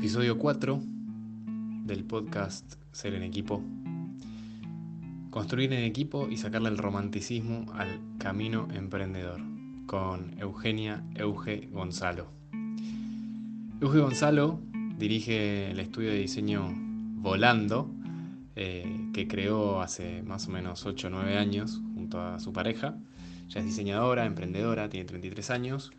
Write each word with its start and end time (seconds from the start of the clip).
episodio 0.00 0.38
4 0.38 0.80
del 1.84 2.04
podcast 2.04 2.76
Ser 2.90 3.12
en 3.12 3.22
Equipo. 3.22 3.62
Construir 5.28 5.74
en 5.74 5.84
equipo 5.84 6.26
y 6.26 6.38
sacarle 6.38 6.70
el 6.70 6.78
romanticismo 6.78 7.70
al 7.74 8.00
camino 8.16 8.66
emprendedor 8.72 9.42
con 9.84 10.40
Eugenia 10.40 11.04
Euge 11.16 11.68
Gonzalo. 11.70 12.28
Euge 13.82 13.98
Gonzalo 13.98 14.58
dirige 14.96 15.70
el 15.70 15.80
estudio 15.80 16.08
de 16.08 16.20
diseño 16.20 16.72
Volando, 16.72 17.90
eh, 18.56 19.10
que 19.12 19.28
creó 19.28 19.82
hace 19.82 20.22
más 20.22 20.48
o 20.48 20.50
menos 20.50 20.86
8 20.86 21.08
o 21.08 21.10
9 21.10 21.36
años 21.36 21.78
junto 21.94 22.22
a 22.22 22.40
su 22.40 22.54
pareja. 22.54 22.96
Ya 23.48 23.60
es 23.60 23.66
diseñadora, 23.66 24.24
emprendedora, 24.24 24.88
tiene 24.88 25.04
33 25.04 25.50
años. 25.50 25.92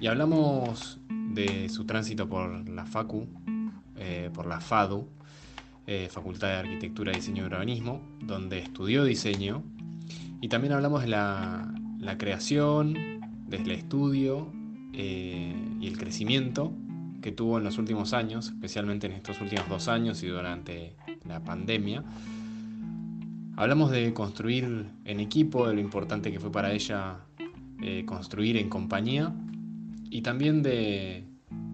Y 0.00 0.06
hablamos 0.06 1.00
de 1.08 1.68
su 1.68 1.84
tránsito 1.86 2.28
por 2.28 2.68
la 2.68 2.84
FACU, 2.84 3.26
eh, 3.98 4.30
por 4.32 4.46
la 4.46 4.60
FADU, 4.60 5.08
eh, 5.86 6.08
Facultad 6.10 6.48
de 6.48 6.54
Arquitectura, 6.54 7.12
Diseño 7.12 7.44
y 7.44 7.46
Urbanismo, 7.46 8.00
donde 8.20 8.58
estudió 8.58 9.04
diseño. 9.04 9.62
Y 10.40 10.48
también 10.48 10.72
hablamos 10.72 11.02
de 11.02 11.08
la, 11.08 11.72
creación, 12.18 12.94
desde 13.46 13.64
el 13.64 13.70
estudio 13.72 14.52
eh, 14.92 15.54
y 15.80 15.86
el 15.86 15.98
crecimiento 15.98 16.72
que 17.22 17.32
tuvo 17.32 17.58
en 17.58 17.64
los 17.64 17.78
últimos 17.78 18.12
años, 18.12 18.46
especialmente 18.48 19.06
en 19.06 19.12
estos 19.12 19.40
últimos 19.40 19.68
dos 19.68 19.88
años 19.88 20.22
y 20.22 20.28
durante 20.28 20.94
la 21.26 21.42
pandemia. 21.42 22.04
Hablamos 23.56 23.90
de 23.90 24.14
construir 24.14 24.86
en 25.04 25.20
equipo, 25.20 25.66
de 25.66 25.74
lo 25.74 25.80
importante 25.80 26.30
que 26.30 26.38
fue 26.38 26.52
para 26.52 26.72
ella 26.72 27.18
construir 28.06 28.56
en 28.56 28.68
compañía 28.68 29.32
y 30.10 30.22
también 30.22 30.62
de, 30.62 31.24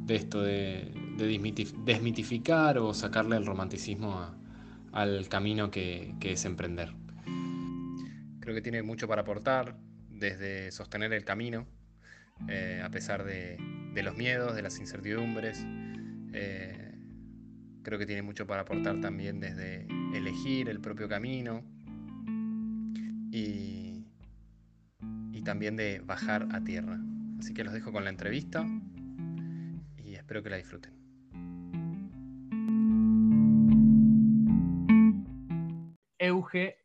esto, 0.09 0.43
de, 0.43 0.93
desmitificar 1.17 2.79
o 2.79 2.95
sacarle 2.95 3.37
el 3.37 3.47
romanticismo 3.47 4.35
al 4.93 5.29
camino 5.29 5.71
que, 5.71 6.15
es 6.21 6.45
emprender. 6.45 6.93
Creo 8.41 8.55
que 8.55 8.63
tiene 8.63 8.83
mucho 8.83 9.09
para 9.09 9.23
aportar, 9.23 9.77
desde 10.09 10.71
sostener 10.71 11.13
el 11.13 11.25
camino, 11.25 11.67
eh, 12.49 12.81
a 12.85 12.91
pesar 12.91 13.25
de, 13.25 13.59
los 14.03 14.17
miedos, 14.17 14.55
de 14.55 14.63
las 14.63 14.79
incertidumbres. 14.79 15.65
Eh, 16.33 16.95
creo 17.83 17.99
que 17.99 18.07
tiene 18.07 18.23
mucho 18.23 18.47
para 18.47 18.63
aportar 18.63 19.01
también 19.01 19.41
desde 19.41 19.87
elegir 20.15 20.69
el 20.69 20.81
propio 20.81 21.09
camino 21.09 21.63
y, 23.33 24.07
y 25.33 25.43
también 25.43 25.77
de 25.77 26.01
bajar 26.01 26.49
a 26.53 26.63
tierra. 26.63 27.01
Así 27.39 27.53
que 27.53 27.65
los 27.65 27.73
dejo 27.73 27.93
con 27.93 28.05
la 28.05 28.11
entrevista 28.11 28.65
y 29.97 30.15
espero 30.15 30.43
que 30.43 30.51
la 30.51 30.57
disfruten. 30.57 31.04
Euge 36.25 36.79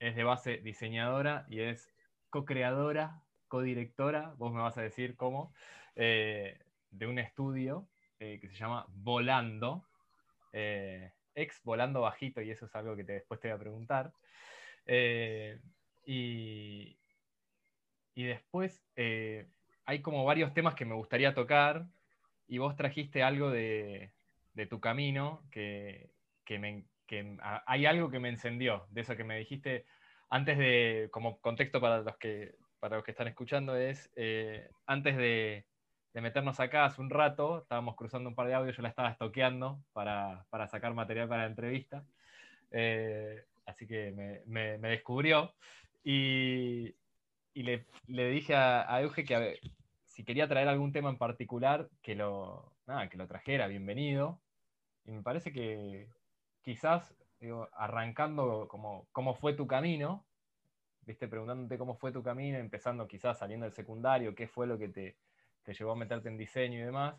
es 0.00 0.16
de 0.16 0.24
base 0.24 0.58
diseñadora 0.58 1.46
y 1.48 1.60
es 1.60 1.94
co-creadora, 2.30 3.22
co-directora, 3.46 4.34
vos 4.38 4.52
me 4.52 4.60
vas 4.60 4.76
a 4.76 4.82
decir 4.82 5.16
cómo, 5.16 5.54
eh, 5.94 6.58
de 6.90 7.06
un 7.06 7.20
estudio 7.20 7.86
eh, 8.18 8.38
que 8.40 8.48
se 8.48 8.56
llama 8.56 8.86
Volando, 8.88 9.86
eh, 10.52 11.12
ex 11.34 11.62
Volando 11.62 12.00
Bajito, 12.00 12.42
y 12.42 12.50
eso 12.50 12.66
es 12.66 12.74
algo 12.74 12.96
que 12.96 13.04
después 13.04 13.38
te 13.38 13.48
voy 13.48 13.56
a 13.56 13.60
preguntar. 13.60 14.12
y, 16.04 16.98
y 18.14 18.24
después 18.24 18.82
hay 19.84 20.02
como 20.02 20.24
varios 20.24 20.52
temas 20.54 20.74
que 20.74 20.84
me 20.84 20.94
gustaría 20.94 21.34
tocar 21.34 21.86
y 22.48 22.58
vos 22.58 22.74
trajiste 22.74 23.22
algo 23.22 23.50
de, 23.50 24.12
tu 24.68 24.80
camino 24.80 25.42
que, 25.50 26.10
me, 26.58 26.84
hay 27.66 27.86
algo 27.86 28.10
que 28.10 28.18
me 28.18 28.28
encendió, 28.28 28.86
de 28.90 29.00
eso 29.02 29.16
que 29.16 29.24
me 29.24 29.38
dijiste 29.38 29.84
antes 30.30 30.56
de, 30.56 31.08
como 31.12 31.38
contexto 31.40 31.80
para 31.80 32.00
los 32.00 32.16
que, 32.16 32.54
para 32.80 32.96
los 32.96 33.04
que 33.04 33.10
están 33.10 33.28
escuchando, 33.28 33.76
es 33.76 34.10
eh, 34.16 34.70
antes 34.86 35.16
de, 35.16 35.66
meternos 36.14 36.58
acá 36.58 36.86
hace 36.86 37.00
un 37.00 37.10
rato, 37.10 37.62
estábamos 37.62 37.96
cruzando 37.96 38.28
un 38.28 38.34
par 38.34 38.46
de 38.46 38.54
audios, 38.54 38.76
yo 38.76 38.82
la 38.82 38.88
estaba 38.88 39.10
estoqueando 39.10 39.82
para, 39.92 40.46
sacar 40.70 40.94
material 40.94 41.28
para 41.28 41.42
la 41.42 41.48
entrevista, 41.48 42.04
eh, 42.70 43.44
así 43.66 43.86
que 43.86 44.42
me, 44.46 44.78
descubrió 44.78 45.54
y, 46.02 46.94
y 47.52 47.62
le, 47.62 47.84
dije 48.06 48.54
a, 48.54 49.00
Euge 49.02 49.24
que 49.24 49.60
si 50.06 50.24
quería 50.24 50.48
traer 50.48 50.68
algún 50.68 50.92
tema 50.92 51.10
en 51.10 51.18
particular, 51.18 51.88
que 52.02 52.14
lo, 52.14 52.72
que 53.10 53.16
lo 53.16 53.26
trajera, 53.26 53.66
bienvenido. 53.66 54.40
Y 55.04 55.12
me 55.12 55.22
parece 55.22 55.52
que 55.52 56.08
quizás, 56.62 57.14
arrancando 57.74 58.68
como 58.68 59.06
cómo 59.12 59.34
fue 59.34 59.54
tu 59.54 59.66
camino, 59.66 60.24
viste, 61.04 61.28
preguntándote 61.28 61.78
cómo 61.78 61.96
fue 61.96 62.12
tu 62.12 62.22
camino, 62.22 62.58
empezando 62.58 63.06
quizás 63.06 63.38
saliendo 63.38 63.64
del 63.64 63.74
secundario, 63.74 64.34
qué 64.34 64.46
fue 64.46 64.66
lo 64.66 64.78
que 64.78 64.88
te, 64.88 65.16
llevó 65.66 65.92
a 65.92 65.96
meterte 65.96 66.28
en 66.28 66.38
diseño 66.38 66.78
y 66.78 66.82
demás, 66.82 67.14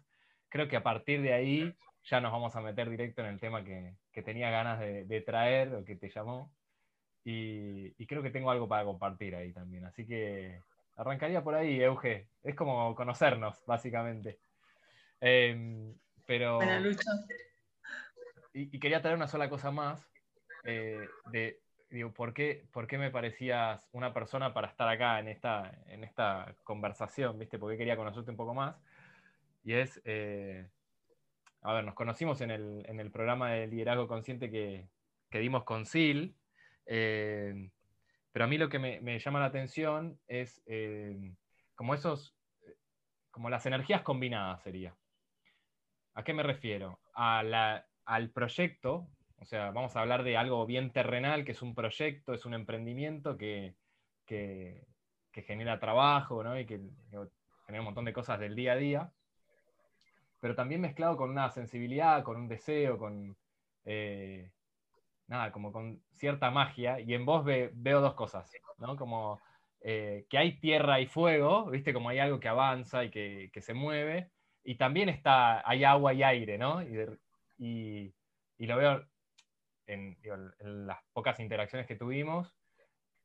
creo 0.49 0.67
que 0.67 0.77
a 0.77 0.83
partir 0.83 1.21
de 1.21 1.33
ahí 1.33 1.75
ya 2.05 2.21
nos 2.21 2.31
vamos 2.31 2.55
a 2.55 2.61
meter 2.61 2.89
directo 2.89 3.21
en 3.21 3.27
el 3.27 3.39
tema 3.39 3.63
que, 3.63 3.95
tenía 4.23 4.49
ganas 4.49 4.79
de, 4.79 5.23
traer 5.25 5.73
o 5.75 5.85
que 5.85 5.95
te 5.95 6.09
llamó. 6.09 6.51
Y, 7.25 8.05
creo 8.05 8.21
que 8.21 8.29
tengo 8.29 8.51
algo 8.51 8.67
para 8.67 8.83
compartir 8.83 9.35
ahí 9.35 9.53
también. 9.53 9.85
Así 9.85 10.05
que 10.05 10.61
arrancaría 10.97 11.41
por 11.41 11.55
ahí, 11.55 11.81
Euge. 11.81 12.27
Es 12.43 12.55
como 12.55 12.93
conocernos, 12.95 13.63
básicamente. 13.65 14.39
Em, 15.21 15.95
pero. 16.25 16.59
Y, 18.53 18.79
quería 18.79 19.01
traer 19.01 19.17
una 19.17 19.27
sola 19.27 19.49
cosa 19.49 19.71
más. 19.71 20.07
Eh, 20.63 21.07
de, 21.31 21.59
digo, 21.89 22.13
¿por 22.13 22.33
qué, 22.33 22.65
¿por 22.71 22.87
qué, 22.87 22.97
me 22.97 23.09
parecías 23.09 23.89
una 23.91 24.13
persona 24.13 24.53
para 24.53 24.67
estar 24.67 24.87
acá 24.87 25.19
en 25.19 25.27
esta, 25.27 25.71
en 25.87 26.03
esta 26.03 26.55
conversación? 26.63 27.39
¿Viste? 27.39 27.57
Porque 27.57 27.77
quería 27.77 27.97
conocerte 27.97 28.31
un 28.31 28.37
poco 28.37 28.53
más. 28.53 28.75
Y 29.63 29.73
es. 29.73 29.99
Eh, 30.05 30.67
a 31.61 31.73
ver, 31.73 31.85
nos 31.85 31.95
conocimos 31.95 32.41
en 32.41 32.51
el, 32.51 32.85
en 32.87 32.99
el, 32.99 33.09
programa 33.09 33.51
de 33.51 33.67
liderazgo 33.67 34.07
consciente 34.07 34.51
que, 34.51 34.87
que 35.29 35.39
dimos 35.39 35.63
con 35.63 35.85
SIL. 35.85 36.35
Eh, 36.85 37.71
pero 38.31 38.45
a 38.45 38.47
mí 38.47 38.57
lo 38.57 38.69
que 38.69 38.79
me, 38.79 39.19
llama 39.19 39.39
la 39.39 39.45
atención 39.45 40.19
es 40.27 40.61
como 41.75 41.93
esos, 41.93 42.35
como 43.31 43.49
las 43.49 43.65
energías 43.65 44.01
combinadas 44.01 44.61
sería. 44.61 44.93
¿A 46.15 46.23
qué 46.23 46.33
me 46.33 46.43
refiero? 46.43 46.99
Al 48.05 48.29
proyecto, 48.29 49.07
o 49.39 49.45
sea, 49.45 49.71
vamos 49.71 49.95
a 49.95 50.01
hablar 50.01 50.23
de 50.23 50.37
algo 50.37 50.65
bien 50.65 50.91
terrenal, 50.91 51.43
que 51.43 51.51
es 51.51 51.61
un 51.61 51.75
proyecto, 51.75 52.33
es 52.33 52.45
un 52.45 52.53
emprendimiento 52.53 53.37
que, 53.37 53.75
genera 55.33 55.79
trabajo, 55.79 56.43
¿no? 56.43 56.57
Y 56.57 56.65
que 56.65 56.79
genera 57.65 57.81
un 57.81 57.85
montón 57.85 58.05
de 58.05 58.13
cosas 58.13 58.39
del 58.39 58.55
día 58.55 58.73
a 58.73 58.77
día, 58.77 59.11
pero 60.39 60.55
también 60.55 60.81
mezclado 60.81 61.17
con 61.17 61.29
una 61.29 61.49
sensibilidad, 61.49 62.23
con 62.23 62.37
un 62.37 62.47
deseo, 62.47 62.97
con, 62.97 63.35
eh, 63.85 64.51
nada, 65.27 65.51
como 65.51 65.71
con 65.71 66.01
cierta 66.13 66.51
magia, 66.51 66.99
y 66.99 67.13
en 67.13 67.25
vos 67.25 67.45
veo 67.45 68.01
dos 68.01 68.13
cosas, 68.13 68.51
¿no? 68.77 68.95
Como 68.95 69.41
eh, 69.81 70.25
que 70.29 70.37
hay 70.37 70.59
tierra 70.59 71.01
y 71.01 71.07
fuego, 71.07 71.69
¿viste? 71.69 71.93
Como 71.93 72.09
hay 72.09 72.19
algo 72.19 72.39
que 72.39 72.47
avanza 72.47 73.03
y 73.03 73.11
que, 73.11 73.51
se 73.61 73.73
mueve, 73.73 74.31
y 74.63 74.75
también 74.75 75.09
está, 75.09 75.67
hay 75.67 75.83
agua 75.83 76.13
y 76.13 76.23
aire, 76.23 76.57
¿no? 76.57 76.81
Lo 77.57 78.77
veo 78.77 79.05
en, 79.87 80.17
las 80.59 80.99
pocas 81.13 81.39
interacciones 81.39 81.87
que 81.87 81.95
tuvimos 81.95 82.55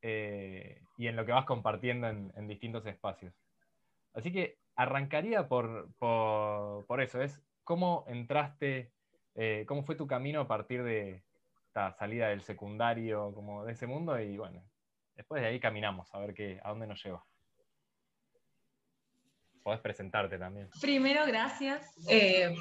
eh, 0.03 0.83
y 0.97 1.07
en 1.07 1.17
lo 1.17 1.25
que 1.25 1.33
vas 1.33 1.45
compartiendo 1.45 2.09
en, 2.09 2.49
distintos 2.49 2.87
espacios. 2.87 3.35
Así 4.15 4.33
que 4.33 4.59
arrancaría 4.77 5.49
por, 5.49 5.93
por, 5.99 7.03
eso, 7.03 7.23
es 7.23 7.43
cómo 7.65 8.05
entraste, 8.09 8.93
eh, 9.35 9.65
cómo 9.67 9.85
fue 9.85 9.97
tu 9.97 10.07
camino 10.07 10.41
a 10.41 10.49
partir 10.49 10.83
de, 10.83 11.23
salida 11.99 12.29
del 12.29 12.43
secundario, 12.43 13.33
como 13.35 13.65
de 13.65 13.73
ese 13.73 13.87
mundo, 13.87 14.19
y 14.21 14.37
bueno, 14.37 14.63
después 15.15 15.43
de 15.43 15.49
ahí 15.49 15.61
caminamos 15.61 16.13
a 16.15 16.19
ver 16.19 16.35
qué, 16.35 16.61
a 16.63 16.71
dónde 16.71 16.87
nos 16.87 17.03
lleva. 17.05 17.25
Podés 19.63 19.81
presentarte 19.81 20.39
también. 20.39 20.69
Primero, 20.81 21.27
gracias 21.27 21.95
eh, 22.09 22.55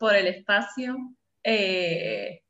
por 0.00 0.16
el 0.16 0.26
espacio. 0.26 0.96
Eh, 1.44 2.42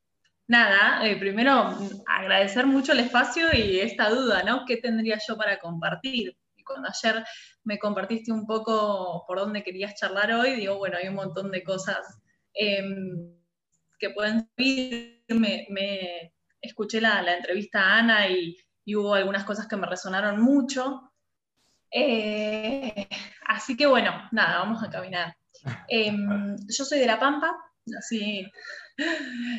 nada, 0.46 1.06
eh, 1.06 1.16
primero 1.16 1.76
agradecer 2.06 2.64
mucho 2.64 2.92
el 2.92 3.00
espacio 3.00 3.48
y 3.52 3.80
esta 3.80 4.08
duda, 4.08 4.44
¿no? 4.44 4.64
¿Qué 4.64 4.76
tendría 4.76 5.18
yo 5.26 5.36
para 5.36 5.58
compartir? 5.58 6.38
Cuando 6.64 6.88
ayer 6.88 7.24
me 7.64 7.80
compartiste 7.80 8.30
un 8.30 8.46
poco 8.46 9.24
por 9.26 9.40
dónde 9.40 9.64
querías 9.64 9.96
charlar 9.96 10.32
hoy, 10.32 10.54
digo, 10.54 10.78
bueno, 10.78 10.96
hay 10.96 11.08
un 11.08 11.16
montón 11.16 11.50
de 11.50 11.64
cosas 11.64 11.98
em, 12.54 13.34
que 13.98 14.10
pueden 14.10 14.48
servir. 14.56 15.24
Me, 15.28 16.32
escuché 16.60 17.00
la, 17.00 17.34
entrevista 17.34 17.80
a 17.80 17.98
Ana 17.98 18.28
y, 18.28 18.56
hubo 18.94 19.14
algunas 19.14 19.44
cosas 19.44 19.66
que 19.66 19.76
me 19.76 19.88
resonaron 19.88 20.40
mucho. 20.40 21.12
Eh, 21.90 23.08
así 23.48 23.76
que 23.76 23.86
bueno, 23.86 24.28
nada, 24.30 24.58
vamos 24.58 24.84
a 24.84 24.90
caminar. 24.90 25.34
Em, 25.88 26.56
yo 26.68 26.84
soy 26.84 26.98
de 26.98 27.06
La 27.06 27.18
Pampa, 27.18 27.56
nací, 27.86 28.46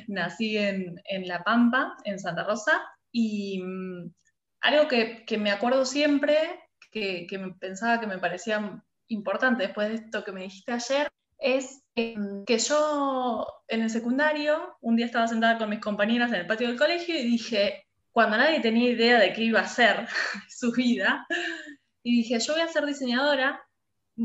nací 0.08 0.58
en, 0.58 1.02
La 1.26 1.44
Pampa, 1.44 1.96
en 2.04 2.20
Santa 2.20 2.44
Rosa, 2.44 2.82
y 3.12 3.62
mm, 3.62 4.14
algo 4.62 4.88
que, 4.88 5.38
me 5.38 5.52
acuerdo 5.52 5.86
siempre, 5.86 6.38
que, 6.92 7.26
que 7.30 7.40
pensaba 7.60 8.00
que 8.00 8.08
me 8.08 8.20
parecía 8.20 8.82
importante 9.08 9.64
después 9.64 9.90
de 9.90 9.96
esto 9.96 10.24
que 10.24 10.32
me 10.32 10.44
dijiste 10.44 10.72
ayer, 10.72 11.10
es 11.38 11.84
em, 11.96 12.46
que 12.46 12.60
yo 12.60 13.48
en 13.68 13.82
el 13.82 13.90
secundario, 13.90 14.78
un 14.82 14.96
día 14.96 15.08
estaba 15.08 15.28
sentada 15.28 15.58
con 15.58 15.70
mis 15.70 15.80
compañeras 15.80 16.30
en 16.32 16.42
el 16.42 16.48
patio 16.48 16.68
del 16.68 16.78
colegio 16.78 17.18
y 17.18 17.24
dije, 17.24 17.86
cuando 18.12 18.38
nadie 18.38 18.60
tenía 18.60 18.92
idea 18.92 19.20
de 19.20 19.34
qué 19.34 19.44
iba 19.44 19.60
a 19.60 19.64
hacer 19.64 20.08
su 20.50 20.72
vida, 20.72 21.26
y 22.04 22.18
dije, 22.18 22.40
yo 22.40 22.54
voy 22.54 22.62
a 22.62 22.68
ser 22.68 22.86
diseñadora, 22.86 23.62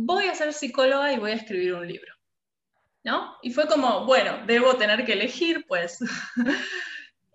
voy 0.05 0.27
a 0.27 0.35
ser 0.35 0.53
psicóloga 0.53 1.13
y 1.13 1.19
voy 1.19 1.31
a 1.31 1.37
escribir 1.37 1.75
un 1.75 1.87
libro. 1.87 2.13
¿No? 3.05 3.37
Y 3.43 3.53
fue 3.53 3.67
como, 3.69 4.05
bueno, 4.05 4.45
debo 4.47 4.77
tener 4.77 5.05
que 5.05 5.13
elegir, 5.13 5.65
pues. 5.67 5.99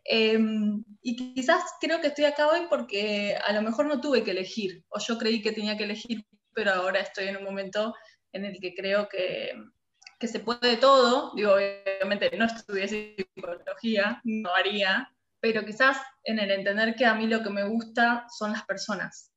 Em, 0.04 0.84
y 1.04 1.16
quizás 1.16 1.64
creo 1.80 2.02
que 2.02 2.08
estoy 2.08 2.26
acá 2.26 2.48
hoy 2.48 2.62
porque 2.70 3.38
a 3.46 3.54
lo 3.54 3.62
mejor 3.62 3.86
no 3.86 4.02
tuve 4.02 4.24
que 4.24 4.32
elegir, 4.32 4.84
o 4.90 5.00
yo 5.00 5.18
creí 5.18 5.42
que 5.42 5.52
tenía 5.52 5.78
que 5.78 5.84
elegir, 5.86 6.26
pero 6.54 6.72
ahora 6.72 7.00
estoy 7.00 7.28
en 7.28 7.38
un 7.38 7.44
momento 7.44 7.94
en 8.34 8.44
el 8.44 8.60
que 8.60 8.74
creo 8.74 9.08
que, 9.08 9.54
que 10.20 10.28
se 10.28 10.40
puede 10.40 10.78
todo. 10.78 11.34
Digo, 11.36 11.54
obviamente 11.54 12.36
no 12.36 12.46
estudié 12.46 12.88
psicología, 12.88 14.20
no 14.26 14.54
haría, 14.54 15.14
pero 15.40 15.64
quizás 15.64 15.98
en 16.24 16.40
el 16.40 16.52
entender 16.52 16.96
que 16.96 17.06
a 17.06 17.14
mí 17.14 17.28
lo 17.28 17.42
que 17.44 17.52
me 17.52 17.64
gusta 17.64 18.26
son 18.36 18.52
las 18.52 18.66
personas. 18.66 19.32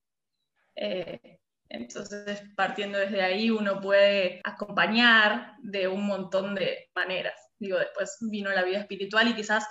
Eh, 0.74 1.38
entonces, 1.74 2.42
partiendo 2.56 2.98
desde 2.98 3.22
ahí, 3.22 3.50
uno 3.50 3.80
puede 3.80 4.40
acompañar 4.44 5.56
de 5.62 5.88
un 5.88 6.06
montón 6.06 6.54
de 6.54 6.88
maneras. 6.94 7.34
Digo, 7.58 7.78
después 7.78 8.16
vino 8.20 8.50
la 8.50 8.62
vida 8.62 8.78
espiritual 8.78 9.28
y 9.28 9.34
quizás, 9.34 9.66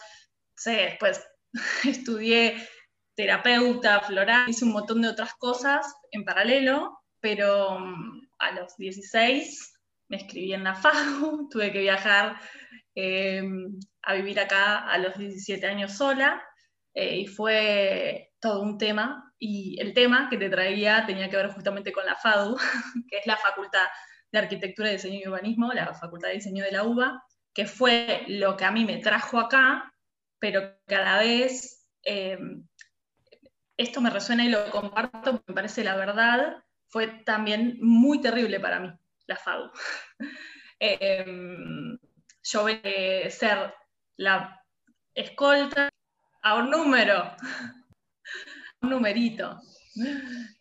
sé, 0.55 0.71
después 0.71 1.23
estudié 1.85 2.67
terapeuta, 3.15 4.01
floral, 4.01 4.49
hice 4.49 4.65
un 4.65 4.73
montón 4.73 5.01
de 5.01 5.09
otras 5.09 5.33
cosas 5.35 5.85
en 6.11 6.25
paralelo, 6.25 6.99
pero 7.21 7.79
mm, 7.79 8.27
a 8.39 8.51
los 8.51 8.75
16 8.77 9.79
me 10.09 10.17
escribí 10.17 10.53
en 10.53 10.65
la 10.65 10.75
FAU, 10.81 11.47
tuve 11.49 11.71
que 11.71 11.79
viajar 11.79 12.37
em, 12.95 13.79
a 14.01 14.13
vivir 14.15 14.39
acá 14.39 14.79
a 14.79 14.97
los 14.97 15.17
17 15.17 15.65
años 15.65 15.93
sola 15.93 16.43
eh, 16.93 17.19
y 17.19 17.27
fue 17.27 18.33
todo 18.41 18.61
un 18.61 18.77
tema. 18.77 19.32
Y 19.45 19.75
el 19.81 19.93
tema 19.93 20.29
que 20.29 20.37
te 20.37 20.49
traía 20.49 21.05
tenía 21.05 21.29
que 21.29 21.35
ver 21.35 21.49
justamente 21.49 21.91
con 21.91 22.05
la 22.05 22.15
FADU, 22.15 22.55
que 23.09 23.17
es 23.17 23.27
la 23.27 23.35
Facultad 23.35 23.85
de 24.31 24.39
Arquitectura, 24.39 24.89
Diseño 24.89 25.19
y 25.19 25.27
Urbanismo, 25.27 25.73
la 25.73 25.93
Facultad 25.93 26.29
de 26.29 26.35
Diseño 26.35 26.63
de 26.63 26.71
la 26.71 26.85
UBA, 26.85 27.21
que 27.53 27.65
fue 27.65 28.23
lo 28.29 28.55
que 28.55 28.63
a 28.63 28.71
mí 28.71 28.85
me 28.85 28.99
trajo 28.99 29.41
acá, 29.41 29.93
pero 30.39 30.77
que 30.87 30.95
a 30.95 31.03
la 31.03 31.17
vez 31.19 31.85
em, 32.03 32.65
esto 33.75 33.99
me 33.99 34.11
resuena 34.11 34.45
y 34.45 34.49
lo 34.49 34.69
comparto, 34.71 35.43
me 35.45 35.53
parece 35.53 35.83
la 35.83 35.97
verdad, 35.97 36.63
fue 36.87 37.07
también 37.25 37.79
muy 37.81 38.21
terrible 38.21 38.61
para 38.61 38.79
mí, 38.79 38.93
la 39.27 39.35
FADU. 39.35 39.71
Em, 40.79 41.97
yo 42.43 42.61
voy 42.61 42.81
ser 43.29 43.73
la 44.17 44.61
escolta 45.13 45.89
a 46.41 46.55
un 46.55 46.69
número, 46.71 47.35
un 48.83 48.89
numerito. 48.89 49.59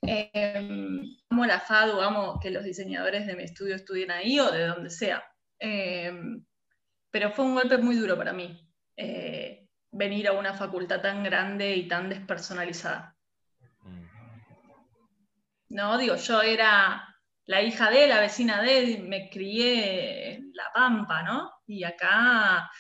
Em, 0.03 1.01
amo 1.31 1.47
la 1.47 1.61
FADU, 1.61 2.01
amo 2.01 2.39
que 2.41 2.51
los 2.51 2.65
diseñadores 2.65 3.27
de 3.27 3.37
mi 3.37 3.45
estudio 3.45 3.75
estudien 3.75 4.11
ahí 4.11 4.39
o 4.39 4.51
de 4.51 4.67
donde 4.67 4.91
sea. 4.91 5.23
Em, 5.59 6.45
pero 7.11 7.31
fue 7.31 7.45
un 7.45 7.55
golpe 7.55 7.79
muy 7.79 7.97
duro 7.97 8.17
para 8.17 8.33
mí 8.33 8.69
eh, 8.97 9.67
venir 9.91 10.29
a 10.29 10.33
una 10.33 10.55
facultad 10.55 11.01
tan 11.01 11.23
grande 11.23 11.77
y 11.77 11.89
tan 11.89 12.09
despersonalizada. 12.09 13.17
No, 15.69 15.97
digo, 15.97 16.17
yo 16.17 16.43
era 16.43 17.09
la 17.47 17.63
hija 17.63 17.91
de, 17.91 18.07
la 18.07 18.21
vecina 18.21 18.61
de, 18.63 18.99
me 19.09 19.31
crié 19.31 20.35
en 20.35 20.53
La 20.55 20.71
Pampa, 20.75 21.23
¿no? 21.23 21.51
Y 21.67 21.83
acá 21.85 22.71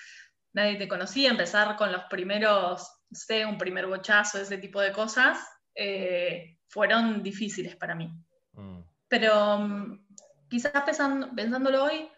nadie 0.52 0.76
te 0.76 0.88
conocía, 0.88 1.30
empezar 1.30 1.76
con 1.76 1.90
los 1.90 2.04
primeros, 2.04 3.01
sé, 3.14 3.46
un 3.46 3.58
primer 3.58 3.86
bochazo, 3.86 4.38
ese 4.38 4.58
tipo 4.58 4.80
de 4.80 4.92
cosas, 4.92 5.38
eh, 5.74 6.58
fueron 6.68 7.22
difíciles 7.22 7.76
para 7.76 7.94
mí. 7.94 8.12
Mm. 8.52 8.80
Pero 9.08 9.58
mm, 9.58 10.06
quizás 10.48 10.82
pensando, 10.84 11.34
pensándolo 11.34 11.84
hoy, 11.84 12.08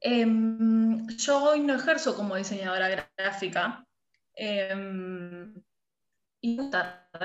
em, 0.00 1.06
yo 1.08 1.42
hoy 1.42 1.60
no 1.60 1.74
ejerzo 1.74 2.16
como 2.16 2.36
diseñadora 2.36 3.06
gráfica. 3.16 3.86
Em, 4.34 5.54
y 6.40 6.58
o 6.58 6.70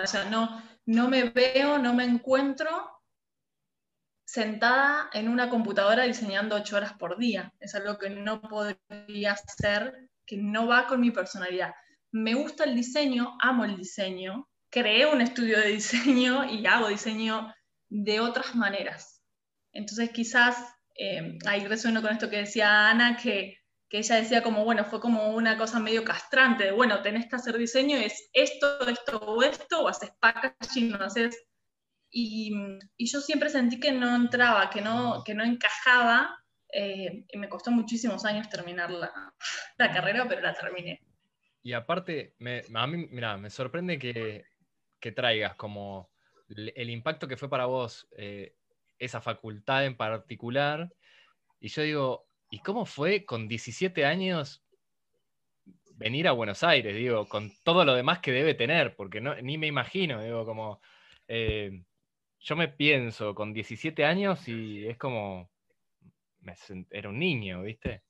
sea, 0.06 0.26
no, 0.30 0.62
no 0.86 1.08
me 1.08 1.24
veo, 1.30 1.80
no 1.80 1.94
me 1.94 2.06
encuentro 2.06 2.98
sentada 4.28 5.10
en 5.14 5.30
una 5.30 5.50
computadora 5.50 6.04
diseñando 6.04 6.56
ocho 6.56 6.76
horas 6.76 6.94
por 6.94 7.18
día. 7.18 7.54
Es 7.60 7.74
algo 7.76 7.98
que 7.98 8.10
no 8.10 8.42
podría 8.42 9.32
hacer, 9.32 10.10
que 10.26 10.38
no 10.38 10.68
va 10.68 10.86
con 10.86 11.00
mi 11.00 11.12
personalidad. 11.12 11.74
Me 12.12 12.34
gusta 12.34 12.64
el 12.64 12.76
diseño, 12.76 13.38
amo 13.42 13.66
el 13.66 13.78
diseño, 13.78 14.48
creé 14.70 15.06
un 15.06 15.22
estudio 15.22 15.60
de 15.60 15.70
diseño 15.70 16.46
y 16.52 16.66
hago 16.66 16.88
diseño 16.88 17.54
de 17.90 18.20
otras 18.20 18.56
maneras. 18.56 19.22
Entonces 19.72 20.10
quizás 20.12 20.58
eh, 20.98 21.38
ahí 21.46 21.66
resueno 21.68 22.02
con 22.02 22.12
esto 22.12 22.30
que 22.30 22.38
decía 22.38 22.90
Ana, 22.90 23.18
que, 23.18 23.58
que, 23.90 24.00
ella 24.00 24.16
decía 24.16 24.42
como, 24.42 24.64
bueno, 24.66 24.86
fue 24.86 25.00
como 25.00 25.36
una 25.36 25.58
cosa 25.58 25.80
medio 25.80 26.04
castrante, 26.04 26.66
de, 26.66 26.72
bueno, 26.72 27.02
tenés 27.02 27.28
que 27.28 27.36
hacer 27.36 27.58
diseño, 27.58 27.98
es 27.98 28.30
esto, 28.34 28.88
esto 28.88 29.18
o 29.20 29.44
esto, 29.44 29.82
o 29.82 29.88
haces 29.88 30.12
packaging, 30.20 30.96
o 30.96 31.04
haces 31.04 31.38
y, 32.10 32.52
yo 32.98 33.22
siempre 33.22 33.50
sentí 33.50 33.80
que 33.80 33.92
no 33.92 34.16
entraba, 34.16 34.70
que 34.70 34.82
no, 34.82 35.24
que 35.24 35.34
no 35.34 35.44
encajaba, 35.44 36.44
eh, 36.74 37.26
y 37.30 37.38
me 37.38 37.50
costó 37.50 37.72
muchísimos 37.72 38.26
años 38.26 38.50
terminar 38.50 38.92
la, 38.92 39.12
la, 39.78 39.92
carrera, 39.92 40.26
pero 40.28 40.42
la 40.42 40.54
terminé. 40.54 41.02
Y 41.68 41.74
aparte, 41.74 42.34
me, 42.40 42.64
a 42.76 42.88
mí, 42.88 43.10
mira, 43.12 43.36
me 43.36 43.50
sorprende 43.50 44.00
que, 44.00 44.46
que, 45.02 45.12
traigas 45.12 45.56
como 45.56 46.10
el 46.48 46.90
impacto 46.90 47.28
que 47.28 47.36
fue 47.36 47.50
para 47.50 47.66
vos 47.66 48.08
eh, 48.16 48.56
esa 48.98 49.20
facultad 49.20 49.86
en 49.86 49.98
particular. 49.98 50.90
Y 51.60 51.68
yo 51.68 51.82
digo, 51.82 52.28
¿y 52.50 52.60
cómo 52.60 52.86
fue 52.86 53.26
con 53.26 53.50
17 53.50 54.06
años 54.06 54.64
venir 55.96 56.30
a 56.30 56.32
Buenos 56.32 56.64
Aires? 56.64 56.96
Digo, 56.96 57.28
con 57.28 57.52
todo 57.64 57.84
lo 57.84 57.96
demás 57.96 58.20
que 58.20 58.32
debe 58.32 58.54
tener, 58.54 58.96
porque 58.96 59.20
no, 59.20 59.36
ni 59.42 59.58
me 59.58 59.68
imagino, 59.68 60.24
digo, 60.24 60.46
como... 60.46 60.80
Eh, 61.28 61.84
yo 62.40 62.56
me 62.56 62.70
pienso 62.70 63.36
con 63.36 63.52
17 63.52 64.06
años 64.06 64.48
y 64.48 64.88
es 64.88 64.98
como, 64.98 65.52
era 66.92 67.10
un 67.10 67.20
niño, 67.20 67.64
¿viste? 67.64 68.04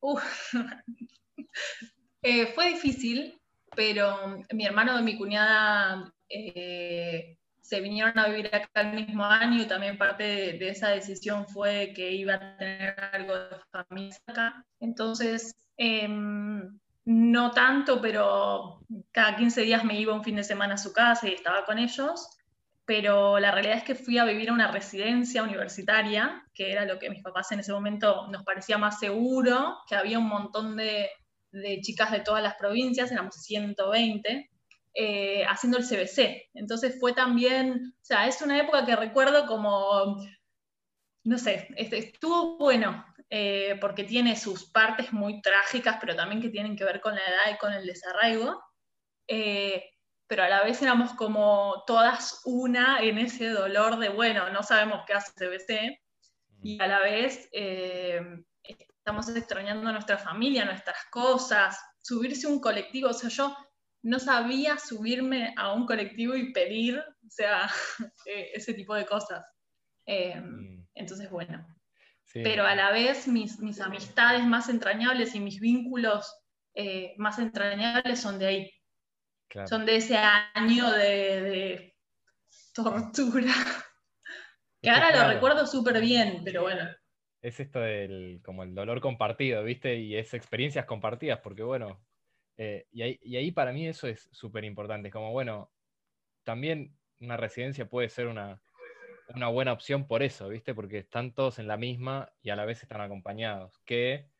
Eh, 2.26 2.46
fue 2.54 2.70
difícil, 2.70 3.38
pero 3.76 4.38
mi 4.50 4.64
hermano 4.64 4.98
y 4.98 5.02
mi 5.02 5.18
cuñada 5.18 6.10
eh, 6.30 7.36
se 7.60 7.80
vinieron 7.82 8.18
a 8.18 8.28
vivir 8.28 8.46
acá 8.46 8.80
el 8.80 8.94
mismo 8.94 9.26
año 9.26 9.60
y 9.60 9.66
también 9.66 9.98
parte 9.98 10.24
de, 10.24 10.68
esa 10.70 10.88
decisión 10.88 11.46
fue 11.46 11.92
que 11.94 12.12
iba 12.12 12.36
a 12.36 12.56
tener 12.56 12.98
algo 13.12 13.34
de 13.34 13.56
familia 13.70 14.16
acá. 14.26 14.64
Entonces, 14.80 15.54
em, 15.76 16.78
no 17.04 17.50
tanto, 17.50 18.00
pero 18.00 18.80
cada 19.12 19.36
15 19.36 19.60
días 19.60 19.84
me 19.84 20.00
iba 20.00 20.14
un 20.14 20.24
fin 20.24 20.36
de 20.36 20.44
semana 20.44 20.74
a 20.74 20.78
su 20.78 20.94
casa 20.94 21.28
y 21.28 21.34
estaba 21.34 21.66
con 21.66 21.78
ellos 21.78 22.26
pero 22.86 23.38
la 23.38 23.50
realidad 23.50 23.78
es 23.78 23.84
que 23.84 23.94
fui 23.94 24.18
a 24.18 24.26
vivir 24.26 24.50
a 24.50 24.52
una 24.52 24.70
residencia 24.70 25.42
universitaria, 25.42 26.44
que 26.52 26.70
era 26.70 26.84
lo 26.84 26.98
que 26.98 27.08
mis 27.08 27.22
papás 27.22 27.50
en 27.52 27.60
ese 27.60 27.72
momento 27.72 28.28
nos 28.28 28.44
parecía 28.44 28.76
más 28.76 28.98
seguro, 28.98 29.78
que 29.88 29.94
había 29.94 30.18
un 30.18 30.28
montón 30.28 30.76
de, 30.76 31.08
chicas 31.82 32.10
de 32.10 32.20
todas 32.20 32.42
las 32.42 32.54
provincias, 32.54 33.10
éramos 33.10 33.36
120, 33.36 34.50
eh, 34.94 35.44
haciendo 35.46 35.78
el 35.78 35.84
CBC. 35.84 36.50
Entonces 36.54 36.98
fue 36.98 37.12
también, 37.12 37.94
o 38.00 38.04
sea, 38.04 38.26
es 38.26 38.40
una 38.42 38.58
época 38.58 38.84
que 38.84 38.96
recuerdo 38.96 39.46
como, 39.46 40.16
no 41.24 41.38
sé, 41.38 41.68
estuvo 41.76 42.58
bueno, 42.58 43.04
eh, 43.30 43.76
porque 43.80 44.04
tiene 44.04 44.36
sus 44.36 44.70
partes 44.70 45.12
muy 45.12 45.40
trágicas, 45.42 45.96
pero 46.00 46.14
también 46.14 46.40
que 46.40 46.50
tienen 46.50 46.76
que 46.76 46.84
ver 46.84 47.00
con 47.00 47.14
la 47.14 47.20
edad 47.20 47.54
y 47.54 47.58
con 47.58 47.72
el 47.72 47.86
desarraigo. 47.86 48.62
Eh, 49.26 49.84
pero 50.26 50.44
a 50.44 50.48
la 50.48 50.64
vez 50.64 50.80
éramos 50.82 51.12
como 51.14 51.84
todas 51.86 52.40
una 52.44 52.98
en 53.00 53.18
ese 53.18 53.48
dolor 53.48 53.98
de, 53.98 54.08
bueno, 54.08 54.50
no 54.50 54.62
sabemos 54.62 55.02
qué 55.06 55.12
hace 55.14 55.32
CBC, 55.32 56.00
y 56.62 56.80
a 56.80 56.86
la 56.86 57.00
vez 57.00 57.48
eh, 57.52 58.20
estamos 59.04 59.28
extrañando 59.28 59.86
a 59.86 59.92
nuestra 59.92 60.16
familia, 60.16 60.64
nuestras 60.64 60.96
cosas, 61.10 61.78
subirse 62.00 62.46
a 62.46 62.50
un 62.50 62.58
colectivo, 62.58 63.10
o 63.10 63.12
sea, 63.12 63.28
yo 63.28 63.54
no 64.02 64.18
sabía 64.18 64.78
subirme 64.78 65.52
a 65.58 65.74
un 65.74 65.84
colectivo 65.84 66.34
y 66.34 66.54
pedir, 66.54 66.98
o 66.98 67.28
sea, 67.28 67.68
eh, 68.26 68.52
ese 68.54 68.72
tipo 68.72 68.94
de 68.94 69.04
cosas. 69.04 69.44
Eh, 70.06 70.34
mm. 70.40 70.86
Entonces, 70.94 71.28
bueno. 71.28 71.66
pero 72.32 72.64
a 72.66 72.74
la 72.74 72.92
vez 72.92 73.28
mis, 73.28 73.58
mis, 73.58 73.78
amistades 73.78 74.42
más 74.46 74.70
entrañables 74.70 75.34
y 75.34 75.40
mis 75.40 75.60
vínculos 75.60 76.34
eh, 76.74 77.12
más 77.18 77.38
entrañables 77.38 78.18
son 78.18 78.38
de 78.38 78.46
ahí. 78.46 78.70
Son 79.68 79.84
de 79.84 79.96
ese 79.96 80.16
año 80.16 80.90
de, 80.90 81.94
tortura. 82.72 83.52
que 84.80 84.88
ahora 84.88 85.14
lo 85.14 85.34
recuerdo 85.34 85.66
súper 85.66 86.00
bien, 86.00 86.40
pero 86.42 86.62
bueno. 86.62 86.88
Es 87.44 87.60
esto 87.60 87.78
del 87.78 88.40
como 88.42 88.62
el 88.62 88.74
dolor 88.74 89.02
compartido, 89.02 89.62
¿viste? 89.62 89.96
Y 89.96 90.16
es 90.16 90.32
experiencias 90.32 90.86
compartidas, 90.86 91.40
porque 91.40 91.62
bueno, 91.62 92.02
eh, 92.56 92.86
y, 92.90 93.02
ahí, 93.02 93.20
y, 93.22 93.36
ahí, 93.36 93.50
para 93.50 93.70
mí 93.70 93.86
eso 93.86 94.08
es 94.08 94.30
súper 94.32 94.64
importante. 94.64 95.10
Como 95.10 95.30
bueno, 95.30 95.70
también 96.42 96.96
una 97.20 97.36
residencia 97.36 97.86
puede 97.86 98.08
ser 98.08 98.28
una, 98.28 98.62
una 99.34 99.48
buena 99.48 99.72
opción 99.74 100.06
por 100.06 100.22
eso, 100.22 100.48
¿viste? 100.48 100.74
Porque 100.74 100.98
están 100.98 101.34
todos 101.34 101.58
en 101.58 101.68
la 101.68 101.76
misma 101.76 102.32
y 102.40 102.48
a 102.48 102.56
la 102.56 102.64
vez 102.64 102.82
están 102.82 103.02
acompañados. 103.02 103.78
Que 103.84 104.30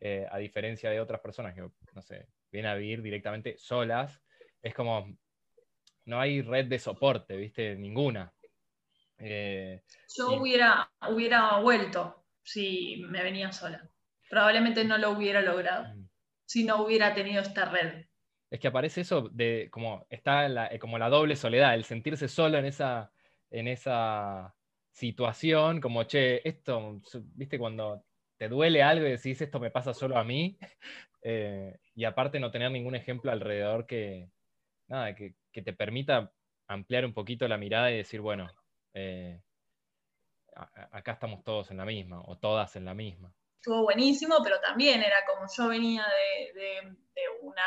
eh, 0.00 0.26
a 0.30 0.36
diferencia 0.36 0.90
de 0.90 1.00
otras 1.00 1.20
personas 1.20 1.54
que, 1.54 1.62
no 1.94 2.02
sé, 2.02 2.28
vienen 2.52 2.72
a 2.72 2.74
vivir 2.74 3.00
directamente 3.00 3.56
solas, 3.56 4.20
es 4.60 4.74
como, 4.74 5.16
no 6.04 6.20
hay 6.20 6.42
red 6.42 6.66
de 6.66 6.78
soporte, 6.78 7.36
¿viste? 7.36 7.76
Ninguna. 7.76 8.34
Eh, 9.18 9.82
Yo 10.14 10.40
hubiera, 10.40 10.90
hubiera 11.08 11.58
vuelto 11.58 12.19
si 12.42 13.02
me 13.08 13.22
venía 13.22 13.52
sola. 13.52 13.88
Probablemente 14.28 14.84
no 14.84 14.98
lo 14.98 15.10
hubiera 15.10 15.40
logrado 15.42 15.94
mm. 15.94 16.08
si 16.44 16.64
no 16.64 16.82
hubiera 16.82 17.14
tenido 17.14 17.42
esta 17.42 17.66
red. 17.66 18.06
Es 18.50 18.58
que 18.58 18.68
aparece 18.68 19.02
eso 19.02 19.28
de 19.32 19.68
como 19.70 20.06
está 20.10 20.48
la, 20.48 20.66
eh, 20.66 20.78
como 20.78 20.98
la 20.98 21.08
doble 21.08 21.36
soledad, 21.36 21.74
el 21.74 21.84
sentirse 21.84 22.28
solo 22.28 22.58
en 22.58 22.64
esa, 22.64 23.12
en 23.50 23.68
esa 23.68 24.54
situación, 24.92 25.80
como 25.80 26.04
che, 26.04 26.46
esto, 26.48 27.00
viste, 27.34 27.58
cuando 27.58 28.04
te 28.36 28.48
duele 28.48 28.82
algo 28.82 29.06
y 29.06 29.10
decís 29.10 29.40
esto 29.40 29.60
me 29.60 29.70
pasa 29.70 29.94
solo 29.94 30.16
a 30.18 30.24
mí, 30.24 30.58
eh, 31.22 31.78
y 31.94 32.04
aparte 32.04 32.40
no 32.40 32.50
tener 32.50 32.70
ningún 32.70 32.94
ejemplo 32.94 33.30
alrededor 33.30 33.86
que, 33.86 34.30
nada, 34.88 35.14
que, 35.14 35.34
te 35.52 35.72
permita 35.72 36.32
ampliar 36.68 37.04
un 37.04 37.12
poquito 37.12 37.46
la 37.46 37.58
mirada 37.58 37.90
y 37.90 37.98
decir, 37.98 38.20
bueno, 38.20 38.48
eh, 38.94 39.40
acá 40.92 41.12
estamos 41.12 41.44
todos 41.44 41.70
en 41.70 41.78
la 41.78 41.84
misma, 41.84 42.22
o 42.26 42.38
todas 42.38 42.76
en 42.76 42.84
la 42.84 42.94
misma. 42.94 43.34
Estuvo 43.56 43.82
buenísimo, 43.82 44.38
pero 44.42 44.60
también 44.60 45.02
era 45.02 45.24
como 45.26 45.46
yo 45.56 45.68
venía 45.68 46.06
de, 46.54 46.96
una 47.42 47.62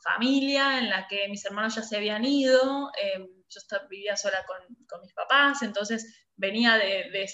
familia 0.00 0.78
en 0.78 0.90
la 0.90 1.08
que 1.08 1.28
mis 1.28 1.44
hermanos 1.44 1.74
ya 1.74 1.82
se 1.82 1.96
habían 1.96 2.24
ido, 2.24 2.90
em, 3.00 3.26
yo 3.48 3.88
vivía 3.88 4.16
sola 4.16 4.44
con, 4.46 4.58
con, 4.86 5.00
mis 5.00 5.12
papás, 5.12 5.62
entonces 5.62 6.28
venía 6.36 6.76
de, 6.76 7.26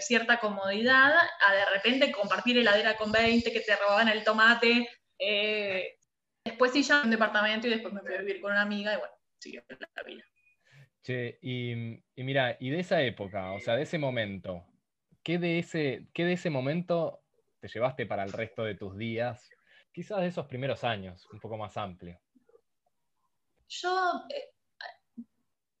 cierta 0.00 0.40
comodidad 0.40 1.14
a 1.14 1.54
de 1.54 1.64
repente 1.66 2.10
compartir 2.10 2.56
heladera 2.56 2.96
con 2.96 3.12
20, 3.12 3.52
que 3.52 3.60
te 3.60 3.76
robaban 3.76 4.08
el 4.08 4.24
tomate. 4.24 4.88
Eh, 5.18 5.98
después 6.44 6.72
sí 6.72 6.82
ya 6.82 7.02
un 7.02 7.10
departamento 7.10 7.66
y 7.66 7.70
después 7.70 7.92
me 7.92 8.00
fui 8.00 8.14
a 8.14 8.18
vivir 8.18 8.40
con 8.40 8.52
una 8.52 8.62
amiga 8.62 8.94
y 8.94 8.96
bueno, 8.96 9.14
siguió 9.38 9.62
la 9.68 10.02
vida. 10.02 10.24
Che, 11.08 11.38
y, 11.40 11.74
mira, 12.16 12.58
y 12.60 12.68
de 12.68 12.80
esa 12.80 13.00
época, 13.00 13.52
o 13.52 13.60
sea, 13.60 13.76
de 13.76 13.84
ese 13.84 13.96
momento, 13.96 14.66
¿qué 15.22 15.38
de 15.38 15.58
ese, 15.58 16.06
qué 16.12 16.26
de 16.26 16.34
ese 16.34 16.50
momento 16.50 17.22
te 17.60 17.68
llevaste 17.68 18.04
para 18.04 18.24
el 18.24 18.30
resto 18.30 18.62
de 18.62 18.74
tus 18.74 18.94
días? 18.94 19.48
Quizás 19.90 20.20
de 20.20 20.26
esos 20.26 20.44
primeros 20.44 20.84
años, 20.84 21.26
un 21.32 21.40
poco 21.40 21.56
más 21.56 21.78
amplio. 21.78 22.20
Yo, 23.70 24.22
eh, 24.28 25.24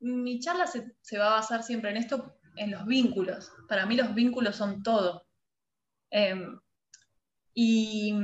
mi 0.00 0.40
charla 0.40 0.66
se, 0.66 1.18
va 1.18 1.26
a 1.26 1.40
basar 1.40 1.62
siempre 1.62 1.90
en 1.90 1.98
esto 1.98 2.38
en 2.56 2.70
los 2.70 2.86
vínculos. 2.86 3.52
Para 3.68 3.84
mí 3.84 3.96
los 3.96 4.14
vínculos 4.14 4.56
son 4.56 4.82
todo. 4.82 5.26
Em, 6.10 6.58
y 7.52 8.14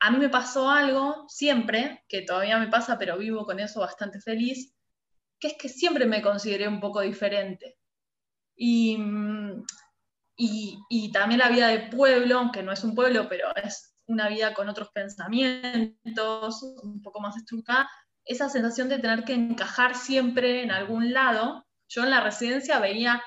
a 0.00 0.10
mí 0.10 0.16
me 0.16 0.30
pasó 0.30 0.70
algo 0.70 1.26
siempre, 1.28 2.02
que 2.08 2.22
todavía 2.22 2.58
me 2.58 2.68
pasa, 2.68 2.98
pero 2.98 3.18
vivo 3.18 3.44
con 3.44 3.60
eso 3.60 3.80
bastante 3.80 4.22
feliz, 4.22 4.72
que 5.38 5.48
es 5.48 5.54
que 5.58 5.68
siempre 5.68 6.06
me 6.06 6.22
consideré 6.22 6.68
un 6.68 6.80
poco 6.80 7.00
diferente. 7.00 7.76
Y, 8.56 8.98
y, 10.36 11.12
también 11.12 11.40
la 11.40 11.50
vida 11.50 11.68
de 11.68 11.90
pueblo, 11.90 12.38
aunque 12.38 12.62
no 12.62 12.72
es 12.72 12.82
un 12.84 12.94
pueblo, 12.94 13.28
pero 13.28 13.54
es 13.56 13.94
una 14.06 14.28
vida 14.28 14.54
con 14.54 14.68
otros 14.68 14.90
pensamientos, 14.90 16.62
un 16.82 17.02
poco 17.02 17.20
más 17.20 17.36
estructurada, 17.36 17.88
esa 18.24 18.48
sensación 18.48 18.88
de 18.88 18.98
tener 18.98 19.24
que 19.24 19.34
encajar 19.34 19.94
siempre 19.94 20.62
en 20.62 20.70
algún 20.70 21.12
lado. 21.12 21.66
Yo 21.88 22.04
en 22.04 22.10
la 22.10 22.20
residencia 22.20 22.78
veía 22.80 23.22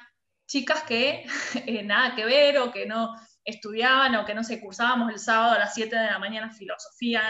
chicas 0.48 0.84
que 0.84 1.26
eh, 1.66 1.84
nada 1.84 2.16
que 2.16 2.26
ver 2.26 2.58
o 2.58 2.72
que 2.72 2.86
no 2.86 3.14
estudiaban 3.50 4.16
o 4.16 4.26
que 4.26 4.34
no 4.34 4.44
se 4.44 4.62
cursábamos 4.62 5.12
el 5.12 5.20
sábado 5.20 5.54
a 5.54 5.60
las 5.60 5.74
7 5.74 5.96
de 5.96 6.06
la 6.06 6.20
mañana 6.20 6.52
filosofía 6.52 7.22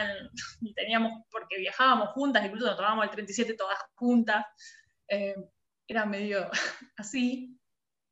y 0.61 0.73
teníamos, 0.75 1.23
porque 1.31 1.57
viajábamos 1.57 2.09
juntas, 2.09 2.45
incluso 2.45 2.67
nos 2.67 2.75
tomábamos 2.75 3.05
el 3.05 3.11
37 3.11 3.53
todas 3.53 3.77
juntas, 3.95 4.45
eh, 5.07 5.35
era 5.87 6.05
medio 6.05 6.49
así. 6.97 7.55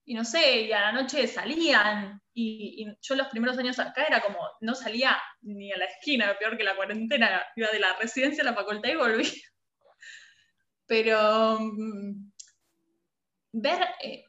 Y 0.05 0.13
no 0.13 0.23
sé, 0.23 0.61
y 0.61 0.71
a 0.71 0.79
la 0.79 0.91
noche 0.93 1.27
salían, 1.27 2.21
y, 2.33 2.85
y, 2.85 2.97
yo 3.01 3.15
los 3.15 3.27
primeros 3.27 3.57
años 3.57 3.77
acá 3.77 4.05
era 4.05 4.21
como, 4.21 4.39
no 4.61 4.73
salía 4.73 5.17
ni 5.41 5.71
a 5.73 5.77
la 5.77 5.85
esquina, 5.85 6.37
peor 6.39 6.57
que 6.57 6.63
la 6.63 6.77
cuarentena, 6.77 7.45
iba 7.57 7.69
de 7.69 7.79
la 7.79 7.93
residencia 7.97 8.41
a 8.41 8.45
la 8.45 8.53
facultad 8.53 8.89
y 8.89 8.95
volví. 8.95 9.25
Pero 10.87 11.59
mm, 11.59 12.31
ver 13.51 13.85
eh, 14.01 14.23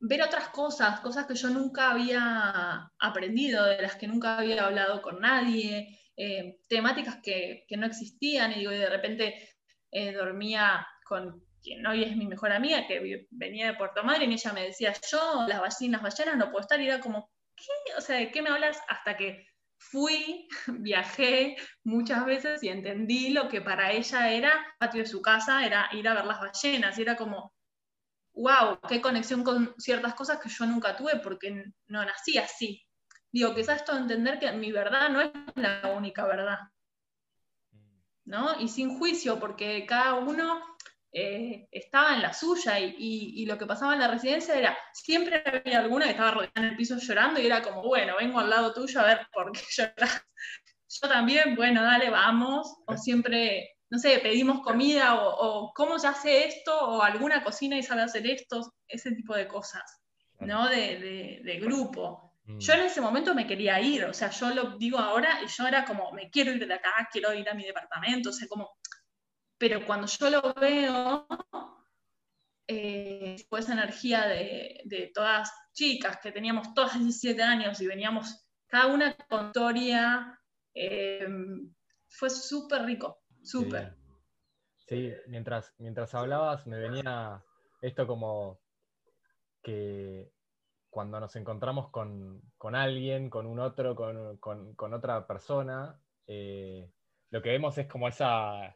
ver 0.00 0.22
otras 0.22 0.48
cosas, 0.48 1.00
cosas 1.00 1.26
que 1.26 1.34
yo 1.34 1.50
nunca 1.50 1.90
había 1.90 2.90
aprendido, 2.98 3.64
de 3.66 3.82
las 3.82 3.96
que 3.96 4.08
nunca 4.08 4.38
había 4.38 4.64
hablado 4.64 5.02
con 5.02 5.20
nadie, 5.20 6.00
eh, 6.16 6.58
temáticas 6.68 7.18
que, 7.22 7.66
no 7.76 7.86
existían, 7.86 8.52
y 8.52 8.60
digo, 8.60 8.72
y 8.72 8.78
de 8.78 8.88
repente 8.88 9.48
eh, 9.90 10.12
dormía 10.12 10.86
con 11.04 11.44
quien 11.62 11.86
hoy 11.86 12.04
es 12.04 12.16
mi 12.16 12.26
mejor 12.26 12.52
amiga, 12.52 12.86
que 12.86 13.26
venía 13.30 13.66
de 13.66 13.76
Puerto 13.76 14.02
Madryn, 14.02 14.32
y 14.32 14.34
ella 14.34 14.52
me 14.54 14.64
decía, 14.64 14.94
yo, 15.10 15.44
las 15.46 15.60
ballenas, 15.60 16.02
ballenas 16.02 16.36
no 16.38 16.50
puedo 16.50 16.62
estar, 16.62 16.80
y 16.80 16.86
era 16.86 17.00
como, 17.00 17.30
¿qué? 17.54 17.94
O 17.98 18.00
sea, 18.00 18.16
¿de 18.16 18.30
qué 18.30 18.40
me 18.40 18.48
hablas? 18.48 18.80
Hasta 18.88 19.18
que 19.18 19.46
fui, 19.76 20.48
viajé 20.66 21.56
muchas 21.84 22.24
veces 22.24 22.62
y 22.62 22.68
entendí 22.68 23.30
lo 23.30 23.48
que 23.48 23.60
para 23.60 23.92
ella 23.92 24.32
era, 24.32 24.66
patio 24.78 25.02
de 25.02 25.06
su 25.06 25.20
casa, 25.20 25.66
era 25.66 25.90
ir 25.92 26.08
a 26.08 26.14
ver 26.14 26.24
las 26.24 26.40
ballenas, 26.40 26.98
y 26.98 27.02
era 27.02 27.16
como, 27.16 27.52
wow, 28.40 28.78
qué 28.88 29.00
conexión 29.00 29.44
con 29.44 29.74
ciertas 29.78 30.14
cosas 30.14 30.40
que 30.40 30.48
yo 30.48 30.64
nunca 30.66 30.96
tuve 30.96 31.16
porque 31.16 31.72
no 31.86 32.04
nací 32.04 32.38
así. 32.38 32.82
Digo, 33.30 33.54
quizás 33.54 33.80
esto 33.80 33.96
entender 33.96 34.38
que 34.38 34.50
mi 34.52 34.72
verdad 34.72 35.08
no 35.10 35.20
es 35.20 35.30
la 35.54 35.92
única 35.96 36.24
verdad. 36.26 36.58
¿No? 38.24 38.60
Y 38.60 38.68
sin 38.68 38.98
juicio, 38.98 39.38
porque 39.38 39.84
cada 39.86 40.14
uno 40.14 40.60
eh, 41.12 41.68
estaba 41.70 42.14
en 42.14 42.22
la 42.22 42.32
suya 42.32 42.78
y, 42.78 43.44
lo 43.46 43.58
que 43.58 43.66
pasaba 43.66 43.94
en 43.94 44.00
la 44.00 44.08
residencia 44.08 44.54
era, 44.54 44.78
siempre 44.92 45.42
había 45.44 45.80
alguna 45.80 46.04
que 46.06 46.12
estaba 46.12 46.30
rodeada 46.30 46.52
en 46.56 46.64
el 46.64 46.76
piso 46.76 46.96
llorando 46.98 47.40
y 47.40 47.46
era 47.46 47.62
como, 47.62 47.82
bueno, 47.82 48.16
vengo 48.18 48.38
al 48.40 48.50
lado 48.50 48.72
tuyo 48.72 49.00
a 49.00 49.04
ver 49.04 49.26
por 49.32 49.52
qué 49.52 49.60
lloras. 49.76 50.26
Yo 50.88 51.08
también, 51.08 51.54
bueno, 51.54 51.82
dale, 51.82 52.10
vamos. 52.10 52.78
O 52.86 52.96
siempre 52.96 53.76
no 53.90 53.98
sé, 53.98 54.20
pedimos 54.20 54.60
comida 54.60 55.20
o, 55.20 55.72
cómo 55.74 55.98
se 55.98 56.06
hace 56.06 56.46
esto 56.46 56.78
o 56.78 57.02
alguna 57.02 57.42
cocina 57.42 57.76
y 57.76 57.82
sabe 57.82 58.02
hacer 58.02 58.26
esto, 58.26 58.72
ese 58.86 59.12
tipo 59.12 59.34
de 59.34 59.48
cosas, 59.48 60.00
¿no? 60.38 60.68
De, 60.68 61.58
grupo. 61.60 62.36
Mm. 62.44 62.58
Yo 62.58 62.72
en 62.74 62.80
ese 62.80 63.00
momento 63.00 63.34
me 63.34 63.46
quería 63.46 63.80
ir, 63.80 64.04
o 64.04 64.14
sea, 64.14 64.30
yo 64.30 64.54
lo 64.54 64.78
digo 64.78 64.98
ahora 64.98 65.40
y 65.42 65.48
yo 65.48 65.66
era 65.66 65.84
como, 65.84 66.12
me 66.12 66.30
quiero 66.30 66.52
ir 66.52 66.66
de 66.66 66.72
acá, 66.72 67.08
quiero 67.10 67.34
ir 67.34 67.48
a 67.48 67.54
mi 67.54 67.64
departamento, 67.64 68.30
o 68.30 68.32
sea, 68.32 68.46
como, 68.46 68.78
pero 69.58 69.84
cuando 69.84 70.06
yo 70.06 70.30
lo 70.30 70.54
veo, 70.54 71.26
eh, 72.68 73.36
esa 73.50 73.72
energía 73.72 74.26
de, 74.28 74.82
de, 74.84 75.10
todas 75.12 75.52
chicas 75.72 76.18
que 76.22 76.30
teníamos 76.30 76.72
todas 76.74 76.96
17 76.96 77.42
años 77.42 77.80
y 77.80 77.86
veníamos 77.88 78.46
cada 78.68 78.86
una 78.86 79.16
con 79.28 79.48
historia, 79.48 80.40
eh, 80.74 81.26
fue 82.06 82.30
súper 82.30 82.84
rico. 82.84 83.19
Súper. 83.42 83.94
Sí. 84.76 85.12
mientras, 85.28 85.74
mientras 85.78 86.14
hablabas 86.14 86.66
me 86.66 86.78
venía 86.78 87.44
esto 87.80 88.06
como 88.06 88.60
que 89.62 90.32
cuando 90.90 91.20
nos 91.20 91.36
encontramos 91.36 91.90
con, 91.90 92.42
alguien, 92.74 93.30
con 93.30 93.46
un 93.46 93.60
otro, 93.60 93.94
con, 93.94 94.94
otra 94.94 95.26
persona, 95.26 96.00
eh, 96.26 96.90
lo 97.30 97.40
que 97.40 97.50
vemos 97.50 97.78
es 97.78 97.86
como 97.86 98.08
esa, 98.08 98.74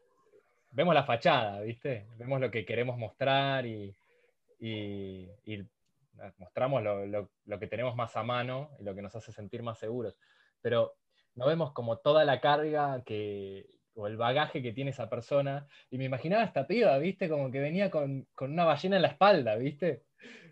vemos 0.71 0.95
la 0.95 1.05
fachada, 1.05 1.61
¿viste? 1.63 2.07
Vemos 2.17 2.41
lo 2.41 2.51
que 2.51 2.65
queremos 2.65 2.97
mostrar 2.97 3.67
y, 3.67 3.97
mostramos 6.39 6.83
lo, 6.83 7.05
lo, 7.07 7.59
que 7.59 7.67
tenemos 7.67 7.97
más 7.97 8.17
a 8.17 8.23
mano 8.23 8.71
y 8.79 8.85
lo 8.85 8.95
que 8.95 9.03
nos 9.03 9.17
hace 9.17 9.33
sentir 9.33 9.65
más 9.65 9.79
seguros. 9.79 10.17
Pero 10.63 10.95
no 11.35 11.47
vemos 11.47 11.73
como 11.73 11.99
toda 11.99 12.25
la 12.25 12.41
carga 12.41 13.03
que, 13.05 13.69
o 13.95 14.07
el 14.07 14.17
bagaje 14.17 14.63
que 14.63 14.73
tiene 14.73 14.91
esa 14.91 15.09
persona. 15.09 15.67
Y 15.91 15.99
me 15.99 16.05
imaginaba 16.05 16.45
esta 16.45 16.67
piba, 16.67 16.99
¿viste? 16.99 17.29
Como 17.29 17.51
que 17.51 17.61
venía 17.61 17.91
con, 17.91 18.27
una 18.41 18.65
ballena 18.65 18.97
en 18.97 19.03
la 19.03 19.09
espalda, 19.09 19.57
¿viste? 19.57 20.05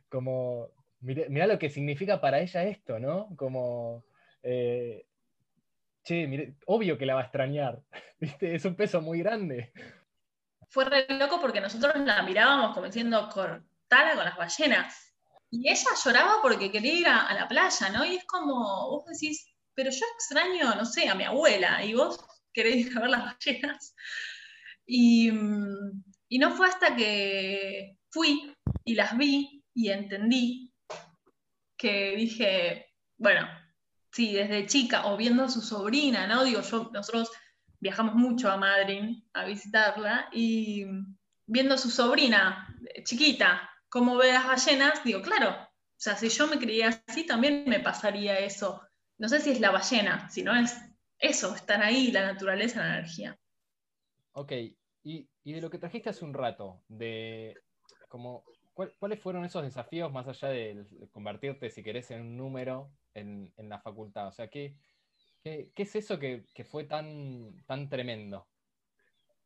Como, 0.08 0.70
mirá, 1.00 1.46
lo 1.46 1.58
que 1.58 1.70
significa 1.70 2.20
para 2.20 2.40
ella 2.40 2.64
esto, 2.64 2.98
¿no? 2.98 3.34
Como, 3.36 4.04
eh, 4.42 5.06
che, 6.04 6.54
obvio 6.66 6.96
que 6.96 7.06
la 7.06 7.14
va 7.14 7.20
a 7.20 7.24
extrañar, 7.24 7.80
¿viste? 8.20 8.54
Es 8.54 8.64
un 8.64 8.76
peso 8.76 9.00
muy 9.00 9.18
grande. 9.18 9.72
Fue 10.68 10.84
re 10.84 11.06
loco 11.08 11.40
porque 11.40 11.60
nosotros 11.60 11.94
la 11.96 12.22
mirábamos 12.22 12.72
como 12.72 12.86
diciendo, 12.86 13.28
cortala 13.32 14.14
con 14.14 14.24
las 14.24 14.36
ballenas. 14.36 15.12
Y 15.50 15.68
ella 15.68 15.90
lloraba 16.02 16.36
porque 16.40 16.70
quería 16.70 16.92
ir 16.94 17.06
a, 17.06 17.34
la 17.34 17.46
playa, 17.46 17.90
¿no? 17.90 18.06
Y 18.06 18.16
es 18.16 18.24
como, 18.24 18.88
vos 18.88 19.04
decís, 19.04 19.52
pero 19.74 19.90
yo 19.90 20.06
extraño, 20.14 20.74
no 20.74 20.86
sé, 20.86 21.10
a 21.10 21.14
mi 21.14 21.24
abuela, 21.24 21.84
y 21.84 21.92
vos 21.92 22.18
querés 22.52 22.86
ir 22.86 22.96
a 22.96 23.00
ver 23.00 23.10
las 23.10 23.24
ballenas. 23.24 23.94
Y, 24.86 25.30
y 26.28 26.38
no 26.38 26.56
fue 26.56 26.66
hasta 26.68 26.94
que 26.96 27.96
fui 28.10 28.54
y 28.84 28.94
las 28.94 29.16
vi 29.16 29.64
y 29.74 29.90
entendí 29.90 30.72
que 31.76 32.14
dije, 32.16 32.86
bueno, 33.16 33.48
sí, 34.12 34.34
desde 34.34 34.66
chica, 34.66 35.06
o 35.06 35.16
viendo 35.16 35.44
a 35.44 35.48
su 35.48 35.60
sobrina, 35.60 36.26
¿no? 36.26 36.44
Digo, 36.44 36.60
yo, 36.60 36.90
nosotros 36.92 37.30
viajamos 37.80 38.14
mucho 38.14 38.50
a 38.50 38.56
Madrid 38.56 39.24
a 39.32 39.44
visitarla 39.44 40.28
y 40.32 40.84
viendo 41.46 41.74
a 41.74 41.78
su 41.78 41.90
sobrina 41.90 42.68
chiquita, 43.04 43.68
cómo 43.88 44.16
ve 44.16 44.32
las 44.32 44.46
ballenas, 44.46 45.02
digo, 45.04 45.22
claro, 45.22 45.50
o 45.50 46.04
sea, 46.04 46.16
si 46.16 46.28
yo 46.28 46.46
me 46.46 46.58
creía 46.58 47.02
así, 47.06 47.24
también 47.24 47.64
me 47.66 47.80
pasaría 47.80 48.38
eso. 48.38 48.82
No 49.18 49.28
sé 49.28 49.40
si 49.40 49.50
es 49.50 49.60
la 49.60 49.70
ballena, 49.70 50.28
sino 50.30 50.54
es 50.54 50.74
eso, 51.22 51.54
estar 51.54 51.82
ahí, 51.82 52.10
la 52.12 52.32
naturaleza, 52.32 52.80
la 52.80 52.98
energía. 52.98 53.38
Ok, 54.32 54.52
y, 55.04 55.28
y 55.44 55.52
de 55.52 55.60
lo 55.60 55.70
que 55.70 55.78
trajiste 55.78 56.10
hace 56.10 56.24
un 56.24 56.34
rato, 56.34 56.82
de 56.88 57.56
como 58.08 58.44
¿Cuáles 58.74 59.20
fueron 59.20 59.44
esos 59.44 59.62
desafíos 59.62 60.10
más 60.12 60.26
allá 60.28 60.48
de 60.48 60.86
convertirte, 61.10 61.68
si 61.68 61.82
querés, 61.82 62.10
en 62.10 62.22
un 62.22 62.36
número 62.38 62.90
en, 63.12 63.52
la 63.58 63.78
facultad? 63.80 64.28
O 64.28 64.32
sea, 64.32 64.48
¿qué, 64.48 64.74
qué, 65.42 65.70
es 65.76 65.94
eso 65.94 66.18
que, 66.18 66.46
fue 66.64 66.84
tan, 66.84 67.62
tan 67.66 67.90
tremendo? 67.90 68.48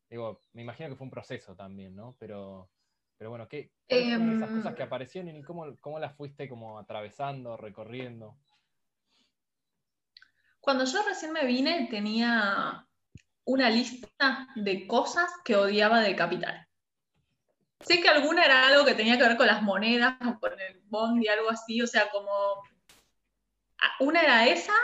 Digo, 0.08 0.42
me 0.52 0.62
imagino 0.62 0.88
que 0.88 0.94
fue 0.94 1.06
un 1.06 1.10
proceso 1.10 1.56
también, 1.56 1.96
¿no? 1.96 2.14
Pero, 2.20 2.70
pero 3.18 3.30
bueno, 3.30 3.48
¿qué 3.48 3.72
fueron 3.88 4.36
esas 4.36 4.50
cosas 4.50 4.74
que 4.76 4.82
em. 4.82 4.86
aparecieron 4.86 5.36
y 5.36 5.42
cómo, 5.42 5.76
cómo 5.80 5.98
las 5.98 6.14
fuiste 6.14 6.48
como 6.48 6.78
atravesando, 6.78 7.56
recorriendo? 7.56 8.36
Cuando 10.66 10.84
yo 10.84 11.00
recién 11.04 11.32
me 11.32 11.46
vine 11.46 11.86
tenía 11.88 12.84
una 13.44 13.70
lista 13.70 14.48
de 14.56 14.84
cosas 14.88 15.30
que 15.44 15.54
odiaba 15.54 16.00
de 16.00 16.16
Capital. 16.16 16.66
Sé 17.78 18.00
que 18.00 18.08
alguna 18.08 18.44
era 18.44 18.66
algo 18.66 18.84
que 18.84 18.96
tenía 18.96 19.16
que 19.16 19.22
ver 19.22 19.36
con 19.36 19.46
las 19.46 19.62
monedas 19.62 20.16
o 20.26 20.40
con 20.40 20.60
el 20.60 20.80
bond 20.86 21.22
y 21.22 21.28
algo 21.28 21.50
así, 21.50 21.80
o 21.80 21.86
sea, 21.86 22.10
como 22.10 22.32
ah, 23.80 23.92
una 24.00 24.22
era 24.22 24.48
esa 24.48 24.74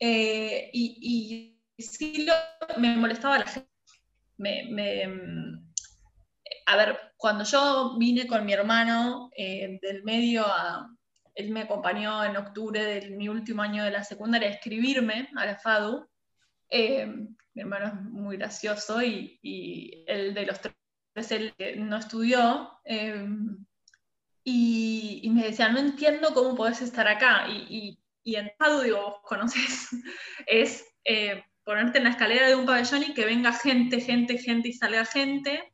eh, 0.00 0.68
y, 0.72 1.62
sí 1.78 2.26
me 2.76 2.96
molestaba 2.96 3.38
la 3.38 3.46
gente. 3.46 3.70
a 6.66 6.76
ver, 6.76 7.14
cuando 7.16 7.44
yo 7.44 7.96
vine 7.98 8.26
con 8.26 8.44
mi 8.44 8.52
hermano 8.52 9.30
eh, 9.36 9.78
del 9.80 10.02
medio 10.02 10.44
a, 10.44 10.92
él 11.38 11.50
me 11.50 11.62
acompañó 11.62 12.24
en 12.24 12.36
octubre 12.36 12.82
de 12.82 13.10
mi 13.10 13.28
último 13.28 13.62
año 13.62 13.84
de 13.84 13.92
la 13.92 14.02
secundaria 14.02 14.48
a 14.48 14.52
escribirme 14.52 15.28
a 15.36 15.46
la 15.46 15.56
FADU. 15.56 16.04
Eh, 16.68 17.06
mi 17.06 17.62
hermano 17.62 17.86
es 17.86 17.94
muy 17.94 18.36
gracioso 18.36 19.00
y, 19.00 19.38
y 19.40 20.04
el 20.08 20.34
de 20.34 20.46
los 20.46 20.60
tres 20.60 20.74
que 21.56 21.76
no 21.76 21.96
estudió, 21.96 22.80
em, 22.84 23.64
y, 24.42 25.30
me 25.32 25.44
decía, 25.44 25.68
no 25.68 25.78
entiendo 25.78 26.34
cómo 26.34 26.56
podés 26.56 26.82
estar 26.82 27.06
acá. 27.06 27.46
Y, 27.48 27.98
y, 28.24 28.34
en 28.34 28.50
FADU, 28.58 28.82
digo, 28.82 29.00
vos 29.00 29.20
conoces, 29.22 29.90
es 30.46 30.84
eh, 31.04 31.44
ponerte 31.62 31.98
en 31.98 32.04
la 32.04 32.10
escalera 32.10 32.48
de 32.48 32.56
un 32.56 32.66
pabellón 32.66 33.04
y 33.04 33.14
que 33.14 33.24
venga 33.24 33.52
gente, 33.52 34.00
gente, 34.00 34.38
gente 34.38 34.68
y 34.70 34.72
salga 34.72 35.04
gente. 35.04 35.72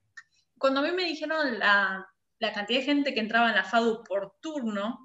Cuando 0.59 0.81
a 0.81 0.83
mí 0.83 0.93
me 0.93 1.05
dijeron 1.05 1.59
la, 1.59 2.07
la 2.39 2.53
cantidad 2.53 2.81
de 2.81 2.85
gente 2.85 3.15
que 3.15 3.21
entraba 3.21 3.49
en 3.49 3.57
la 3.57 3.65
FADU 3.65 4.05
por 4.05 4.37
turno, 4.41 5.04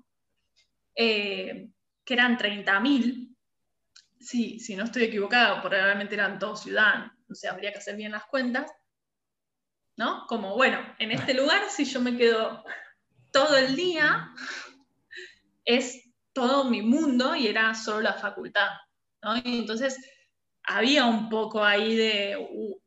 eh, 1.02 1.70
que 2.04 2.14
eran 2.14 2.38
30.000, 2.38 3.36
sí, 4.20 4.60
si 4.60 4.76
no 4.76 4.84
estoy 4.84 5.04
equivocado, 5.04 5.62
probablemente 5.62 6.16
eran 6.16 6.38
todos 6.40 6.64
ciudadanos, 6.64 7.12
o 7.30 7.36
sea, 7.36 7.52
habría 7.52 7.72
que 7.72 7.78
hacer 7.78 7.96
bien 7.96 8.12
las 8.12 8.26
cuentas. 8.26 8.70
¿no? 10.00 10.26
Como, 10.28 10.56
bueno, 10.56 10.80
en 10.98 11.12
este 11.12 11.34
lugar 11.34 11.70
si 11.70 11.84
yo 11.84 12.00
me 12.00 12.16
quedo 12.16 12.64
todo 13.32 13.58
el 13.58 13.76
día, 13.76 14.34
es 15.66 16.10
todo 16.32 16.64
mi 16.64 16.82
mundo 16.82 17.36
y 17.36 17.48
era 17.48 17.76
solo 17.76 18.02
la 18.02 18.14
facultad, 18.14 18.70
¿no? 19.22 19.36
Y 19.38 19.60
entonces 19.60 20.00
había 20.64 21.06
un 21.06 21.30
poco 21.30 21.64
ahí 21.64 21.98
de, 21.98 22.38
uh, 22.38 22.80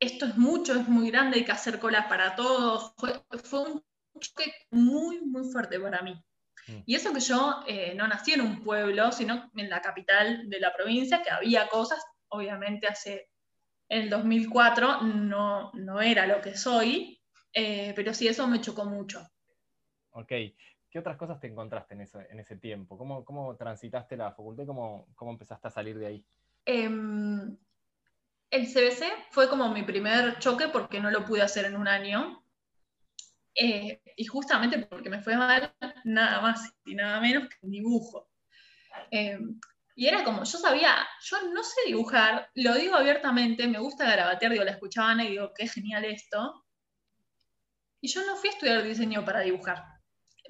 esto 0.00 0.24
es 0.24 0.38
mucho, 0.38 0.74
es 0.74 0.88
muy 0.88 1.10
grande, 1.10 1.36
hay 1.36 1.44
que 1.44 1.52
hacer 1.52 1.78
colas 1.78 2.06
para 2.06 2.34
todos. 2.34 2.94
Fue, 2.96 3.60
un 3.60 3.82
choque 4.18 4.54
muy, 4.70 5.20
muy 5.20 5.44
fuerte 5.52 5.78
para 5.78 6.00
mí. 6.00 6.18
Mm. 6.66 6.78
Y 6.86 6.94
eso 6.94 7.12
que 7.12 7.20
yo 7.20 7.62
eh, 7.66 7.94
no 7.94 8.06
nací 8.08 8.32
en 8.32 8.40
un 8.40 8.62
pueblo, 8.62 9.12
sino 9.12 9.50
en 9.54 9.70
la 9.70 9.80
capital 9.80 10.48
de 10.48 10.60
la 10.60 10.72
provincia, 10.72 11.22
que 11.22 11.30
había 11.30 11.68
cosas, 11.68 12.04
obviamente 12.28 12.86
hace 12.86 13.30
en 13.88 14.02
el 14.02 14.10
2004 14.10 15.02
no, 15.02 15.70
no 15.74 16.00
era 16.00 16.26
lo 16.26 16.40
que 16.40 16.56
soy, 16.56 17.20
eh, 17.52 17.92
pero 17.94 18.14
sí 18.14 18.26
eso 18.26 18.46
me 18.48 18.60
chocó 18.60 18.84
mucho. 18.84 19.26
Ok, 20.10 20.28
¿qué 20.28 20.98
otras 20.98 21.16
cosas 21.16 21.40
te 21.40 21.48
encontraste 21.48 21.94
en, 21.94 22.08
en 22.30 22.40
ese 22.40 22.56
tiempo? 22.56 22.96
¿Cómo, 22.96 23.24
¿Cómo, 23.24 23.56
transitaste 23.56 24.16
la 24.16 24.30
facultad 24.30 24.66
cómo, 24.66 25.08
cómo 25.14 25.32
empezaste 25.32 25.68
a 25.68 25.70
salir 25.70 25.98
de 25.98 26.06
ahí? 26.06 26.24
Em, 26.64 27.56
el 28.50 28.66
CBC 28.66 29.04
fue 29.30 29.48
como 29.48 29.68
mi 29.68 29.82
primer 29.82 30.38
choque 30.38 30.68
porque 30.68 31.00
no 31.00 31.10
lo 31.10 31.24
pude 31.24 31.42
hacer 31.42 31.64
en 31.66 31.76
un 31.76 31.88
año. 31.88 32.43
Eh, 33.54 34.02
y 34.16 34.24
justamente 34.24 34.78
porque 34.78 35.10
me 35.10 35.22
fue 35.22 35.36
mal, 35.36 35.74
nada 36.04 36.40
más 36.40 36.72
y 36.84 36.94
nada 36.94 37.20
menos 37.20 37.48
que 37.48 37.56
un 37.62 37.70
dibujo. 37.70 38.28
Em, 39.10 39.58
y 39.96 40.06
era 40.06 40.24
como, 40.24 40.44
yo 40.44 40.58
sabía, 40.58 41.06
yo 41.22 41.36
no 41.52 41.62
sé 41.62 41.80
dibujar, 41.86 42.50
lo 42.54 42.74
digo 42.74 42.96
abiertamente, 42.96 43.68
me 43.68 43.78
gusta 43.78 44.06
garabatear, 44.06 44.52
digo, 44.52 44.64
la 44.64 44.72
escuchaban 44.72 45.20
y 45.20 45.28
digo, 45.28 45.52
qué 45.54 45.68
genial 45.68 46.04
esto. 46.04 46.64
Y 48.00 48.08
yo 48.08 48.26
no 48.26 48.36
fui 48.36 48.50
a 48.50 48.52
estudiar 48.52 48.82
diseño 48.82 49.24
para 49.24 49.40
dibujar, 49.40 49.84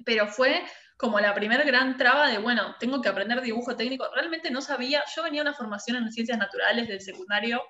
pero 0.03 0.27
fue 0.27 0.63
como 0.97 1.19
la 1.19 1.33
primera 1.35 1.63
gran 1.63 1.97
traba 1.97 2.29
de, 2.29 2.37
bueno, 2.39 2.75
tengo 2.79 3.01
que 3.01 3.09
aprender 3.09 3.41
dibujo 3.41 3.75
técnico. 3.75 4.07
Realmente 4.15 4.49
no 4.49 4.61
sabía, 4.61 5.03
yo 5.15 5.23
venía 5.23 5.41
a 5.41 5.43
una 5.43 5.53
formación 5.53 5.97
en 5.97 6.11
ciencias 6.11 6.37
naturales 6.37 6.87
del 6.87 7.01
secundario, 7.01 7.61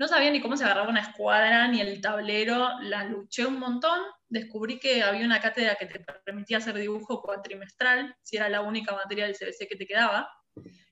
no 0.00 0.08
sabía 0.08 0.30
ni 0.30 0.40
cómo 0.40 0.56
se 0.56 0.64
agarraba 0.64 0.88
una 0.88 1.02
escuadra, 1.02 1.68
ni 1.68 1.82
el 1.82 2.00
tablero, 2.00 2.80
la 2.80 3.04
luché 3.04 3.44
un 3.44 3.58
montón, 3.58 4.00
descubrí 4.30 4.78
que 4.78 5.02
había 5.02 5.26
una 5.26 5.42
cátedra 5.42 5.74
que 5.74 5.84
te 5.84 6.00
permitía 6.24 6.56
hacer 6.56 6.74
dibujo 6.78 7.20
cuatrimestral, 7.20 8.16
si 8.22 8.38
era 8.38 8.48
la 8.48 8.62
única 8.62 8.94
materia 8.94 9.26
del 9.26 9.36
CBC 9.36 9.68
que 9.68 9.76
te 9.76 9.86
quedaba. 9.86 10.26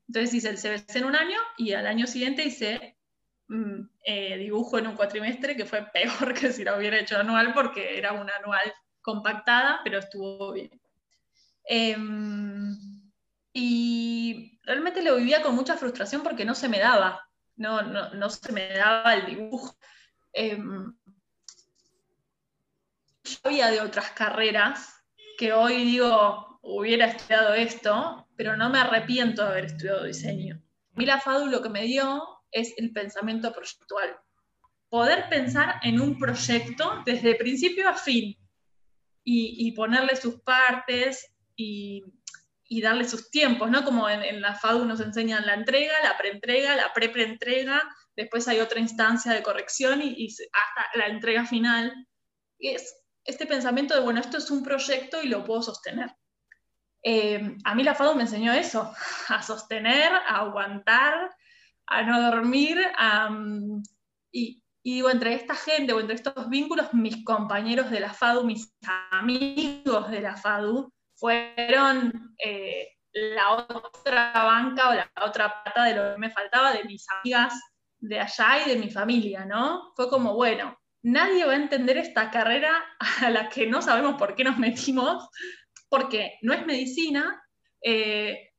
Entonces 0.07 0.35
hice 0.35 0.51
el 0.51 0.59
CBC 0.59 0.97
en 0.97 1.07
un 1.07 1.17
año 1.17 1.39
y 1.57 1.73
al 1.73 1.87
año 1.87 2.07
siguiente 2.07 2.45
hice 2.45 2.99
mm, 3.47 3.81
eh, 4.05 4.37
dibujo 4.37 4.79
en 4.79 4.89
un 4.89 4.95
cuatrimestre, 4.95 5.57
que 5.57 5.65
fue 5.65 5.87
peor 5.93 6.35
que 6.35 6.53
si 6.53 6.63
lo 6.63 6.77
hubiera 6.77 6.99
hecho 6.99 7.17
anual, 7.17 7.55
porque 7.55 7.97
era 7.97 8.13
una 8.13 8.37
anual 8.37 8.75
compactada, 9.01 9.81
pero 9.85 10.01
estuvo 10.01 10.53
bien. 10.53 10.79
Em, 11.65 12.77
y 13.55 14.61
realmente 14.65 15.03
lo 15.03 15.17
vivía 15.17 15.41
con 15.41 15.55
mucha 15.55 15.79
frustración 15.79 16.23
porque 16.23 16.45
no 16.45 16.55
se 16.55 16.69
me 16.69 16.79
daba, 16.79 17.28
no, 17.59 17.83
no, 18.15 18.31
se 18.31 18.53
me 18.53 18.69
daba 18.69 19.15
el 19.15 19.27
dibujo. 19.27 19.77
Em, 20.33 20.97
yo 23.25 23.39
había 23.45 23.71
de 23.71 23.81
otras 23.81 24.11
carreras 24.13 24.95
que 25.37 25.53
hoy 25.53 25.85
digo, 25.85 26.59
hubiera 26.63 27.07
estudiado 27.07 27.55
esto, 27.55 28.29
pero 28.37 28.57
no 28.57 28.71
me 28.71 28.79
arrepiento 28.79 29.43
de 29.43 29.49
haber 29.49 29.65
estudiado 29.67 30.05
diseño. 30.05 30.63
A 30.95 30.99
mí 30.99 31.07
la 31.07 31.21
FADU 31.21 31.47
lo 31.47 31.63
que 31.63 31.69
me 31.69 31.85
dio 31.85 32.27
es 32.51 32.75
el 32.79 32.93
pensamiento 32.93 33.53
proyectual. 33.53 34.17
Poder 34.89 35.29
pensar 35.29 35.77
en 35.83 36.01
un 36.01 36.19
proyecto 36.19 37.03
desde 37.05 37.35
principio 37.35 37.89
a 37.89 37.95
fin 37.95 38.37
y, 39.23 39.73
ponerle 39.73 40.17
sus 40.17 40.41
partes 40.41 41.31
y, 41.55 42.03
darle 42.69 43.09
sus 43.09 43.31
tiempos, 43.31 43.71
¿no? 43.71 43.85
Como 43.85 44.09
en, 44.09 44.41
la 44.41 44.55
FADU 44.55 44.85
nos 44.85 45.01
enseñan 45.01 45.47
la 45.47 45.55
entrega, 45.55 45.95
la 46.03 46.17
preentrega, 46.19 46.77
la 46.77 46.93
pre-preentrega, 46.93 47.83
después 48.15 48.47
hay 48.49 48.61
otra 48.61 48.81
instancia 48.81 49.33
de 49.33 49.43
corrección 49.43 50.03
y, 50.03 50.15
y 50.17 50.29
hasta 50.29 50.99
la 50.99 51.07
entrega 51.07 51.47
final. 51.47 52.07
Y 52.59 52.71
es 52.71 52.95
este 53.25 53.47
pensamiento 53.47 53.95
de, 53.95 54.01
bueno, 54.01 54.21
esto 54.21 54.39
es 54.39 54.51
un 54.51 54.63
proyecto 54.63 55.23
y 55.23 55.29
lo 55.29 55.45
puedo 55.45 55.63
sostener. 55.63 56.15
Eh, 57.03 57.57
a 57.65 57.75
mí 57.75 57.83
la 57.85 57.95
FADU 57.95 58.15
me 58.15 58.23
enseñó 58.23 58.53
eso, 58.53 58.93
a 59.29 59.43
sostener, 59.43 60.13
a 60.13 60.41
aguantar, 60.41 61.31
a 61.87 62.03
no 62.03 62.21
dormir, 62.21 62.79
y, 64.33 64.63
digo, 64.83 65.11
entre 65.11 65.35
esta 65.35 65.55
gente 65.55 65.93
o 65.93 66.01
entre 66.01 66.17
estos 66.17 66.49
vínculos, 66.49 66.93
mis 66.93 67.25
compañeros 67.25 67.91
de 67.91 68.01
la 68.01 68.13
FADU, 68.13 68.45
mis 68.45 68.75
amigos 69.11 70.11
de 70.11 70.21
la 70.21 70.37
FADU, 70.37 70.93
fueron 71.19 72.35
eh, 72.43 72.89
la 73.13 73.53
otra 73.53 74.33
banca 74.35 74.91
o 74.91 74.95
la 74.95 75.11
otra 75.25 75.63
pata 75.65 75.85
de 75.85 75.95
lo 75.95 76.13
que 76.15 76.19
me 76.19 76.31
faltaba 76.31 76.73
de 76.73 76.85
mis 76.85 77.07
amigas 77.11 77.55
de 77.99 78.21
allá 78.21 78.65
y 78.65 78.71
de 78.71 78.77
mi 78.77 78.91
familia, 78.91 79.45
¿no? 79.45 79.93
Fue 79.97 80.09
como, 80.09 80.35
bueno, 80.35 80.79
nadie 81.03 81.45
va 81.45 81.53
a 81.53 81.57
entender 81.57 81.99
esta 81.99 82.31
carrera 82.31 82.85
a 83.23 83.31
la 83.31 83.49
que 83.49 83.67
no 83.67 83.83
sabemos 83.83 84.17
por 84.17 84.35
qué 84.35 84.45
nos 84.45 84.59
metimos, 84.59 85.29
porque 85.89 86.39
no 86.43 86.53
es 86.53 86.65
medicina, 86.67 87.43
eh, 87.83 88.51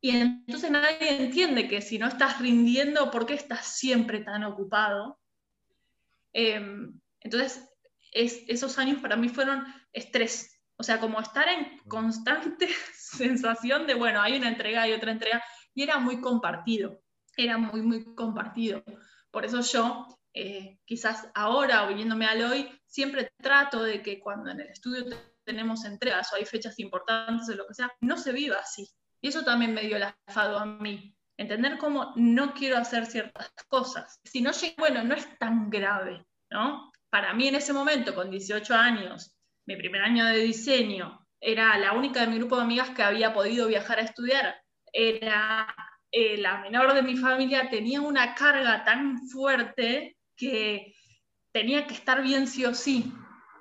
y 0.00 0.16
entonces 0.16 0.70
nadie 0.70 1.22
entiende 1.22 1.68
que 1.68 1.82
si 1.82 1.98
no 1.98 2.08
estás 2.08 2.40
rindiendo, 2.40 3.10
¿por 3.10 3.26
qué 3.26 3.34
estás 3.34 3.66
siempre 3.66 4.20
tan 4.20 4.44
ocupado? 4.44 5.20
Em, 6.32 6.98
entonces, 7.20 7.68
esos 8.12 8.78
años 8.78 9.00
para 9.00 9.16
mí 9.16 9.28
fueron 9.28 9.64
estrés, 9.92 10.59
o 10.80 10.82
sea, 10.82 10.98
como 10.98 11.20
estar 11.20 11.46
en 11.46 11.78
constante 11.88 12.66
sensación 12.94 13.86
de, 13.86 13.92
bueno, 13.92 14.22
hay 14.22 14.38
una 14.38 14.48
entrega, 14.48 14.88
y 14.88 14.92
otra 14.92 15.12
entrega, 15.12 15.44
y 15.74 15.82
era 15.82 15.98
muy 15.98 16.22
compartido, 16.22 17.02
era 17.36 17.58
muy, 17.58 17.82
muy 17.82 18.14
compartido. 18.14 18.82
Por 19.30 19.44
eso 19.44 19.60
yo, 19.60 20.06
eh, 20.32 20.78
quizás 20.86 21.28
ahora, 21.34 21.86
oyéndome 21.86 22.24
al 22.24 22.42
hoy, 22.44 22.80
siempre 22.86 23.30
trato 23.42 23.82
de 23.82 24.00
que 24.00 24.20
cuando 24.20 24.50
en 24.50 24.60
el 24.60 24.68
estudio 24.68 25.04
tenemos 25.44 25.84
entregas 25.84 26.32
o 26.32 26.36
hay 26.36 26.46
fechas 26.46 26.78
importantes 26.78 27.46
o 27.50 27.56
lo 27.56 27.66
que 27.66 27.74
sea, 27.74 27.92
no 28.00 28.16
se 28.16 28.32
viva 28.32 28.56
así. 28.56 28.88
Y 29.20 29.28
eso 29.28 29.44
también 29.44 29.74
me 29.74 29.82
dio 29.82 29.98
el 29.98 30.04
afado 30.26 30.58
a 30.58 30.64
mí. 30.64 31.14
Entender 31.36 31.76
cómo 31.76 32.14
no 32.16 32.54
quiero 32.54 32.78
hacer 32.78 33.04
ciertas 33.04 33.52
cosas. 33.68 34.18
Si 34.24 34.40
no 34.40 34.52
bueno, 34.78 35.04
no 35.04 35.14
es 35.14 35.28
tan 35.38 35.68
grave, 35.68 36.24
¿no? 36.50 36.90
Para 37.10 37.34
mí 37.34 37.48
en 37.48 37.56
ese 37.56 37.74
momento, 37.74 38.14
con 38.14 38.30
18 38.30 38.74
años, 38.74 39.36
mi 39.70 39.76
primer 39.76 40.02
año 40.02 40.26
de 40.26 40.38
diseño, 40.38 41.24
era 41.40 41.78
la 41.78 41.92
única 41.92 42.20
de 42.20 42.26
mi 42.26 42.38
grupo 42.38 42.56
de 42.56 42.62
amigas 42.62 42.90
que 42.90 43.04
había 43.04 43.32
podido 43.32 43.68
viajar 43.68 44.00
a 44.00 44.02
estudiar. 44.02 44.60
Era 44.92 45.72
eh, 46.10 46.36
la 46.38 46.58
menor 46.58 46.92
de 46.92 47.02
mi 47.02 47.16
familia, 47.16 47.70
tenía 47.70 48.00
una 48.00 48.34
carga 48.34 48.84
tan 48.84 49.28
fuerte 49.28 50.16
que 50.36 50.92
tenía 51.52 51.86
que 51.86 51.94
estar 51.94 52.20
bien 52.20 52.48
sí 52.48 52.64
o 52.64 52.74
sí, 52.74 53.12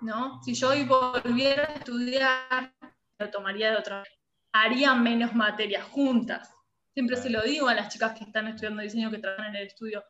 ¿no? 0.01 0.41
Si 0.41 0.55
yo 0.55 0.69
hoy 0.69 0.83
volviera 0.83 1.63
a 1.63 1.73
estudiar, 1.73 2.73
lo 3.19 3.29
tomaría 3.29 3.69
de 3.71 3.77
otra 3.77 3.97
manera. 3.97 4.15
Haría 4.51 4.95
menos 4.95 5.35
materias 5.35 5.83
juntas. 5.83 6.51
Siempre 6.95 7.17
se 7.17 7.29
lo 7.29 7.43
digo 7.43 7.67
a 7.67 7.75
las 7.75 7.93
chicas 7.93 8.17
que 8.17 8.23
están 8.23 8.47
estudiando 8.47 8.81
diseño, 8.81 9.11
que 9.11 9.19
trabajan 9.19 9.53
en 9.53 9.57
el 9.57 9.67
estudio. 9.67 10.03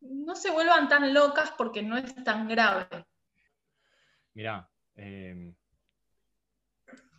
No 0.00 0.34
se 0.34 0.50
vuelvan 0.50 0.86
tan 0.86 1.14
locas 1.14 1.50
porque 1.56 1.82
no 1.82 1.96
es 1.96 2.14
tan 2.24 2.46
grave. 2.46 3.06
Mirá, 4.34 4.68
em, 4.96 5.54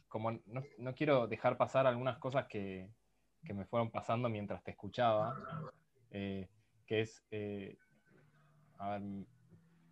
como 0.08 0.32
no, 0.32 0.96
quiero 0.96 1.28
dejar 1.28 1.58
pasar 1.58 1.88
algunas 1.88 2.18
cosas 2.20 2.48
que, 2.48 2.90
me 3.44 3.66
fueron 3.66 3.92
pasando 3.92 4.30
mientras 4.30 4.64
te 4.64 4.72
escuchaba, 4.72 5.36
eh, 6.10 6.48
que 6.86 7.02
es, 7.02 7.24
eh, 7.32 7.78
a 8.80 8.92
ver, 8.92 9.02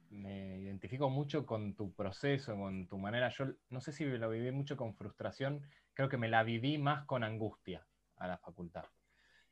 me 0.10 0.60
identifico 0.60 1.10
mucho 1.10 1.46
con 1.46 1.76
tu 1.76 1.94
proceso, 1.94 2.56
con 2.56 2.88
tu 2.88 2.98
manera. 2.98 3.30
Yo 3.30 3.48
no 3.70 3.82
sé 3.82 3.92
si 3.92 4.06
lo 4.06 4.30
viví 4.30 4.52
mucho 4.52 4.78
con 4.78 4.96
frustración, 4.96 5.62
creo 5.94 6.10
que 6.10 6.18
me 6.18 6.30
la 6.30 6.44
viví 6.44 6.78
más 6.78 7.06
con 7.06 7.24
angustia 7.24 7.86
a 8.18 8.28
la 8.28 8.38
facultad, 8.38 8.86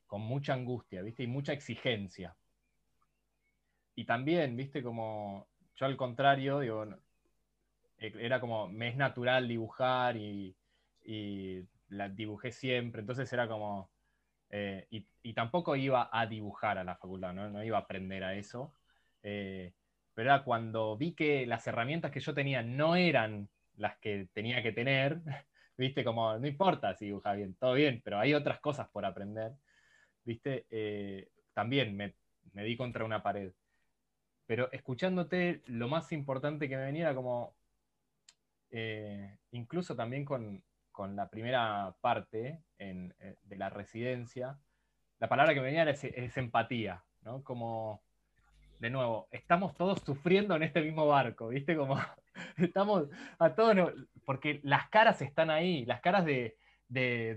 con 0.07 0.21
mucha 0.21 0.53
angustia, 0.53 1.01
¿viste? 1.01 1.23
Y 1.23 1.27
mucha 1.27 1.53
exigencia. 1.53 2.35
Y 3.95 4.05
también, 4.05 4.55
¿viste? 4.55 4.81
Como 4.81 5.47
yo 5.75 5.85
al 5.85 5.97
contrario, 5.97 6.59
digo, 6.59 6.85
era 8.01 8.39
como, 8.39 8.67
me 8.67 8.89
es 8.89 8.95
natural 8.97 9.47
dibujar 9.47 10.17
y, 10.17 10.55
la 11.89 12.09
dibujé 12.09 12.51
siempre, 12.51 13.01
entonces 13.01 13.31
era 13.33 13.47
como, 13.47 13.91
eh, 14.49 14.87
y, 14.89 15.33
tampoco 15.33 15.75
iba 15.75 16.09
a 16.11 16.25
dibujar 16.25 16.77
a 16.77 16.83
la 16.83 16.95
facultad, 16.95 17.33
no, 17.33 17.63
iba 17.63 17.77
a 17.77 17.81
aprender 17.81 18.23
a 18.23 18.35
eso. 18.35 18.73
Eh, 19.23 19.73
pero 20.13 20.29
era 20.29 20.43
cuando 20.43 20.97
vi 20.97 21.13
que 21.13 21.45
las 21.45 21.65
herramientas 21.67 22.11
que 22.11 22.19
yo 22.19 22.33
tenía 22.33 22.63
no 22.63 22.95
eran 22.95 23.49
las 23.77 23.97
que 23.97 24.27
tenía 24.33 24.61
que 24.63 24.71
tener, 24.71 25.21
viste, 25.77 26.03
como 26.03 26.37
no 26.37 26.47
importa 26.47 26.95
si 26.95 27.05
dibuja 27.05 27.33
bien, 27.33 27.55
todo 27.55 27.73
bien, 27.73 28.01
pero 28.03 28.19
hay 28.19 28.33
otras 28.33 28.59
cosas 28.59 28.87
por 28.89 29.05
aprender, 29.05 29.53
viste, 30.23 30.65
eh, 30.69 31.29
también 31.53 31.95
me, 31.95 32.15
di 32.53 32.77
contra 32.77 33.05
una 33.05 33.23
pared. 33.23 33.53
Pero 34.45 34.71
escuchándote, 34.71 35.61
lo 35.67 35.87
más 35.87 36.11
importante 36.11 36.67
que 36.69 36.77
me 36.77 36.85
venía 36.85 37.03
era 37.03 37.15
como, 37.15 37.55
eh, 38.71 39.37
incluso 39.51 39.95
también 39.95 40.25
con, 40.25 40.63
la 41.15 41.29
primera 41.29 41.95
parte 41.99 42.61
eh, 42.77 43.09
de 43.41 43.55
la 43.55 43.69
residencia, 43.69 44.59
la 45.19 45.27
palabra 45.29 45.55
que 45.55 45.59
me 45.59 45.67
venía 45.67 45.89
es, 45.89 46.03
es 46.03 46.37
empatía, 46.37 47.03
¿no? 47.21 47.43
Como 47.43 48.03
de 48.81 48.89
nuevo, 48.89 49.27
estamos 49.29 49.75
todos 49.75 50.01
sufriendo 50.01 50.55
en 50.55 50.63
este 50.63 50.81
mismo 50.81 51.05
barco, 51.05 51.49
¿viste? 51.49 51.77
Como 51.77 51.99
estamos 52.57 53.07
a 53.37 53.53
todos, 53.53 53.93
porque 54.25 54.59
las 54.63 54.89
caras 54.89 55.21
están 55.21 55.51
ahí, 55.51 55.85
las 55.85 56.01
caras 56.01 56.25
de, 56.25 56.57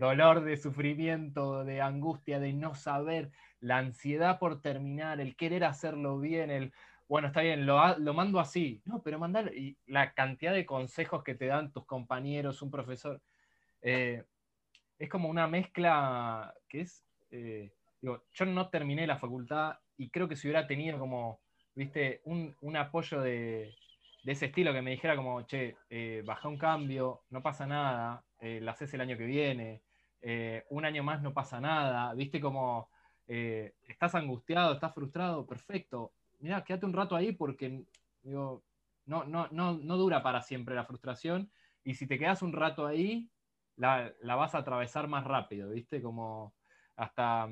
dolor, 0.00 0.42
de 0.42 0.56
sufrimiento, 0.56 1.64
de 1.64 1.82
angustia, 1.82 2.40
de 2.40 2.54
no 2.54 2.74
saber, 2.74 3.30
la 3.60 3.76
ansiedad 3.76 4.38
por 4.38 4.62
terminar, 4.62 5.20
el 5.20 5.36
querer 5.36 5.64
hacerlo 5.64 6.18
bien, 6.18 6.50
el, 6.50 6.72
bueno, 7.08 7.28
está 7.28 7.42
bien, 7.42 7.66
lo, 7.66 8.14
mando 8.14 8.40
así, 8.40 8.80
no, 8.86 9.02
pero 9.02 9.18
mandar, 9.18 9.54
y 9.54 9.76
la 9.86 10.14
cantidad 10.14 10.54
de 10.54 10.66
consejos 10.66 11.22
que 11.22 11.34
te 11.34 11.46
dan 11.46 11.72
tus 11.72 11.84
compañeros, 11.84 12.62
un 12.62 12.70
profesor, 12.70 13.20
eh, 13.82 14.24
es 14.98 15.08
como 15.10 15.28
una 15.28 15.46
mezcla 15.46 16.54
que 16.68 16.82
es, 16.82 17.04
eh, 17.30 17.72
digo, 18.00 18.24
yo 18.32 18.46
no 18.46 18.70
terminé 18.70 19.06
la 19.06 19.18
facultad 19.18 19.78
y 19.98 20.08
creo 20.08 20.28
que 20.28 20.36
si 20.36 20.48
hubiera 20.48 20.66
tenido 20.66 20.98
como, 20.98 21.40
viste, 21.74 22.22
un, 22.24 22.76
apoyo 22.76 23.20
de, 23.20 23.74
ese 24.24 24.46
estilo 24.46 24.72
que 24.72 24.80
me 24.82 24.92
dijera 24.92 25.16
como, 25.16 25.42
che, 25.42 25.76
eh, 25.90 26.22
baja 26.24 26.48
un 26.48 26.56
cambio, 26.56 27.24
no 27.30 27.42
pasa 27.42 27.66
nada, 27.66 28.24
lo 28.40 28.70
haces 28.70 28.92
el 28.94 29.00
año 29.00 29.16
que 29.16 29.26
viene, 29.26 29.82
un 30.70 30.84
año 30.84 31.02
más 31.02 31.22
no 31.22 31.32
pasa 31.34 31.60
nada, 31.60 32.14
viste 32.14 32.40
como, 32.40 32.88
estás 33.26 34.14
angustiado, 34.14 34.74
estás 34.74 34.94
frustrado, 34.94 35.46
perfecto, 35.46 36.12
mira, 36.44 36.62
quédate 36.62 36.84
un 36.84 36.92
rato 36.92 37.16
ahí 37.16 37.32
porque, 37.32 37.84
no, 38.22 38.62
no, 39.06 39.24
no, 39.24 39.48
no 39.50 39.96
dura 39.96 40.22
para 40.22 40.42
siempre 40.42 40.74
la 40.74 40.84
frustración, 40.84 41.50
y 41.82 41.94
si 41.94 42.06
te 42.06 42.18
quedas 42.18 42.42
un 42.42 42.52
rato 42.52 42.86
ahí, 42.86 43.30
la, 43.76 44.12
la 44.20 44.34
vas 44.34 44.54
a 44.54 44.58
atravesar 44.58 45.08
más 45.08 45.24
rápido, 45.24 45.70
viste, 45.70 46.02
como 46.02 46.54
hasta 46.96 47.48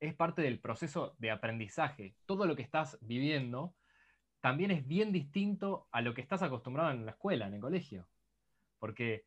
es 0.00 0.14
parte 0.14 0.42
del 0.42 0.58
proceso 0.58 1.14
de 1.18 1.30
aprendizaje. 1.30 2.16
Todo 2.26 2.44
lo 2.44 2.56
que 2.56 2.62
estás 2.62 2.98
viviendo 3.02 3.72
también 4.40 4.72
es 4.72 4.84
bien 4.84 5.12
distinto 5.12 5.86
a 5.92 6.00
lo 6.00 6.12
que 6.12 6.22
estás 6.22 6.42
acostumbrado 6.42 6.90
en 6.90 7.06
la 7.06 7.12
escuela, 7.12 7.46
en 7.46 7.54
el 7.54 7.60
colegio. 7.60 8.08
Porque 8.80 9.24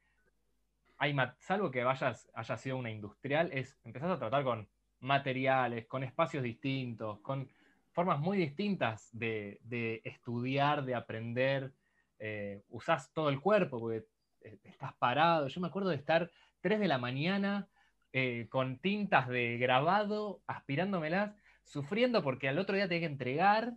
hay, 0.98 1.16
salvo 1.40 1.72
que 1.72 1.86
vayas, 1.86 2.30
haya 2.34 2.58
sido 2.58 2.76
una 2.76 2.92
industrial, 2.92 3.50
es 3.54 3.78
empezás 3.86 4.12
a 4.12 4.20
tratar 4.20 4.44
con 4.44 4.68
materiales, 5.00 5.88
con 5.88 6.04
espacios 6.04 6.44
distintos, 6.44 7.22
con 7.22 7.50
formas 7.96 8.20
muy 8.20 8.38
distintas 8.38 9.10
de, 9.14 10.02
estudiar, 10.04 10.84
de 10.84 10.96
aprender. 10.96 11.72
Eh, 12.20 12.62
usás 12.70 13.12
todo 13.14 13.30
el 13.30 13.40
cuerpo 13.40 13.80
porque 13.80 14.06
eh, 14.42 14.60
estás 14.66 14.94
parado. 14.96 15.48
Yo 15.48 15.62
me 15.62 15.68
acuerdo 15.68 15.90
de 15.90 15.96
estar 15.96 16.30
3 16.60 16.80
de 16.82 16.90
la 16.90 16.98
mañana 16.98 17.70
eh, 18.12 18.48
con 18.50 18.80
tintas 18.80 19.30
de 19.30 19.58
grabado, 19.58 20.42
aspirándomelas, 20.46 21.34
sufriendo 21.64 22.22
porque 22.22 22.50
al 22.50 22.60
otro 22.60 22.76
día 22.76 22.90
tenía 22.90 23.08
que 23.08 23.14
entregar, 23.14 23.74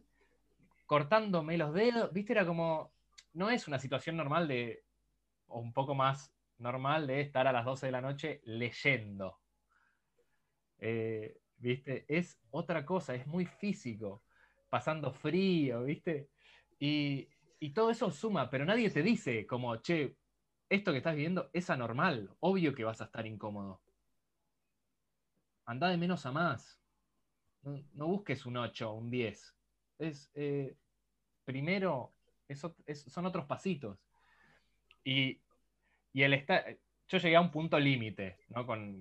cortándome 0.87 1.57
los 1.57 1.72
dedos, 1.72 2.12
viste, 2.12 2.33
era 2.33 2.44
como, 2.44 2.92
no 3.35 3.50
es 3.50 3.68
una 3.68 3.78
situación 3.78 4.16
normal 4.16 4.48
de, 4.48 4.83
o 5.46 5.61
un 5.61 5.72
poco 5.72 5.94
más 5.94 6.35
normal 6.59 7.07
de 7.07 7.20
estar 7.20 7.46
a 7.46 7.52
las 7.52 7.64
12 7.64 7.87
de 7.87 7.92
la 7.92 8.00
noche 8.00 8.40
leyendo. 8.44 9.38
Eh, 10.81 11.38
¿Viste? 11.59 12.05
Es 12.09 12.38
otra 12.51 12.85
cosa, 12.87 13.14
es 13.14 13.27
muy 13.27 13.47
físico, 13.47 14.23
pasando 14.71 15.12
frío, 15.12 15.85
¿viste? 15.85 16.29
Y, 16.79 17.29
y 17.59 17.71
todo 17.71 17.90
eso 17.90 18.11
suma, 18.11 18.49
pero 18.49 18.64
nadie 18.64 18.90
te 18.90 19.03
dice 19.03 19.47
como, 19.47 19.77
che, 19.77 20.16
esto 20.68 20.92
que 20.92 20.99
estás 20.99 21.14
viviendo 21.14 21.51
es 21.53 21.68
anormal, 21.71 22.31
obvio 22.40 22.75
que 22.75 22.85
vas 22.85 23.01
a 23.01 23.05
estar 23.05 23.27
incómodo 23.27 23.81
anda 25.68 25.90
de 25.90 25.99
menos 25.99 26.25
a 26.25 26.33
más. 26.33 26.81
No, 27.92 28.07
busques 28.07 28.47
un 28.47 28.57
8 28.57 28.90
un 28.90 29.11
10. 29.11 29.55
Es, 29.99 30.31
eh, 30.35 30.75
primero, 31.44 32.14
son 32.94 33.27
otros 33.27 33.44
pasitos. 33.44 33.99
Y, 35.05 35.42
el 36.14 36.33
yo 37.09 37.18
llegué 37.18 37.37
a 37.37 37.40
un 37.40 37.51
punto 37.51 37.79
límite 37.79 38.38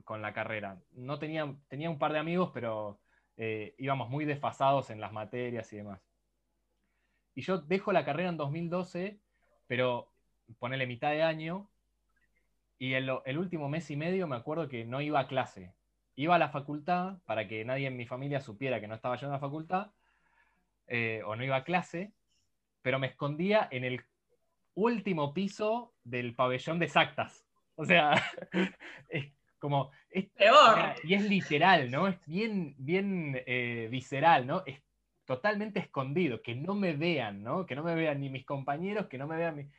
con, 0.05 0.21
la 0.21 0.33
carrera. 0.33 0.81
No 0.93 1.19
tenía, 1.19 1.53
tenía 1.67 1.89
un 1.89 1.99
par 1.99 2.13
de 2.13 2.19
amigos, 2.19 2.51
pero 2.53 2.99
eh, 3.35 3.75
íbamos 3.77 4.09
muy 4.09 4.25
desfasados 4.25 4.89
en 4.89 5.01
las 5.01 5.11
materias 5.11 5.71
y 5.73 5.77
demás. 5.77 6.01
Y 7.35 7.41
yo 7.41 7.59
dejo 7.59 7.91
la 7.91 8.05
carrera 8.05 8.29
en 8.29 8.37
2012, 8.37 9.19
pero 9.67 10.09
ponele 10.57 10.87
mitad 10.87 11.11
de 11.11 11.23
año, 11.23 11.69
y 12.79 12.93
el, 12.93 13.11
el, 13.25 13.37
último 13.37 13.69
mes 13.69 13.89
y 13.91 13.95
medio 13.95 14.27
me 14.27 14.35
acuerdo 14.35 14.69
que 14.69 14.85
no 14.85 15.01
iba 15.01 15.19
a 15.19 15.27
clase. 15.27 15.73
Iba 16.15 16.35
a 16.35 16.39
la 16.39 16.49
facultad 16.49 17.17
para 17.25 17.47
que 17.47 17.65
nadie 17.65 17.87
en 17.87 17.97
mi 17.97 18.05
familia 18.05 18.39
supiera 18.39 18.79
que 18.79 18.87
no 18.87 18.95
estaba 18.95 19.17
yendo 19.17 19.33
a 19.33 19.37
la 19.37 19.41
facultad, 19.41 19.91
eh, 20.87 21.21
o 21.25 21.35
no 21.35 21.43
iba 21.43 21.57
a 21.57 21.63
clase, 21.63 22.13
pero 22.81 22.99
me 22.99 23.07
escondía 23.07 23.67
en 23.69 23.83
el 23.83 24.01
último 24.75 25.33
piso 25.33 25.93
del 26.03 26.35
pabellón 26.35 26.79
de 26.79 26.85
exactas. 26.85 27.46
O 27.77 27.85
sea, 27.85 28.11
es 29.09 29.31
como... 29.59 29.91
Es, 30.09 30.25
Peor. 30.31 30.95
Y 31.03 31.13
es 31.13 31.23
literal, 31.29 31.89
¿no? 31.91 32.07
Es 32.07 32.17
bien, 32.25 32.75
bien 32.77 33.41
eh, 33.45 33.87
visceral, 33.89 34.45
¿no? 34.47 34.63
Es 34.65 34.81
totalmente 35.25 35.79
escondido, 35.79 36.41
que 36.41 36.55
no 36.55 36.73
me 36.73 36.93
vean, 36.93 37.43
¿no? 37.43 37.65
Que 37.65 37.75
no 37.75 37.83
me 37.83 37.93
vean 37.93 38.19
ni 38.19 38.29
mis 38.29 38.45
compañeros, 38.45 39.07
que 39.07 39.17
no 39.17 39.27
me 39.27 39.37
vean 39.37 39.55
mi... 39.55 39.69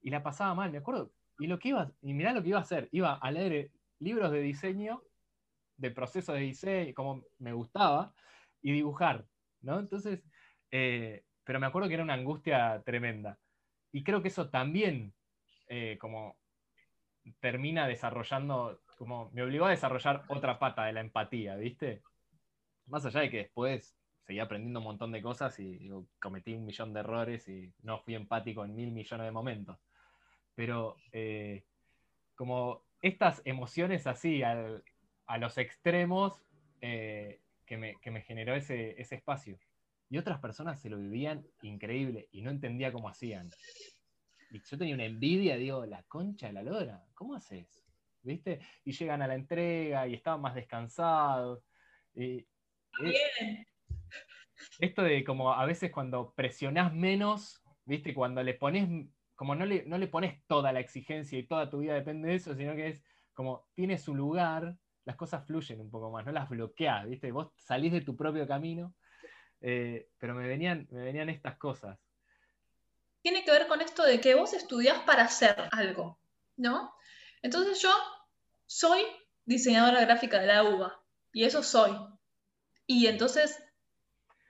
Y 0.00 0.10
la 0.10 0.22
pasaba 0.22 0.54
mal, 0.54 0.72
me 0.72 0.78
acuerdo. 0.78 1.12
Y 1.38 1.46
lo 1.46 1.58
que 1.58 1.68
iba, 1.68 1.92
y 2.00 2.14
mirá 2.14 2.32
lo 2.32 2.42
que 2.42 2.48
iba 2.48 2.58
a 2.58 2.62
hacer, 2.62 2.88
iba 2.92 3.14
a 3.14 3.30
leer 3.30 3.52
eh, 3.52 3.70
libros 3.98 4.30
de 4.30 4.40
diseño, 4.40 5.02
de 5.76 5.90
proceso 5.90 6.32
de 6.32 6.40
diseño, 6.40 6.94
como 6.94 7.24
me 7.38 7.52
gustaba, 7.52 8.14
y 8.62 8.72
dibujar, 8.72 9.26
¿no? 9.60 9.80
Entonces, 9.80 10.22
eh, 10.70 11.24
pero 11.44 11.60
me 11.60 11.66
acuerdo 11.66 11.88
que 11.88 11.94
era 11.94 12.04
una 12.04 12.14
angustia 12.14 12.82
tremenda. 12.86 13.38
Y 13.92 14.02
creo 14.02 14.22
que 14.22 14.28
eso 14.28 14.48
también, 14.48 15.12
eh, 15.68 15.98
como 16.00 16.36
termina 17.40 17.86
desarrollando, 17.86 18.80
como 18.98 19.30
me 19.32 19.42
obligó 19.42 19.66
a 19.66 19.70
desarrollar 19.70 20.24
otra 20.28 20.58
pata 20.58 20.84
de 20.84 20.92
la 20.92 21.00
empatía, 21.00 21.56
¿viste? 21.56 22.02
Más 22.86 23.04
allá 23.06 23.20
de 23.20 23.30
que 23.30 23.38
después 23.38 23.96
seguí 24.22 24.38
aprendiendo 24.38 24.80
un 24.80 24.84
montón 24.84 25.12
de 25.12 25.22
cosas 25.22 25.58
y 25.58 25.88
cometí 26.20 26.54
un 26.54 26.64
millón 26.64 26.92
de 26.92 27.00
errores 27.00 27.48
y 27.48 27.72
no 27.82 27.98
fui 28.00 28.14
empático 28.14 28.64
en 28.64 28.74
mil 28.74 28.92
millones 28.92 29.26
de 29.26 29.32
momentos. 29.32 29.78
Pero 30.54 30.96
eh, 31.12 31.64
como 32.34 32.82
estas 33.02 33.42
emociones 33.44 34.06
así 34.06 34.42
a 34.42 34.82
los 35.38 35.58
extremos 35.58 36.40
eh, 36.80 37.40
que, 37.66 37.76
me, 37.76 38.22
generó 38.22 38.54
ese, 38.54 39.00
espacio. 39.00 39.58
Y 40.10 40.18
otras 40.18 40.38
personas 40.38 40.80
se 40.80 40.90
lo 40.90 40.98
vivían 40.98 41.46
increíble 41.62 42.28
y 42.30 42.42
no 42.42 42.50
entendía 42.50 42.92
cómo 42.92 43.08
hacían. 43.08 43.50
Y 44.54 44.62
yo 44.62 44.78
tenía 44.78 44.94
una 44.94 45.04
envidia, 45.04 45.56
digo, 45.56 45.84
la 45.84 46.02
concha 46.04 46.46
de 46.46 46.52
la 46.52 46.62
lora, 46.62 47.04
¿cómo 47.14 47.34
haces? 47.34 47.84
¿Viste? 48.22 48.60
Y 48.84 48.92
llegan 48.92 49.20
a 49.20 49.26
la 49.26 49.34
entrega 49.34 50.06
y 50.06 50.14
estaban 50.14 50.40
más 50.40 50.54
descansados. 50.54 51.64
Y, 52.14 52.46
Bien 53.00 53.66
esto 54.78 55.02
de 55.02 55.24
como 55.24 55.52
a 55.52 55.64
veces 55.66 55.90
cuando 55.90 56.32
presionás 56.34 56.94
menos, 56.94 57.62
¿viste? 57.84 58.14
Cuando 58.14 58.42
le 58.42 58.54
pones, 58.54 58.88
como 59.34 59.54
no 59.54 59.66
le, 59.66 59.84
no 59.86 59.98
le 59.98 60.08
pones 60.08 60.44
toda 60.46 60.72
la 60.72 60.80
exigencia 60.80 61.38
y 61.38 61.46
toda 61.46 61.70
tu 61.70 61.78
vida 61.78 61.94
depende 61.94 62.28
de 62.28 62.36
eso, 62.36 62.54
sino 62.54 62.74
que 62.74 62.88
es 62.88 63.04
como 63.32 63.66
tiene 63.74 63.98
su 63.98 64.14
lugar, 64.14 64.76
las 65.04 65.16
cosas 65.16 65.44
fluyen 65.46 65.80
un 65.80 65.90
poco 65.90 66.10
más, 66.10 66.24
no 66.24 66.32
las 66.32 66.48
bloqueás, 66.48 67.08
¿viste? 67.08 67.32
Vos 67.32 67.52
salís 67.56 67.92
de 67.92 68.00
tu 68.00 68.16
propio 68.16 68.46
camino, 68.46 68.94
eh, 69.60 70.08
pero 70.18 70.34
me 70.34 70.46
venían, 70.46 70.86
me 70.90 71.02
venían 71.02 71.28
estas 71.28 71.56
cosas. 71.56 71.98
Tiene 73.24 73.42
que 73.42 73.52
ver 73.52 73.66
con 73.68 73.80
esto 73.80 74.02
de 74.02 74.20
que 74.20 74.34
vos 74.34 74.52
estudiás 74.52 74.98
para 75.04 75.22
hacer 75.24 75.56
algo, 75.72 76.18
¿no? 76.58 76.94
Entonces 77.40 77.80
yo 77.80 77.90
soy 78.66 79.02
diseñadora 79.46 80.02
gráfica 80.02 80.40
de 80.40 80.46
la 80.46 80.62
UBA, 80.62 81.02
y 81.32 81.44
eso 81.44 81.62
soy. 81.62 81.96
Y 82.86 83.06
entonces 83.06 83.58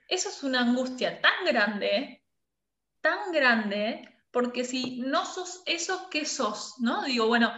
eso 0.09 0.27
es 0.27 0.43
una 0.43 0.59
angustia 0.59 1.21
tan 1.21 1.45
grande, 1.45 2.21
tan 2.99 3.31
grande, 3.31 4.13
porque 4.29 4.65
si 4.65 4.99
no 4.99 5.25
sos 5.25 5.63
eso, 5.65 6.09
¿qué 6.09 6.25
sos? 6.25 6.75
¿No? 6.79 7.03
Digo, 7.03 7.27
bueno, 7.27 7.53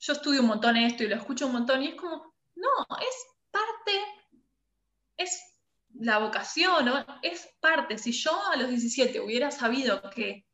yo 0.00 0.12
estudio 0.12 0.40
un 0.40 0.48
montón 0.48 0.76
esto 0.76 1.04
y 1.04 1.08
lo 1.08 1.14
escucho 1.14 1.46
un 1.46 1.52
montón 1.52 1.84
y 1.84 1.90
es 1.90 1.94
como, 1.94 2.34
no, 2.56 2.86
es 2.98 3.26
parte, 3.52 3.92
es 5.18 5.51
la 5.94 6.18
vocación, 6.18 6.88
es 7.22 7.48
parte. 7.60 7.98
Si 7.98 8.12
yo 8.12 8.32
a 8.52 8.56
los 8.56 8.68
17 8.68 9.20
hubiera 9.20 9.50
sabido 9.50 10.02
que 10.10 10.46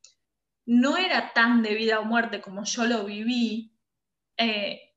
no 0.66 0.96
era 0.96 1.32
tan 1.32 1.62
de 1.62 1.74
vida 1.74 2.00
o 2.00 2.04
muerte 2.04 2.40
como 2.40 2.64
yo 2.64 2.84
lo 2.84 3.04
viví, 3.04 3.72
eh, 4.36 4.94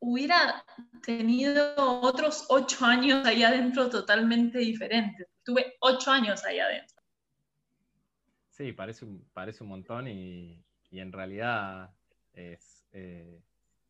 hubiera 0.00 0.64
tenido 1.02 1.74
otros 1.76 2.46
ocho 2.48 2.84
años 2.84 3.26
ahí 3.26 3.42
adentro 3.42 3.88
totalmente 3.88 4.58
diferentes. 4.58 5.28
Tuve 5.44 5.76
ocho 5.80 6.10
años 6.10 6.44
ahí 6.44 6.58
adentro. 6.58 6.96
Sí, 8.50 8.72
parece 8.72 9.04
un, 9.04 9.24
parece 9.32 9.62
un 9.62 9.70
montón 9.70 10.08
y, 10.08 10.64
en 10.90 11.12
realidad 11.12 11.94
eh, 12.32 12.58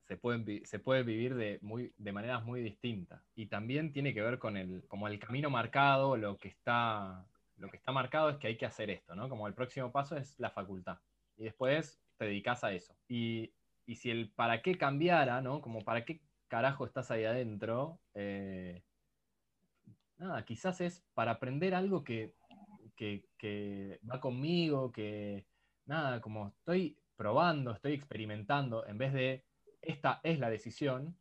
se, 0.08 0.16
pueden, 0.16 0.64
se 0.64 0.78
puede 0.78 1.02
vivir 1.02 1.34
de, 1.34 1.58
muy, 1.60 1.92
de 1.98 2.12
maneras 2.12 2.42
muy 2.42 2.62
distintas. 2.62 3.22
Y 3.34 3.46
también 3.46 3.92
tiene 3.92 4.14
que 4.14 4.22
ver 4.22 4.38
con 4.38 4.56
el, 4.56 4.82
como 4.88 5.06
el 5.06 5.18
camino 5.18 5.50
marcado, 5.50 6.16
lo 6.16 6.38
que, 6.38 6.48
está, 6.48 7.26
lo 7.58 7.68
que 7.68 7.76
está 7.76 7.92
marcado 7.92 8.30
es 8.30 8.38
que 8.38 8.46
hay 8.46 8.56
que 8.56 8.64
hacer 8.64 8.88
esto, 8.88 9.14
¿no? 9.14 9.28
Como 9.28 9.46
el 9.46 9.52
próximo 9.52 9.92
paso 9.92 10.16
es 10.16 10.40
la 10.40 10.50
facultad. 10.50 10.98
Y 11.36 11.44
después 11.44 12.00
te 12.16 12.24
dedicas 12.24 12.64
a 12.64 12.72
eso. 12.72 12.96
Y, 13.06 13.52
si 13.94 14.10
el 14.10 14.30
para 14.30 14.62
qué 14.62 14.76
cambiara, 14.76 15.42
¿no? 15.42 15.60
Como 15.60 15.80
para 15.80 16.04
qué 16.04 16.20
carajo 16.48 16.86
estás 16.86 17.10
ahí 17.10 17.24
adentro, 17.24 18.00
eh, 18.14 18.82
nada, 20.16 20.44
quizás 20.44 20.80
es 20.80 21.04
para 21.12 21.32
aprender 21.32 21.74
algo 21.74 22.02
que, 22.02 22.34
va 24.10 24.20
conmigo, 24.20 24.90
que 24.90 25.46
nada, 25.86 26.20
como 26.20 26.48
estoy 26.48 26.98
probando, 27.16 27.72
estoy 27.72 27.92
experimentando, 27.94 28.86
en 28.86 28.98
vez 28.98 29.12
de 29.12 29.47
esta 29.88 30.20
es 30.22 30.38
la 30.38 30.50
decisión, 30.50 31.16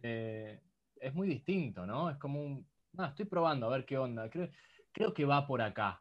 eh, 0.00 0.60
es 1.00 1.14
muy 1.14 1.26
distinto, 1.28 1.84
¿no? 1.84 2.10
Es 2.10 2.16
como 2.16 2.40
un, 2.40 2.66
nada, 2.92 3.10
estoy 3.10 3.24
probando 3.24 3.66
a 3.66 3.70
ver 3.70 3.84
qué 3.84 3.98
onda, 3.98 4.30
creo, 4.30 4.50
creo 4.92 5.12
que 5.12 5.24
va 5.24 5.46
por 5.46 5.60
acá. 5.60 6.00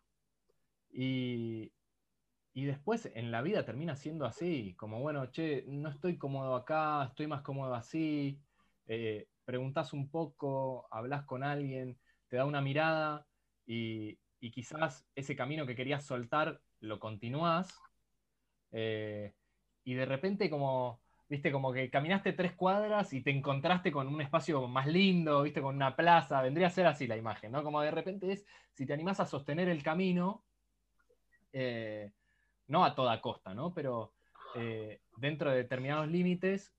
Y, 0.91 1.71
después 2.53 3.11
en 3.15 3.31
la 3.31 3.41
vida 3.41 3.65
termina 3.65 3.95
siendo 3.95 4.25
así, 4.25 4.75
como 4.75 4.99
bueno, 4.99 5.31
che, 5.31 5.65
no 5.67 5.89
estoy 5.89 6.17
cómodo 6.19 6.55
acá, 6.55 7.05
estoy 7.05 7.25
más 7.25 7.41
cómodo 7.41 7.73
así, 7.73 8.39
eh, 8.85 9.27
preguntas 9.43 9.91
un 9.91 10.09
poco, 10.09 10.87
hablas 10.91 11.23
con 11.25 11.43
alguien, 11.43 11.97
te 12.27 12.37
da 12.37 12.45
una 12.45 12.61
mirada 12.61 13.25
y, 13.65 14.19
quizás 14.51 15.07
ese 15.15 15.37
camino 15.37 15.65
que 15.65 15.75
querías 15.75 16.05
soltar 16.05 16.61
lo 16.81 16.99
continúas 16.99 17.79
eh, 18.71 19.33
y 19.85 19.93
de 19.93 20.05
repente 20.05 20.49
como, 20.49 21.02
viste, 21.33 21.51
como 21.51 21.73
que 21.73 21.89
caminaste 21.89 22.31
tres 22.33 22.53
cuadras 22.53 23.11
y 23.11 23.21
te 23.21 23.31
encontraste 23.31 23.91
con 23.91 24.07
un 24.07 24.21
espacio 24.21 24.67
más 24.67 24.85
lindo, 24.85 25.41
viste, 25.41 25.63
con 25.63 25.75
una 25.75 25.95
plaza, 25.95 26.43
vendría 26.43 26.67
a 26.67 26.69
ser 26.69 26.85
así 26.85 27.07
la 27.07 27.17
imagen, 27.17 27.51
¿no? 27.51 27.63
Como 27.63 27.81
de 27.81 27.89
repente 27.89 28.31
es, 28.31 28.45
si 28.71 28.85
te 28.85 28.93
animás 28.93 29.19
a 29.19 29.25
sostener 29.25 29.67
el 29.67 29.81
camino, 29.81 30.43
eh, 31.51 32.11
no 32.67 32.85
a 32.85 32.93
toda 32.93 33.19
costa, 33.19 33.55
¿no? 33.55 33.73
Pero 33.73 34.13
eh, 34.53 35.01
dentro 35.17 35.49
de 35.49 35.57
determinados 35.57 36.07
límites 36.07 36.71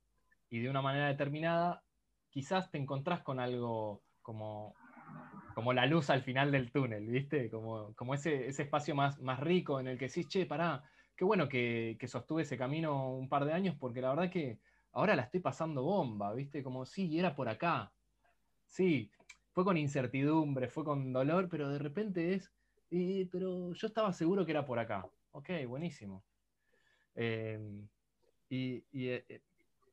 y 0.49 0.61
de 0.61 0.71
una 0.71 0.83
manera 0.83 1.09
determinada, 1.09 1.83
quizás 2.31 2.71
te 2.71 2.79
encontrás 2.79 3.23
con 3.23 3.41
algo 3.41 4.03
como 4.23 4.77
como 5.53 5.73
la 5.73 5.87
luz 5.87 6.11
al 6.11 6.23
final 6.23 6.53
del 6.53 6.71
túnel, 6.71 7.07
¿viste? 7.07 7.51
Como, 7.51 7.93
como 7.95 8.15
ese, 8.15 8.47
ese 8.47 8.63
espacio 8.63 8.95
más, 8.95 9.21
más 9.21 9.41
rico 9.41 9.81
en 9.81 9.89
el 9.89 9.99
que 9.99 10.07
decís, 10.07 10.29
che, 10.29 10.47
pará, 10.47 10.83
qué 11.17 11.25
bueno 11.25 11.49
que, 11.49 11.97
sostuve 12.07 12.43
ese 12.43 12.59
camino 12.59 13.13
un 13.15 13.29
par 13.29 13.45
de 13.45 13.53
años, 13.53 13.77
porque 13.79 14.01
la 14.01 14.11
verdad 14.11 14.31
que 14.31 14.59
ahora 14.93 15.17
la 15.17 15.23
estoy 15.23 15.41
pasando 15.41 15.83
bomba, 15.83 16.33
¿viste? 16.35 16.63
Como, 16.63 16.85
sí, 16.87 17.19
era 17.19 17.35
por 17.35 17.49
acá. 17.49 17.93
Sí, 18.67 19.11
fue 19.53 19.65
con 19.65 19.77
incertidumbre, 19.77 20.69
fue 20.69 20.85
con 20.85 21.13
dolor, 21.13 21.49
pero 21.49 21.69
de 21.69 21.79
repente 21.79 22.35
es, 22.35 22.53
pero 23.31 23.73
yo 23.73 23.87
estaba 23.87 24.13
seguro 24.13 24.45
que 24.45 24.53
era 24.53 24.65
por 24.65 24.79
acá. 24.79 25.09
Ok, 25.33 25.51
buenísimo. 25.67 26.25
Em, 27.15 27.89
y, 28.49 28.85
eh, 28.93 29.43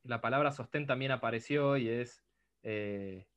la 0.03 0.21
palabra 0.21 0.51
sostén 0.51 0.85
también 0.85 1.11
apareció 1.11 1.77
y 1.77 1.89
es... 1.89 2.23
Eh, 2.63 3.27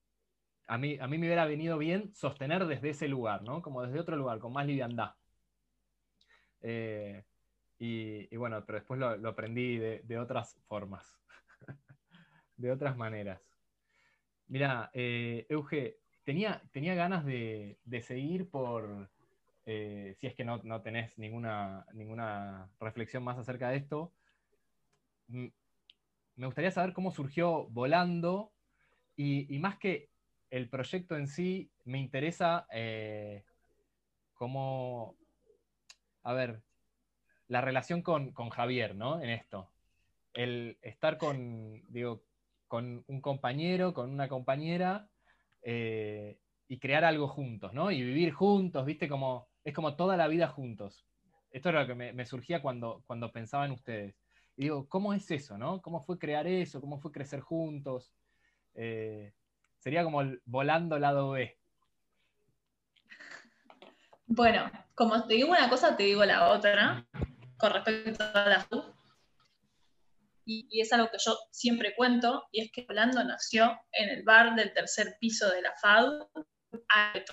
a 0.66 0.78
mí, 0.78 0.98
a 0.98 1.06
mí 1.06 1.18
me 1.18 1.26
hubiera 1.26 1.44
venido 1.44 1.76
bien 1.76 2.14
sostener 2.14 2.66
desde 2.66 2.90
ese 2.90 3.06
lugar, 3.06 3.42
¿no? 3.42 3.60
Como 3.60 3.82
desde 3.82 4.00
otro 4.00 4.16
lugar, 4.16 4.38
con 4.38 4.52
más 4.52 4.66
liviandad. 4.66 5.14
Eh, 6.62 7.22
y, 7.78 8.34
bueno, 8.36 8.64
pero 8.64 8.78
después 8.78 9.00
lo, 9.00 9.28
aprendí 9.28 9.78
de, 9.78 10.18
otras 10.18 10.56
formas, 10.66 11.18
de 12.56 12.70
otras 12.70 12.96
maneras. 12.96 13.40
Mira, 14.46 14.90
eh, 14.92 15.46
Euge, 15.48 15.98
tenía, 16.24 16.62
tenía 16.72 16.94
ganas 16.94 17.24
de, 17.24 17.78
seguir 18.02 18.48
por, 18.50 19.10
eh, 19.66 20.14
si 20.18 20.26
es 20.26 20.34
que 20.34 20.44
no, 20.44 20.60
tenés 20.82 21.18
ninguna, 21.18 21.86
ninguna 21.92 22.70
reflexión 22.80 23.24
más 23.24 23.38
acerca 23.38 23.70
de 23.70 23.76
esto, 23.76 24.12
me 25.28 26.46
gustaría 26.46 26.70
saber 26.70 26.92
cómo 26.92 27.10
surgió 27.10 27.66
volando 27.68 28.52
y 29.16 29.58
más 29.58 29.78
que 29.78 30.10
el 30.54 30.68
proyecto 30.68 31.16
en 31.16 31.26
sí 31.26 31.68
me 31.84 31.98
interesa 31.98 32.68
eh, 32.72 33.42
como, 34.34 35.16
a 36.22 36.32
ver, 36.32 36.62
la 37.48 37.60
relación 37.60 38.02
con, 38.02 38.32
Javier, 38.50 38.94
¿no? 38.94 39.20
En 39.20 39.30
esto. 39.30 39.70
el 40.32 40.78
estar 40.82 41.18
con, 41.18 41.82
digo, 41.88 42.24
con 42.66 43.04
un 43.06 43.20
compañero, 43.20 43.94
con 43.94 44.10
una 44.10 44.28
compañera, 44.28 45.08
eh, 45.62 46.38
y 46.68 46.78
crear 46.78 47.04
algo 47.04 47.28
juntos, 47.28 47.72
¿no? 47.72 47.90
Y 47.90 48.02
vivir 48.02 48.32
juntos, 48.32 48.84
¿viste? 48.84 49.08
Como, 49.08 49.48
es 49.64 49.74
como 49.74 49.96
toda 49.96 50.16
la 50.16 50.28
vida 50.28 50.48
juntos. 50.48 51.06
Esto 51.50 51.68
era 51.68 51.82
lo 51.82 51.86
que 51.86 51.94
me, 51.94 52.26
surgía 52.26 52.62
cuando, 52.62 53.02
cuando 53.06 53.30
pensaba 53.30 53.64
en 53.64 53.72
ustedes. 53.72 54.16
Y 54.56 54.62
digo, 54.64 54.88
¿cómo 54.88 55.14
es 55.14 55.30
eso, 55.30 55.56
no? 55.56 55.82
¿Cómo 55.82 56.02
fue 56.04 56.18
crear 56.18 56.46
eso? 56.46 56.80
¿Cómo 56.80 56.98
fue 56.98 57.12
crecer 57.12 57.40
juntos? 57.40 58.12
Eh, 58.74 59.32
sería 59.78 60.02
como 60.02 60.22
volando 60.46 60.98
lado 60.98 61.30
B. 61.30 61.56
Bueno, 64.26 64.70
como 64.94 65.26
te 65.26 65.34
digo 65.34 65.50
una 65.50 65.68
cosa, 65.68 65.96
te 65.96 66.04
digo 66.04 66.24
la 66.24 66.50
otra, 66.50 67.06
con 67.64 67.72
respecto 67.72 68.22
a 68.22 68.46
la 68.46 68.68
y, 70.44 70.82
es 70.82 70.92
algo 70.92 71.10
que 71.10 71.16
yo 71.18 71.34
siempre 71.50 71.94
cuento, 71.96 72.46
y 72.52 72.60
es 72.60 72.70
que 72.70 72.84
Orlando 72.86 73.24
nació 73.24 73.80
en 73.92 74.10
el 74.10 74.22
bar 74.22 74.54
del 74.54 74.74
tercer 74.74 75.16
piso 75.18 75.50
de 75.50 75.62
la 75.62 75.72
FAD, 75.72 76.26
al 76.88 77.24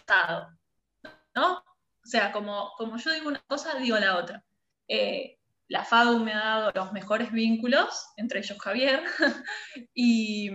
¿no? 1.36 1.58
O 1.58 2.06
sea, 2.06 2.32
como, 2.32 2.72
como 2.78 2.96
yo 2.96 3.12
digo 3.12 3.28
una 3.28 3.44
cosa, 3.46 3.78
digo 3.78 3.98
la 4.00 4.15
otra. 4.15 4.46
Eh, 4.88 5.38
la 5.67 5.84
FADU 5.84 6.20
me 6.20 6.32
ha 6.32 6.39
dado 6.39 6.72
los 6.74 6.94
mejores 6.94 7.34
vínculos, 7.34 8.08
entre 8.15 8.39
ellos 8.39 8.58
Javier, 8.58 9.04
y, 9.94 10.50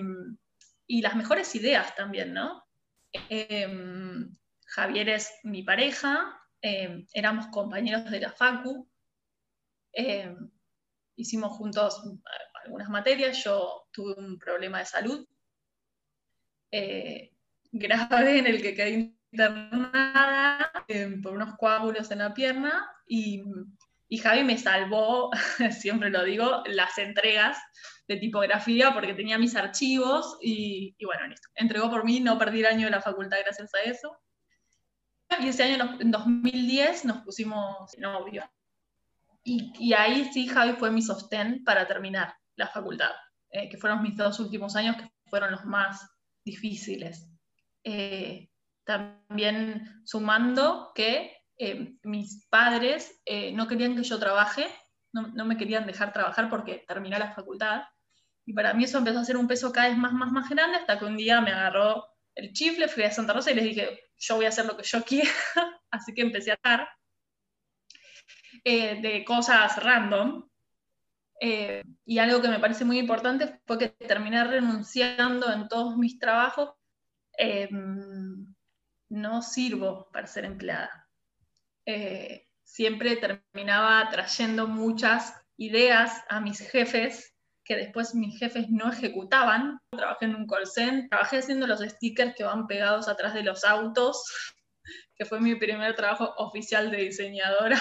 las 0.89 1.17
mejores 1.17 1.55
ideas 1.55 1.95
también, 1.95 2.33
¿no? 2.33 2.65
Em, 3.29 4.35
Javier 4.69 5.11
es 5.11 5.31
mi 5.43 5.62
pareja, 5.62 6.41
em, 6.62 7.07
éramos 7.12 7.49
compañeros 7.49 8.11
de 8.11 8.21
la 8.21 8.33
FACU, 8.33 8.89
em, 9.97 10.51
hicimos 11.17 11.53
juntos 11.57 12.03
algunas 12.65 12.89
materias, 12.89 13.43
yo 13.43 13.89
tuve 13.93 14.15
un 14.19 14.39
problema 14.39 14.81
de 14.81 14.87
salud 14.87 15.27
eh, 16.71 17.33
grave 17.73 18.39
en 18.39 18.47
el 18.47 18.61
que 18.61 18.75
quedé 18.75 19.15
internada 19.31 20.73
eh, 20.89 21.19
por 21.23 21.33
unos 21.33 21.57
coágulos 21.57 22.11
en 22.11 22.19
la 22.19 22.35
pierna 22.35 22.89
y, 23.07 23.43
Javi 24.23 24.45
me 24.45 24.57
salvó, 24.57 25.31
siempre 25.71 26.11
lo 26.11 26.23
digo, 26.25 26.63
las 26.67 26.97
entregas 26.99 27.59
de 28.07 28.19
tipografía 28.19 28.93
porque 28.95 29.15
tenía 29.15 29.39
mis 29.39 29.57
archivos 29.57 30.39
y, 30.41 30.97
bueno, 31.05 31.35
entregó 31.55 31.91
por 31.91 32.05
mí, 32.05 32.21
no 32.21 32.39
perdí 32.39 32.61
el 32.61 32.67
año 32.67 32.85
de 32.87 32.93
la 32.93 33.03
facultad 33.03 33.39
gracias 33.45 33.75
a 33.75 33.83
eso. 33.83 34.17
Y 35.41 35.49
ese 35.49 35.65
año, 35.65 35.97
en 35.99 36.13
2010, 36.13 37.05
nos 37.05 37.23
pusimos 37.23 37.99
novio. 37.99 38.49
Y, 39.49 39.73
y 39.79 39.95
ahí 39.95 40.29
sí, 40.33 40.49
Javi 40.49 40.73
fue 40.73 40.91
mi 40.91 41.01
sostén 41.01 41.63
para 41.63 41.87
terminar 41.87 42.35
la 42.57 42.67
facultad, 42.67 43.13
eh, 43.51 43.69
que 43.69 43.79
fueron 43.79 44.03
mis 44.03 44.17
dos 44.17 44.41
últimos 44.41 44.75
años 44.75 44.97
que 44.97 45.09
fueron 45.31 45.53
los 45.53 45.65
más 45.65 46.05
difíciles. 46.45 47.31
Eh, 47.85 48.51
también 48.83 50.03
sumando 50.05 50.91
que 50.97 51.37
eh, 51.59 51.97
mis 52.03 52.45
padres 52.49 53.23
no 53.53 53.69
querían 53.69 53.95
que 53.95 54.03
yo 54.03 54.19
trabaje, 54.19 54.67
no, 55.13 55.29
no, 55.29 55.45
me 55.45 55.57
querían 55.57 55.87
dejar 55.87 56.13
trabajar 56.13 56.51
porque 56.51 56.85
terminé 56.89 57.17
la 57.17 57.33
facultad. 57.33 57.83
Y 58.45 58.53
para 58.53 58.75
mí 58.75 58.83
eso 58.83 58.99
empezó 58.99 59.21
a 59.21 59.25
ser 59.25 59.37
un 59.37 59.47
peso 59.47 59.71
cada 59.71 59.91
vez 59.91 59.97
más, 59.97 60.13
más, 60.13 60.33
más 60.33 60.49
grande 60.49 60.79
hasta 60.79 60.99
que 60.99 61.05
un 61.05 61.17
día 61.17 61.41
me 61.41 61.53
agarró 61.53 62.05
el 62.35 62.53
chifle, 62.53 62.89
fui 62.89 63.05
a 63.05 63.13
Santa 63.13 63.33
Rosa 63.33 63.53
y 63.53 63.55
les 63.55 63.65
dije, 63.65 64.01
yo 64.19 64.35
voy 64.35 64.47
a 64.47 64.49
hacer 64.49 64.67
lo 64.67 64.77
que 64.77 64.83
yo 64.83 65.05
quiera. 65.05 65.31
Así 65.93 66.13
que 66.15 66.23
empecé 66.23 66.51
a 66.51 66.89
estar 68.64 69.03
de 69.03 69.25
cosas 69.25 69.83
random, 69.83 70.47
eh, 71.40 71.85
y 72.05 72.19
algo 72.19 72.40
que 72.40 72.49
me 72.49 72.59
parece 72.59 72.85
muy 72.85 72.99
importante 72.99 73.61
fue 73.66 73.79
que 73.79 73.88
terminé 73.88 74.42
renunciando 74.45 75.53
en 75.53 75.69
todos 75.69 75.97
mis 75.97 76.19
trabajos. 76.19 76.71
Eh, 77.38 77.69
no 79.09 79.42
sirvo 79.42 80.09
para 80.12 80.27
ser 80.27 80.45
empleada. 80.45 81.09
Eh, 81.85 82.47
siempre 82.64 83.16
terminaba 83.16 84.09
trayendo 84.11 84.66
muchas 84.66 85.35
ideas 85.57 86.25
a 86.29 86.40
mis 86.40 86.59
jefes 86.59 87.35
que 87.64 87.77
después 87.77 88.14
mis 88.14 88.38
jefes 88.38 88.69
no 88.71 88.90
ejecutaban. 88.90 89.79
Trabajé 89.90 90.27
en 90.27 90.37
un 90.37 90.47
call 90.47 90.66
center, 90.66 91.09
trabajé 91.09 91.38
haciendo 91.38 91.66
los 91.66 91.81
stickers 91.81 92.35
que 92.37 92.45
van 92.45 92.66
pegados 92.66 93.09
atrás 93.09 93.35
de 93.35 93.42
los 93.42 93.64
autos, 93.64 94.25
que 95.16 95.25
fue 95.25 95.40
mi 95.40 95.55
primer 95.57 95.95
trabajo 95.97 96.33
oficial 96.38 96.90
de 96.90 96.99
diseñadora, 96.99 97.81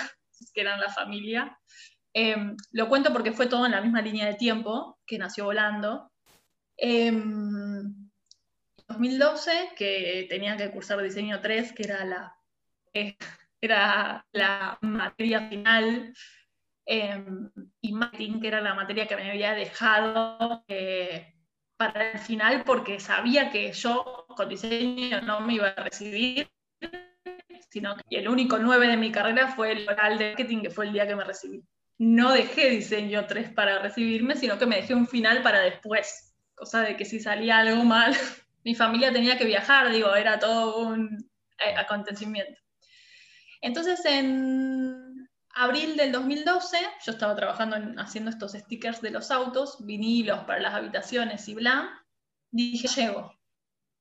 que 0.54 0.62
eran 0.62 0.80
la 0.80 0.90
familia. 0.90 1.58
Em, 2.14 2.56
lo 2.72 2.88
cuento 2.88 3.12
porque 3.12 3.34
fue 3.34 3.48
todo 3.48 3.66
en 3.66 3.74
la 3.74 3.82
misma 3.82 4.02
línea 4.02 4.26
de 4.26 4.36
tiempo, 4.36 5.00
que 5.06 5.18
nació 5.18 5.46
volando. 5.46 6.12
En 6.78 8.12
2012, 8.88 9.72
que 9.76 10.26
tenía 10.30 10.56
que 10.58 10.72
cursar 10.72 11.02
diseño 11.02 11.42
3, 11.42 11.74
que 11.74 11.84
era 11.84 12.06
la, 12.06 12.36
eh, 12.94 13.18
era 13.62 14.26
la 14.32 14.78
materia 14.82 15.50
final, 15.50 16.14
em, 16.86 17.52
y 17.82 17.92
marketing, 17.92 18.40
que 18.40 18.48
era 18.48 18.62
la 18.62 18.76
materia 18.76 19.08
que 19.08 19.16
me 19.16 19.32
había 19.32 19.54
dejado 19.54 20.64
eh, 20.68 21.34
para 21.78 22.12
el 22.12 22.20
final, 22.20 22.64
porque 22.64 23.00
sabía 23.00 23.52
que 23.52 23.74
yo 23.74 24.26
con 24.36 24.50
diseño 24.50 25.22
no 25.22 25.42
me 25.42 25.56
iba 25.56 25.68
a 25.70 25.84
recibir, 25.84 26.50
sino 27.76 27.96
el 28.10 28.28
único 28.28 28.58
9 28.58 28.88
de 28.88 28.98
mi 28.98 29.12
carrera 29.12 29.50
fue 29.50 29.74
el 29.74 29.90
oral 29.90 30.18
de 30.18 30.30
marketing, 30.30 30.62
que 30.62 30.70
fue 30.70 30.86
el 30.86 30.94
día 30.94 31.06
que 31.06 31.16
me 31.16 31.24
recibí 31.24 31.62
no 31.98 32.34
dejé 32.34 32.70
diseño 32.70 33.26
3 33.26 33.54
para 33.54 33.80
recibirme, 33.80 34.36
sino 34.36 34.58
que 34.58 34.66
me 34.66 34.78
dejé 34.78 34.94
un 34.94 35.08
final 35.08 35.42
para 35.42 35.62
después. 35.62 36.34
Cosa 36.54 36.82
de 36.82 36.96
que 36.96 37.06
si 37.06 37.20
salía 37.20 37.60
algo 37.60 37.84
mal, 37.84 38.14
mi 38.64 38.76
familia 38.76 39.14
tenía 39.14 39.38
que 39.38 39.46
viajar, 39.46 39.92
digo, 39.92 40.14
era 40.16 40.40
todo 40.40 40.88
un 40.88 41.30
eh, 41.60 41.76
acontecimiento. 41.78 42.60
Entonces, 43.62 44.04
en 44.06 45.30
abril 45.54 45.96
del 45.96 46.12
2012, 46.12 46.78
yo 47.06 47.12
estaba 47.14 47.36
trabajando 47.36 47.78
en, 47.78 47.98
haciendo 47.98 48.30
estos 48.30 48.52
stickers 48.52 49.02
de 49.02 49.12
los 49.12 49.32
autos, 49.32 49.78
vinilos 49.86 50.44
para 50.44 50.60
las 50.60 50.74
habitaciones 50.74 51.48
y 51.48 51.56
bla. 51.56 52.06
Dije, 52.52 52.88
llego. 52.88 53.34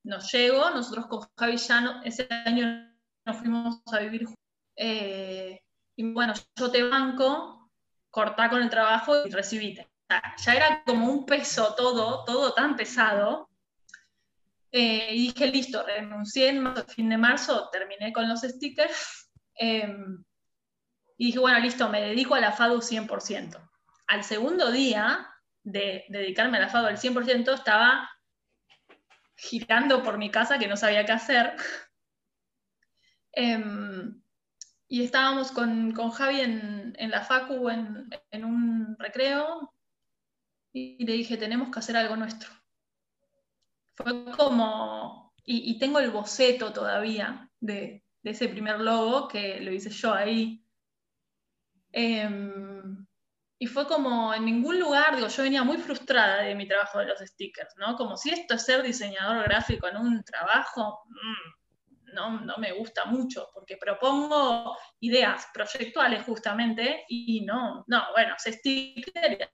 No 0.03 0.19
llego, 0.19 0.69
nosotros 0.71 1.07
con 1.07 1.21
Javi 1.37 1.57
ya 1.57 2.03
ese 2.05 2.29
año 2.45 2.94
nos 3.25 3.37
fuimos 3.37 3.81
a 3.93 3.99
vivir. 4.01 4.29
Eh, 4.77 5.61
y 5.97 6.13
bueno, 6.13 6.35
yo 6.57 6.71
te 6.71 6.83
banco, 6.83 7.71
cortá 8.11 8.51
con 8.51 8.63
el 8.63 8.71
trabajo 8.71 9.27
y 9.27 9.31
recibite. 9.31 9.89
ya 10.45 10.55
era 10.55 10.83
como 10.85 11.11
un 11.11 11.25
peso 11.25 11.75
todo, 11.75 12.25
todo 12.25 12.53
tan 12.55 12.77
pesado. 12.77 13.49
Eh, 14.71 15.09
y 15.13 15.29
dije, 15.29 15.47
listo, 15.47 15.85
renuncié 15.85 16.49
en 16.49 16.75
fin 16.89 17.09
de 17.09 17.17
marzo, 17.17 17.69
terminé 17.71 18.13
con 18.13 18.29
los 18.29 18.41
stickers. 18.41 19.31
Em, 19.55 20.25
y 21.17 21.27
dije, 21.27 21.39
bueno, 21.39 21.61
listo, 21.61 21.89
me 21.89 22.01
dedico 22.01 22.35
a 22.35 22.41
la 22.41 22.53
FADU 22.53 22.81
100%. 22.81 23.71
Al 24.09 24.25
segundo 24.25 24.73
día 24.73 25.29
de, 25.63 26.05
dedicarme 26.09 26.59
a 26.59 26.63
la 26.63 26.69
FADU 26.69 26.89
al 26.89 26.99
100%, 26.99 27.55
estaba 27.55 28.11
girando 29.37 30.03
por 30.03 30.19
mi 30.19 30.31
casa 30.31 30.59
que 30.59 30.67
no 30.67 30.77
sabía 30.77 31.05
qué 31.05 31.13
hacer. 31.13 31.55
Em, 33.37 34.23
y 34.89 35.03
estábamos 35.03 35.51
con, 35.51 35.93
con 35.93 36.11
Javi 36.11 36.41
en, 36.41 36.95
en, 36.99 37.11
la 37.11 37.25
Facu 37.25 37.69
en, 37.69 38.09
en, 38.31 38.45
un 38.45 38.97
recreo 38.99 39.73
y 40.73 41.05
le 41.05 41.15
dije, 41.15 41.37
tenemos 41.37 41.71
que 41.71 41.79
hacer 41.79 41.97
algo 41.97 42.17
nuestro. 42.17 42.51
Fue 43.95 44.25
como, 44.33 45.33
y, 45.45 45.71
y 45.71 45.79
tengo 45.79 45.99
el 45.99 46.11
boceto 46.11 46.73
todavía 46.73 47.51
de, 47.61 48.05
de, 48.23 48.31
ese 48.31 48.49
primer 48.49 48.81
logo 48.81 49.29
que 49.29 49.61
lo 49.61 49.73
hice 49.73 49.91
yo 49.91 50.13
ahí. 50.13 50.65
Em, 51.93 53.07
y 53.59 53.67
fue 53.67 53.87
como 53.87 54.35
en 54.35 54.45
ningún 54.45 54.79
lugar, 54.79 55.17
digo, 55.17 55.29
yo 55.29 55.43
venía 55.43 55.63
muy 55.63 55.79
frustrada 55.79 56.43
de 56.43 56.55
mi 56.55 56.67
trabajo 56.69 56.99
de 56.99 57.07
los 57.07 57.21
stickers, 57.21 57.75
¿no? 57.79 57.97
Como 57.97 58.17
si 58.17 58.31
esto 58.31 58.55
es 58.55 58.65
ser 58.65 58.83
diseñador 58.83 59.45
gráfico 59.45 59.89
en 59.89 59.97
un 59.97 60.25
trabajo, 60.25 61.05
mm, 61.09 61.64
no, 62.15 62.57
me 62.59 62.73
gusta 62.73 63.05
mucho, 63.07 63.51
porque 63.53 63.77
propongo 63.77 64.77
ideas 65.01 65.49
proyectuales 65.53 66.25
justamente 66.25 67.05
y 67.09 67.45
no, 67.45 67.85
no, 67.87 68.05
bueno, 68.13 68.35
se 68.39 68.53
sticker, 68.53 69.51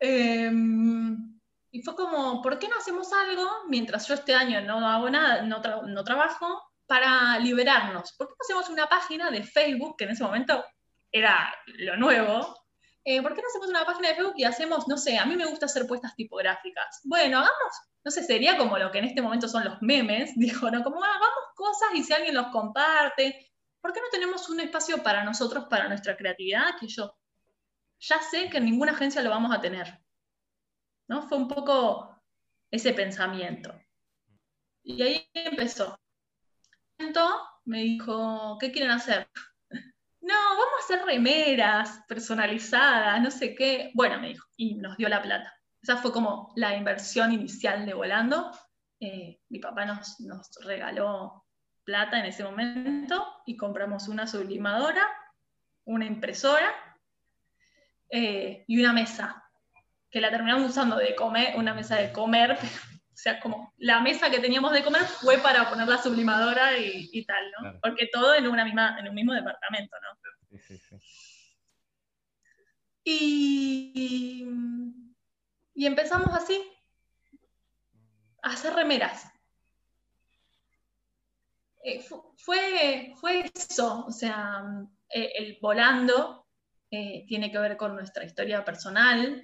em, 0.00 1.40
y 1.70 1.82
fue 1.82 1.94
como, 1.94 2.40
¿por 2.40 2.58
qué 2.58 2.68
no 2.68 2.76
hacemos 2.76 3.12
algo 3.12 3.46
mientras 3.68 4.08
yo 4.08 4.14
este 4.14 4.34
año 4.34 4.62
no 4.62 4.88
hago 4.88 5.10
nada, 5.10 5.42
no, 5.42 5.60
no 5.86 6.04
trabajo, 6.04 6.62
para 6.86 7.38
liberarnos? 7.38 8.14
¿Por 8.16 8.28
qué 8.28 8.32
no 8.32 8.44
hacemos 8.44 8.70
una 8.70 8.88
página 8.88 9.30
de 9.30 9.42
Facebook, 9.42 9.96
que 9.98 10.04
en 10.04 10.10
ese 10.10 10.24
momento 10.24 10.64
era 11.12 11.54
lo 11.66 11.96
nuevo, 11.96 12.65
eh, 13.06 13.22
¿por 13.22 13.34
qué 13.34 13.40
no 13.40 13.46
hacemos 13.46 13.68
una 13.68 13.86
página 13.86 14.08
de 14.08 14.16
Facebook 14.16 14.34
y 14.36 14.42
hacemos, 14.42 14.88
no 14.88 14.98
sé, 14.98 15.16
a 15.16 15.24
mí 15.24 15.36
me 15.36 15.46
gusta 15.46 15.66
hacer 15.66 15.86
puestas 15.86 16.16
tipográficas? 16.16 17.00
Bueno, 17.04 17.38
hagamos, 17.38 17.74
no 18.04 18.10
sé, 18.10 18.24
sería 18.24 18.58
como 18.58 18.76
lo 18.78 18.90
que 18.90 18.98
en 18.98 19.04
este 19.04 19.22
momento 19.22 19.46
son 19.46 19.64
los 19.64 19.80
memes, 19.80 20.32
dijo, 20.36 20.68
¿no? 20.72 20.82
Como 20.82 21.02
hagamos 21.02 21.30
cosas 21.54 21.90
y 21.94 22.02
si 22.02 22.12
alguien 22.12 22.34
los 22.34 22.48
comparte, 22.48 23.52
¿por 23.80 23.92
qué 23.92 24.00
no 24.00 24.08
tenemos 24.10 24.48
un 24.48 24.58
espacio 24.58 25.04
para 25.04 25.22
nosotros, 25.22 25.66
para 25.70 25.86
nuestra 25.86 26.16
creatividad, 26.16 26.76
que 26.80 26.88
yo 26.88 27.16
ya 28.00 28.20
sé 28.20 28.50
que 28.50 28.58
en 28.58 28.64
ninguna 28.64 28.90
agencia 28.90 29.22
lo 29.22 29.30
vamos 29.30 29.54
a 29.54 29.60
tener? 29.60 30.00
¿No? 31.08 31.22
Fue 31.28 31.38
un 31.38 31.46
poco 31.46 32.20
ese 32.72 32.92
pensamiento. 32.92 33.72
Y 34.82 35.00
ahí 35.00 35.30
empezó. 35.32 35.96
Me 37.64 37.82
dijo, 37.82 38.58
¿qué 38.58 38.72
quieren 38.72 38.90
hacer? 38.90 39.28
No, 40.26 40.34
vamos 40.34 40.74
a 40.80 40.84
hacer 40.84 41.06
remeras 41.06 42.00
personalizadas, 42.08 43.22
no 43.22 43.30
sé 43.30 43.54
qué. 43.54 43.92
Bueno, 43.94 44.18
me 44.20 44.30
dijo, 44.30 44.44
y 44.56 44.74
nos 44.74 44.96
dio 44.96 45.08
la 45.08 45.22
plata. 45.22 45.54
Esa 45.80 45.98
fue 45.98 46.12
como 46.12 46.52
la 46.56 46.76
inversión 46.76 47.30
inicial 47.30 47.86
de 47.86 47.94
Volando. 47.94 48.50
Eh, 48.98 49.38
mi 49.50 49.60
papá 49.60 49.84
nos, 49.84 50.16
regaló 50.64 51.44
plata 51.84 52.18
en 52.18 52.26
ese 52.26 52.42
momento 52.42 53.24
y 53.46 53.56
compramos 53.56 54.08
una 54.08 54.26
sublimadora, 54.26 55.06
una 55.84 56.06
impresora 56.06 56.74
eh, 58.10 58.64
y 58.66 58.80
una 58.80 58.92
mesa, 58.92 59.44
que 60.10 60.20
la 60.20 60.30
terminamos 60.30 60.70
usando 60.70 60.96
de 60.96 61.14
comer, 61.14 61.54
una 61.56 61.72
mesa 61.72 61.98
de 61.98 62.10
comer, 62.10 62.58
o 63.16 63.18
sea, 63.18 63.40
como 63.40 63.72
la 63.78 64.00
mesa 64.00 64.30
que 64.30 64.40
teníamos 64.40 64.72
de 64.72 64.84
comer 64.84 65.02
fue 65.02 65.38
para 65.38 65.70
poner 65.70 65.88
la 65.88 65.96
sublimadora 65.96 66.76
y, 66.78 67.24
tal, 67.24 67.50
¿no? 67.62 67.80
Porque 67.80 68.08
todo 68.12 68.34
en, 68.34 68.46
una 68.46 68.64
misma, 68.64 68.96
en 69.00 69.08
un 69.08 69.14
mismo 69.14 69.32
departamento, 69.32 69.96
¿no? 70.02 70.58
Sí, 70.58 70.58
sí, 70.58 70.78
sí. 70.78 70.96
Y 73.04 74.46
y 75.76 75.84
empezamos 75.84 76.34
así, 76.34 76.58
a 78.42 78.50
hacer 78.50 78.72
remeras. 78.72 79.30
Eh, 81.84 82.00
fue, 82.38 83.12
fue 83.20 83.50
eso, 83.54 84.06
o 84.06 84.10
sea, 84.10 84.64
eh, 85.10 85.32
el 85.36 85.58
volando 85.60 86.46
eh, 86.90 87.26
tiene 87.28 87.52
que 87.52 87.58
ver 87.58 87.76
con 87.76 87.94
nuestra 87.94 88.24
historia 88.24 88.64
personal. 88.64 89.42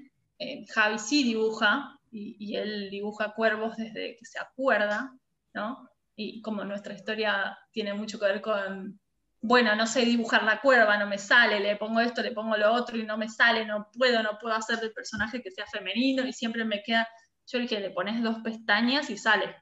Javi 0.70 0.98
sí 0.98 1.22
dibuja 1.22 2.00
y, 2.12 2.56
él 2.56 2.90
dibuja 2.90 3.32
cuervos 3.34 3.76
desde 3.76 4.16
que 4.16 4.24
se 4.24 4.38
acuerda, 4.38 5.12
¿no? 5.54 5.88
Y 6.14 6.42
como 6.42 6.64
nuestra 6.64 6.94
historia 6.94 7.58
tiene 7.72 7.94
mucho 7.94 8.18
que 8.18 8.26
ver 8.26 8.40
con 8.42 9.00
bueno, 9.44 9.74
no 9.74 9.88
sé 9.88 10.04
dibujar 10.04 10.44
la 10.44 10.60
cuerva, 10.60 10.96
no 10.96 11.08
me 11.08 11.18
sale, 11.18 11.58
le 11.58 11.74
pongo 11.76 11.98
esto, 11.98 12.22
le 12.22 12.30
pongo 12.30 12.56
lo 12.56 12.72
otro 12.72 12.96
y 12.96 13.02
no 13.02 13.18
me 13.18 13.28
sale, 13.28 13.66
no 13.66 13.88
puedo, 13.98 14.22
no 14.22 14.38
puedo 14.40 14.54
hacer 14.54 14.78
del 14.78 14.92
personaje 14.92 15.42
que 15.42 15.50
sea 15.50 15.66
femenino 15.66 16.24
y 16.24 16.32
siempre 16.32 16.64
me 16.64 16.80
queda, 16.80 17.08
yo 17.48 17.58
le 17.58 17.62
dije, 17.62 17.80
le 17.80 17.90
pones 17.90 18.22
dos 18.22 18.36
pestañas 18.44 19.10
y 19.10 19.18
sale. 19.18 19.56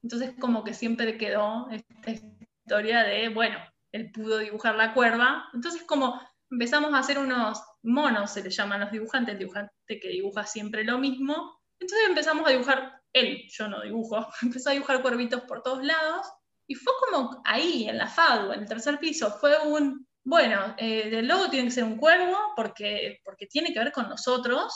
Entonces 0.00 0.34
como 0.38 0.62
que 0.62 0.74
siempre 0.74 1.18
quedó 1.18 1.68
esta 1.70 2.12
historia 2.12 3.02
de, 3.02 3.28
bueno, 3.28 3.58
él 3.90 4.12
pudo 4.12 4.38
dibujar 4.38 4.76
la 4.76 4.94
cuerva. 4.94 5.48
Entonces 5.52 5.82
como 5.82 6.20
empezamos 6.48 6.94
a 6.94 6.98
hacer 6.98 7.18
unos 7.18 7.60
monos, 7.82 8.30
se 8.30 8.44
le 8.44 8.50
llaman 8.50 8.80
los 8.80 8.92
dibujantes, 8.92 9.32
el 9.32 9.40
dibujante 9.40 9.72
que 10.00 10.08
dibuja 10.08 10.44
siempre 10.44 10.84
lo 10.84 10.98
mismo. 10.98 11.55
Entonces 11.78 12.08
empezamos 12.08 12.46
a 12.46 12.50
dibujar, 12.50 13.00
él, 13.12 13.42
yo 13.48 13.68
no 13.68 13.82
dibujo, 13.82 14.26
empezó 14.42 14.70
a 14.70 14.72
dibujar 14.72 15.02
cuervitos 15.02 15.42
por 15.42 15.62
todos 15.62 15.84
lados 15.84 16.26
y 16.66 16.74
fue 16.74 16.92
como 17.04 17.42
ahí, 17.44 17.88
en 17.88 17.98
la 17.98 18.08
FADU, 18.08 18.52
en 18.52 18.60
el 18.60 18.68
tercer 18.68 18.98
piso, 18.98 19.30
fue 19.30 19.56
un, 19.66 20.06
bueno, 20.24 20.74
eh, 20.78 21.10
del 21.10 21.28
logo 21.28 21.48
tiene 21.48 21.66
que 21.66 21.74
ser 21.74 21.84
un 21.84 21.96
cuervo 21.96 22.36
porque, 22.56 23.20
porque 23.24 23.46
tiene 23.46 23.72
que 23.72 23.78
ver 23.78 23.92
con 23.92 24.08
nosotros 24.08 24.74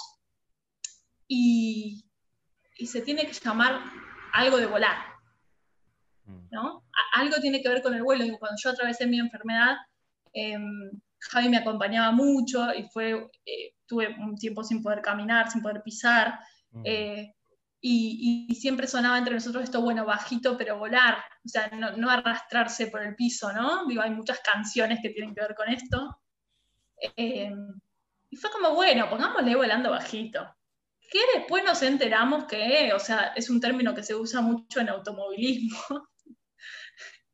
y, 1.26 2.04
y 2.76 2.86
se 2.86 3.02
tiene 3.02 3.26
que 3.26 3.32
llamar 3.32 3.80
algo 4.32 4.58
de 4.58 4.66
volar, 4.66 4.98
mm. 6.24 6.48
¿no? 6.52 6.84
algo 7.12 7.36
tiene 7.40 7.62
que 7.62 7.68
ver 7.68 7.82
con 7.82 7.94
el 7.94 8.02
vuelo. 8.02 8.24
Y 8.24 8.38
cuando 8.38 8.56
yo 8.62 8.70
atravesé 8.70 9.06
mi 9.06 9.18
enfermedad, 9.18 9.76
em, 10.32 10.90
Javi 11.18 11.48
me 11.48 11.58
acompañaba 11.58 12.12
mucho 12.12 12.72
y 12.74 12.84
fue, 12.84 13.28
eh, 13.44 13.74
tuve 13.86 14.08
un 14.18 14.36
tiempo 14.36 14.64
sin 14.64 14.82
poder 14.82 15.02
caminar, 15.02 15.50
sin 15.50 15.62
poder 15.62 15.82
pisar. 15.82 16.38
Mm. 16.70 16.82
Eh, 16.84 17.34
y, 17.82 18.54
siempre 18.60 18.86
sonaba 18.86 19.18
entre 19.18 19.34
nosotros 19.34 19.64
esto, 19.64 19.80
bueno, 19.80 20.04
bajito 20.04 20.56
pero 20.56 20.78
volar, 20.78 21.16
o 21.44 21.48
sea, 21.48 21.68
no, 21.68 22.10
arrastrarse 22.10 22.88
por 22.88 23.02
el 23.02 23.14
piso, 23.14 23.52
¿no? 23.52 23.86
Digo, 23.86 24.02
hay 24.02 24.10
muchas 24.10 24.40
canciones 24.40 24.98
que 25.02 25.10
tienen 25.10 25.34
que 25.34 25.40
ver 25.40 25.54
con 25.54 25.68
esto. 25.68 26.20
Eh, 27.16 27.50
y 28.28 28.36
fue 28.36 28.50
como, 28.50 28.74
bueno, 28.74 29.08
pongámosle 29.08 29.56
volando 29.56 29.90
bajito. 29.90 30.54
Que 31.10 31.20
después 31.34 31.64
nos 31.64 31.82
enteramos 31.82 32.44
que, 32.44 32.92
o 32.92 32.98
sea, 32.98 33.32
es 33.34 33.48
un 33.48 33.60
término 33.60 33.94
que 33.94 34.02
se 34.02 34.14
usa 34.14 34.42
mucho 34.42 34.80
en 34.80 34.90
automovilismo. 34.90 35.78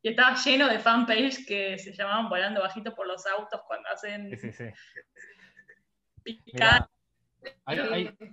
y 0.03 0.09
estaba 0.11 0.37
lleno 0.37 0.69
de 0.69 0.79
fanpage 0.79 1.45
que 1.45 1.77
se 1.77 1.93
llamaban 1.93 2.29
volando 2.29 2.61
bajito 2.61 2.95
por 2.95 3.07
los 3.09 3.27
autos 3.27 3.61
cuando 3.67 3.89
hacen... 3.89 4.31
Sí, 4.31 4.53
sí, 4.53 4.53
sí 4.53 4.73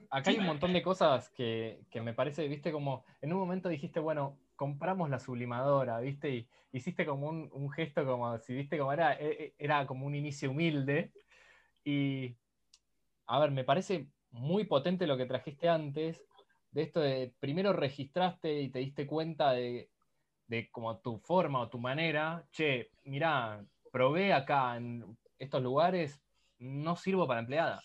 acá 0.09 0.29
hay 0.29 0.37
un 0.37 0.45
montón 0.45 0.73
de 0.73 0.81
cosas 0.81 1.29
que, 1.29 1.85
me 2.01 2.13
parece, 2.13 2.47
viste, 2.47 2.71
como 2.71 3.03
en 3.21 3.33
un 3.33 3.39
momento 3.39 3.69
dijiste, 3.69 3.99
bueno, 3.99 4.37
compramos 4.55 5.09
la 5.09 5.19
sublimadora, 5.19 5.99
viste, 5.99 6.29
y 6.29 6.47
hiciste 6.71 7.05
como 7.05 7.29
un, 7.29 7.71
gesto 7.71 8.05
como 8.05 8.37
si, 8.39 8.53
viste, 8.53 8.77
como 8.77 8.93
era, 8.93 9.13
e, 9.13 9.31
e, 9.31 9.55
era 9.57 9.85
como 9.85 10.05
un 10.05 10.15
inicio 10.15 10.51
humilde. 10.51 11.11
Y, 11.83 12.35
a 13.27 13.39
ver, 13.39 13.51
me 13.51 13.63
parece 13.63 14.07
muy 14.31 14.65
potente 14.65 15.07
lo 15.07 15.17
que 15.17 15.25
trajiste 15.25 15.69
antes, 15.69 16.23
de 16.71 16.81
esto 16.81 16.99
de 16.99 17.33
primero 17.39 17.73
registraste 17.73 18.61
y 18.61 18.69
te 18.69 18.79
diste 18.79 19.05
cuenta 19.05 19.51
de, 19.51 19.89
de 20.47 20.71
como 20.71 20.97
tu 20.97 21.19
forma 21.19 21.59
o 21.59 21.69
tu 21.69 21.79
manera, 21.79 22.45
che, 22.51 22.89
mira, 23.03 23.63
probé 23.91 24.33
acá 24.33 24.75
en 24.77 25.17
estos 25.37 25.61
lugares, 25.61 26.19
no 26.57 26.95
sirvo 26.95 27.27
para 27.27 27.41
empleada 27.41 27.81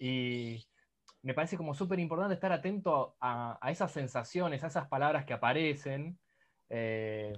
y 0.00 0.66
me 1.22 1.34
parece 1.34 1.58
como 1.58 1.74
súper 1.74 1.98
importante 2.00 2.34
estar 2.34 2.50
atento 2.50 3.16
a, 3.20 3.58
esas 3.70 3.92
sensaciones, 3.92 4.64
a 4.64 4.68
esas 4.68 4.88
palabras 4.88 5.26
que 5.26 5.34
aparecen 5.34 6.18
eh, 6.70 7.34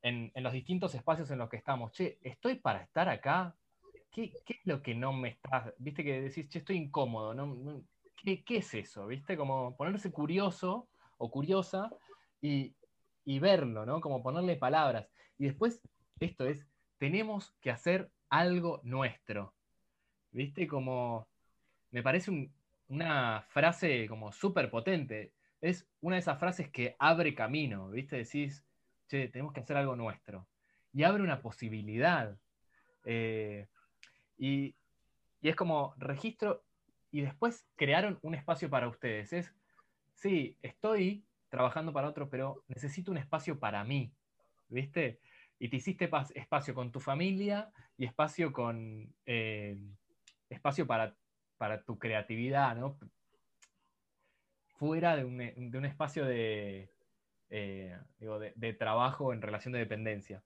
en, 0.00 0.32
los 0.36 0.52
distintos 0.54 0.94
espacios 0.94 1.30
en 1.30 1.38
los 1.38 1.50
que 1.50 1.58
estamos. 1.58 1.92
Che, 1.92 2.18
¿estoy 2.22 2.56
para 2.56 2.82
estar 2.82 3.08
acá? 3.10 3.54
¿Qué, 4.10 4.32
es 4.46 4.60
lo 4.64 4.82
que 4.82 4.94
no 4.94 5.12
me 5.12 5.28
está? 5.28 5.74
Viste 5.76 6.02
que 6.02 6.22
decís, 6.22 6.48
che, 6.48 6.60
estoy 6.60 6.76
incómodo. 6.76 7.34
¿Qué, 8.16 8.42
es 8.48 8.72
eso? 8.72 9.06
¿Viste? 9.06 9.36
Como 9.36 9.76
ponerse 9.76 10.10
curioso 10.10 10.88
o 11.18 11.30
curiosa 11.30 11.90
y, 12.40 12.74
y 13.26 13.38
verlo, 13.40 13.84
¿no? 13.84 14.00
Como 14.00 14.22
ponerle 14.22 14.56
palabras. 14.56 15.06
Y 15.36 15.44
después, 15.44 15.82
esto 16.18 16.46
es, 16.46 16.66
tenemos 16.96 17.54
que 17.60 17.70
hacer 17.70 18.10
algo 18.30 18.80
nuestro. 18.84 19.52
¿Viste? 20.32 20.66
Como 20.66 21.28
me 21.94 22.02
parece 22.02 22.50
una 22.88 23.42
frase 23.50 24.08
como 24.08 24.32
súper 24.32 24.68
potente. 24.68 25.32
Es 25.60 25.86
una 26.00 26.16
de 26.16 26.20
esas 26.20 26.40
frases 26.40 26.68
que 26.68 26.96
abre 26.98 27.36
camino, 27.36 27.88
¿viste? 27.88 28.16
Decís, 28.16 28.64
che, 29.06 29.28
tenemos 29.28 29.52
que 29.52 29.60
hacer 29.60 29.76
algo 29.76 29.94
nuestro. 29.94 30.48
Y 30.92 31.04
abre 31.04 31.22
una 31.22 31.40
posibilidad. 31.40 32.36
Eh, 33.04 33.68
y, 34.36 34.74
es 35.40 35.54
como 35.54 35.94
registro 35.98 36.64
y 37.12 37.20
después 37.20 37.64
crearon 37.76 38.18
un 38.22 38.34
espacio 38.34 38.68
para 38.68 38.88
ustedes. 38.88 39.32
Es, 39.32 39.54
sí, 40.14 40.58
estoy 40.62 41.24
trabajando 41.48 41.92
para 41.92 42.08
otro, 42.08 42.28
pero 42.28 42.64
necesito 42.66 43.12
un 43.12 43.18
espacio 43.18 43.60
para 43.60 43.84
mí, 43.84 44.12
¿viste? 44.68 45.20
Y 45.60 45.68
te 45.68 45.76
hiciste 45.76 46.10
espacio 46.34 46.74
con 46.74 46.90
tu 46.90 46.98
familia 46.98 47.70
y 47.96 48.04
espacio 48.04 48.52
con 48.52 49.14
eh, 49.26 49.78
espacio 50.48 50.88
para 50.88 51.14
para 51.56 51.82
tu 51.82 51.98
creatividad, 51.98 52.76
¿no? 52.76 52.98
Fuera 54.76 55.16
de 55.16 55.24
un, 55.24 55.84
espacio 55.84 56.24
de, 56.24 56.90
eh, 57.50 57.96
de, 58.56 58.72
trabajo 58.74 59.32
en 59.32 59.40
relación 59.40 59.72
de 59.72 59.78
dependencia. 59.78 60.42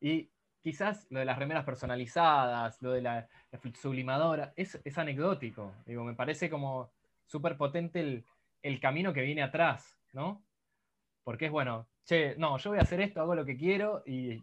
y 0.00 0.30
quizás 0.64 1.06
lo 1.10 1.18
de 1.18 1.26
las 1.26 1.38
remeras 1.38 1.64
personalizadas, 1.64 2.80
lo 2.80 2.92
de 2.92 3.02
la, 3.02 3.28
sublimadora, 3.74 4.54
es, 4.56 4.98
anecdótico. 4.98 5.74
Digo, 5.84 6.02
me 6.04 6.14
parece 6.14 6.48
como 6.48 6.90
súper 7.26 7.56
potente 7.58 8.24
el, 8.62 8.80
camino 8.80 9.12
que 9.12 9.20
viene 9.20 9.42
atrás, 9.42 10.00
¿no? 10.14 10.42
Porque 11.22 11.46
es 11.46 11.52
bueno, 11.52 11.86
che, 12.04 12.34
no, 12.36 12.56
yo 12.56 12.70
voy 12.70 12.78
a 12.78 12.82
hacer 12.82 13.00
esto, 13.02 13.20
hago 13.20 13.34
lo 13.34 13.44
que 13.44 13.58
quiero 13.58 14.02
y, 14.06 14.42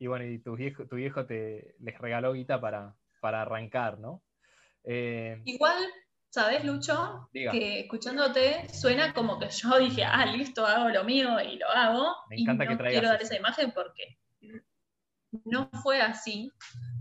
bueno, 0.00 0.24
y 0.24 0.38
tu 0.38 0.56
viejo, 0.56 0.86
tu 0.86 0.96
viejo 0.96 1.26
te 1.26 1.76
les 1.80 1.98
regaló 1.98 2.32
guita 2.32 2.58
para, 2.58 2.96
para 3.20 3.42
arrancar, 3.42 3.98
¿no? 3.98 4.22
Eh, 4.84 5.40
Igual, 5.44 5.84
¿sabes, 6.30 6.64
Lucho? 6.64 7.28
Que 7.32 7.80
escuchándote 7.80 8.68
suena 8.72 9.12
como 9.12 9.38
que 9.38 9.48
yo 9.50 9.78
dije, 9.78 10.04
ah, 10.04 10.26
listo, 10.26 10.66
hago 10.66 10.88
lo 10.88 11.04
mío 11.04 11.40
y 11.40 11.58
lo 11.58 11.68
hago. 11.68 12.16
Me 12.28 12.36
encanta 12.36 12.64
y 12.64 12.68
no 12.68 12.78
quiero 12.78 13.08
dar 13.08 13.22
esa 13.22 13.36
imagen 13.36 13.72
porque 13.72 14.18
no 15.44 15.70
fue 15.82 16.00
así, 16.00 16.52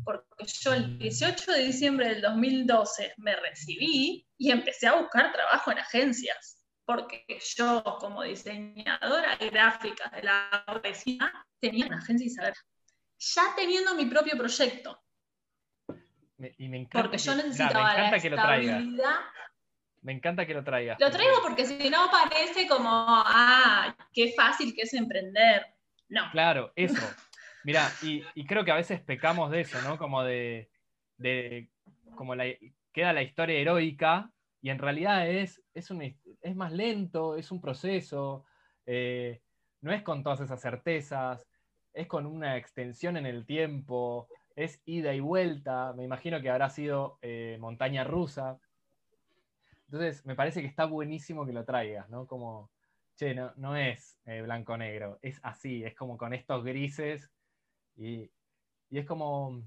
porque 0.04 0.46
yo 0.46 0.74
el 0.74 1.00
18 1.00 1.52
de 1.52 1.64
diciembre 1.64 2.10
del 2.10 2.22
2012 2.22 3.14
me 3.18 3.36
recibí 3.36 4.28
y 4.38 4.52
empecé 4.52 4.88
a 4.88 4.96
buscar 4.96 5.32
trabajo 5.32 5.72
en 5.72 5.80
agencias, 5.80 6.64
porque 6.86 7.26
yo 7.56 7.84
como 8.00 8.24
diseñadora 8.24 9.36
gráfica 9.38 10.10
de 10.10 10.24
la 10.24 10.64
oficina 10.68 11.46
tenía 11.60 11.88
una 11.88 11.98
agencia 11.98 12.28
y 12.28 12.30
saber, 12.30 12.54
ya 13.18 13.44
teniendo 13.56 13.96
mi 13.96 14.06
propio 14.06 14.38
proyecto. 14.38 15.00
Y 16.58 16.70
me 16.70 16.78
encanta 16.78 17.04
porque 17.04 17.18
yo 17.18 17.36
necesitaba 17.36 17.94
la 17.94 18.16
estabilidad. 18.16 19.20
Me 20.02 20.14
encanta 20.14 20.46
que 20.46 20.54
lo 20.54 20.64
traigas. 20.64 20.98
Lo 21.00 21.12
traigo 21.12 21.42
porque 21.42 21.66
si 21.66 21.90
no 21.90 22.10
parece 22.10 22.68
como, 22.68 22.90
ah, 22.90 23.96
qué 24.14 24.34
fácil 24.36 24.74
que 24.74 24.84
es 24.84 24.94
emprender. 24.94 25.66
No. 26.08 26.32
Claro, 26.32 26.72
eso. 26.76 27.06
Mira, 27.66 27.90
y, 28.02 28.24
creo 28.46 28.64
que 28.64 28.72
a 28.72 28.76
veces 28.76 29.02
pecamos 29.02 29.52
de 29.52 29.62
eso, 29.62 29.82
¿no? 29.82 29.98
Como 29.98 30.24
de, 30.24 30.70
como 32.16 32.34
la, 32.36 32.46
queda 32.94 33.12
la 33.12 33.22
historia 33.22 33.60
heroica 33.60 34.32
y 34.62 34.70
en 34.70 34.80
realidad 34.80 35.28
es, 35.28 35.62
es, 35.74 35.92
un, 35.92 36.02
es 36.02 36.56
más 36.56 36.72
lento, 36.72 37.36
es 37.36 37.52
un 37.52 37.60
proceso, 37.60 38.46
eh, 38.86 39.42
no 39.82 39.92
es 39.92 40.02
con 40.04 40.24
todas 40.24 40.40
esas 40.40 40.62
certezas, 40.62 41.46
es 41.94 42.08
con 42.08 42.26
una 42.26 42.56
extensión 42.56 43.18
en 43.18 43.26
el 43.26 43.46
tiempo, 43.46 44.30
es 44.60 44.82
ida 44.86 45.14
y 45.14 45.22
vuelta, 45.22 45.94
me 45.94 46.04
imagino 46.04 46.42
que 46.42 46.50
habrá 46.50 46.70
sido 46.70 47.18
eh, 47.22 47.58
montaña 47.62 48.04
rusa. 48.04 48.60
Entonces, 49.86 50.26
me 50.26 50.36
parece 50.36 50.62
que 50.62 50.68
está 50.68 50.86
buenísimo 50.86 51.46
que 51.46 51.54
lo 51.54 51.64
traigas, 51.64 52.10
¿no? 52.10 52.28
Como, 52.28 52.70
che, 53.16 53.34
no, 53.34 53.54
no 53.56 53.78
es 53.78 54.20
eh, 54.26 54.42
blanco-negro, 54.42 55.18
es 55.22 55.40
así, 55.44 55.86
es 55.86 55.96
como 55.96 56.18
con 56.18 56.34
estos 56.34 56.64
grises 56.66 57.32
y, 57.96 58.30
es 58.92 59.06
como, 59.06 59.62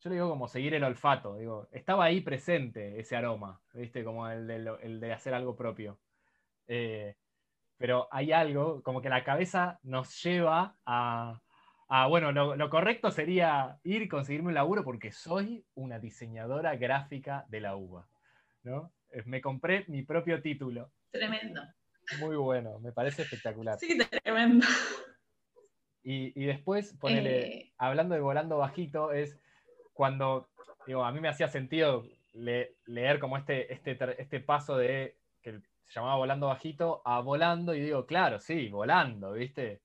yo 0.00 0.10
le 0.10 0.16
digo 0.16 0.28
como 0.28 0.48
seguir 0.48 0.74
el 0.74 0.84
olfato, 0.84 1.36
digo, 1.36 1.68
estaba 1.72 2.04
ahí 2.04 2.20
presente 2.20 3.00
ese 3.00 3.16
aroma, 3.16 3.60
¿viste? 3.72 4.04
Como 4.04 4.28
el 4.28 4.46
de, 5.00 5.12
hacer 5.14 5.32
algo 5.32 5.56
propio. 5.56 5.98
Eh, 6.66 7.16
pero 7.78 8.06
hay 8.10 8.32
algo, 8.32 8.82
como 8.82 9.00
que 9.00 9.08
la 9.08 9.24
cabeza 9.24 9.78
nos 9.82 10.22
lleva 10.22 10.76
a, 10.84 11.40
bueno, 12.08 12.32
lo, 12.32 12.70
correcto 12.70 13.10
sería 13.10 13.78
ir 13.84 14.02
y 14.02 14.08
conseguirme 14.08 14.48
un 14.48 14.54
laburo 14.54 14.84
porque 14.84 15.12
soy 15.12 15.64
una 15.74 15.98
diseñadora 15.98 16.76
gráfica 16.76 17.44
de 17.48 17.60
la 17.60 17.76
uva, 17.76 18.08
¿no? 18.62 18.92
Eh, 19.10 19.22
me 19.26 19.40
compré 19.40 19.84
mi 19.88 20.02
propio 20.02 20.42
título. 20.42 20.90
Tremendo. 21.10 21.62
Muy 22.20 22.36
bueno, 22.36 22.78
me 22.80 22.92
parece 22.92 23.22
espectacular. 23.22 23.78
Sí, 23.78 23.98
tremendo. 24.22 24.66
Y, 26.06 26.44
después, 26.44 26.92
ponele, 27.00 27.46
eh. 27.46 27.72
hablando 27.78 28.14
de 28.14 28.20
volando 28.20 28.58
bajito, 28.58 29.12
es 29.12 29.38
cuando, 29.94 30.50
digo, 30.86 31.02
a 31.02 31.12
mí 31.12 31.20
me 31.20 31.28
hacía 31.28 31.48
sentido 31.48 32.04
leer 32.34 33.18
como 33.20 33.38
este, 33.38 33.72
este, 33.72 33.96
este 34.20 34.40
paso 34.40 34.76
de, 34.76 35.16
que 35.40 35.60
se 35.86 35.94
llamaba 35.94 36.16
volando 36.16 36.48
bajito, 36.48 37.00
a 37.06 37.20
volando, 37.20 37.74
y 37.74 37.80
digo, 37.80 38.04
claro, 38.04 38.38
sí, 38.38 38.68
volando, 38.68 39.32
¿viste? 39.32 39.80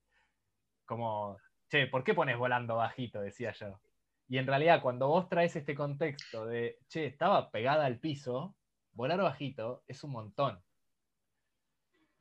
Como, 0.86 1.38
che, 1.70 1.88
¿por 1.88 2.04
qué 2.04 2.14
pones 2.14 2.38
volando 2.38 2.76
bajito? 2.76 3.22
Decía 3.22 3.54
yo. 3.54 3.80
Y 4.28 4.38
en 4.38 4.48
realidad, 4.48 4.82
cuando 4.82 5.08
vos 5.08 5.28
traes 5.30 5.56
este 5.56 5.76
contexto 5.76 6.46
de, 6.46 6.80
che, 6.88 7.06
estaba 7.06 7.50
pegada 7.52 7.86
al 7.86 8.00
piso, 8.00 8.56
volar 8.92 9.22
bajito 9.22 9.84
es 9.88 10.04
un 10.04 10.12
montón. 10.12 10.62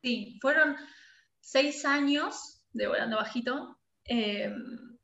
Sí, 0.03 0.39
fueron 0.41 0.77
seis 1.41 1.85
años 1.85 2.65
de 2.73 2.87
volando 2.87 3.17
bajito 3.17 3.79
Em, 4.09 4.97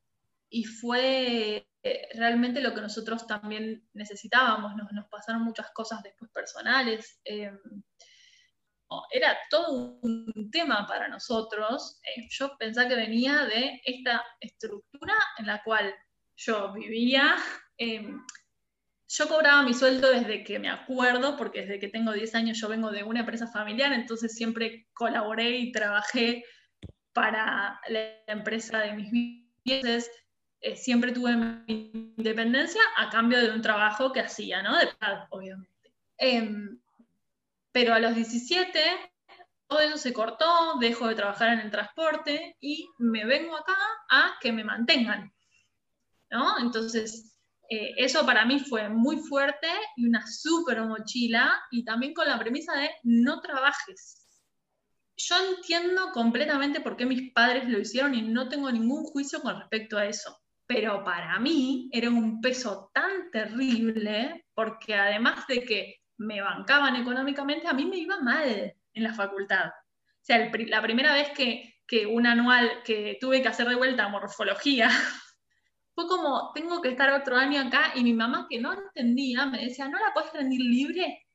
y 0.49 0.65
fue 0.65 1.69
eh, 1.83 2.09
realmente 2.15 2.63
lo 2.63 2.75
que 2.75 2.81
nosotros 2.81 3.27
también 3.27 3.87
necesitábamos, 3.93 4.73
nos, 4.77 5.07
pasaron 5.09 5.43
muchas 5.43 5.71
cosas 5.73 6.03
después 6.03 6.31
personales. 6.33 7.21
Em, 7.25 7.59
era 9.11 9.37
todo 9.51 9.99
un 10.03 10.51
tema 10.51 10.87
para 10.87 11.09
nosotros. 11.09 12.01
Eh, 12.03 12.27
yo 12.31 12.57
pensaba 12.59 12.89
que 12.89 12.97
venía 12.97 13.45
de 13.45 13.81
esta 13.85 14.25
estructura 14.41 15.15
en 15.39 15.47
la 15.47 15.63
cual 15.63 15.95
yo 16.37 16.73
vivía. 16.73 17.37
Em, 17.77 18.21
yo 19.09 19.29
cobraba 19.29 19.63
mi 19.63 19.75
sueldo 19.75 20.11
desde 20.11 20.43
que 20.45 20.59
me 20.59 20.69
acuerdo, 20.69 21.37
porque 21.37 21.61
desde 21.63 21.79
que 21.79 21.89
tengo 21.89 22.13
10 22.13 22.35
años 22.35 22.59
yo 22.59 22.69
vengo 22.69 22.91
de 22.91 23.05
una 23.05 23.21
empresa 23.21 23.47
familiar, 23.47 23.93
entonces 23.93 24.35
siempre 24.35 24.89
colaboré 24.93 25.59
y 25.59 25.73
trabajé 25.73 26.45
para 27.13 27.81
la 27.89 28.25
empresa 28.27 28.81
de 28.81 28.93
mis 28.95 29.11
bienes, 29.65 30.11
eh, 30.61 30.77
siempre 30.77 31.13
tuve 31.13 31.37
mi 31.37 32.15
independencia 32.17 32.81
a 32.97 33.11
cambio 33.11 33.39
de 33.39 33.51
un 33.51 33.63
trabajo 33.63 34.13
que 34.13 34.21
hacía, 34.21 34.63
¿no? 34.63 34.77
De 34.79 34.89
obviamente. 35.31 35.71
Em, 36.19 36.81
pero 37.75 37.93
a 37.93 37.99
los 37.99 38.15
17, 38.15 38.81
todo 39.67 39.81
eso 39.81 39.99
se 39.99 40.13
cortó, 40.13 40.79
dejo 40.79 41.09
de 41.09 41.17
trabajar 41.17 41.55
en 41.55 41.59
el 41.59 41.73
transporte 41.73 42.57
y 42.61 42.89
me 42.99 43.25
vengo 43.25 43.57
acá 43.57 43.77
a 44.11 44.37
que 44.41 44.53
me 44.53 44.63
mantengan, 44.63 45.35
¿no? 46.31 46.61
Entonces, 46.61 47.37
eh, 47.69 47.91
eso 47.97 48.25
para 48.25 48.45
mí 48.45 48.61
fue 48.61 48.89
muy 48.89 49.17
fuerte 49.17 49.67
y 49.97 50.07
una 50.07 50.25
súper 50.25 50.83
mochila 50.83 51.53
y 51.73 51.85
también 51.85 52.15
con 52.15 52.29
la 52.29 52.39
premisa 52.39 52.77
de 52.77 52.91
no 53.03 53.41
trabajes, 53.41 54.25
yo 55.17 55.35
entiendo 55.57 56.13
completamente 56.13 56.81
por 56.81 56.97
qué 56.97 57.07
mis 57.07 57.33
padres 57.33 57.69
lo 57.69 57.81
hicieron 57.81 58.15
y 58.15 58.23
no 58.23 58.49
tengo 58.49 58.71
ningún 58.71 59.03
juicio 59.05 59.41
con 59.43 59.59
respecto 59.59 59.99
a 59.99 60.07
eso. 60.07 60.41
Pero 60.67 61.03
para 61.03 61.41
mí 61.41 61.89
era 61.93 62.09
un 62.09 62.41
peso 62.41 62.91
tan 62.95 63.31
terrible 63.33 64.47
porque 64.55 64.95
además 64.95 65.47
de 65.49 65.65
que 65.65 66.04
me 66.17 66.41
bancaban 66.41 66.97
económicamente, 66.97 67.69
a 67.69 67.73
mí 67.73 67.87
me 67.87 67.99
iba 67.99 68.21
mal 68.21 68.75
en 68.93 69.03
la 69.03 69.15
facultad. 69.15 69.69
O 69.69 70.27
sea, 70.27 70.51
la 70.69 70.83
primera 70.83 71.15
vez 71.15 71.31
que, 71.31 71.81
que 71.87 72.07
un 72.07 72.27
anual 72.27 72.83
que 72.85 73.19
tuve 73.21 73.43
que 73.43 73.49
hacer 73.49 73.69
de 73.69 73.75
vuelta 73.75 74.09
morfología, 74.09 74.89
fue 75.95 76.09
como, 76.09 76.53
tengo 76.55 76.81
que 76.81 76.91
estar 76.91 77.13
otro 77.13 77.37
año 77.37 77.61
acá 77.61 77.93
y 77.95 78.03
mi 78.03 78.13
mamá 78.13 78.47
que 78.49 78.61
no 78.61 78.73
entendía 78.73 79.47
me 79.47 79.65
decía, 79.65 79.89
¿no 79.89 79.99
la 79.99 80.13
puedes 80.13 80.33
rendir 80.33 80.61
libre? 80.61 81.27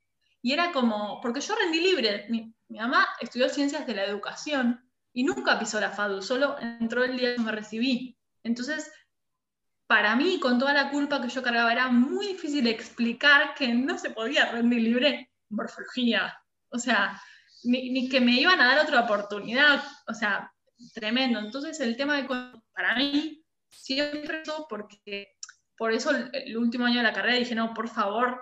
Y 0.41 0.53
era 0.53 0.71
como, 0.71 1.19
porque 1.21 1.41
yo 1.41 1.55
rendí 1.55 1.79
libre, 1.79 2.25
mi, 2.29 2.53
mamá 2.69 3.07
estudió 3.19 3.49
ciencias 3.49 3.85
de 3.87 3.95
la 3.95 4.05
educación 4.05 4.81
y 5.13 5.23
nunca 5.23 5.59
pisó 5.59 5.79
la 5.79 5.91
FADU, 5.91 6.21
solo 6.21 6.57
entró 6.59 7.03
el 7.03 7.17
día 7.17 7.35
que 7.35 7.41
me 7.41 7.51
recibí. 7.51 8.17
Entonces, 8.43 8.91
para 9.89 10.15
mí, 10.15 10.39
con 10.39 10.59
toda 10.59 10.71
la 10.71 10.91
culpa 10.91 11.19
que 11.19 11.29
yo 11.29 11.41
cargaba, 11.41 11.71
era 11.71 11.87
muy 11.87 12.27
difícil 12.27 12.67
explicar 12.67 13.55
que 13.55 13.73
no 13.73 13.97
se 13.97 14.11
podía 14.11 14.51
rendir 14.51 14.83
libre 14.83 15.31
morfología. 15.49 16.37
O 16.69 16.77
sea, 16.77 17.19
ni, 17.63 18.07
que 18.07 18.21
me 18.21 18.33
iban 18.33 18.61
a 18.61 18.67
dar 18.67 18.85
otra 18.85 18.99
oportunidad. 19.01 19.83
O 20.05 20.13
sea, 20.13 20.53
tremendo. 20.93 21.39
Entonces, 21.39 21.79
el 21.79 21.97
tema 21.97 22.17
de 22.17 22.27
para 22.71 22.95
mí 22.97 23.43
siempre 23.67 24.43
porque 24.69 25.29
por 25.75 25.91
eso 25.91 26.11
el 26.33 26.55
último 26.55 26.85
año 26.85 26.97
de 26.97 27.03
la 27.03 27.13
carrera 27.13 27.39
dije, 27.39 27.55
no, 27.55 27.73
por 27.73 27.89
favor, 27.89 28.39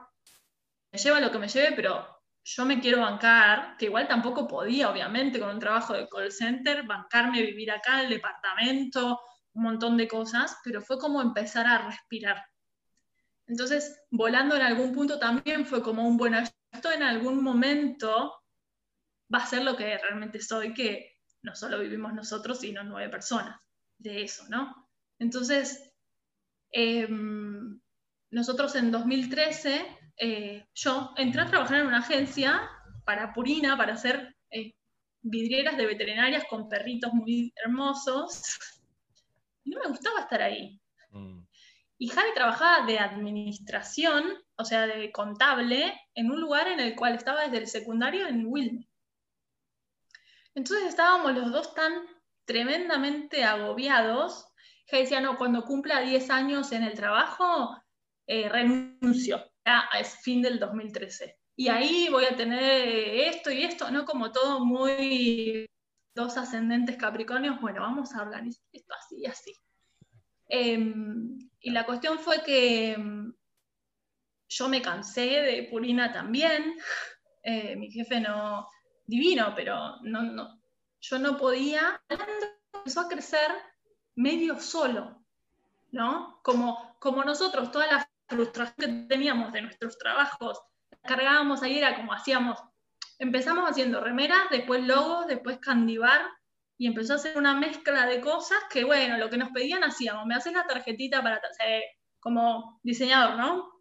me 0.92 1.00
lleva 1.00 1.22
lo 1.22 1.32
que 1.32 1.40
me 1.40 1.48
lleve, 1.48 1.72
pero 1.78 2.24
yo 2.44 2.66
me 2.66 2.82
quiero 2.82 3.00
bancar, 3.00 3.78
que 3.78 3.86
igual 3.86 4.06
tampoco 4.06 4.50
podía, 4.50 4.90
obviamente, 4.90 5.40
con 5.40 5.52
un 5.52 5.60
trabajo 5.60 5.94
de 5.94 6.10
call 6.10 6.30
center, 6.30 6.84
bancarme, 6.84 7.42
vivir 7.42 7.72
acá, 7.72 8.02
el 8.02 8.10
departamento, 8.10 9.22
un 9.58 9.64
montón 9.64 9.98
de 9.98 10.08
cosas, 10.08 10.58
pero 10.64 10.82
fue 10.82 11.00
como 11.00 11.22
empezar 11.22 11.66
a 11.66 11.88
respirar. 11.88 12.46
Entonces, 13.48 14.04
volando 14.12 14.56
en 14.56 14.62
algún 14.62 14.94
punto 14.94 15.18
también 15.18 15.66
fue 15.66 15.82
como 15.82 16.08
un, 16.08 16.16
bueno, 16.16 16.38
esto 16.72 16.92
en 16.92 17.02
algún 17.02 17.44
momento 17.44 18.44
va 19.34 19.40
a 19.40 19.48
ser 19.48 19.64
lo 19.64 19.76
que 19.76 19.98
realmente 19.98 20.40
soy, 20.40 20.74
que 20.74 21.18
no 21.42 21.56
solo 21.56 21.80
vivimos 21.80 22.14
nosotros, 22.14 22.60
sino 22.60 22.84
nueve 22.84 23.10
personas 23.10 23.60
de 23.98 24.24
eso, 24.24 24.44
¿no? 24.50 24.90
Entonces, 25.18 25.92
em, 26.72 27.80
nosotros 28.30 28.76
en 28.76 28.92
2013 28.92 29.86
eh, 30.18 30.68
yo 30.74 31.14
entré 31.18 31.42
a 31.42 31.48
trabajar 31.48 31.80
en 31.80 31.88
una 31.88 32.00
agencia 32.00 32.70
para 33.06 33.34
Purina, 33.34 33.76
para 33.76 33.94
hacer 33.94 34.36
eh, 34.52 34.74
vidrieras 35.22 35.78
de 35.78 35.86
veterinarias 35.86 36.44
con 36.50 36.70
perritos 36.70 37.12
muy 37.14 37.54
hermosos. 37.56 38.60
Y 39.68 39.72
no 39.72 39.82
me 39.82 39.90
gustaba 39.90 40.22
estar 40.22 40.42
ahí. 40.42 40.80
Mm. 41.12 41.42
Y 42.00 42.08
Javi 42.08 42.30
trabajaba 42.34 42.86
de 42.86 43.00
administración, 43.00 44.24
o 44.56 44.64
sea, 44.64 44.88
de 44.88 45.12
contable, 45.12 45.94
en 46.14 46.32
un 46.32 46.40
lugar 46.40 46.70
en 46.70 46.80
el 46.80 46.96
cual 46.96 47.16
estaba 47.16 47.44
desde 47.44 47.58
el 47.58 47.68
secundario 47.68 48.28
en 48.28 48.46
Wilme. 48.46 48.88
Entonces 50.56 50.88
estábamos 50.88 51.36
los 51.36 51.52
dos 51.52 51.76
tan 51.76 51.92
tremendamente 52.46 53.44
agobiados. 53.44 54.48
Javi 54.90 55.04
decía, 55.04 55.20
no, 55.20 55.38
cuando 55.38 55.66
cumpla 55.66 56.00
10 56.00 56.30
años 56.30 56.72
en 56.72 56.84
el 56.84 56.94
trabajo, 56.94 57.76
eh, 58.26 58.48
renuncio 58.48 59.44
es 60.00 60.16
fin 60.22 60.42
del 60.42 60.60
2013. 60.60 61.38
Y 61.58 61.68
ahí 61.68 62.08
voy 62.10 62.24
a 62.24 62.38
tener 62.38 62.88
esto 63.28 63.52
y 63.52 63.64
esto, 63.64 63.92
¿no? 63.92 64.06
Como 64.06 64.32
todo 64.32 64.64
muy 64.64 65.68
dos 66.18 66.36
ascendentes 66.36 66.98
capricornios, 66.98 67.62
bueno, 67.62 67.82
vamos 67.82 68.14
a 68.14 68.24
organizar 68.24 68.66
esto 68.74 68.94
así 68.96 69.16
y 69.20 69.26
así. 69.28 69.54
Em, 70.50 71.38
y 71.60 71.70
la 71.70 71.86
cuestión 71.86 72.18
fue 72.18 72.44
que 72.44 72.94
em, 72.94 73.34
yo 74.50 74.68
me 74.68 74.82
cansé 74.82 75.42
de 75.42 75.68
Purina 75.70 76.12
también, 76.12 76.76
eh, 77.44 77.76
mi 77.76 77.92
jefe 77.92 78.20
no, 78.20 78.68
divino, 79.06 79.54
pero 79.56 79.98
no, 80.02 80.24
no, 80.24 80.60
yo 81.00 81.20
no 81.20 81.38
podía. 81.38 82.02
Empezó 82.74 83.02
a 83.02 83.08
crecer 83.08 83.52
medio 84.16 84.60
solo, 84.60 85.24
¿no? 85.92 86.40
Como, 86.44 86.98
como 87.00 87.24
nosotros, 87.24 87.72
toda 87.72 87.86
la 87.88 88.10
frustración 88.28 88.76
que 88.78 89.08
teníamos 89.08 89.54
de 89.54 89.62
nuestros 89.62 90.00
trabajos, 90.00 90.60
cargábamos 91.04 91.62
ahí, 91.62 91.78
era 91.78 91.96
como 91.96 92.12
hacíamos, 92.12 92.60
empezamos 93.20 93.70
haciendo 93.70 94.02
remeras, 94.02 94.50
después 94.52 94.84
logos, 94.84 95.28
después 95.28 95.60
candibar, 95.60 96.22
y 96.78 96.88
empezó 96.88 97.14
a 97.14 97.16
hacer 97.16 97.38
una 97.38 97.56
mezcla 97.56 98.06
de 98.06 98.22
cosas 98.22 98.60
que, 98.70 98.84
bueno, 98.84 99.18
lo 99.18 99.30
que 99.30 99.38
nos 99.38 99.50
pedían 99.52 99.84
hacíamos, 99.84 100.26
me 100.26 100.36
haces 100.36 100.54
la 100.54 100.66
tarjetita 100.66 101.24
para, 101.24 101.42
como 102.20 102.80
diseñador, 102.84 103.38
¿no? 103.38 103.72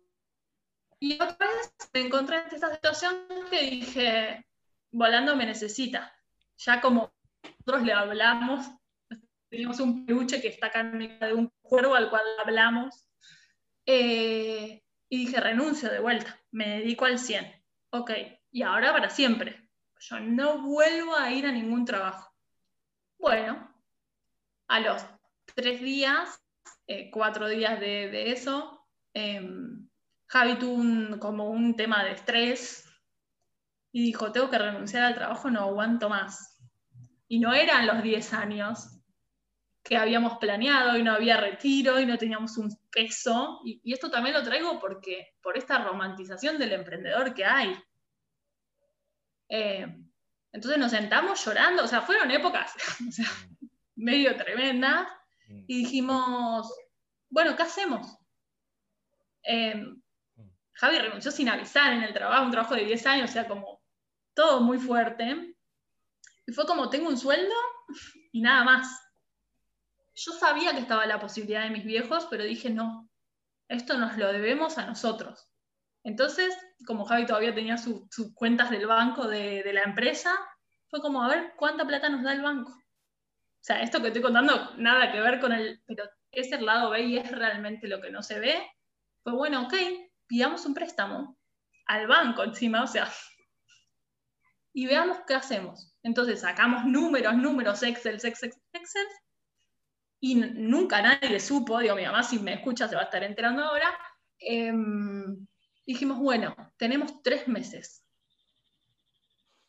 Y 0.99 1.14
otra 1.14 1.37
vez 1.47 1.74
me 1.93 2.01
encontré 2.01 2.39
en 2.39 2.55
esta 2.55 2.72
situación 2.72 3.26
que 3.51 3.62
dije, 3.62 4.47
volando 4.91 5.37
me 5.37 5.45
necesita. 5.45 6.12
Ya 6.57 6.80
como 6.80 7.12
nosotros 7.43 7.82
le 7.82 7.93
hablamos, 7.93 8.66
teníamos 9.51 9.78
un 9.80 10.07
peluche 10.07 10.41
que 10.41 10.49
está 10.49 10.68
acá 10.68 10.82
de 10.84 11.34
un 11.34 11.53
cuervo 11.61 11.95
al 11.95 12.09
cual 12.09 12.24
hablamos, 12.43 13.07
eh, 13.84 14.82
y 15.09 15.18
dije, 15.18 15.39
renuncio 15.39 15.91
de 15.91 16.01
vuelta, 16.01 16.41
me 16.51 16.78
dedico 16.78 17.05
al 17.05 17.18
100. 17.18 17.62
Ok, 17.91 18.11
y 18.57 18.62
ahora 18.62 18.90
para 18.90 19.11
siempre. 19.11 19.68
Yo 19.98 20.18
no 20.18 20.62
vuelvo 20.62 21.14
a 21.14 21.30
ir 21.30 21.44
a 21.44 21.52
ningún 21.52 21.84
trabajo. 21.84 22.32
Bueno, 23.18 23.70
a 24.66 24.80
los 24.80 25.04
tres 25.54 25.82
días, 25.82 26.42
eh, 26.86 27.11
cuatro 27.11 27.48
días 27.48 27.78
de, 27.78 28.32
eso, 28.32 28.88
em, 29.12 29.86
Javi 30.28 30.54
tuvo 30.54 31.18
como 31.18 31.50
un 31.50 31.76
tema 31.76 32.02
de 32.02 32.12
estrés 32.12 32.88
y 33.92 34.02
dijo, 34.02 34.32
tengo 34.32 34.48
que 34.48 34.57
renunciar 34.57 35.02
al 35.02 35.14
trabajo, 35.14 35.50
no 35.50 35.61
aguanto 35.61 36.09
más. 36.09 36.59
Y 37.28 37.40
no 37.40 37.52
eran 37.52 37.86
los 37.86 38.02
10 38.02 38.32
años 38.32 38.88
que 39.82 39.98
habíamos 39.98 40.38
planeado 40.38 40.96
y 40.96 41.02
no 41.02 41.12
había 41.12 41.36
retiro 41.36 42.00
y 42.00 42.07
no 42.07 42.16
teníamos 42.16 42.57
un 42.57 42.74
peso. 42.90 43.61
Y 43.64 43.92
esto 43.92 44.11
también 44.11 44.34
lo 44.34 44.42
traigo 44.42 44.80
porque 44.80 45.34
por 45.42 45.59
esta 45.59 45.84
romantización 45.84 46.57
del 46.57 46.72
emprendedor 46.72 47.34
que 47.34 47.44
hay. 47.44 47.76
Eh, 49.49 49.86
entonces 50.53 50.78
nos 50.78 50.90
sentamos 50.90 51.44
llorando, 51.44 51.84
o 51.84 51.86
sea, 51.86 52.03
fueron 52.03 52.30
épocas 52.30 52.72
medio 53.97 54.36
tremendas, 54.36 55.09
mm. 55.49 55.64
y 55.66 55.78
dijimos, 55.84 56.72
bueno, 57.28 57.55
¿qué 57.57 57.62
hacemos? 57.62 58.16
Em, 59.42 60.01
Javi 60.72 60.99
renunció 60.99 61.30
sin 61.30 61.49
avisar 61.49 61.92
en 61.92 62.03
el 62.03 62.12
trabajo, 62.12 62.44
un 62.44 62.51
trabajo 62.51 62.74
de 62.74 62.84
10 62.84 63.07
años, 63.07 63.30
o 63.30 63.32
sea, 63.32 63.49
como 63.49 63.82
todo 64.34 64.61
muy 64.61 64.78
fuerte. 64.78 65.55
Y 66.47 66.53
fue 66.53 66.66
como, 66.66 66.90
tengo 66.90 67.09
un 67.09 67.18
sueldo 67.18 67.55
y 68.32 68.40
nada 68.40 68.64
más. 68.64 69.03
Yo 70.14 70.32
sabía 70.32 70.72
que 70.72 70.80
estaba 70.80 71.07
la 71.07 71.20
posibilidad 71.20 71.62
de 71.62 71.70
mis 71.70 71.84
viejos, 71.84 72.26
pero 72.30 72.44
dije, 72.44 72.70
no, 72.70 73.11
esto 73.68 73.99
nos 73.99 74.16
lo 74.16 74.32
debemos 74.32 74.78
a 74.78 74.86
nosotros. 74.86 75.49
Entonces, 76.07 76.57
como 76.86 77.04
Javi 77.04 77.26
todavía 77.26 77.52
tenía 77.52 77.76
sus 77.76 78.32
cuentas 78.32 78.70
del 78.70 78.86
banco 78.86 79.26
de, 79.26 79.68
la 79.72 79.82
empresa, 79.82 80.30
fue 80.88 81.00
como, 81.00 81.20
a 81.20 81.28
ver, 81.28 81.54
¿cuánta 81.57 81.84
plata 81.84 82.09
nos 82.09 82.22
da 82.22 82.32
el 82.32 82.42
banco? 82.42 82.70
O 82.70 83.64
sea, 83.66 83.82
esto 83.82 84.00
que 84.00 84.07
estoy 84.07 84.22
contando, 84.22 84.76
nada 84.76 85.11
que 85.11 85.20
ver 85.20 85.40
con 85.40 85.50
el, 85.50 85.82
pero 85.84 86.04
es 86.30 86.52
el 86.52 86.64
lado 86.64 86.90
B 86.90 87.02
y 87.02 87.18
es 87.18 87.28
realmente 87.32 87.88
lo 87.88 88.00
que 88.00 88.12
no 88.12 88.22
se 88.22 88.38
ve. 88.38 88.70
Fue 89.24 89.32
bueno, 89.32 89.62
ok, 89.62 89.74
pidamos 90.28 90.64
un 90.64 90.74
préstamo 90.74 91.36
al 91.86 92.07
banco 92.07 92.44
encima, 92.44 92.84
o 92.84 92.86
sea, 92.86 93.11
y 94.72 94.86
veamos 94.86 95.18
qué 95.26 95.34
hacemos. 95.34 95.92
Entonces 96.04 96.40
sacamos 96.40 96.84
números, 96.84 97.34
números, 97.34 97.82
Excel, 97.82 98.14
Excel, 98.22 98.52
Excel, 98.72 99.07
y 100.20 100.36
nunca 100.36 101.02
nadie 101.02 101.40
supo, 101.40 101.80
digo, 101.80 101.96
mi 101.96 102.04
mamá 102.04 102.22
si 102.22 102.38
me 102.38 102.54
escucha 102.54 102.86
se 102.86 102.94
va 102.94 103.02
a 103.02 103.07
estar 103.07 103.24
enterando 103.24 103.64
ahora, 103.64 103.92
em, 104.38 105.48
dijimos, 105.87 106.18
bueno, 106.18 106.55
tenemos 106.76 107.22
tres 107.22 107.47
meses. 107.49 108.05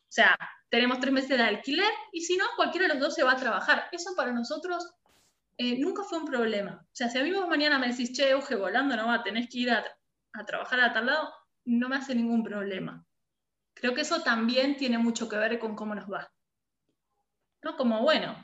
O 0.09 0.11
sea, 0.17 0.37
tenemos 0.69 0.99
tres 0.99 1.13
meses 1.13 1.37
de 1.37 1.43
alquiler 1.43 1.91
y 2.11 2.21
si 2.21 2.37
no, 2.37 2.45
cualquiera 2.55 2.87
de 2.87 2.93
los 2.95 3.03
dos 3.03 3.15
se 3.15 3.23
va 3.23 3.33
a 3.33 3.37
trabajar. 3.37 3.87
Eso 3.91 4.15
para 4.15 4.31
nosotros 4.31 4.93
eh, 5.57 5.77
nunca 5.79 6.03
fue 6.03 6.19
un 6.19 6.25
problema. 6.25 6.81
O 6.83 6.95
sea, 6.95 7.09
si 7.09 7.17
a 7.17 7.23
mí 7.23 7.31
vos 7.31 7.47
mañana 7.47 7.79
me 7.79 7.89
decís, 7.89 8.11
che, 8.13 8.29
Euge, 8.31 8.55
volando, 8.55 8.95
no 8.95 9.07
va, 9.07 9.23
tenés 9.23 9.47
que 9.49 9.59
ir 9.59 9.71
a, 9.71 9.85
a 10.33 10.45
trabajar 10.45 10.79
a 10.79 10.93
tal 10.93 11.05
lado, 11.05 11.33
no 11.65 11.89
me 11.89 11.97
hace 11.97 12.15
ningún 12.15 12.43
problema. 12.43 13.05
Creo 13.73 13.93
que 13.93 14.01
eso 14.01 14.23
también 14.23 14.75
tiene 14.77 14.97
mucho 14.97 15.29
que 15.29 15.37
ver 15.37 15.59
con 15.59 15.75
cómo 15.75 15.93
nos 15.93 16.11
va. 16.11 16.31
¿No? 17.61 17.75
Como, 17.75 18.01
bueno, 18.01 18.35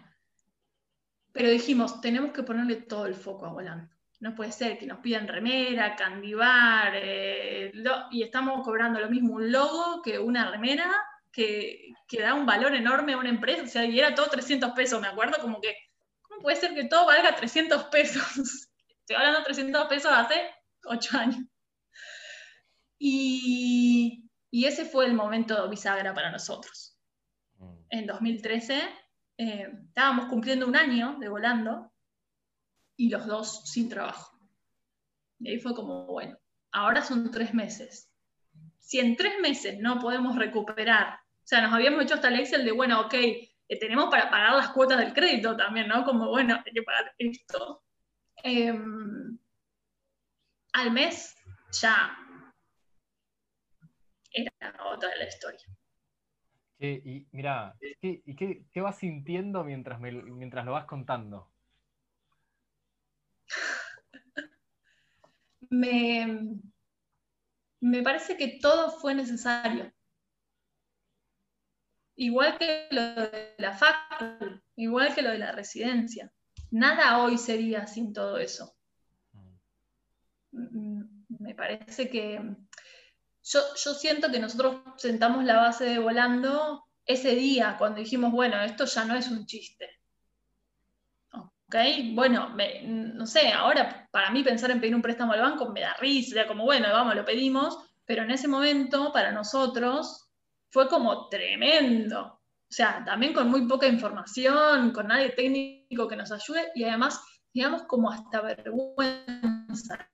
pero 1.32 1.50
dijimos, 1.50 2.02
tenemos 2.02 2.32
que 2.32 2.44
ponerle 2.44 2.76
todo 2.76 3.08
el 3.08 3.16
foco 3.16 3.46
a 3.46 3.52
volando. 3.52 3.94
No 4.24 4.34
puede 4.36 4.54
ser 4.54 4.78
que 4.78 4.86
nos 4.86 5.00
pidan 5.00 5.28
remera, 5.28 5.98
candibar, 5.98 6.94
eh, 6.96 7.74
y 8.10 8.24
estamos 8.24 8.64
cobrando 8.64 9.02
lo 9.02 9.10
mismo 9.10 9.34
un 9.34 9.52
logo 9.52 10.02
que 10.02 10.18
una 10.18 10.50
remera 10.50 10.90
que, 11.30 11.92
que, 12.08 12.22
da 12.22 12.34
un 12.34 12.46
valor 12.46 12.74
enorme 12.74 13.12
a 13.12 13.18
una 13.18 13.28
empresa. 13.28 13.64
O 13.64 13.68
sea, 13.68 13.84
y 13.84 14.00
era 14.00 14.16
todo 14.16 14.30
300 14.30 14.72
pesos, 14.72 15.02
me 15.02 15.10
acuerdo 15.10 15.42
como 15.42 15.60
que, 15.60 15.76
¿cómo 16.22 16.42
puede 16.42 16.56
ser 16.56 16.74
que 16.74 16.86
todo 16.86 17.06
valga 17.06 17.36
300 17.36 17.84
pesos? 17.88 18.24
Estoy 19.02 19.18
hablando 19.18 19.40
de 19.40 19.46
300 19.46 19.88
pesos 19.88 20.12
hace 20.14 20.36
8 20.86 21.18
años. 21.18 21.44
Y, 22.98 24.30
y 24.50 24.66
ese 24.68 24.86
fue 24.86 25.06
el 25.06 25.16
momento 25.16 25.68
bisagra 25.68 26.14
para 26.14 26.32
nosotros. 26.32 26.98
Mm. 27.58 27.76
En 27.90 28.08
2013 28.08 28.84
eh, 29.38 29.70
estábamos 29.90 30.28
cumpliendo 30.28 30.66
un 30.66 30.78
año 30.78 31.18
de 31.20 31.28
volando 31.28 31.93
y 32.96 33.10
los 33.10 33.26
dos 33.26 33.70
sin 33.70 33.89
trabajo. 33.89 34.38
Y 35.39 35.50
ahí 35.50 35.60
fue 35.60 35.74
como, 35.76 36.06
bueno, 36.06 36.38
ahora 36.72 37.02
son 37.04 37.32
tres 37.32 37.54
meses. 37.54 38.10
Si 38.80 39.00
en 39.00 39.16
tres 39.16 39.39
meses 39.41 39.80
no 39.80 40.00
podemos 40.00 40.36
recuperar, 40.36 41.16
o 41.16 41.46
sea, 41.48 41.62
nos 41.62 41.74
habíamos 41.74 42.04
hecho 42.04 42.16
hasta 42.16 42.30
el 42.30 42.66
de, 42.66 42.72
bueno, 42.72 43.02
ok, 43.02 43.14
eh, 43.14 43.80
tenemos 43.80 44.10
para 44.10 44.30
pagar 44.30 44.56
las 44.56 44.70
cuotas 44.70 45.00
del 45.00 45.14
crédito 45.14 45.56
también, 45.58 45.88
¿no? 45.88 46.06
Como, 46.06 46.30
bueno, 46.30 46.56
hay 46.66 46.72
que 46.72 46.84
pagar 46.84 47.14
esto. 47.18 47.84
Em, 48.44 49.38
al 50.74 50.91
mes 50.91 51.36
ya 51.72 52.18
era 54.32 54.52
otra 54.86 55.10
de 55.10 55.18
la 55.18 55.28
historia. 55.28 55.66
y 56.80 57.28
mira, 57.32 57.76
¿y 58.02 58.36
qué, 58.36 58.82
vas 58.82 58.98
sintiendo 58.98 59.64
mientras, 59.64 60.00
mientras 60.00 60.66
lo 60.66 60.74
vas 60.74 60.86
contando? 60.86 61.53
Me, 65.70 66.60
me 67.82 68.04
parece 68.04 68.38
que 68.38 68.60
todo 68.62 68.91
fue 68.91 69.16
necesario. 69.16 69.91
Igual 72.16 72.58
que 72.58 72.88
lo 72.91 73.01
de 73.01 73.56
la 73.58 73.74
facu, 73.74 74.62
igual 74.76 75.14
que 75.16 75.24
lo 75.24 75.32
de 75.32 75.39
la 75.39 75.51
residencia. 75.51 76.32
Nada 76.72 77.24
hoy 77.24 77.38
sería 77.38 77.88
sin 77.88 78.14
todo 78.14 78.38
eso. 78.38 78.76
Mm. 80.51 81.04
Me 81.39 81.56
parece 81.56 82.10
que 82.10 82.39
yo, 83.43 83.60
yo 83.76 83.93
siento 83.93 84.32
que 84.32 84.39
nosotros 84.39 84.82
sentamos 84.97 85.43
la 85.43 85.58
base 85.58 85.86
de 85.86 85.99
volando 85.99 86.86
ese 87.06 87.36
día, 87.36 87.76
cuando 87.78 87.99
dijimos, 87.99 88.32
bueno, 88.32 88.62
esto 88.62 88.86
ya 88.86 89.04
no 89.06 89.16
es 89.16 89.28
un 89.30 89.45
chiste 89.45 89.93
bueno, 92.14 92.56
no 92.86 93.26
sé, 93.26 93.52
ahora 93.52 94.08
para 94.12 94.30
mí 94.32 94.44
pensar 94.44 94.72
en 94.72 94.80
pedir 94.80 94.96
un 94.96 95.02
préstamo 95.02 95.34
al 95.34 95.42
banco 95.42 95.70
me 95.70 95.82
da 95.82 95.94
risa, 96.00 96.48
como 96.48 96.66
bueno, 96.66 96.88
vamos, 96.92 97.16
lo 97.16 97.26
pedimos, 97.26 97.78
pero 98.06 98.24
en 98.24 98.32
ese 98.32 98.48
momento 98.48 99.12
para 99.12 99.32
nosotros 99.32 100.30
fue 100.70 100.88
como 100.88 101.30
tremendo. 101.30 102.40
O 102.74 102.76
sea, 102.76 103.04
también 103.06 103.34
con 103.34 103.50
muy 103.50 103.68
poca 103.68 103.88
información, 103.88 104.92
con 104.92 105.08
nadie 105.08 105.30
técnico 105.30 106.08
que 106.08 106.16
nos 106.16 106.32
ayude 106.32 106.72
y 106.74 106.84
además, 106.84 107.22
digamos, 107.54 107.84
como 107.84 108.10
hasta 108.12 108.42
vergüenza. 108.42 110.10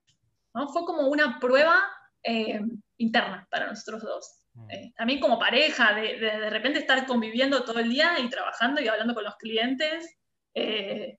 ¿no? 0.54 0.68
Fue 0.68 0.84
como 0.86 1.08
una 1.08 1.40
prueba 1.40 1.80
eh, 2.24 2.60
interna 2.98 3.48
para 3.50 3.68
nosotros 3.68 4.04
dos. 4.04 4.44
Mm. 4.54 4.72
Eh, 4.72 4.94
también 4.98 5.20
como 5.22 5.40
pareja, 5.40 5.94
de, 5.94 6.20
de, 6.20 6.50
repente 6.50 6.80
estar 6.80 7.06
conviviendo 7.06 7.64
todo 7.64 7.80
el 7.80 7.90
día 7.90 8.20
y 8.20 8.30
trabajando 8.30 8.82
y 8.82 8.88
hablando 8.90 9.14
con 9.14 9.24
los 9.24 9.38
clientes. 9.38 10.18
Eh, 10.54 11.18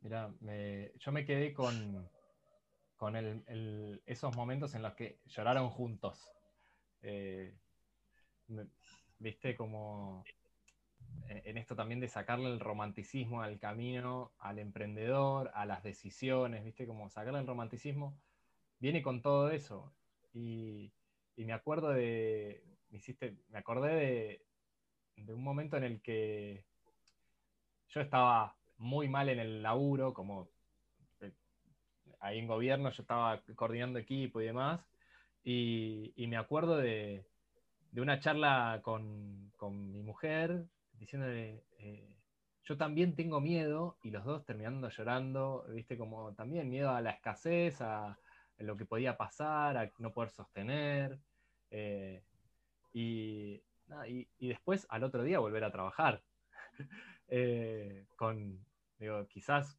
Mira, 0.00 0.32
yo 0.98 1.12
me 1.12 1.24
quedé 1.24 1.52
con, 1.52 2.08
con 2.96 3.16
esos 4.06 4.36
momentos 4.36 4.74
en 4.74 4.82
los 4.82 4.94
que 4.94 5.20
lloraron 5.26 5.70
juntos. 5.70 6.30
Eh, 7.02 7.54
viste, 9.18 9.56
como 9.56 10.24
en 11.28 11.58
esto 11.58 11.76
también 11.76 12.00
de 12.00 12.08
sacarle 12.08 12.48
el 12.50 12.60
romanticismo 12.60 13.42
al 13.42 13.58
camino, 13.58 14.32
al 14.38 14.58
emprendedor, 14.58 15.50
a 15.54 15.66
las 15.66 15.82
decisiones, 15.82 16.64
viste, 16.64 16.86
como 16.86 17.10
sacarle 17.10 17.40
el 17.40 17.46
romanticismo, 17.46 18.18
viene 18.78 19.02
con 19.02 19.22
todo 19.22 19.50
eso. 19.50 19.92
Y, 20.32 20.92
me 21.36 21.52
acuerdo 21.52 21.90
de, 21.90 22.64
me, 22.90 22.98
hiciste, 22.98 23.36
me 23.50 23.58
acordé 23.58 24.42
un 25.16 25.42
momento 25.42 25.76
en 25.76 25.84
el 25.84 26.00
que 26.02 26.64
yo 27.88 28.00
estaba 28.00 28.56
muy 28.78 29.08
mal 29.08 29.28
en 29.28 29.38
el 29.38 29.62
laburo, 29.62 30.14
como 30.14 30.48
eh, 31.20 31.32
ahí 32.20 32.38
en 32.38 32.46
gobierno 32.46 32.90
yo 32.90 33.02
estaba 33.02 33.42
coordinando 33.54 33.98
equipo 33.98 34.40
y 34.40 34.46
demás, 34.46 34.80
y, 35.44 36.26
me 36.28 36.36
acuerdo 36.36 36.76
de, 36.76 37.24
una 37.96 38.20
charla 38.20 38.80
con, 38.82 39.52
mi 39.90 40.02
mujer 40.02 40.66
diciéndole, 40.92 41.64
eh, 41.78 42.18
yo 42.64 42.76
también 42.76 43.14
tengo 43.14 43.40
miedo, 43.40 43.96
y 44.02 44.10
los 44.10 44.24
dos 44.26 44.44
terminando 44.44 44.90
llorando, 44.90 45.64
viste, 45.70 45.96
como 45.96 46.34
también 46.34 46.68
miedo 46.68 46.90
a 46.90 47.00
la 47.00 47.12
escasez, 47.12 47.80
a, 47.80 48.18
lo 48.58 48.76
que 48.76 48.84
podía 48.84 49.16
pasar, 49.16 49.78
a 49.78 49.90
no 49.98 50.12
poder 50.12 50.30
sostener. 50.30 51.18
Eh, 51.70 52.22
y, 52.92 53.62
después 54.38 54.86
al 54.90 55.04
otro 55.04 55.22
día 55.22 55.38
volver 55.38 55.64
a 55.64 55.72
trabajar. 55.72 56.22
Eh, 57.30 58.06
con, 58.16 58.64
digo, 58.98 59.26
quizás 59.28 59.78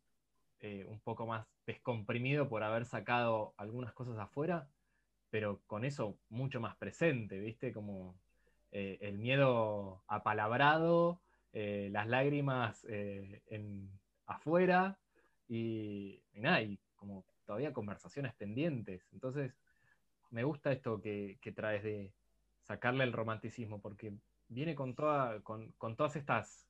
eh, 0.61 0.86
un 0.88 0.99
poco 0.99 1.26
más 1.26 1.47
descomprimido 1.65 2.49
por 2.49 2.63
haber 2.63 2.86
sacado 2.86 3.53
algunas 3.57 3.93
cosas 3.93 4.17
afuera, 4.17 4.67
pero 5.30 5.61
con 5.67 5.86
eso 5.86 6.17
mucho 6.30 6.59
más 6.59 6.76
presente, 6.78 7.39
¿viste? 7.39 7.72
Como 7.72 8.15
el 8.72 9.17
miedo 9.17 10.03
apalabrado, 10.07 11.20
las 11.53 12.07
lágrimas 12.07 12.86
en, 12.88 13.89
afuera 14.28 14.97
y, 15.47 16.22
nada, 16.34 16.61
y 16.61 16.80
como 16.95 17.26
todavía 17.45 17.74
conversaciones 17.74 18.34
pendientes. 18.36 19.07
Entonces, 19.11 19.55
me 20.30 20.43
gusta 20.43 20.72
esto 20.72 21.01
que, 21.01 21.39
traes 21.55 21.84
de 21.84 22.13
sacarle 22.61 23.03
el 23.03 23.13
romanticismo, 23.13 23.82
porque 23.82 24.13
viene 24.47 24.76
con, 24.76 24.95
toda, 24.95 25.41
con, 25.41 25.74
todas 25.97 26.15
estas, 26.15 26.67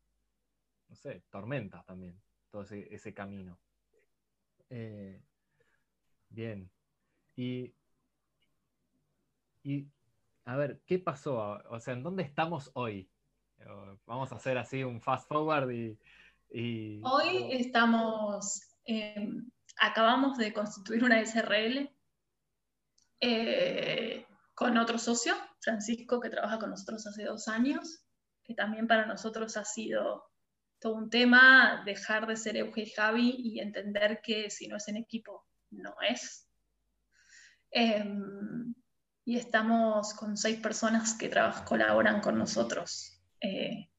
no 0.88 0.95
sé, 0.95 1.22
tormentas 1.30 1.86
también, 1.86 2.20
todo 2.52 2.64
ese, 2.64 3.14
camino. 3.14 3.60
Eh, 4.70 5.22
bien. 6.30 6.70
Y, 7.36 7.74
y, 9.64 9.88
a 10.45 10.56
ver, 10.56 10.82
¿qué 10.86 11.00
pasó? 11.00 11.60
O 11.70 11.80
sea, 11.80 11.93
¿en 11.93 12.04
dónde 12.04 12.24
estamos 12.24 12.72
hoy? 12.74 13.10
Vamos 14.06 14.32
a 14.32 14.36
hacer 14.36 14.58
así 14.58 14.84
un 14.84 15.02
fast 15.02 15.28
forward 15.28 15.70
y... 16.52 17.02
hoy 17.04 17.50
estamos, 17.52 18.62
acabamos 19.78 20.38
de 20.38 20.54
constituir 20.54 21.04
una 21.04 21.24
SRL 21.24 21.89
eh, 23.22 24.26
con 24.54 24.78
otro 24.78 24.97
socio, 24.97 25.36
Francisco, 25.62 26.20
que 26.20 26.30
trabaja 26.30 26.60
con 26.60 26.70
nosotros 26.70 27.06
hace 27.06 27.26
dos 27.26 27.47
años, 27.47 28.04
que 28.43 28.56
también 28.56 28.88
para 28.88 29.06
nosotros 29.06 29.58
ha 29.58 29.66
sido 29.66 30.29
todo 30.80 30.96
un 30.96 31.10
tema 31.10 31.84
dejar 31.86 32.26
de 32.28 32.38
ser 32.38 32.58
Euge 32.58 32.82
y 32.82 32.90
Javi 32.90 33.36
y 33.38 33.60
entender 33.60 34.22
que 34.24 34.50
si 34.50 34.68
no 34.68 34.78
es 34.78 34.88
en 34.88 34.98
equipo, 34.98 35.46
no 35.72 35.96
es. 36.08 36.48
Em, 37.72 38.74
y 39.26 39.38
estamos 39.38 40.14
con 40.14 40.38
seis 40.38 40.60
personas 40.60 41.14
que 41.14 41.30
trabajan, 41.30 41.66
colaboran 41.66 42.22
con 42.22 42.38
nosotros. 42.38 43.22
Eh, 43.42 43.90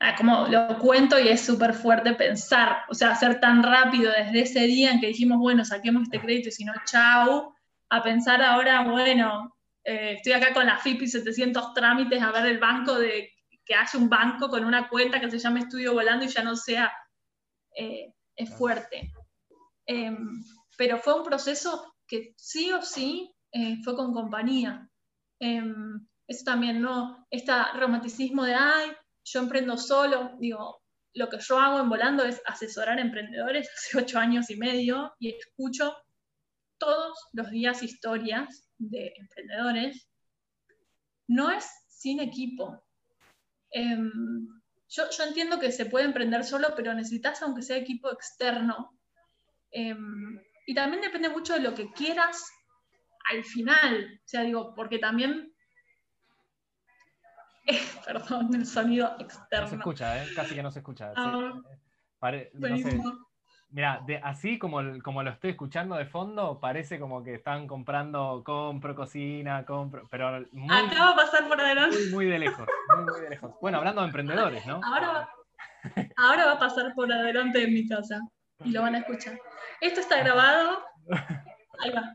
ah, 0.00 0.14
como 0.16 0.48
lo 0.48 0.78
cuento 0.78 1.18
y 1.18 1.28
es 1.28 1.40
súper 1.40 1.72
fuerte 1.74 2.14
pensar, 2.14 2.78
o 2.88 2.94
sea, 2.94 3.12
hacer 3.12 3.40
tan 3.40 3.62
rápido 3.62 4.12
desde 4.12 4.42
ese 4.42 4.60
día 4.66 4.92
en 4.92 5.00
que 5.00 5.08
dijimos, 5.08 5.38
bueno, 5.38 5.64
saquemos 5.64 6.04
este 6.04 6.20
crédito 6.20 6.48
y 6.48 6.52
si 6.52 6.64
no, 6.64 6.74
chau, 6.84 7.54
a 7.88 8.02
pensar 8.02 8.42
ahora, 8.42 8.84
bueno, 8.84 9.56
eh, 9.84 10.14
estoy 10.16 10.32
acá 10.32 10.52
con 10.52 10.66
la 10.66 10.78
FIP 10.78 11.02
y 11.02 11.08
700 11.08 11.74
trámites 11.74 12.22
a 12.22 12.32
ver 12.32 12.46
el 12.46 12.58
banco 12.58 12.98
de 12.98 13.31
que 13.64 13.74
haya 13.74 13.98
un 13.98 14.08
banco 14.08 14.48
con 14.48 14.64
una 14.64 14.88
cuenta 14.88 15.20
que 15.20 15.30
se 15.30 15.38
llame 15.38 15.60
Estudio 15.60 15.92
Volando 15.92 16.24
y 16.24 16.28
ya 16.28 16.42
no 16.42 16.56
sea 16.56 16.92
eh, 17.76 18.12
es 18.36 18.54
fuerte. 18.56 19.12
Em, 19.86 20.42
pero 20.76 20.98
fue 20.98 21.14
un 21.14 21.24
proceso 21.24 21.94
que 22.06 22.34
sí 22.36 22.72
o 22.72 22.82
sí 22.82 23.34
eh, 23.52 23.76
fue 23.84 23.96
con 23.96 24.12
compañía. 24.12 24.88
Em, 25.38 26.06
eso 26.26 26.44
también, 26.44 26.80
¿no? 26.80 27.26
Este 27.30 27.52
romanticismo 27.74 28.44
de, 28.44 28.54
ay, 28.54 28.92
yo 29.24 29.40
emprendo 29.40 29.76
solo, 29.76 30.36
digo, 30.38 30.82
lo 31.14 31.28
que 31.28 31.38
yo 31.38 31.58
hago 31.58 31.80
en 31.80 31.88
Volando 31.88 32.24
es 32.24 32.40
asesorar 32.46 32.98
a 32.98 33.02
emprendedores 33.02 33.68
hace 33.76 33.98
ocho 33.98 34.18
años 34.18 34.50
y 34.50 34.56
medio 34.56 35.14
y 35.18 35.30
escucho 35.30 35.96
todos 36.78 37.16
los 37.32 37.50
días 37.50 37.82
historias 37.82 38.68
de 38.78 39.12
emprendedores, 39.16 40.08
no 41.28 41.50
es 41.50 41.64
sin 41.88 42.20
equipo. 42.20 42.84
Em, 43.72 44.46
yo, 44.88 45.04
entiendo 45.26 45.58
que 45.58 45.72
se 45.72 45.86
puede 45.86 46.04
emprender 46.04 46.44
solo, 46.44 46.74
pero 46.76 46.94
necesitas 46.94 47.42
aunque 47.42 47.62
sea 47.62 47.76
equipo 47.76 48.12
externo. 48.12 48.98
Em, 49.70 50.40
y 50.66 50.74
también 50.74 51.02
depende 51.02 51.28
mucho 51.30 51.54
de 51.54 51.60
lo 51.60 51.74
que 51.74 51.90
quieras 51.92 52.50
al 53.30 53.42
final. 53.44 54.20
O 54.24 54.28
sea, 54.28 54.42
digo, 54.42 54.74
porque 54.74 54.98
también... 54.98 55.52
perdón, 58.06 58.54
el 58.54 58.66
sonido 58.66 59.16
externo. 59.18 59.64
No 59.64 59.68
se 59.68 59.76
escucha, 59.76 60.22
¿eh? 60.22 60.28
casi 60.34 60.54
que 60.54 60.62
no 60.62 60.70
se 60.70 60.80
escucha. 60.80 61.12
Ah, 61.16 61.54
Mira, 63.72 64.04
así 64.22 64.58
como, 64.58 64.80
como 65.02 65.22
lo 65.22 65.30
estoy 65.30 65.52
escuchando 65.52 65.96
de 65.96 66.04
fondo, 66.04 66.60
parece 66.60 67.00
como 67.00 67.24
que 67.24 67.36
están 67.36 67.66
comprando, 67.66 68.42
compro 68.44 68.94
cocina, 68.94 69.64
compro, 69.64 70.06
pero 70.10 70.44
muy, 70.52 70.68
Acá 70.76 71.06
va 71.06 71.10
a 71.12 71.16
pasar 71.16 71.48
por 71.48 71.58
adelante. 71.58 71.96
Muy, 71.96 72.10
muy 72.12 72.26
de 72.26 72.38
lejos, 72.38 72.68
muy, 72.94 73.04
muy 73.06 73.20
de 73.22 73.30
lejos. 73.30 73.54
Bueno, 73.62 73.78
hablando 73.78 74.02
de 74.02 74.08
emprendedores, 74.08 74.66
¿no? 74.66 74.78
Ahora 74.84 75.08
va, 75.12 75.30
ahora 76.18 76.46
va 76.46 76.52
a 76.52 76.58
pasar 76.58 76.94
por 76.94 77.10
adelante 77.10 77.60
de 77.60 77.68
mi 77.68 77.88
casa 77.88 78.20
y 78.62 78.72
lo 78.72 78.82
van 78.82 78.94
a 78.94 78.98
escuchar. 78.98 79.38
Esto 79.80 80.00
está 80.00 80.18
grabado. 80.18 80.84
Ahí 81.80 81.90
va. 81.92 82.12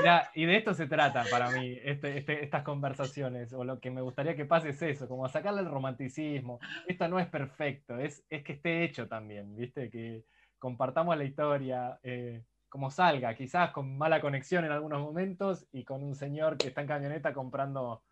Mira, 0.00 0.30
y 0.34 0.46
de 0.46 0.56
esto 0.56 0.72
se 0.72 0.86
trata 0.86 1.24
para 1.30 1.50
mí, 1.50 1.78
este, 1.84 2.16
este, 2.16 2.42
estas 2.42 2.62
conversaciones, 2.62 3.52
o 3.52 3.64
lo 3.64 3.80
que 3.80 3.90
me 3.90 4.00
gustaría 4.00 4.34
que 4.34 4.46
pase 4.46 4.70
es 4.70 4.80
eso, 4.80 5.08
como 5.08 5.28
sacarle 5.28 5.60
el 5.60 5.68
romanticismo. 5.68 6.58
Esto 6.88 7.06
no 7.06 7.20
es 7.20 7.26
perfecto, 7.26 7.98
es, 7.98 8.24
es 8.30 8.42
que 8.42 8.54
esté 8.54 8.82
hecho 8.82 9.06
también, 9.06 9.54
¿viste? 9.54 9.90
Que, 9.90 10.24
compartamos 10.64 11.14
la 11.18 11.24
historia, 11.24 12.00
eh, 12.02 12.42
como 12.70 12.90
salga, 12.90 13.34
quizás 13.34 13.70
con 13.70 13.98
mala 13.98 14.18
conexión 14.18 14.64
en 14.64 14.72
algunos 14.72 14.98
momentos 14.98 15.66
y 15.72 15.84
con 15.84 16.02
un 16.02 16.14
señor 16.14 16.56
que 16.56 16.68
está 16.68 16.80
en 16.80 16.86
camioneta 16.86 17.34
comprando... 17.34 18.02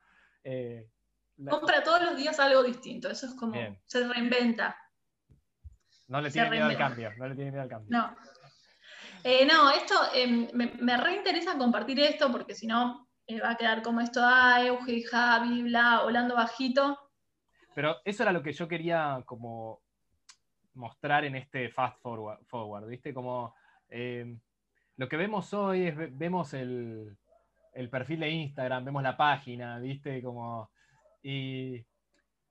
Eh, 0.44 0.86
Compra 1.48 1.82
todos 1.82 2.02
los 2.02 2.14
días 2.14 2.38
algo 2.40 2.62
distinto, 2.62 3.08
eso 3.08 3.24
es 3.24 3.34
como, 3.36 3.54
se 3.86 4.06
reinventa. 4.06 4.76
No 6.08 6.20
le 6.20 6.30
tiene 6.30 6.50
miedo 6.50 6.66
al 6.66 6.76
cambio, 6.76 7.10
no 7.16 7.26
le 7.26 7.34
tiene 7.34 7.52
miedo 7.52 7.62
al 7.62 7.70
cambio. 7.70 7.98
No. 7.98 8.14
Eh, 9.24 9.46
no, 9.46 9.70
esto 9.70 9.94
me, 10.52 10.96
reinteresa 10.98 11.56
compartir 11.56 12.00
esto 12.00 12.30
porque 12.30 12.54
si 12.54 12.66
no 12.66 13.08
va 13.42 13.52
a 13.52 13.56
quedar 13.56 13.80
como 13.80 14.02
esto, 14.02 14.20
ah, 14.22 14.62
Euge, 14.62 15.04
Javi, 15.04 15.62
bla, 15.62 16.02
volando 16.02 16.34
bajito. 16.34 16.98
Pero 17.74 17.96
eso 18.04 18.24
era 18.24 18.32
lo 18.32 18.42
que 18.42 18.52
yo 18.52 18.68
quería 18.68 19.22
como 19.24 19.81
mostrar 20.74 21.24
en 21.24 21.36
este 21.36 21.70
fast 21.70 22.00
forward, 22.00 22.86
¿viste? 22.86 23.12
Como 23.12 23.54
eh, 23.88 24.36
lo 24.96 25.08
que 25.08 25.16
vemos 25.16 25.52
hoy 25.54 25.86
es, 25.86 25.96
vemos 26.18 26.54
el, 26.54 27.16
perfil 27.90 28.20
de 28.20 28.30
Instagram, 28.30 28.84
vemos 28.84 29.02
la 29.02 29.16
página, 29.16 29.78
¿viste? 29.78 30.22
Como, 30.22 30.70
y, 31.22 31.84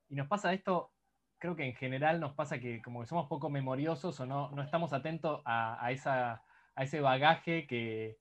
nos 0.09 0.27
pasa 0.27 0.53
esto, 0.53 0.91
creo 1.37 1.55
que 1.55 1.65
en 1.65 1.75
general 1.75 2.19
nos 2.19 2.33
pasa 2.33 2.59
que 2.59 2.81
como 2.81 3.01
que 3.01 3.07
somos 3.07 3.27
poco 3.27 3.49
memoriosos 3.49 4.19
o 4.19 4.25
no, 4.25 4.51
no 4.51 4.61
estamos 4.61 4.93
atentos 4.93 5.41
a, 5.45 5.91
esa, 5.91 6.43
a 6.75 6.83
ese 6.83 6.99
bagaje 6.99 7.65
que, 7.65 8.17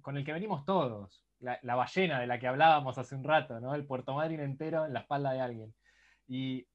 con 0.00 0.16
el 0.16 0.24
que 0.24 0.32
venimos 0.32 0.64
todos. 0.64 1.24
La, 1.40 1.58
la, 1.62 1.74
ballena 1.74 2.20
de 2.20 2.26
la 2.26 2.38
que 2.38 2.46
hablábamos 2.46 2.98
hace 2.98 3.14
un 3.14 3.24
rato, 3.24 3.60
¿no? 3.60 3.74
El 3.74 3.86
Puerto 3.86 4.14
Madryn 4.14 4.40
entero 4.40 4.84
en 4.84 4.92
la 4.92 5.00
espalda 5.00 5.32
de 5.32 5.40
alguien. 5.40 5.74
Y, 6.28 6.66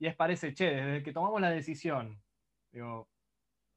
y 0.00 0.06
es 0.06 0.16
parece, 0.16 0.54
che, 0.54 0.64
desde 0.64 1.02
que 1.02 1.12
tomamos 1.12 1.40
la 1.40 1.50
decisión, 1.50 2.20
digo, 2.72 3.08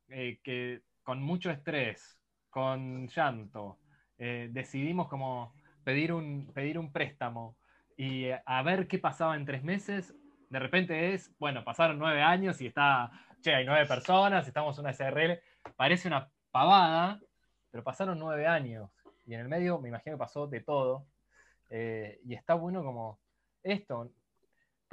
eh, 0.07 0.39
que 0.41 0.81
con 1.03 1.21
mucho 1.21 1.51
estrés, 1.51 2.17
con 2.49 3.07
llanto, 3.07 3.79
eh, 4.17 4.47
decidimos 4.51 5.09
como 5.09 5.53
pedir 5.83 6.13
un, 6.13 6.51
pedir 6.53 6.79
un 6.79 6.93
préstamo 6.93 7.57
y 7.97 8.27
a 8.31 8.63
ver 8.63 8.87
qué 8.87 8.99
pasaba 8.99 9.35
en 9.35 9.45
tres 9.45 9.63
meses, 9.63 10.15
de 10.49 10.59
repente 10.59 11.13
es, 11.13 11.35
bueno, 11.39 11.65
pasaron 11.65 11.99
nueve 11.99 12.21
años 12.21 12.61
y 12.61 12.67
está, 12.67 13.11
che, 13.41 13.53
hay 13.53 13.65
nueve 13.65 13.85
personas, 13.85 14.47
estamos 14.47 14.77
en 14.77 14.85
una 14.85 14.91
SRL, 14.91 15.41
parece 15.75 16.07
una 16.07 16.31
pavada, 16.51 17.19
pero 17.69 17.83
pasaron 17.83 18.17
nueve 18.17 18.47
años 18.47 18.89
y 19.25 19.33
en 19.33 19.41
el 19.41 19.49
medio 19.49 19.77
me 19.79 19.89
imagino 19.89 20.15
que 20.15 20.19
pasó 20.19 20.47
de 20.47 20.61
todo 20.61 21.05
eh, 21.69 22.21
y 22.23 22.33
está 22.33 22.53
bueno 22.53 22.81
como 22.81 23.19
esto, 23.61 24.09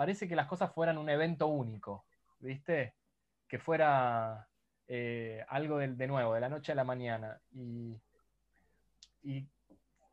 parece 0.01 0.27
que 0.27 0.35
las 0.35 0.47
cosas 0.47 0.73
fueran 0.73 0.97
un 0.97 1.11
evento 1.11 1.47
único, 1.49 2.07
¿viste? 2.39 2.95
Que 3.47 3.59
fuera 3.59 4.49
eh, 4.89 5.45
algo 5.47 5.77
de, 5.77 6.07
nuevo, 6.07 6.33
de 6.33 6.41
la 6.41 6.49
noche 6.49 6.73
a 6.73 6.75
la 6.75 6.85
mañana. 6.85 7.39
Y, 7.53 8.01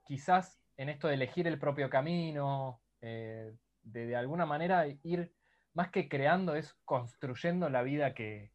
quizás 0.05 0.59
en 0.75 0.89
esto 0.89 1.07
de 1.07 1.13
elegir 1.13 1.47
el 1.47 1.57
propio 1.57 1.89
camino, 1.89 2.81
eh, 2.99 3.55
de, 3.81 4.13
alguna 4.17 4.45
manera 4.45 4.85
ir, 5.03 5.31
más 5.73 5.89
que 5.89 6.09
creando, 6.09 6.57
es 6.57 6.73
construyendo 6.83 7.69
la 7.69 7.81
vida 7.81 8.13
que, 8.13 8.51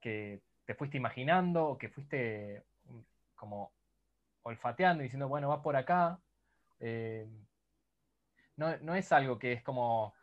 te 0.00 0.74
fuiste 0.74 0.96
imaginando 0.96 1.66
o 1.66 1.76
que 1.76 1.90
fuiste 1.90 2.64
mm, 2.84 3.00
como 3.34 3.74
olfateando 4.40 5.02
y 5.02 5.04
diciendo, 5.04 5.28
bueno, 5.28 5.50
va 5.50 5.60
por 5.60 5.76
acá. 5.76 6.18
Eh, 6.80 7.28
no, 8.56 8.74
no, 8.78 8.94
es 8.94 9.12
algo 9.12 9.38
que 9.38 9.52
es 9.52 9.62
como, 9.62 10.14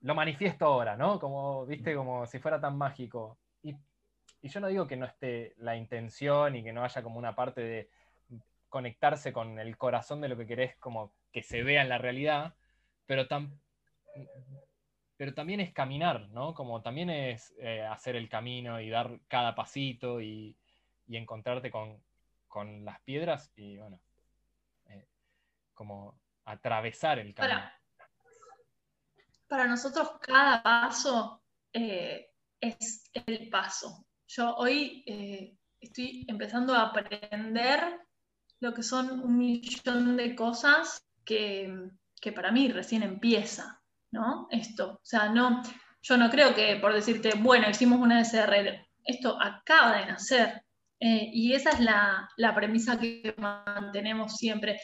lo 0.00 0.14
manifiesto 0.14 0.66
ahora, 0.66 0.96
¿no? 0.96 1.18
Como, 1.18 1.66
viste, 1.66 1.94
como 1.94 2.26
si 2.26 2.38
fuera 2.38 2.60
tan 2.60 2.76
mágico. 2.76 3.38
Y, 3.62 3.74
y 4.42 4.48
yo 4.48 4.60
no 4.60 4.68
digo 4.68 4.86
que 4.86 4.96
no 4.96 5.06
esté 5.06 5.54
la 5.58 5.76
intención 5.76 6.56
y 6.56 6.62
que 6.62 6.72
no 6.72 6.84
haya 6.84 7.02
como 7.02 7.18
una 7.18 7.34
parte 7.34 7.60
de 7.60 7.90
conectarse 8.70 9.32
con 9.32 9.58
el 9.58 9.76
corazón 9.76 10.20
de 10.20 10.28
lo 10.28 10.36
que 10.36 10.46
querés 10.46 10.76
como 10.76 11.12
que 11.32 11.42
se 11.42 11.62
vea 11.62 11.82
en 11.82 11.88
la 11.88 11.98
realidad, 11.98 12.54
pero, 13.04 13.26
pero 15.16 15.34
también 15.34 15.60
es 15.60 15.72
caminar, 15.72 16.28
¿no? 16.30 16.54
Como 16.54 16.80
también 16.80 17.10
es 17.10 17.52
eh, 17.58 17.82
hacer 17.82 18.16
el 18.16 18.28
camino 18.28 18.80
y 18.80 18.88
dar 18.88 19.20
cada 19.28 19.54
pasito 19.54 20.20
y, 20.20 20.56
encontrarte 21.08 21.72
con, 21.72 22.00
las 22.84 23.00
piedras 23.00 23.52
y, 23.56 23.76
bueno, 23.78 24.00
eh, 24.86 25.04
como 25.74 26.14
atravesar 26.44 27.18
el 27.18 27.34
camino. 27.34 27.60
Para, 29.50 29.66
nosotros 29.66 30.12
cada 30.22 30.62
paso 30.62 31.42
eh, 31.72 32.30
es 32.60 33.10
el 33.26 33.50
paso. 33.50 34.06
Yo 34.28 34.54
hoy 34.54 35.04
estoy 35.80 36.24
empezando 36.28 36.72
a 36.74 36.82
aprender 36.82 38.00
lo 38.60 38.74
que 38.74 38.82
son 38.82 39.20
un 39.20 39.38
millón 39.38 40.16
de 40.16 40.34
cosas 40.36 41.04
que, 41.24 41.90
para 42.34 42.52
mí 42.52 42.68
recién 42.68 43.02
empieza, 43.02 43.82
¿no? 44.12 44.46
Esto, 44.50 44.92
o 44.92 45.00
sea, 45.04 45.30
no, 45.30 45.62
yo 46.02 46.16
no 46.16 46.30
creo 46.30 46.54
que 46.54 46.76
por 46.76 46.92
decirte, 46.92 47.32
bueno, 47.36 47.68
hicimos 47.68 47.98
una 47.98 48.20
SR, 48.20 48.86
esto 49.04 49.38
acaba 49.40 49.98
de 49.98 50.06
nacer. 50.06 50.62
Eh, 51.02 51.30
y 51.32 51.54
esa 51.54 51.70
es 51.70 51.80
la, 51.80 52.54
premisa 52.54 52.98
que 53.00 53.34
mantenemos 53.38 54.36
siempre, 54.36 54.78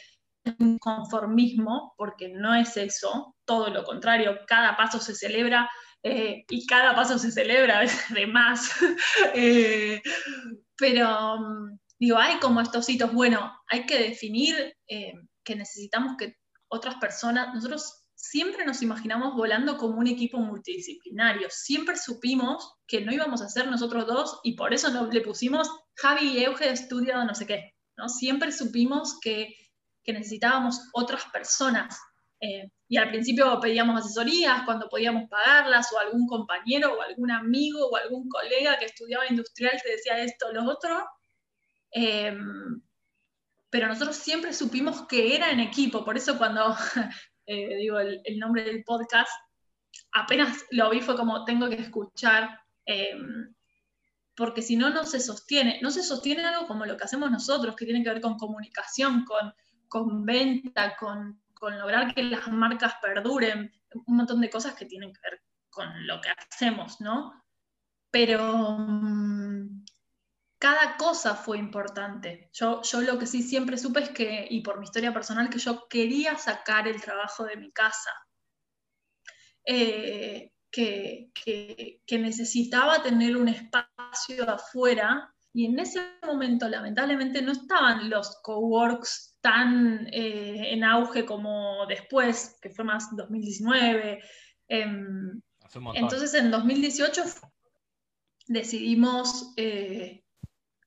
un 0.59 0.77
conformismo, 0.79 1.93
porque 1.97 2.29
no 2.29 2.55
es 2.55 2.77
eso, 2.77 3.35
todo 3.45 3.69
lo 3.69 3.83
contrario, 3.83 4.39
cada 4.47 4.75
paso 4.75 4.99
se 4.99 5.15
celebra 5.15 5.69
eh, 6.03 6.45
y 6.49 6.65
cada 6.65 6.95
paso 6.95 7.17
se 7.19 7.31
celebra 7.31 7.81
de 8.13 8.27
más. 8.27 8.71
Eh, 9.33 10.01
pero 10.77 11.39
mm, 11.39 11.79
digo, 11.99 12.17
hay 12.17 12.39
como 12.39 12.61
estos 12.61 12.89
hitos, 12.89 13.13
bueno, 13.13 13.51
hay 13.67 13.85
que 13.85 13.99
definir 13.99 14.75
eh, 14.87 15.13
que 15.43 15.55
necesitamos 15.55 16.15
que 16.17 16.35
otras 16.69 16.95
personas, 16.95 17.53
nosotros 17.53 18.07
siempre 18.17 18.65
nos 18.65 18.81
imaginamos 18.81 19.35
volando 19.35 19.77
como 19.77 19.99
un 19.99 20.07
equipo 20.07 20.39
multidisciplinario, 20.39 21.47
siempre 21.49 21.95
supimos 21.97 22.73
que 22.87 23.01
no 23.01 23.13
íbamos 23.13 23.41
a 23.41 23.49
ser 23.49 23.67
nosotros 23.67 24.07
dos 24.07 24.39
y 24.43 24.55
por 24.55 24.73
eso 24.73 24.89
le 25.11 25.21
pusimos 25.21 25.69
Javi 25.95 26.29
y 26.29 26.43
Euge 26.43 26.69
estudiado 26.69 27.23
no 27.25 27.35
sé 27.35 27.45
qué, 27.45 27.73
¿no? 27.95 28.09
Siempre 28.09 28.51
supimos 28.51 29.19
que, 29.21 29.55
necesitábamos 30.13 30.89
otras 30.93 31.25
personas. 31.25 31.99
Eh, 32.39 32.69
y 32.87 32.97
al 32.97 33.09
principio 33.09 33.59
pedíamos 33.59 33.99
asesorías 33.99 34.63
cuando 34.63 34.87
podíamos 34.89 35.29
pagarlas, 35.29 35.91
o 35.93 35.99
algún 35.99 36.27
compañero, 36.27 36.93
o 36.93 37.01
algún 37.01 37.31
amigo, 37.31 37.87
o 37.87 37.95
algún 37.97 38.29
colega 38.29 38.77
que 38.77 38.85
estudiaba 38.85 39.27
industrial 39.27 39.79
te 39.83 39.91
decía 39.91 40.19
esto, 40.19 40.51
lo 40.53 40.65
otro, 40.65 41.05
Em, 41.91 42.81
pero 43.69 43.87
nosotros 43.87 44.15
siempre 44.15 44.53
supimos 44.53 45.07
que 45.07 45.35
era 45.35 45.51
en 45.51 45.59
equipo, 45.59 46.05
por 46.05 46.17
eso 46.17 46.37
cuando 46.37 46.75
eh, 47.45 47.75
digo 47.77 47.99
el, 47.99 48.39
nombre 48.39 48.63
del 48.63 48.83
podcast, 48.83 49.31
apenas 50.11 50.65
lo 50.71 50.89
vi 50.89 51.01
fue 51.01 51.15
como 51.15 51.45
tengo 51.45 51.69
que 51.69 51.75
escuchar, 51.75 52.61
em, 52.85 53.53
porque 54.35 54.61
si 54.61 54.75
no, 54.75 54.89
no 54.91 55.05
se 55.05 55.19
sostiene. 55.19 55.79
No 55.81 55.89
se 55.89 56.03
sostiene 56.03 56.45
algo 56.45 56.67
como 56.67 56.85
lo 56.85 56.95
que 56.97 57.05
hacemos 57.05 57.31
nosotros, 57.31 57.75
que 57.75 57.85
tiene 57.85 58.03
que 58.03 58.09
ver 58.09 58.21
con 58.21 58.37
comunicación, 58.37 59.25
con, 59.25 59.53
con 59.87 60.25
venta, 60.25 60.95
con, 60.97 61.41
con 61.53 61.77
lograr 61.77 62.13
que 62.13 62.23
las 62.23 62.47
marcas 62.47 62.95
perduren, 63.01 63.71
un 64.05 64.17
montón 64.17 64.41
de 64.41 64.49
cosas 64.49 64.75
que 64.75 64.85
tienen 64.85 65.13
que 65.13 65.19
ver 65.23 65.41
con 65.69 66.07
lo 66.07 66.19
que 66.21 66.29
hacemos, 66.29 67.01
¿no? 67.01 67.43
Pero 68.09 68.77
mm, 68.77 69.85
cada 70.57 70.97
cosa 70.97 71.35
fue 71.35 71.57
importante. 71.57 72.49
Yo, 72.53 72.81
yo 72.81 73.01
lo 73.01 73.19
que 73.19 73.27
sí 73.27 73.43
siempre 73.43 73.77
supe 73.77 74.01
es 74.01 74.09
que, 74.09 74.47
y 74.49 74.61
por 74.61 74.79
mi 74.79 74.85
historia 74.85 75.13
personal, 75.13 75.49
que 75.49 75.59
yo 75.59 75.87
quería 75.87 76.37
sacar 76.37 76.87
el 76.87 77.01
trabajo 77.01 77.43
de 77.45 77.57
mi 77.57 77.71
casa. 77.71 78.11
Eh, 79.63 80.53
que, 80.71 82.01
necesitaba 82.19 83.01
tener 83.01 83.37
un 83.37 83.47
espacio 83.47 84.49
afuera 84.49 85.33
y 85.53 85.65
en 85.65 85.79
ese 85.79 86.01
momento 86.25 86.67
lamentablemente 86.67 87.41
no 87.41 87.51
estaban 87.51 88.09
los 88.09 88.39
coworks 88.43 89.36
tan 89.41 90.07
eh, 90.11 90.73
en 90.73 90.83
auge 90.83 91.25
como 91.25 91.85
después, 91.87 92.57
que 92.61 92.69
fue 92.69 92.85
más 92.85 93.15
2019. 93.15 94.21
Em, 94.67 95.41
entonces 95.93 96.33
en 96.33 96.51
2018 96.51 97.23
decidimos 98.47 99.53
eh, 99.57 100.23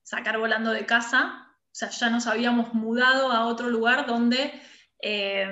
sacar 0.02 0.38
volando 0.38 0.70
de 0.72 0.86
casa, 0.86 1.46
o 1.66 1.74
sea, 1.74 1.90
ya 1.90 2.10
nos 2.10 2.26
habíamos 2.26 2.74
mudado 2.74 3.30
a 3.30 3.46
otro 3.46 3.68
lugar 3.68 4.06
donde 4.06 4.52
eh, 5.00 5.48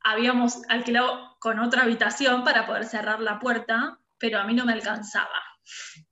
habíamos 0.00 0.62
alquilado 0.68 1.36
con 1.38 1.58
otra 1.58 1.82
habitación 1.82 2.44
para 2.44 2.66
poder 2.66 2.84
cerrar 2.84 3.20
la 3.20 3.38
puerta, 3.38 3.98
pero 4.18 4.38
a 4.38 4.44
mí 4.44 4.54
no 4.54 4.64
me 4.64 4.72
alcanzaba. 4.72 5.42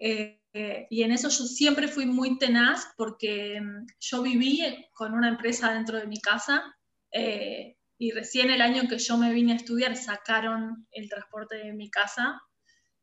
Eh, 0.00 0.43
y 0.54 1.02
en 1.02 1.10
eso 1.10 1.28
yo 1.30 1.46
siempre 1.46 1.88
fui 1.88 2.06
muy 2.06 2.38
tenaz 2.38 2.86
porque 2.96 3.60
mm, 3.60 3.86
yo 3.98 4.22
viví 4.22 4.62
con 4.92 5.12
una 5.12 5.28
empresa 5.28 5.72
dentro 5.72 5.98
de 5.98 6.06
mi 6.06 6.20
casa 6.20 6.76
eh, 7.10 7.76
y 7.98 8.12
recién 8.12 8.50
el 8.50 8.62
año 8.62 8.88
que 8.88 8.98
yo 8.98 9.16
me 9.16 9.32
vine 9.32 9.52
a 9.52 9.56
estudiar 9.56 9.96
sacaron 9.96 10.86
el 10.92 11.08
transporte 11.08 11.56
de 11.56 11.72
mi 11.72 11.90
casa. 11.90 12.40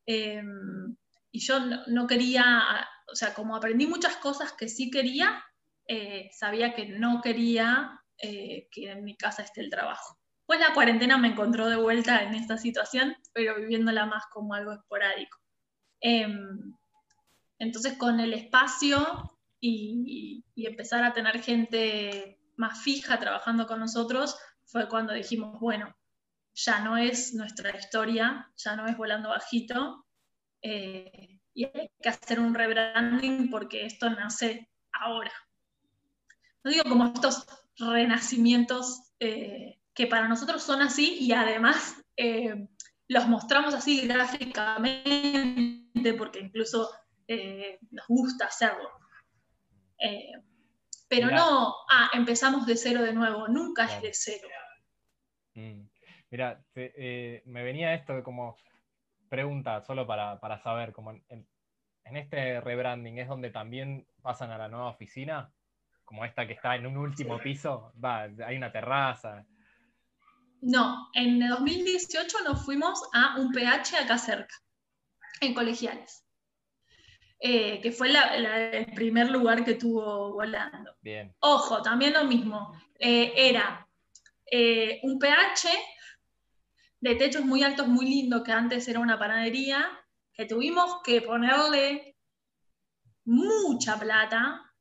y 0.06 1.40
yo 1.40 1.60
no, 1.88 2.06
quería 2.06 2.86
o 3.10 3.14
sea, 3.14 3.34
como 3.34 3.54
aprendí 3.54 3.86
muchas 3.86 4.16
cosas 4.16 4.52
que 4.52 4.68
sí 4.68 4.90
quería, 4.90 5.44
eh, 5.86 6.30
sabía 6.32 6.74
que 6.74 6.86
no 6.86 7.20
quería 7.20 8.00
eh, 8.18 8.68
que 8.70 8.90
en 8.90 9.04
mi 9.04 9.16
casa 9.16 9.42
esté 9.42 9.60
el 9.60 9.70
trabajo. 9.70 10.18
Pues 10.46 10.60
la 10.60 10.72
cuarentena 10.74 11.18
me 11.18 11.28
encontró 11.28 11.68
de 11.68 11.76
vuelta 11.76 12.22
en 12.22 12.34
esta 12.34 12.56
situación, 12.56 13.14
pero 13.32 13.56
viviéndola 13.56 14.06
más 14.06 14.24
como 14.32 14.54
algo 14.54 14.72
esporádico. 14.72 15.38
Entonces, 17.62 17.96
con 17.96 18.18
el 18.18 18.34
espacio 18.34 19.38
y, 19.60 20.42
y, 20.56 20.66
empezar 20.66 21.04
a 21.04 21.12
tener 21.12 21.40
gente 21.40 22.40
más 22.56 22.82
fija 22.82 23.20
trabajando 23.20 23.68
con 23.68 23.78
nosotros, 23.78 24.36
fue 24.64 24.88
cuando 24.88 25.12
dijimos, 25.12 25.60
bueno, 25.60 25.96
ya 26.54 26.80
no 26.80 26.96
es 26.96 27.34
nuestra 27.34 27.70
historia, 27.78 28.50
ya 28.56 28.74
no 28.74 28.88
es 28.88 28.96
volando 28.96 29.28
bajito, 29.28 30.04
eh, 30.60 31.40
y 31.54 31.66
hay 31.66 31.88
que 32.02 32.08
hacer 32.08 32.40
un 32.40 32.52
rebranding 32.52 33.48
porque 33.48 33.86
esto 33.86 34.10
nace 34.10 34.68
ahora. 34.92 35.32
No 36.64 36.72
digo 36.72 36.82
como 36.82 37.06
estos 37.06 37.46
renacimientos 37.78 39.12
eh, 39.20 39.78
que 39.94 40.08
para 40.08 40.26
nosotros 40.26 40.64
son 40.64 40.82
así 40.82 41.16
y 41.20 41.32
además 41.32 41.94
eh, 42.16 42.66
los 43.06 43.28
mostramos 43.28 43.72
así 43.72 44.08
gráficamente 44.08 46.14
porque 46.14 46.40
incluso 46.40 46.90
eh, 47.28 47.78
nos 47.90 48.06
gusta 48.08 48.46
hacerlo. 48.46 48.90
pero 51.08 51.30
no, 51.30 51.74
ah, 51.90 52.10
empezamos 52.12 52.66
de 52.66 52.76
cero 52.76 53.02
de 53.02 53.12
nuevo, 53.12 53.48
nunca 53.48 53.84
es 53.84 54.02
de 54.02 54.12
cero. 54.12 54.48
Mm. 55.54 55.82
Mira, 56.30 56.64
me 56.74 57.62
venía 57.62 57.94
esto 57.94 58.14
de 58.14 58.22
como 58.22 58.56
pregunta, 59.32 59.80
solo 59.80 60.06
para, 60.06 60.62
saber, 60.62 60.92
como 60.92 61.12
en, 61.12 61.46
este 62.04 62.60
rebranding 62.60 63.18
es 63.18 63.28
donde 63.28 63.48
también 63.48 64.06
pasan 64.20 64.50
a 64.50 64.58
la 64.58 64.68
nueva 64.68 64.90
oficina, 64.90 65.50
como 66.04 66.26
esta 66.26 66.46
que 66.46 66.52
está 66.52 66.76
en 66.76 66.86
un 66.86 66.98
último 66.98 67.38
piso, 67.38 67.94
va, 68.02 68.28
hay 68.46 68.58
una 68.58 68.70
terraza. 68.70 69.46
No, 70.60 71.08
en 71.14 71.48
2018 71.48 72.44
nos 72.44 72.62
fuimos 72.62 73.02
a 73.14 73.36
un 73.38 73.52
PH 73.52 74.00
acá 74.04 74.18
cerca, 74.18 74.54
en 75.40 75.54
colegiales, 75.54 76.21
eh, 77.44 77.80
que 77.80 77.90
fue 77.90 78.08
el 78.08 78.86
primer 78.94 79.28
lugar 79.28 79.64
que 79.64 79.74
tuvo 79.74 80.32
volando. 80.32 80.94
Bien. 81.00 81.34
Ojo, 81.40 81.82
también 81.82 82.12
lo 82.12 82.22
mismo, 82.22 82.72
eh, 83.00 83.32
era 83.34 83.84
eh, 84.46 85.00
un 85.02 85.18
PH 85.18 85.68
de 87.00 87.16
techos 87.16 87.44
muy 87.44 87.64
altos, 87.64 87.88
muy 87.88 88.06
lindo, 88.06 88.44
que 88.44 88.52
antes 88.52 88.86
era 88.86 89.00
una 89.00 89.18
panadería, 89.18 89.90
que 90.32 90.46
tuvimos 90.46 91.02
que 91.02 91.20
ponerle 91.20 92.16
mucha 93.24 93.98
plata, 93.98 94.72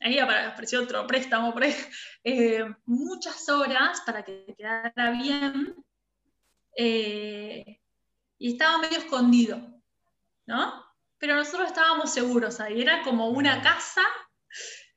ahí 0.00 0.18
apareció 0.18 0.82
otro 0.82 1.06
préstamo, 1.06 1.54
muchas 2.84 3.48
horas 3.48 4.02
para 4.04 4.22
que 4.22 4.54
quedara 4.54 5.12
bien, 5.12 5.82
y 6.76 8.52
estaba 8.52 8.76
medio 8.76 8.98
escondido, 8.98 9.82
¿no? 10.44 10.89
Pero 11.20 11.36
nosotros 11.36 11.68
estábamos 11.68 12.12
seguros 12.12 12.60
ahí, 12.60 12.80
era 12.80 13.02
como 13.02 13.28
una 13.28 13.60
casa, 13.60 14.02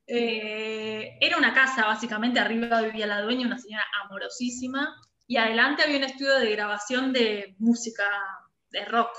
eh, 0.08 1.18
era 1.20 1.38
una 1.38 1.54
casa 1.54 1.86
básicamente, 1.86 2.40
arriba 2.40 2.82
vivía 2.82 3.06
la 3.06 3.22
dueña, 3.22 3.46
una 3.46 3.60
señora 3.60 3.84
amorosísima, 4.06 4.96
y 5.28 5.36
adelante 5.36 5.84
había 5.84 5.98
un 5.98 6.06
estudio 6.06 6.40
de 6.40 6.52
grabación 6.52 7.12
de 7.12 7.56
música 7.60 8.10
de 8.70 8.86
rock. 8.86 9.12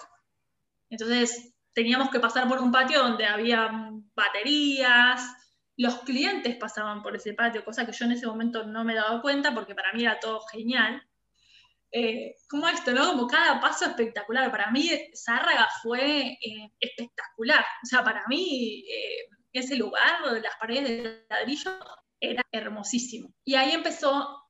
Entonces 0.88 1.55
teníamos 1.74 2.09
que 2.09 2.20
pasar 2.20 2.48
por 2.48 2.59
un 2.61 2.72
patio 2.72 3.02
donde 3.02 3.26
había 3.26 3.70
baterías, 4.14 5.22
los 5.76 5.98
clientes 6.00 6.57
pasaban 6.57 7.02
por 7.02 7.16
ese 7.16 7.34
patio, 7.34 7.64
cosa 7.66 7.84
que 7.84 7.92
yo 7.92 8.07
en 8.07 8.12
ese 8.12 8.26
momento 8.26 8.64
no 8.64 8.82
me 8.82 8.94
daba 8.94 9.20
cuenta 9.20 9.52
porque 9.52 9.74
para 9.74 9.92
mí 9.92 10.05
era 10.05 10.20
todo 10.20 10.40
genial. 10.52 11.02
Eh, 11.97 12.34
como 12.49 12.66
esto, 12.66 12.90
¿no? 12.92 13.12
Como 13.12 13.28
cada 13.28 13.61
paso 13.61 13.84
espectacular. 13.84 14.51
Para 14.51 14.70
mí 14.72 14.90
Zárraga 15.14 15.68
fue 15.80 16.32
eh, 16.32 16.72
espectacular. 16.80 17.64
O 17.82 17.86
sea, 17.86 18.03
para 18.03 18.24
mí 18.26 18.84
eh, 18.90 19.28
ese 19.53 19.76
lugar, 19.76 20.20
las 20.42 20.57
paredes 20.57 20.88
de 20.88 21.24
ladrillo, 21.30 21.70
era 22.20 22.42
hermosísimo. 22.51 23.32
Y 23.45 23.55
ahí 23.55 23.72
empezó 23.72 24.40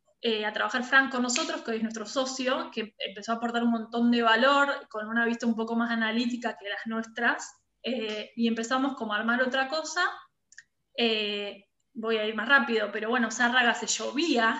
a 0.47 0.53
trabajar 0.55 0.84
Frank 0.84 1.12
con 1.12 1.20
nosotros, 1.20 1.61
que 1.61 1.76
es 1.76 1.82
nuestro 1.82 2.07
socio, 2.07 2.70
que 2.72 2.95
empezó 2.99 3.32
a 3.32 3.34
aportar 3.34 3.62
un 3.62 3.72
montón 3.72 4.11
de 4.11 4.22
valor 4.22 4.88
con 4.88 5.07
una 5.07 5.26
vista 5.26 5.47
un 5.47 5.55
poco 5.55 5.76
más 5.76 5.90
analítica 5.90 6.57
que 6.59 6.70
las 6.70 6.86
nuestras. 6.86 7.53
y 7.82 8.49
empezamos 8.49 8.95
como 8.97 9.12
a 9.12 9.18
armar 9.18 9.42
otra 9.42 9.68
cosa 9.68 10.01
eh, 10.97 11.66
voy 11.92 12.16
a 12.16 12.26
ir 12.26 12.34
más 12.34 12.49
rápido, 12.49 12.90
pero 12.92 13.11
bueno, 13.11 13.30
Zárraga 13.30 13.74
se 13.74 13.86
llovía 13.86 14.59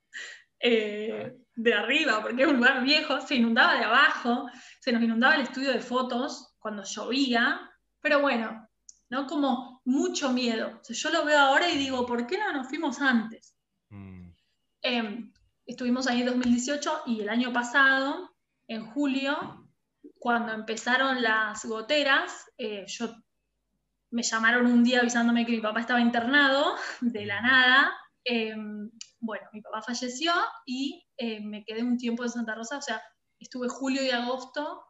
eh, 0.60 1.36
de 1.56 1.74
arriba, 1.74 2.22
porque 2.22 2.42
es 2.42 2.48
un 2.48 2.58
lugar 2.58 2.82
viejo, 2.84 3.20
se 3.20 3.34
inundaba 3.34 3.74
de 3.74 3.84
abajo, 3.84 4.48
se 4.80 4.92
nos 4.92 5.02
inundaba 5.02 5.34
el 5.34 5.42
estudio 5.42 5.72
de 5.72 5.80
fotos 5.80 6.54
cuando 6.58 6.84
llovía, 6.84 7.60
pero 8.00 8.20
bueno, 8.20 8.68
¿no? 9.08 9.26
Como 9.26 9.80
mucho 9.84 10.32
miedo. 10.32 10.80
yo 10.88 11.10
lo 11.10 11.24
veo 11.24 11.38
ahora 11.38 11.68
y 11.70 11.78
digo, 11.78 12.04
¿por 12.06 12.26
qué 12.26 12.38
no 12.38 12.52
nos 12.52 12.68
fuimos 12.68 13.00
antes? 13.00 13.56
Mm. 13.88 14.30
Em, 14.82 15.32
estuvimos 15.64 16.06
ahí 16.06 16.20
en 16.20 16.26
2018 16.26 17.02
y 17.06 17.22
el 17.22 17.28
año 17.28 17.52
pasado, 17.52 18.36
en 18.68 18.86
julio, 18.86 19.66
cuando 20.18 20.52
empezaron 20.52 21.22
las 21.22 21.64
goteras, 21.64 22.50
eh, 22.58 22.84
yo 22.86 23.14
me 24.10 24.22
llamaron 24.22 24.66
un 24.66 24.84
día 24.84 25.00
avisándome 25.00 25.46
que 25.46 25.52
mi 25.52 25.60
papá 25.60 25.80
estaba 25.80 26.00
internado 26.00 26.76
de 27.00 27.26
la 27.26 27.40
nada. 27.40 27.96
Em, 28.24 28.90
bueno, 29.26 29.46
mi 29.52 29.60
papá 29.60 29.82
falleció 29.82 30.32
y 30.64 31.04
eh, 31.16 31.40
me 31.40 31.64
quedé 31.64 31.82
un 31.82 31.98
tiempo 31.98 32.22
en 32.22 32.30
Santa 32.30 32.54
Rosa, 32.54 32.78
o 32.78 32.82
sea, 32.82 33.02
estuve 33.38 33.68
julio 33.68 34.02
y 34.02 34.10
agosto 34.10 34.84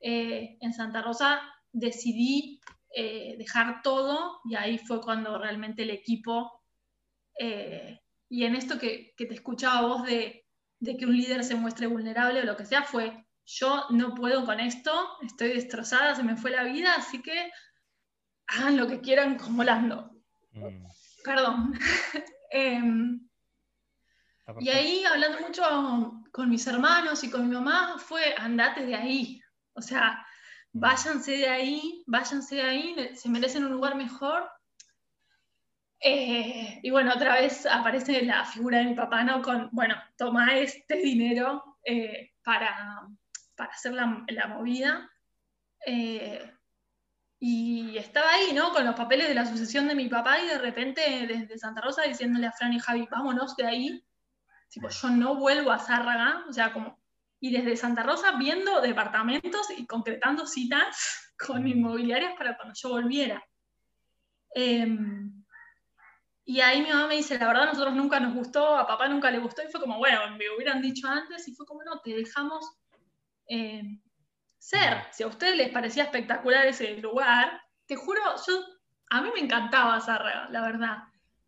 eh, 0.00 0.58
en 0.60 0.74
Santa 0.74 1.00
Rosa, 1.00 1.40
decidí 1.72 2.60
eh, 2.94 3.36
dejar 3.38 3.82
todo 3.82 4.40
y 4.44 4.56
ahí 4.56 4.78
fue 4.78 5.00
cuando 5.00 5.38
realmente 5.38 5.84
el 5.84 5.90
equipo, 5.90 6.52
y 8.28 8.44
en 8.44 8.56
esto 8.56 8.78
que, 8.78 9.12
que, 9.14 9.26
te 9.26 9.34
escuchaba 9.34 9.86
vos 9.86 10.04
de, 10.04 10.46
de 10.80 10.96
que 10.96 11.04
un 11.04 11.14
líder 11.14 11.44
se 11.44 11.54
muestre 11.54 11.86
vulnerable 11.86 12.40
o 12.40 12.44
lo 12.44 12.56
que 12.56 12.64
sea, 12.64 12.82
fue, 12.82 13.26
yo 13.44 13.84
no 13.90 14.14
puedo 14.14 14.46
con 14.46 14.58
esto, 14.58 14.90
estoy 15.22 15.48
destrozada, 15.48 16.14
se 16.14 16.22
me 16.22 16.36
fue 16.36 16.50
la 16.50 16.64
vida, 16.64 16.94
así 16.96 17.20
que 17.20 17.50
hagan 18.46 18.78
lo 18.78 18.86
que 18.88 19.02
quieran 19.02 19.36
como 19.36 19.64
Lando. 19.64 20.10
Mm. 20.52 20.86
Perdón. 21.24 21.78
Y 24.60 24.68
ahí, 24.68 25.04
hablando 25.04 25.40
mucho 25.40 26.22
con 26.32 26.48
mis 26.48 26.66
hermanos 26.66 27.24
y 27.24 27.30
con 27.30 27.48
mi 27.48 27.54
mamá, 27.54 27.98
fue 27.98 28.34
andate 28.36 28.86
de 28.86 28.94
ahí. 28.94 29.42
O 29.72 29.82
sea, 29.82 30.24
mm. 30.72 30.80
váyanse 30.80 31.32
de 31.32 31.48
ahí, 31.48 32.04
váyanse 32.06 32.56
de 32.56 32.62
ahí, 32.62 33.16
se 33.16 33.28
merecen 33.28 33.64
un 33.64 33.72
lugar 33.72 33.96
mejor. 33.96 34.48
Eh, 36.00 36.78
y 36.82 36.90
bueno, 36.90 37.12
otra 37.14 37.34
vez 37.34 37.66
aparece 37.66 38.22
la 38.22 38.44
figura 38.44 38.78
de 38.78 38.84
mi 38.84 38.94
papá, 38.94 39.24
¿no? 39.24 39.42
Con, 39.42 39.68
bueno, 39.72 39.96
toma 40.16 40.56
este 40.56 40.96
dinero 40.96 41.78
eh, 41.84 42.32
para, 42.44 43.08
para, 43.56 43.70
hacer 43.70 43.94
la, 43.94 44.24
la 44.28 44.46
movida. 44.46 45.10
Eh, 45.84 46.52
y 47.38 47.98
estaba 47.98 48.30
ahí, 48.30 48.52
¿no? 48.54 48.72
Con 48.72 48.84
los 48.84 48.94
papeles 48.94 49.28
de 49.28 49.34
la 49.34 49.44
sucesión 49.44 49.88
de 49.88 49.94
mi 49.94 50.08
papá 50.08 50.38
y 50.38 50.46
de 50.46 50.58
repente 50.58 51.26
desde 51.26 51.58
Santa 51.58 51.80
Rosa 51.80 52.02
diciéndole 52.02 52.46
a 52.46 52.52
Fran 52.52 52.72
y 52.72 52.78
Javi, 52.78 53.08
vámonos 53.10 53.56
de 53.56 53.66
ahí. 53.66 54.05
Tipo, 54.76 54.90
yo 54.90 55.08
no 55.08 55.36
vuelvo 55.36 55.72
a 55.72 55.78
Zárraga, 55.78 56.44
o 56.46 56.52
sea, 56.52 56.70
como... 56.70 57.00
Y 57.40 57.50
desde 57.50 57.78
Santa 57.78 58.02
Rosa 58.02 58.32
viendo 58.32 58.82
departamentos 58.82 59.70
y 59.74 59.86
concretando 59.86 60.46
citas 60.46 61.32
con 61.46 61.66
inmobiliarias 61.66 62.34
para 62.36 62.58
cuando 62.58 62.74
yo 62.76 62.90
volviera. 62.90 63.42
Em, 64.54 65.32
y 66.44 66.60
ahí 66.60 66.82
mi 66.82 66.90
mamá 66.90 67.06
me 67.06 67.16
dice, 67.16 67.38
la 67.38 67.46
verdad 67.46 67.62
a 67.62 67.72
nosotros 67.72 67.94
nunca 67.94 68.20
nos 68.20 68.34
gustó, 68.34 68.76
a 68.76 68.86
papá 68.86 69.08
nunca 69.08 69.30
le 69.30 69.38
gustó, 69.38 69.62
y 69.62 69.70
fue 69.72 69.80
como, 69.80 69.96
bueno, 69.96 70.20
me 70.36 70.50
hubieran 70.54 70.82
dicho 70.82 71.08
antes, 71.08 71.48
y 71.48 71.54
fue 71.54 71.64
como, 71.64 71.82
no, 71.82 71.98
te 72.00 72.14
dejamos 72.14 72.70
em, 73.46 73.98
ser. 74.58 75.06
Si 75.10 75.22
a 75.22 75.28
ustedes 75.28 75.56
les 75.56 75.70
parecía 75.70 76.02
espectacular 76.02 76.66
ese 76.66 76.98
lugar, 76.98 77.62
te 77.86 77.96
juro, 77.96 78.20
yo, 78.46 78.62
a 79.08 79.22
mí 79.22 79.30
me 79.32 79.40
encantaba 79.40 79.98
Zárraga, 80.02 80.50
la 80.50 80.60
verdad. 80.60 80.98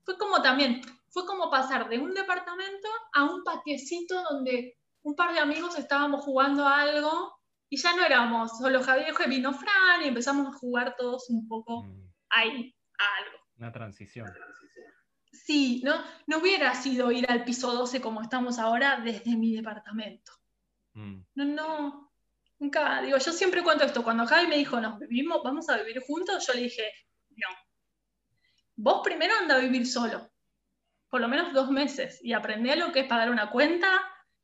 Fue 0.02 0.16
como 0.16 0.40
también, 0.40 0.80
fue 1.18 1.26
como 1.26 1.50
pasar 1.50 1.88
de 1.88 1.98
un 1.98 2.14
departamento 2.14 2.88
a 3.12 3.24
un 3.24 3.42
patiecito 3.42 4.22
donde 4.30 4.78
un 5.02 5.16
par 5.16 5.32
de 5.32 5.40
amigos 5.40 5.76
estábamos 5.76 6.24
jugando 6.24 6.66
algo 6.66 7.40
y 7.68 7.76
ya 7.76 7.96
no 7.96 8.04
éramos 8.04 8.56
solo 8.56 8.82
Javier 8.82 9.12
y 9.26 9.28
vino 9.28 9.52
Fran 9.52 10.02
y 10.04 10.08
empezamos 10.08 10.46
a 10.46 10.58
jugar 10.58 10.94
todos 10.96 11.28
un 11.30 11.48
poco 11.48 11.82
mm. 11.82 12.12
ahí 12.30 12.74
a 12.98 13.24
algo. 13.24 13.38
Una 13.56 13.72
transición. 13.72 14.32
Sí, 15.32 15.82
¿no? 15.84 15.94
no 16.28 16.38
hubiera 16.38 16.72
sido 16.74 17.10
ir 17.10 17.28
al 17.28 17.44
piso 17.44 17.72
12 17.72 18.00
como 18.00 18.22
estamos 18.22 18.60
ahora 18.60 19.00
desde 19.00 19.34
mi 19.34 19.56
departamento. 19.56 20.32
Mm. 20.94 21.22
No, 21.34 21.44
no, 21.44 22.12
Nunca, 22.60 23.02
digo, 23.02 23.18
yo 23.18 23.32
siempre 23.32 23.62
cuento 23.62 23.84
esto. 23.84 24.02
Cuando 24.02 24.26
Javi 24.26 24.48
me 24.48 24.56
dijo, 24.56 24.80
nos 24.80 24.98
vivimos, 24.98 25.42
vamos 25.44 25.68
a 25.68 25.78
vivir 25.78 26.00
juntos, 26.00 26.44
yo 26.46 26.54
le 26.54 26.62
dije, 26.62 26.92
no. 27.30 27.48
Vos 28.76 29.00
primero 29.04 29.34
anda 29.40 29.56
a 29.56 29.60
vivir 29.60 29.86
solo, 29.86 30.28
por 31.10 31.20
lo 31.20 31.28
menos 31.28 31.52
dos 31.52 31.70
meses, 31.70 32.20
y 32.22 32.32
aprendé 32.32 32.76
lo 32.76 32.92
que 32.92 33.00
es 33.00 33.06
pagar 33.06 33.30
una 33.30 33.50
cuenta, 33.50 33.88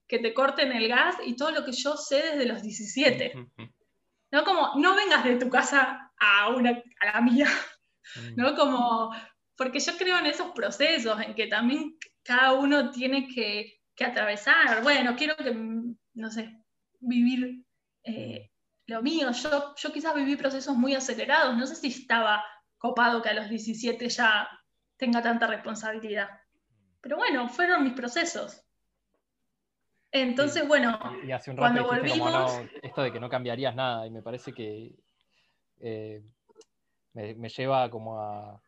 que 0.06 0.18
te 0.18 0.34
corten 0.34 0.72
el 0.72 0.88
gas 0.88 1.16
y 1.24 1.36
todo 1.36 1.50
lo 1.50 1.64
que 1.64 1.72
yo 1.72 1.96
sé 1.96 2.16
desde 2.16 2.46
los 2.46 2.62
17. 2.62 3.32
¿No? 4.30 4.44
Como, 4.44 4.72
no 4.76 4.94
vengas 4.94 5.24
de 5.24 5.36
tu 5.36 5.48
casa 5.48 6.12
a, 6.18 6.48
una, 6.48 6.82
a 7.00 7.06
la 7.06 7.20
mía, 7.20 7.48
mm. 8.16 8.34
¿no? 8.36 8.54
Como, 8.54 9.14
porque 9.56 9.80
yo 9.80 9.96
creo 9.96 10.18
en 10.18 10.26
esos 10.26 10.50
procesos, 10.52 11.20
en 11.20 11.34
que 11.34 11.46
también 11.46 11.96
cada 12.22 12.52
uno 12.52 12.90
tiene 12.90 13.28
que, 13.28 13.80
que 13.94 14.04
atravesar. 14.04 14.82
Bueno, 14.82 15.14
quiero 15.16 15.36
que, 15.36 15.54
no 15.54 16.30
sé, 16.30 16.64
vivir 17.00 17.64
eh, 18.04 18.50
lo 18.86 19.02
mío. 19.02 19.30
Yo, 19.30 19.74
yo 19.76 19.92
quizás 19.92 20.14
viví 20.14 20.36
procesos 20.36 20.76
muy 20.76 20.94
acelerados, 20.94 21.56
no 21.56 21.66
sé 21.66 21.76
si 21.76 21.88
estaba 21.88 22.44
copado 22.78 23.22
que 23.22 23.30
a 23.30 23.34
los 23.34 23.48
17 23.48 24.08
ya 24.08 24.48
tenga 24.96 25.22
tanta 25.22 25.46
responsabilidad. 25.46 26.28
Pero 27.04 27.18
bueno, 27.18 27.50
fueron 27.50 27.84
mis 27.84 27.92
procesos. 27.92 28.64
Entonces, 30.10 30.66
bueno, 30.66 30.98
y 31.22 31.32
hace 31.32 31.50
un 31.50 31.58
rato 31.58 31.86
cuando 31.86 31.86
volvimos... 31.86 32.62
esto 32.80 33.02
de 33.02 33.12
que 33.12 33.20
no 33.20 33.28
cambiarías 33.28 33.74
nada, 33.74 34.06
y 34.06 34.10
me 34.10 34.22
parece 34.22 34.54
que 34.54 34.94
eh, 35.80 36.22
me, 37.12 37.48
lleva 37.50 37.90
como 37.90 38.18
a. 38.18 38.58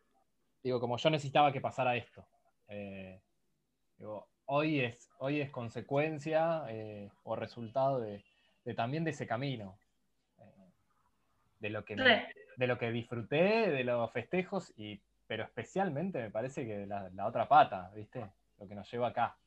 Digo, 0.61 0.79
como 0.79 0.97
yo 0.97 1.09
necesitaba 1.09 1.51
que 1.51 1.61
pasara 1.61 1.95
esto. 1.95 2.27
Eh, 2.67 3.19
hoy, 4.45 4.81
es, 4.81 5.09
hoy 5.17 5.41
es 5.41 5.49
consecuencia 5.49 6.63
o 7.23 7.35
resultado 7.35 8.01
de, 8.01 8.23
también 8.75 9.03
de 9.03 9.11
ese 9.11 9.25
camino, 9.25 9.79
eh, 10.37 10.43
de, 11.59 11.69
lo 11.71 11.83
que 11.83 11.95
de 11.95 12.67
lo 12.67 12.77
que 12.77 12.91
disfruté, 12.91 13.71
de 13.71 13.83
los 13.83 14.11
festejos, 14.11 14.71
y, 14.77 15.01
pero 15.27 15.43
especialmente 15.43 16.21
me 16.21 16.31
parece 16.31 16.65
que 16.65 16.87
la, 16.87 17.27
otra 17.27 17.47
pata, 17.47 17.91
¿viste? 17.93 18.25
Lo 18.57 18.67
que 18.67 18.75
nos 18.75 18.89
lleva 18.89 19.09
acá. 19.09 19.37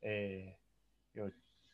Eh, 0.00 0.56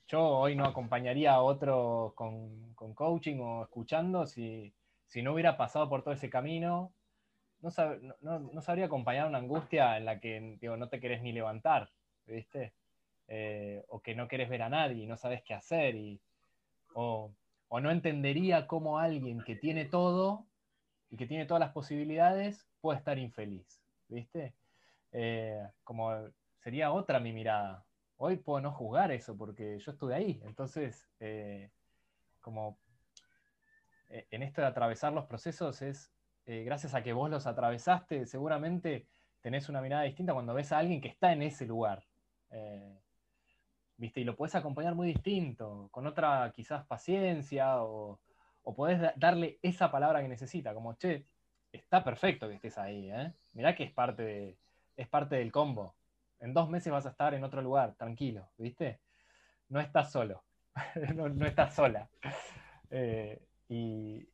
yo 0.09 0.28
hoy 0.28 0.57
no 0.57 0.64
acompañaría 0.64 1.34
a 1.34 1.42
otro 1.42 2.12
con, 2.16 2.74
coaching 2.94 3.38
o 3.40 3.62
escuchando 3.62 4.26
si, 4.26 4.74
no 5.16 5.34
hubiera 5.34 5.57
pasado 5.57 5.88
por 5.88 6.03
todo 6.03 6.14
ese 6.14 6.30
camino. 6.30 6.92
No, 7.61 7.70
sabría 7.70 8.86
acompañar 8.86 9.28
una 9.28 9.38
angustia 9.38 9.96
en 9.96 10.05
la 10.05 10.18
que 10.18 10.59
no 10.61 10.88
te 10.88 10.98
querés 10.98 11.22
ni 11.22 11.32
levantar, 11.32 11.90
¿viste? 12.26 12.72
Eh, 13.28 13.84
o 13.88 14.00
que 14.00 14.14
no 14.14 14.26
querés 14.26 14.48
ver 14.48 14.62
a 14.62 14.68
nadie 14.68 15.05
y 15.05 15.07
no 15.07 15.16
sabes 15.16 15.42
qué 15.42 15.55
hacer. 15.55 15.94
Y, 15.94 16.20
o, 16.94 17.32
no 17.70 17.90
entendería 17.90 18.66
cómo 18.66 18.98
alguien 18.98 19.42
que 19.44 19.57
tiene 19.57 19.84
todo 19.84 20.46
y 21.11 21.16
que 21.16 21.26
tiene 21.26 21.46
todas 21.46 21.61
las 21.61 21.72
posibilidades 21.72 22.66
puede 22.82 22.98
estar 22.98 23.18
infeliz. 23.18 23.82
¿viste? 24.12 24.54
Eh, 25.12 25.66
como 25.84 26.12
sería 26.58 26.92
otra 26.92 27.18
mi 27.18 27.32
mirada. 27.32 27.84
Hoy 28.16 28.36
puedo 28.36 28.60
no 28.60 28.72
juzgar 28.72 29.10
eso 29.10 29.36
porque 29.36 29.78
yo 29.78 29.92
estuve 29.92 30.14
ahí. 30.14 30.40
Entonces, 30.44 31.08
eh, 31.18 31.70
como 32.40 32.78
eh, 34.08 34.26
en 34.30 34.42
esto 34.42 34.60
de 34.60 34.68
atravesar 34.68 35.12
los 35.12 35.26
procesos 35.26 35.82
es, 35.82 36.12
gracias 36.44 36.94
a 36.94 37.02
que 37.02 37.12
vos 37.12 37.30
los 37.30 37.46
atravesaste, 37.46 38.26
seguramente 38.26 39.06
tenés 39.40 39.68
una 39.68 39.80
mirada 39.80 40.02
distinta 40.02 40.32
cuando 40.32 40.54
ves 40.54 40.72
a 40.72 40.78
alguien 40.78 41.00
que 41.00 41.08
está 41.08 41.32
en 41.32 41.42
ese 41.42 41.66
lugar. 41.66 42.04
¿Viste? 43.96 44.20
Y 44.20 44.24
lo 44.24 44.34
puedes 44.34 44.54
acompañar 44.56 44.94
muy 44.96 45.06
distinto, 45.06 45.88
con 45.92 46.06
otra 46.06 46.50
quizás 46.52 46.84
paciencia 46.84 47.82
o, 47.82 48.20
o 48.64 48.74
podés 48.74 49.00
darle 49.16 49.60
esa 49.62 49.90
palabra 49.90 50.20
que 50.20 50.28
necesita, 50.28 50.74
como, 50.74 50.94
che, 50.94 51.24
está 51.72 52.04
perfecto 52.04 52.48
que 52.48 52.54
estés 52.54 52.78
ahí, 52.78 53.10
¿eh? 53.10 53.32
Mirá 53.54 53.74
que 53.74 53.84
es 53.84 53.92
parte, 53.92 54.58
es 54.96 55.08
parte 55.08 55.36
del 55.36 55.50
combo. 55.50 55.94
En 56.40 56.52
dos 56.52 56.68
meses 56.68 56.92
vas 56.92 57.06
a 57.06 57.10
estar 57.10 57.34
en 57.34 57.44
otro 57.44 57.62
lugar, 57.62 57.94
tranquilo, 57.94 58.48
¿viste? 58.58 59.00
No 59.68 59.80
estás 59.80 60.12
solo, 60.12 60.42
no, 61.14 61.46
estás 61.46 61.74
sola. 61.74 62.08
Eh, 62.90 63.40
y, 63.68 64.26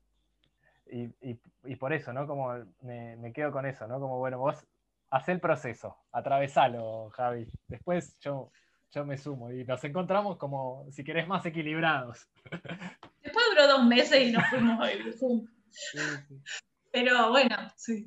y, 0.91 1.77
por 1.77 1.93
eso, 1.93 2.13
¿no? 2.13 2.27
Como 2.27 2.55
me, 2.83 3.33
quedo 3.33 3.53
con 3.53 3.67
eso, 3.67 3.87
¿no? 3.87 4.01
Como, 4.01 4.19
bueno, 4.19 4.39
vos 4.39 4.67
haz 5.11 5.29
el 5.29 5.39
proceso, 5.39 5.97
atravesalo, 6.13 7.11
Javi. 7.11 7.47
Después 7.69 8.19
yo, 8.21 8.51
yo 8.91 9.05
me 9.05 9.17
sumo 9.17 9.53
y 9.53 9.65
nos 9.65 9.85
encontramos 9.85 10.39
como, 10.39 10.87
si 10.91 11.05
querés, 11.05 11.29
más 11.29 11.45
equilibrados. 11.47 12.27
Después 13.23 13.45
duró 13.51 13.69
dos 13.69 13.85
meses 13.85 14.29
y 14.29 14.33
nos 14.33 14.47
fuimos 14.49 14.81
a 14.81 14.91
vivir 14.91 15.17
juntos. 15.19 15.55
Pero 16.91 17.31
bueno, 17.31 17.57
sí. 17.77 18.05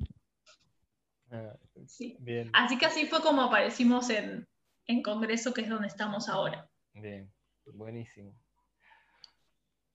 Ah, 1.30 1.56
sí. 1.86 2.16
Bien. 2.20 2.50
Así 2.52 2.78
que 2.78 2.86
así 2.86 3.06
fue 3.06 3.20
como 3.20 3.42
aparecimos 3.42 4.10
en, 4.10 4.46
Congreso, 5.02 5.54
que 5.54 5.62
es 5.62 5.70
donde 5.70 5.88
estamos 5.88 6.28
ahora. 6.28 6.68
Bien, 6.92 7.32
buenísimo. 7.72 8.34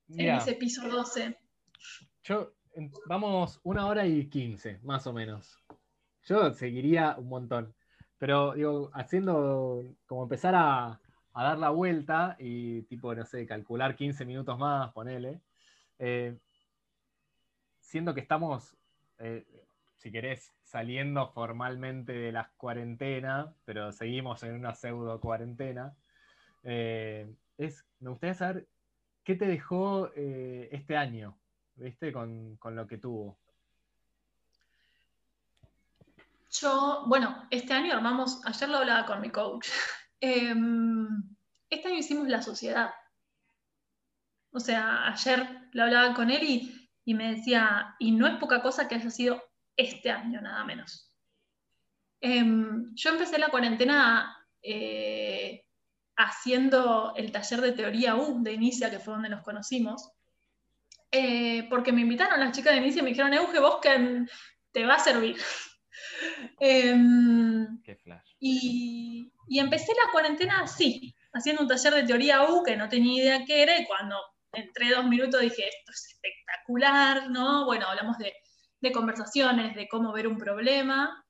en 0.09 0.35
ese 0.35 0.53
piso 0.55 0.87
12. 0.89 1.37
Yo, 2.23 2.55
vamos 3.05 3.59
una 3.63 3.85
hora 3.85 4.07
y 4.07 4.27
quince, 4.27 4.79
más 4.81 5.05
o 5.05 5.13
menos. 5.13 5.63
Yo 6.23 6.51
seguiría 6.53 7.15
un 7.17 7.29
montón. 7.29 7.75
Pero, 8.17 8.53
digo, 8.53 8.89
haciendo 8.93 9.95
como 10.07 10.23
empezar 10.23 10.55
a, 10.55 10.99
dar 11.33 11.59
la 11.59 11.69
vuelta 11.69 12.35
y, 12.39 12.81
tipo, 12.83 13.13
no 13.13 13.23
sé, 13.23 13.45
calcular 13.45 13.95
15 13.95 14.25
minutos 14.25 14.57
más, 14.57 14.91
ponele. 14.91 15.39
Eh, 15.99 16.35
siendo 17.87 18.13
que 18.13 18.19
estamos 18.19 18.77
eh, 19.19 19.45
si 19.97 20.11
querés, 20.11 20.53
saliendo 20.63 21.31
formalmente 21.31 22.13
de 22.13 22.31
las 22.31 22.49
cuarentenas, 22.51 23.49
pero 23.65 23.91
seguimos 23.91 24.43
en 24.43 24.55
una 24.55 24.75
pseudo 24.75 25.19
cuarentena, 25.19 25.95
eh, 26.63 27.33
es, 27.57 27.85
me 27.99 28.11
gustaría 28.11 28.35
saber 28.35 28.67
qué 29.23 29.35
te 29.35 29.47
dejó 29.47 30.11
eh, 30.15 30.69
este 30.71 30.97
año, 30.97 31.37
¿viste? 31.75 32.11
Con, 32.11 32.59
lo 32.63 32.87
que 32.87 32.97
tuvo. 32.97 33.37
Yo, 36.51 37.05
bueno, 37.07 37.47
este 37.49 37.73
año 37.73 37.93
armamos, 37.93 38.45
ayer 38.45 38.69
lo 38.69 38.77
hablaba 38.77 39.05
con 39.05 39.21
mi 39.21 39.29
coach, 39.29 39.67
em, 40.19 41.07
este 41.69 41.87
año 41.87 41.97
hicimos 41.97 42.27
la 42.27 42.41
sociedad. 42.41 42.91
O 44.51 44.59
sea, 44.59 45.07
ayer 45.07 45.69
lo 45.71 45.83
hablaba 45.83 46.13
con 46.13 46.29
él 46.29 46.43
y 46.43 46.76
y 47.07 47.13
me 47.13 47.35
decía, 47.35 47.95
y 47.99 48.11
no 48.11 48.27
es 48.27 48.35
poca 48.35 48.61
cosa 48.61 48.89
que 48.89 48.95
haya 48.95 49.09
sido 49.09 49.41
este 49.77 50.11
año, 50.11 50.41
nada 50.41 50.65
menos. 50.65 51.09
Em, 52.19 52.93
yo 52.95 53.11
empecé 53.11 53.39
la 53.39 53.47
cuarentena 53.47 54.45
eh, 54.61 55.63
haciendo 56.17 57.13
el 57.15 57.31
taller 57.31 57.61
de 57.61 57.71
teoría 57.71 58.17
U 58.17 58.43
de 58.43 58.51
Inicia, 58.51 58.91
que 58.91 58.99
fue 58.99 59.13
donde 59.13 59.29
nos 59.29 59.41
conocimos, 59.41 60.11
eh, 61.09 61.65
porque 61.69 61.93
me 61.93 62.01
invitaron 62.01 62.41
las 62.41 62.51
chicas 62.51 62.73
de 62.73 62.79
Inicia 62.79 62.99
y 62.99 63.03
me 63.03 63.11
dijeron, 63.11 63.33
Euge, 63.33 63.59
vos 63.61 63.79
que 63.81 64.25
te 64.73 64.85
va 64.85 64.95
a 64.95 64.99
servir. 64.99 65.37
Em, 66.59 67.81
Qué 67.83 67.95
flash. 67.95 68.35
Y, 68.37 69.31
y 69.47 69.59
empecé 69.59 69.93
la 69.93 70.11
cuarentena 70.11 70.59
así, 70.59 71.15
haciendo 71.31 71.61
un 71.61 71.69
taller 71.69 71.93
de 71.93 72.03
teoría 72.03 72.43
U 72.51 72.63
que 72.63 72.75
no 72.75 72.89
tenía 72.89 73.23
idea 73.23 73.45
qué 73.45 73.63
era 73.63 73.79
y 73.79 73.85
cuando 73.85 74.17
entré 74.57 74.91
dos 74.91 75.05
minutos 75.05 75.41
dije, 75.41 75.67
esto 75.67 75.91
es 75.91 76.07
espectacular, 76.13 77.29
¿no? 77.29 77.65
Bueno, 77.65 77.87
hablamos 77.87 78.17
de, 78.17 78.33
conversaciones, 78.93 79.75
de 79.75 79.87
cómo 79.89 80.13
ver 80.13 80.27
un 80.27 80.37
problema. 80.37 81.25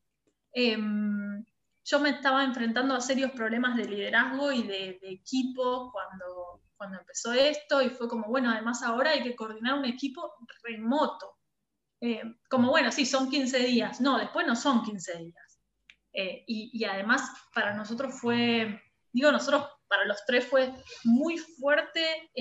Em, 0.52 1.44
yo 1.84 2.00
me 2.00 2.10
estaba 2.12 2.44
enfrentando 2.44 2.94
a 2.94 3.02
serios 3.02 3.32
problemas 3.32 3.76
de 3.76 3.86
liderazgo 3.86 4.52
y 4.52 4.64
de, 4.64 5.00
equipo 5.02 5.92
cuando, 5.92 6.62
cuando 6.76 7.00
empezó 7.00 7.34
esto 7.34 7.82
y 7.82 7.90
fue 7.90 8.08
como, 8.08 8.28
bueno, 8.28 8.52
además 8.52 8.84
ahora 8.84 9.12
hay 9.12 9.24
que 9.24 9.36
coordinar 9.36 9.80
un 9.80 9.86
equipo 9.86 10.34
remoto. 10.64 11.38
Eh, 12.00 12.22
como, 12.50 12.70
bueno, 12.70 12.92
sí, 12.92 13.06
son 13.06 13.30
15 13.30 13.60
días. 13.60 14.02
No, 14.02 14.20
después 14.20 14.46
no 14.46 14.56
son 14.56 14.84
15 14.84 15.18
días. 15.18 15.60
Eh, 16.14 16.44
y, 16.48 16.70
y, 16.74 16.84
además 16.86 17.32
para 17.54 17.74
nosotros 17.74 18.20
fue, 18.20 18.82
digo, 19.12 19.32
nosotros 19.32 19.68
para 19.88 20.06
los 20.06 20.26
tres 20.26 20.46
fue 20.48 20.74
muy 21.04 21.38
fuerte 21.38 22.32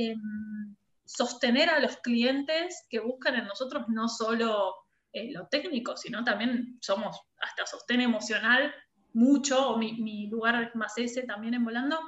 sostener 1.07 1.71
a 1.71 1.81
los 1.81 1.97
clientes 1.99 2.85
que 2.91 3.01
buscan 3.01 3.37
en 3.37 3.47
nosotros 3.47 3.85
no 3.89 4.09
solo 4.09 4.75
eh, 5.13 5.33
lo 5.33 5.47
técnico, 5.49 5.97
sino 5.97 6.25
también 6.25 6.79
somos 6.81 7.19
hasta 7.39 7.67
sostén 7.67 8.01
emocional 8.01 8.75
mucho, 9.13 9.79
mi, 9.79 10.29
lugar 10.29 10.63
es 10.63 10.75
más 10.75 10.93
ese 10.99 11.23
también 11.23 11.55
en 11.55 11.65
Volando, 11.65 11.99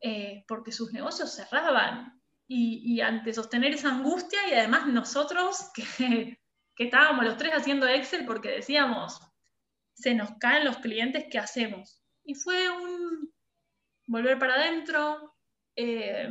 eh, 0.00 0.44
porque 0.48 0.72
sus 0.72 0.92
negocios 0.92 1.34
cerraban. 1.34 2.18
Y, 2.54 3.00
ante 3.00 3.32
sostener 3.32 3.72
esa 3.72 3.88
angustia 3.88 4.38
y 4.46 4.52
además 4.52 4.86
nosotros 4.86 5.70
que, 5.74 6.38
que 6.74 6.84
estábamos 6.84 7.24
los 7.24 7.38
tres 7.38 7.52
haciendo 7.54 7.88
Excel 7.88 8.26
porque 8.26 8.50
decíamos, 8.50 9.18
se 9.94 10.14
nos 10.14 10.32
caen 10.38 10.66
los 10.66 10.78
clientes, 10.78 11.26
¿qué 11.30 11.38
hacemos? 11.38 12.02
Y 12.24 12.34
fue 12.34 12.68
un, 12.68 13.32
volver 14.06 14.38
para 14.38 14.54
adentro, 14.54 15.34
eh, 15.76 16.28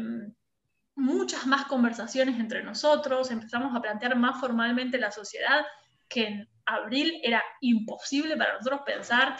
muchas 0.95 1.45
más 1.47 1.65
conversaciones 1.65 2.39
entre 2.39 2.63
nosotros, 2.63 3.31
empezamos 3.31 3.75
a 3.75 3.81
plantear 3.81 4.15
más 4.15 4.39
formalmente 4.39 4.97
la 4.97 5.11
sociedad, 5.11 5.65
que 6.07 6.27
en 6.27 6.49
abril 6.65 7.19
era 7.23 7.43
imposible 7.61 8.35
para 8.35 8.53
nosotros 8.57 8.81
pensar 8.85 9.37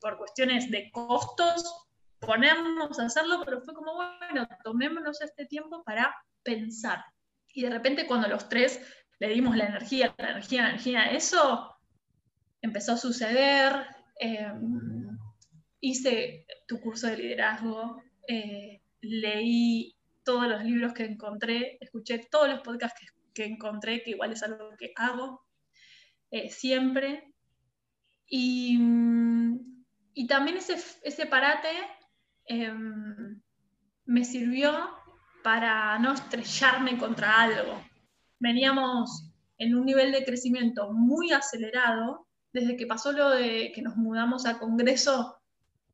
por 0.00 0.16
cuestiones 0.16 0.70
de 0.70 0.90
costos, 0.90 1.86
ponernos 2.20 2.98
a 2.98 3.06
hacerlo, 3.06 3.42
pero 3.44 3.60
fue 3.62 3.74
como, 3.74 3.94
bueno, 3.94 4.46
tomémonos 4.62 5.20
este 5.20 5.46
tiempo 5.46 5.82
para 5.84 6.14
pensar. 6.42 7.04
Y 7.52 7.62
de 7.62 7.70
repente 7.70 8.06
cuando 8.06 8.28
los 8.28 8.48
tres 8.48 8.80
le 9.18 9.28
dimos 9.28 9.56
la 9.56 9.66
energía, 9.66 10.14
la 10.18 10.30
energía, 10.30 10.62
la 10.62 10.68
energía, 10.70 11.10
eso 11.10 11.76
empezó 12.60 12.92
a 12.92 12.96
suceder. 12.96 13.86
Eh, 14.20 14.52
hice 15.80 16.46
tu 16.66 16.80
curso 16.80 17.06
de 17.08 17.16
liderazgo, 17.16 18.02
eh, 18.28 18.82
leí 19.00 19.96
todos 20.24 20.48
los 20.48 20.64
libros 20.64 20.92
que 20.92 21.04
encontré, 21.04 21.78
escuché 21.80 22.26
todos 22.30 22.48
los 22.48 22.60
podcasts 22.60 23.00
que, 23.32 23.44
encontré, 23.44 24.02
que 24.02 24.10
igual 24.10 24.32
es 24.32 24.42
algo 24.42 24.70
que 24.78 24.92
hago 24.96 25.44
eh, 26.30 26.50
siempre. 26.50 27.32
Y, 28.26 28.78
también 30.28 30.56
ese, 30.56 30.76
ese 31.02 31.26
parate 31.26 31.68
em, 32.46 33.40
me 34.06 34.24
sirvió 34.24 34.88
para 35.42 35.98
no 35.98 36.12
estrellarme 36.12 36.96
contra 36.98 37.42
algo. 37.42 37.82
Veníamos 38.38 39.30
en 39.58 39.76
un 39.76 39.84
nivel 39.84 40.12
de 40.12 40.24
crecimiento 40.24 40.92
muy 40.92 41.32
acelerado. 41.32 42.26
Desde 42.52 42.76
que 42.76 42.86
pasó 42.86 43.12
lo 43.12 43.30
de 43.30 43.72
que 43.74 43.82
nos 43.82 43.96
mudamos 43.96 44.46
a 44.46 44.58
Congreso, 44.58 45.36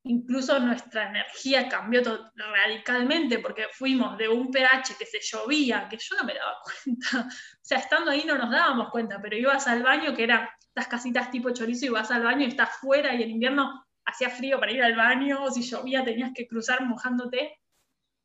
incluso 0.05 0.59
nuestra 0.59 1.09
energía 1.11 1.69
cambió 1.69 2.03
radicalmente 2.35 3.39
porque 3.39 3.67
fuimos 3.73 4.17
de 4.17 4.29
un 4.29 4.51
pH 4.51 4.97
que 4.99 5.07
se 5.07 5.21
llovía, 5.21 5.89
que 5.89 5.99
yo 5.99 6.17
no 6.17 6.25
me 6.25 6.35
daba 6.35 6.57
cuenta, 6.85 7.29
o 7.29 7.61
sea, 7.61 7.79
estando 7.79 8.11
ahí 8.11 8.25
no 8.25 8.39
nos 8.39 8.51
dábamos 8.51 8.91
cuenta, 8.91 9.21
pero 9.21 9.37
ibas 9.37 9.67
al 9.67 9.83
baño, 9.83 10.15
que 10.15 10.25
eran 10.25 10.49
estas 10.61 10.89
casitas 10.89 11.31
tipo 11.31 11.51
chorizo, 11.51 11.87
y 11.87 11.91
vas 11.91 12.11
al 12.11 12.23
baño 12.23 12.47
y 12.47 12.51
estás 12.51 12.71
fuera 12.81 13.15
y 13.15 13.23
en 13.23 13.31
invierno 13.31 13.85
hacía 14.05 14.31
frío 14.31 14.59
para 14.59 14.73
ir 14.73 14.83
al 14.83 14.97
baño, 14.97 15.45
o 15.45 15.51
si 15.51 15.63
llovía 15.63 16.05
tenías 16.05 16.33
que 16.35 16.47
cruzar 16.47 16.85
mojándote, 16.87 17.59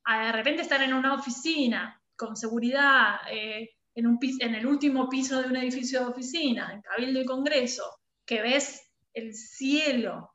a 0.06 0.27
de 0.27 0.31
repente 0.31 0.61
estar 0.61 0.81
en 0.81 0.93
una 0.93 1.14
oficina 1.14 2.02
con 2.15 2.35
seguridad, 2.35 3.18
eh, 3.30 3.72
en, 3.93 4.07
un 4.07 4.19
en 4.39 4.56
el 4.56 4.65
último 4.65 5.10
piso 5.10 5.41
de 5.41 5.49
un 5.49 5.57
edificio 5.57 5.99
de 5.99 6.06
oficina, 6.07 6.72
en 6.72 6.81
Cabildo 6.81 7.19
y 7.19 7.26
Congreso, 7.26 7.99
que 8.26 8.41
ves 8.41 8.89
el 9.14 9.34
cielo 9.34 10.35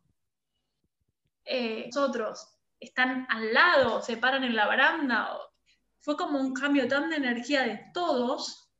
eh, 1.51 1.91
nosotros 1.93 2.49
están 2.79 3.27
al 3.29 3.53
lado, 3.53 4.01
se 4.03 4.17
paran 4.17 4.45
en 4.45 4.55
la 4.55 4.67
baranda. 4.67 5.37
Fue 5.99 6.17
como 6.17 6.39
un 6.39 6.55
cambio 6.55 6.87
tan 6.87 7.11
de 7.11 7.17
energía 7.17 7.65
de 7.65 7.91
todos 7.93 8.71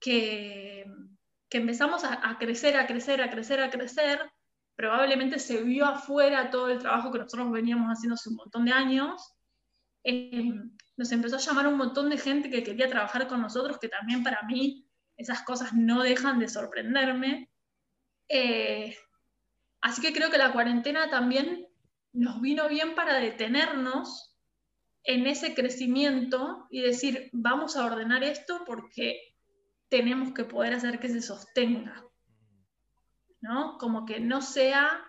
que, 0.00 0.84
que 1.48 1.58
empezamos 1.58 2.02
a, 2.02 2.36
crecer, 2.38 2.76
a 2.76 2.86
crecer, 2.88 3.22
a 3.22 3.30
crecer, 3.30 3.62
a 3.62 3.70
crecer. 3.70 4.20
probablemente 4.74 5.38
se 5.38 5.62
vio 5.62 5.86
afuera 5.86 6.50
todo 6.50 6.68
el 6.68 6.80
trabajo 6.80 7.12
que 7.12 7.20
nosotros 7.20 7.52
veníamos 7.52 7.88
haciendo 7.88 8.14
hace 8.14 8.28
un 8.28 8.36
montón 8.36 8.64
de 8.64 8.72
años. 8.72 9.32
Eh, 10.02 10.52
nos 10.96 11.12
empezó 11.12 11.36
a 11.36 11.38
llamar 11.38 11.68
un 11.68 11.78
montón 11.78 12.10
de 12.10 12.18
gente 12.18 12.50
que 12.50 12.64
quería 12.64 12.88
trabajar 12.88 13.28
con 13.28 13.40
nosotros, 13.40 13.78
que 13.78 13.88
también 13.88 14.24
para 14.24 14.42
mí 14.42 14.84
esas 15.16 15.42
cosas 15.42 15.72
no 15.74 16.02
dejan 16.02 16.40
de 16.40 16.48
sorprenderme. 16.48 17.50
Eh, 18.28 18.96
así 19.80 20.02
que 20.02 20.12
creo 20.12 20.28
que 20.30 20.38
la 20.38 20.52
cuarentena 20.52 21.08
también 21.08 21.68
nos 22.16 22.40
vino 22.40 22.68
bien 22.68 22.94
para 22.94 23.20
detenernos 23.20 24.34
en 25.04 25.26
ese 25.26 25.54
crecimiento 25.54 26.66
y 26.70 26.80
decir, 26.80 27.28
vamos 27.32 27.76
a 27.76 27.84
ordenar 27.84 28.24
esto 28.24 28.64
porque 28.66 29.34
tenemos 29.88 30.32
que 30.32 30.44
poder 30.44 30.74
hacer 30.74 30.98
que 30.98 31.10
se 31.10 31.20
sostenga. 31.20 32.02
¿No? 33.40 33.76
Como 33.78 34.06
que 34.06 34.18
no 34.18 34.40
sea, 34.40 35.04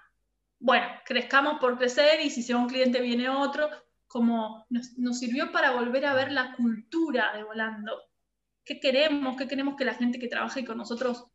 bueno, 0.60 0.86
crezcamos 1.06 1.60
por 1.60 1.78
crecer 1.78 2.20
y 2.22 2.30
si 2.30 2.44
sea 2.44 2.58
un 2.58 2.68
cliente 2.68 3.02
viene 3.02 3.30
otro, 3.30 3.70
como 4.08 4.66
nos, 4.70 5.18
sirvió 5.18 5.52
para 5.52 5.72
volver 5.72 6.06
a 6.06 6.14
ver 6.14 6.32
la 6.32 6.54
cultura 6.56 7.36
de 7.36 7.44
volando. 7.44 7.98
¿Qué 8.66 8.82
queremos? 8.82 9.38
¿Qué 9.38 9.48
queremos 9.48 9.78
que 9.78 9.86
la 9.86 9.96
gente 9.96 10.20
que 10.20 10.28
trabaje 10.28 10.66
con 10.66 10.78
nosotros 10.78 11.26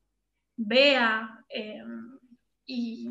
vea? 0.55 1.45
Eh, 1.49 1.83
y, 2.67 3.09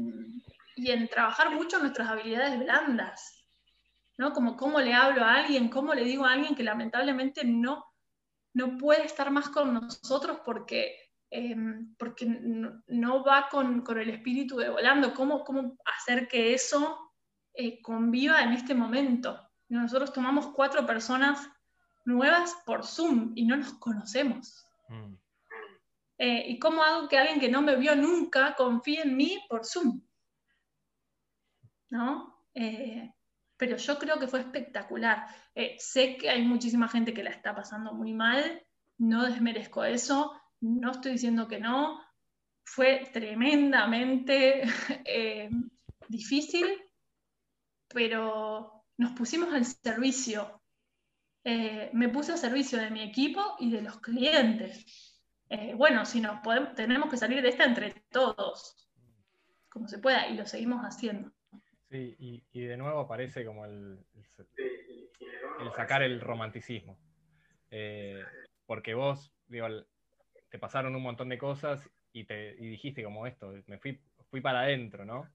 y, 0.76 0.91
en 0.91 1.07
trabajar 1.07 1.52
mucho 1.52 1.80
nuestras 1.80 2.10
habilidades 2.10 2.60
blandas, 2.60 3.45
¿no? 4.18 4.34
Como 4.34 4.56
cómo 4.56 4.80
le 4.80 4.93
hablo 4.93 5.23
a 5.23 5.35
alguien, 5.35 5.69
cómo 5.69 5.93
le 5.93 6.03
digo 6.03 6.26
a 6.26 6.34
alguien 6.34 6.56
que 6.56 6.64
lamentablemente 6.64 7.43
no, 7.43 7.85
no 8.53 8.77
puede 8.77 9.06
estar 9.06 9.31
más 9.31 9.49
con 9.49 9.73
nosotros 9.73 10.39
porque, 10.45 10.95
eh, 11.30 11.56
porque 11.98 12.26
no, 12.26 13.23
va 13.23 13.49
con, 13.49 13.81
con, 13.81 13.99
el 13.99 14.10
espíritu 14.10 14.57
de 14.57 14.69
volando, 14.69 15.14
cómo, 15.14 15.43
cómo 15.43 15.77
hacer 15.98 16.27
que 16.27 16.53
eso 16.53 17.11
eh, 17.53 17.81
conviva 17.81 18.41
en 18.41 18.53
este 18.53 18.73
momento. 18.73 19.39
Nosotros 19.69 20.14
tomamos 20.14 20.48
cuatro 20.48 20.85
personas 20.85 21.49
nuevas 22.06 22.56
por 22.65 22.85
Zoom 22.85 23.34
y 23.35 23.45
no 23.45 23.57
nos 23.57 23.73
conocemos. 23.73 24.65
Mm. 24.89 25.15
Eh, 26.18 26.45
¿Y 26.49 26.60
cómo 26.60 26.84
hago 26.84 27.07
que 27.07 27.18
alguien 27.18 27.39
que 27.39 27.49
no 27.49 27.61
me 27.61 27.76
vio 27.76 27.95
nunca 27.95 28.53
confíe 28.56 29.02
en 29.02 29.18
mí 29.18 29.43
por 29.49 29.65
Zoom? 29.65 30.02
¿No? 31.91 32.45
Eh, 32.55 33.13
pero 33.57 33.77
yo 33.77 33.99
creo 33.99 34.18
que 34.18 34.27
fue 34.27 34.39
espectacular. 34.39 35.27
Eh, 35.53 35.76
sé 35.77 36.18
que 36.18 36.31
hay 36.31 36.41
muchísima 36.41 36.88
gente 36.88 37.13
que 37.13 37.23
la 37.23 37.30
está 37.30 37.53
pasando 37.53 37.93
muy 37.93 38.13
mal, 38.13 38.65
no 38.97 39.26
desmerezco 39.26 39.84
eso, 39.84 40.34
no 40.61 40.91
estoy 40.91 41.13
diciendo 41.13 41.47
que 41.47 41.59
no, 41.59 42.01
fue 42.63 43.09
tremendamente 43.13 44.63
difícil, 46.09 46.65
pero 47.88 48.85
nos 48.97 49.11
pusimos 49.13 49.53
al 49.53 49.65
servicio. 49.65 50.61
Eh, 51.43 51.89
me 51.93 52.09
puse 52.09 52.34
al 52.34 52.38
servicio 52.38 52.77
de 52.77 52.91
mi 52.91 53.01
equipo 53.01 53.55
y 53.59 53.72
de 53.72 53.81
los 53.81 53.99
clientes. 53.99 55.19
Eh, 55.49 55.73
bueno, 55.76 56.05
si 56.05 56.22
no, 56.22 56.41
podemos, 56.41 56.76
tenemos 56.76 57.09
que 57.09 57.18
salir 57.18 57.41
de 57.41 57.49
esta 57.49 57.65
entre 57.65 58.05
todos, 58.11 58.89
como 59.69 59.88
se 59.88 59.97
pueda, 59.97 60.27
y 60.27 60.35
lo 60.35 60.45
seguimos 60.45 60.81
haciendo. 60.84 61.31
Sí, 61.91 62.15
y, 62.53 62.61
de 62.61 62.77
nuevo 62.77 63.01
aparece 63.01 63.45
como 63.45 63.65
el, 63.65 63.99
el, 65.59 65.72
sacar 65.76 66.01
el 66.01 66.22
romanticismo. 66.22 66.97
Eh, 67.69 68.23
porque 68.65 68.93
vos, 68.93 69.34
digo, 69.47 69.68
te 70.49 70.57
pasaron 70.57 70.95
un 70.95 71.01
montón 71.01 71.27
de 71.27 71.38
cosas 71.38 71.85
y, 72.13 72.23
te, 72.23 72.55
y 72.57 72.69
dijiste 72.69 73.03
como 73.03 73.27
esto, 73.27 73.53
me 73.68 73.77
fui, 73.77 73.99
fui 74.30 74.39
para 74.39 74.61
adentro, 74.61 75.03
¿no? 75.03 75.30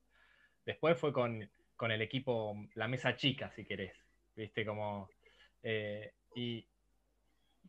Después 0.65 0.99
fue 0.99 1.12
con, 1.12 1.47
con 1.77 1.91
el 1.91 2.01
equipo, 2.01 2.57
la 2.74 2.89
mesa 2.89 3.16
chica, 3.16 3.51
si 3.51 3.66
querés, 3.66 3.95
¿viste? 4.35 4.65
Como, 4.65 5.11
eh, 5.62 6.15
y, 6.35 6.66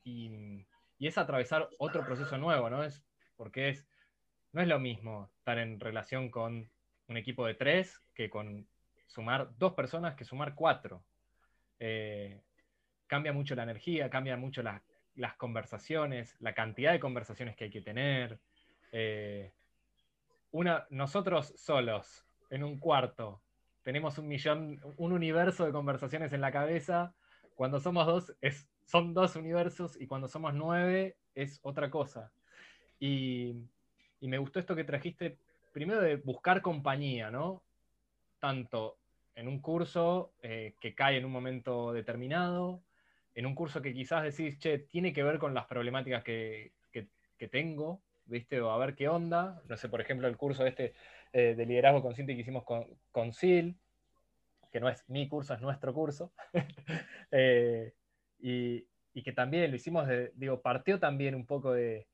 y, 0.05 0.65
es 0.97 1.18
atravesar 1.18 1.68
otro 1.77 2.05
proceso 2.05 2.38
nuevo, 2.38 2.69
¿no? 2.69 2.85
Es, 2.85 3.03
porque 3.35 3.68
es, 3.68 3.85
no 4.53 4.61
es 4.61 4.68
lo 4.69 4.80
mismo 4.80 5.30
estar 5.39 5.57
en 5.57 5.77
relación 5.77 6.31
con 6.31 6.72
un 7.09 7.18
equipo 7.18 7.45
de 7.45 7.53
tres 7.53 8.01
que 8.14 8.30
con 8.30 8.65
sumar 9.07 9.49
dos 9.57 9.73
personas 9.73 10.15
que 10.15 10.25
sumar 10.25 10.53
cuatro. 10.55 11.03
Eh, 11.79 12.41
cambia 13.07 13.34
mucho 13.34 13.55
la 13.55 13.63
energía, 13.63 14.09
cambia 14.09 14.38
mucho 14.38 14.61
las 14.61 15.35
conversaciones, 15.35 16.35
la 16.39 16.53
cantidad 16.53 16.91
de 16.91 16.99
conversaciones 16.99 17.55
que 17.55 17.65
hay 17.65 17.69
que 17.71 17.81
tener. 17.81 18.39
Eh, 18.91 19.51
una, 20.51 20.85
nosotros 20.89 21.53
solos 21.57 22.25
en 22.49 22.63
un 22.63 22.79
cuarto 22.79 23.41
tenemos 23.88 24.17
un 24.17 24.27
millón, 24.27 24.81
un 24.97 25.13
universo 25.13 25.65
de 25.65 25.71
conversaciones 25.71 26.34
en 26.34 26.41
la 26.41 26.51
cabeza. 26.51 27.13
Cuando 27.55 27.79
somos 27.79 28.05
dos, 28.05 28.35
es, 28.41 28.67
son 28.84 29.13
dos 29.13 29.38
universos 29.38 29.99
y 29.99 30.07
cuando 30.07 30.27
somos 30.27 30.53
nueve 30.53 31.15
es 31.35 31.59
otra 31.63 31.89
cosa. 31.89 32.29
Y, 32.99 33.55
me 34.19 34.39
gustó 34.39 34.59
esto 34.59 34.75
que 34.75 34.84
trajiste, 34.84 35.38
primero 35.71 36.01
de 36.01 36.17
buscar 36.17 36.61
compañía, 36.61 37.31
¿no? 37.31 37.63
Tanto 38.39 38.97
en 39.35 39.47
un 39.47 39.59
curso 39.59 40.34
eh, 40.41 40.76
que 40.80 40.95
cae 40.95 41.18
en 41.18 41.26
un 41.26 41.31
momento 41.31 41.93
determinado, 41.93 42.81
en 43.35 43.45
un 43.45 43.53
curso 43.53 43.81
que 43.81 43.93
quizás 43.93 44.23
decís, 44.23 44.57
che, 44.57 44.80
tiene 44.80 45.14
que 45.14 45.23
ver 45.23 45.38
con 45.38 45.53
las 45.53 45.65
problemáticas 45.65 46.23
que, 46.23 46.73
que, 46.91 47.47
tengo, 47.47 48.01
¿viste? 48.26 48.59
O 48.61 48.72
a 48.72 48.80
ver 48.80 48.95
qué 48.95 49.07
onda. 49.07 49.61
No 49.69 49.77
sé, 49.77 49.89
por 49.89 50.01
ejemplo, 50.01 50.27
el 50.27 50.35
curso 50.38 50.65
este 50.65 50.95
eh, 51.34 51.53
de 51.55 51.65
liderazgo 51.68 52.01
consciente 52.01 52.34
que 52.34 52.41
hicimos 52.41 52.64
con, 52.64 52.88
con 53.11 53.31
SIL, 53.31 53.77
que 54.72 54.80
no 54.80 54.89
es 54.89 55.07
mi 55.07 55.27
curso, 55.27 55.53
es 55.53 55.61
nuestro 55.61 55.93
curso, 55.93 56.34
eh, 57.31 57.93
y, 58.39 58.88
que 59.23 59.31
también 59.34 59.69
lo 59.72 59.77
hicimos, 59.77 60.07
de, 60.07 60.31
digo, 60.35 60.61
partió 60.61 60.99
también 60.99 61.35
un 61.35 61.45
poco 61.45 61.73
de, 61.73 62.07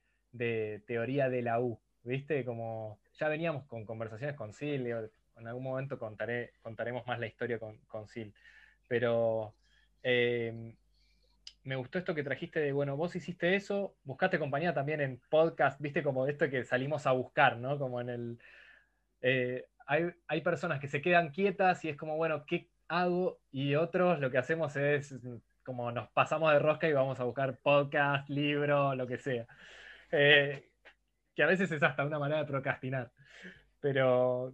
teoría 0.87 1.29
de 1.29 1.41
la 1.41 1.59
U, 1.59 1.79
¿viste? 2.03 2.43
Como 2.43 2.99
ya 3.13 3.27
veníamos 3.27 3.65
con 3.65 3.85
conversaciones 3.85 4.35
con 4.35 4.51
Sil, 4.51 4.87
en 5.37 5.47
algún 5.47 5.63
momento 5.63 5.97
contaré, 5.97 6.53
contaremos 6.61 7.05
más 7.07 7.19
la 7.19 7.27
historia 7.27 7.59
con, 7.59 8.07
Sil, 8.09 8.33
pero 8.87 9.55
eh, 10.03 10.75
me 11.63 11.75
gustó 11.75 11.97
esto 11.97 12.15
que 12.15 12.23
trajiste 12.23 12.59
de, 12.59 12.71
bueno, 12.71 12.97
vos 12.97 13.15
hiciste 13.15 13.55
eso, 13.55 13.95
buscaste 14.03 14.39
compañía 14.39 14.73
también 14.73 15.01
en 15.01 15.21
podcast, 15.29 15.79
viste 15.79 16.03
como 16.03 16.27
esto 16.27 16.49
que 16.49 16.63
salimos 16.65 17.07
a 17.07 17.11
buscar, 17.11 17.57
¿no? 17.57 17.77
Como 17.79 18.01
en 18.01 18.09
el... 18.09 18.39
Eh, 19.21 19.65
hay, 19.85 20.41
personas 20.41 20.79
que 20.79 20.87
se 20.87 21.01
quedan 21.01 21.29
quietas 21.29 21.83
y 21.85 21.89
es 21.89 21.97
como, 21.97 22.15
bueno, 22.15 22.45
¿qué 22.45 22.69
hago? 22.87 23.39
Y 23.51 23.75
otros 23.75 24.19
lo 24.19 24.31
que 24.31 24.37
hacemos 24.37 24.75
es 24.75 25.13
como 25.63 25.91
nos 25.91 26.09
pasamos 26.09 26.51
de 26.51 26.59
rosca 26.59 26.87
y 26.87 26.93
vamos 26.93 27.19
a 27.19 27.23
buscar 27.23 27.57
podcast, 27.57 28.29
libro, 28.29 28.95
lo 28.95 29.07
que 29.07 29.17
sea. 29.17 29.47
Eh, 30.11 30.69
que 31.35 31.43
a 31.43 31.47
veces 31.47 31.71
es 31.71 31.81
hasta 31.83 32.05
una 32.05 32.19
manera 32.19 32.41
de 32.41 32.47
procrastinar. 32.47 33.11
Pero 33.79 34.53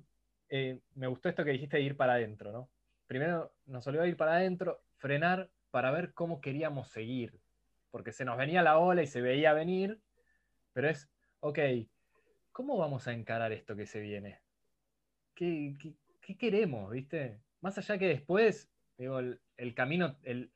eh, 0.50 0.80
me 0.96 1.08
gustó 1.08 1.30
esto 1.30 1.44
que 1.44 1.52
dijiste 1.52 1.78
de 1.78 1.84
ir 1.84 1.98
para 1.98 2.14
adentro, 2.14 2.52
¿no? 2.52 2.70
Primero 3.08 3.54
nos 3.66 3.86
olvidó 3.88 4.06
ir 4.06 4.18
para 4.18 4.36
adentro, 4.36 4.82
frenar 4.98 5.50
para 5.72 5.92
ver 5.92 6.14
cómo 6.14 6.42
queríamos 6.42 6.90
seguir. 6.90 7.40
Porque 7.92 8.12
se 8.12 8.26
nos 8.26 8.38
venía 8.38 8.62
la 8.62 8.78
ola 8.78 9.02
y 9.02 9.08
se 9.08 9.22
veía 9.22 9.54
venir, 9.54 10.00
pero 10.74 10.90
es, 10.90 11.10
ok, 11.40 11.60
¿cómo 12.52 12.78
vamos 12.78 13.08
a 13.08 13.14
encarar 13.14 13.52
esto 13.52 13.76
que 13.76 13.88
se 13.88 14.00
viene? 14.00 14.42
¿qué, 15.40 16.38
queremos, 16.38 16.92
viste? 16.92 17.40
Más 17.62 17.78
allá 17.78 17.98
que 17.98 18.08
después, 18.08 18.70
digo, 18.98 19.20
el, 19.20 19.74
camino, 19.74 20.18
el, 20.24 20.52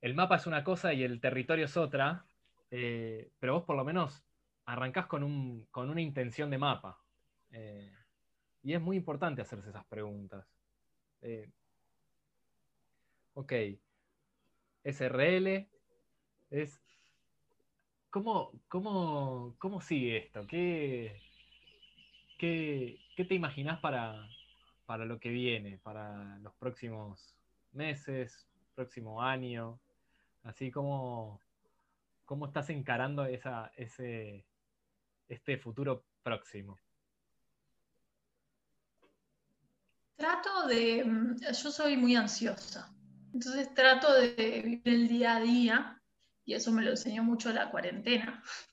el, 0.00 0.14
mapa 0.14 0.36
es 0.36 0.46
una 0.46 0.62
cosa 0.64 0.92
y 0.92 1.02
el 1.02 1.20
territorio 1.20 1.64
es 1.64 1.76
otra, 1.76 2.24
eh, 2.70 3.30
pero 3.38 3.54
vos 3.54 3.64
por 3.64 3.76
lo 3.76 3.84
menos 3.84 4.24
arrancás 4.64 5.06
con, 5.06 5.22
un, 5.22 5.66
con 5.70 5.90
una 5.90 6.00
intención 6.00 6.50
de 6.50 6.58
mapa. 6.58 7.03
Eh, 7.54 7.88
y 8.64 8.74
es 8.74 8.80
muy 8.80 8.96
importante 8.96 9.42
hacerse 9.42 9.70
esas 9.70 9.84
preguntas. 9.86 10.44
Eh, 11.22 11.48
ok, 13.34 13.52
SRL 14.82 15.68
es... 16.50 16.80
¿Cómo, 18.10 18.52
cómo, 18.68 19.56
cómo 19.58 19.80
sigue 19.80 20.18
esto? 20.18 20.46
¿Qué, 20.46 21.20
¿qué, 22.38 23.24
te 23.24 23.34
imaginas 23.34 23.80
para, 23.80 24.28
lo 25.04 25.18
que 25.18 25.30
viene, 25.30 25.78
para 25.78 26.38
los 26.38 26.54
próximos 26.54 27.36
meses, 27.72 28.48
próximo 28.74 29.20
año? 29.20 29.80
Así 30.44 30.70
como, 30.70 31.40
¿cómo 32.24 32.46
estás 32.46 32.70
encarando 32.70 33.24
esa, 33.24 33.72
ese, 33.76 34.46
este 35.28 35.58
futuro 35.58 36.04
próximo? 36.22 36.78
Trato 40.16 40.66
de, 40.68 41.04
mm, 41.04 41.36
yo 41.40 41.70
soy 41.70 41.96
muy 41.96 42.14
ansiosa, 42.14 42.88
entonces 43.32 43.74
trato 43.74 44.12
de 44.14 44.62
vivir 44.64 44.82
el 44.84 45.08
día 45.08 45.36
a 45.36 45.40
día 45.40 46.02
y 46.44 46.54
eso 46.54 46.70
me 46.70 46.82
lo 46.82 46.90
enseñó 46.90 47.24
mucho 47.24 47.52
la 47.52 47.70
cuarentena. 47.70 48.42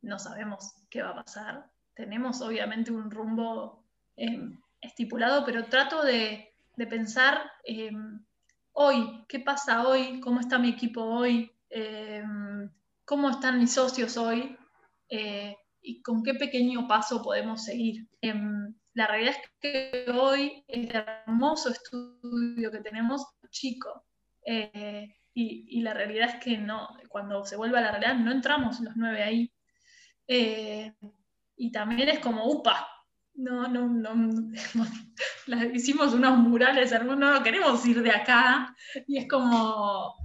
No 0.00 0.16
sabemos 0.20 0.74
qué 0.90 1.02
va 1.02 1.10
a 1.10 1.24
pasar, 1.24 1.72
tenemos 1.92 2.40
obviamente 2.40 2.92
un 2.92 3.10
rumbo 3.10 3.84
em, 4.14 4.56
estipulado, 4.80 5.44
pero 5.44 5.64
trato 5.64 6.04
de, 6.04 6.54
pensar 6.88 7.50
em, 7.64 8.24
hoy, 8.74 9.24
qué 9.28 9.40
pasa 9.40 9.88
hoy, 9.88 10.20
cómo 10.20 10.38
está 10.38 10.56
mi 10.56 10.68
equipo 10.68 11.02
hoy, 11.02 11.50
em, 11.68 12.70
cómo 13.04 13.28
están 13.30 13.58
mis 13.58 13.72
socios 13.72 14.16
hoy 14.16 14.56
eh, 15.08 15.56
y 15.82 16.00
con 16.00 16.22
qué 16.22 16.34
pequeño 16.34 16.86
paso 16.86 17.20
podemos 17.20 17.64
seguir. 17.64 18.08
La 18.98 19.06
realidad 19.06 19.36
es 19.36 19.50
que 19.60 20.10
hoy 20.10 20.64
el 20.66 20.90
hermoso 20.92 21.70
estudio 21.70 22.72
que 22.72 22.80
tenemos, 22.80 23.24
chico, 23.48 24.04
eh, 24.44 25.14
y, 25.34 25.80
la 25.82 25.94
realidad 25.94 26.30
es 26.30 26.42
que 26.42 26.58
no, 26.58 26.88
cuando 27.08 27.44
se 27.44 27.54
vuelve 27.54 27.78
a 27.78 27.82
la 27.82 27.92
realidad 27.92 28.16
no 28.16 28.32
entramos 28.32 28.80
los 28.80 28.96
nueve 28.96 29.22
ahí. 29.22 29.52
Eh, 30.26 30.92
y 31.56 31.70
también 31.70 32.08
es 32.08 32.18
como, 32.18 32.50
upa, 32.50 32.88
no, 33.34 33.68
no, 33.68 33.86
no, 33.86 34.50
hicimos 35.72 36.12
unos 36.12 36.36
murales 36.38 36.92
no 37.00 37.42
queremos 37.44 37.86
ir 37.86 38.02
de 38.02 38.10
acá. 38.10 38.74
Y 39.06 39.18
es 39.18 39.28
como, 39.28 40.16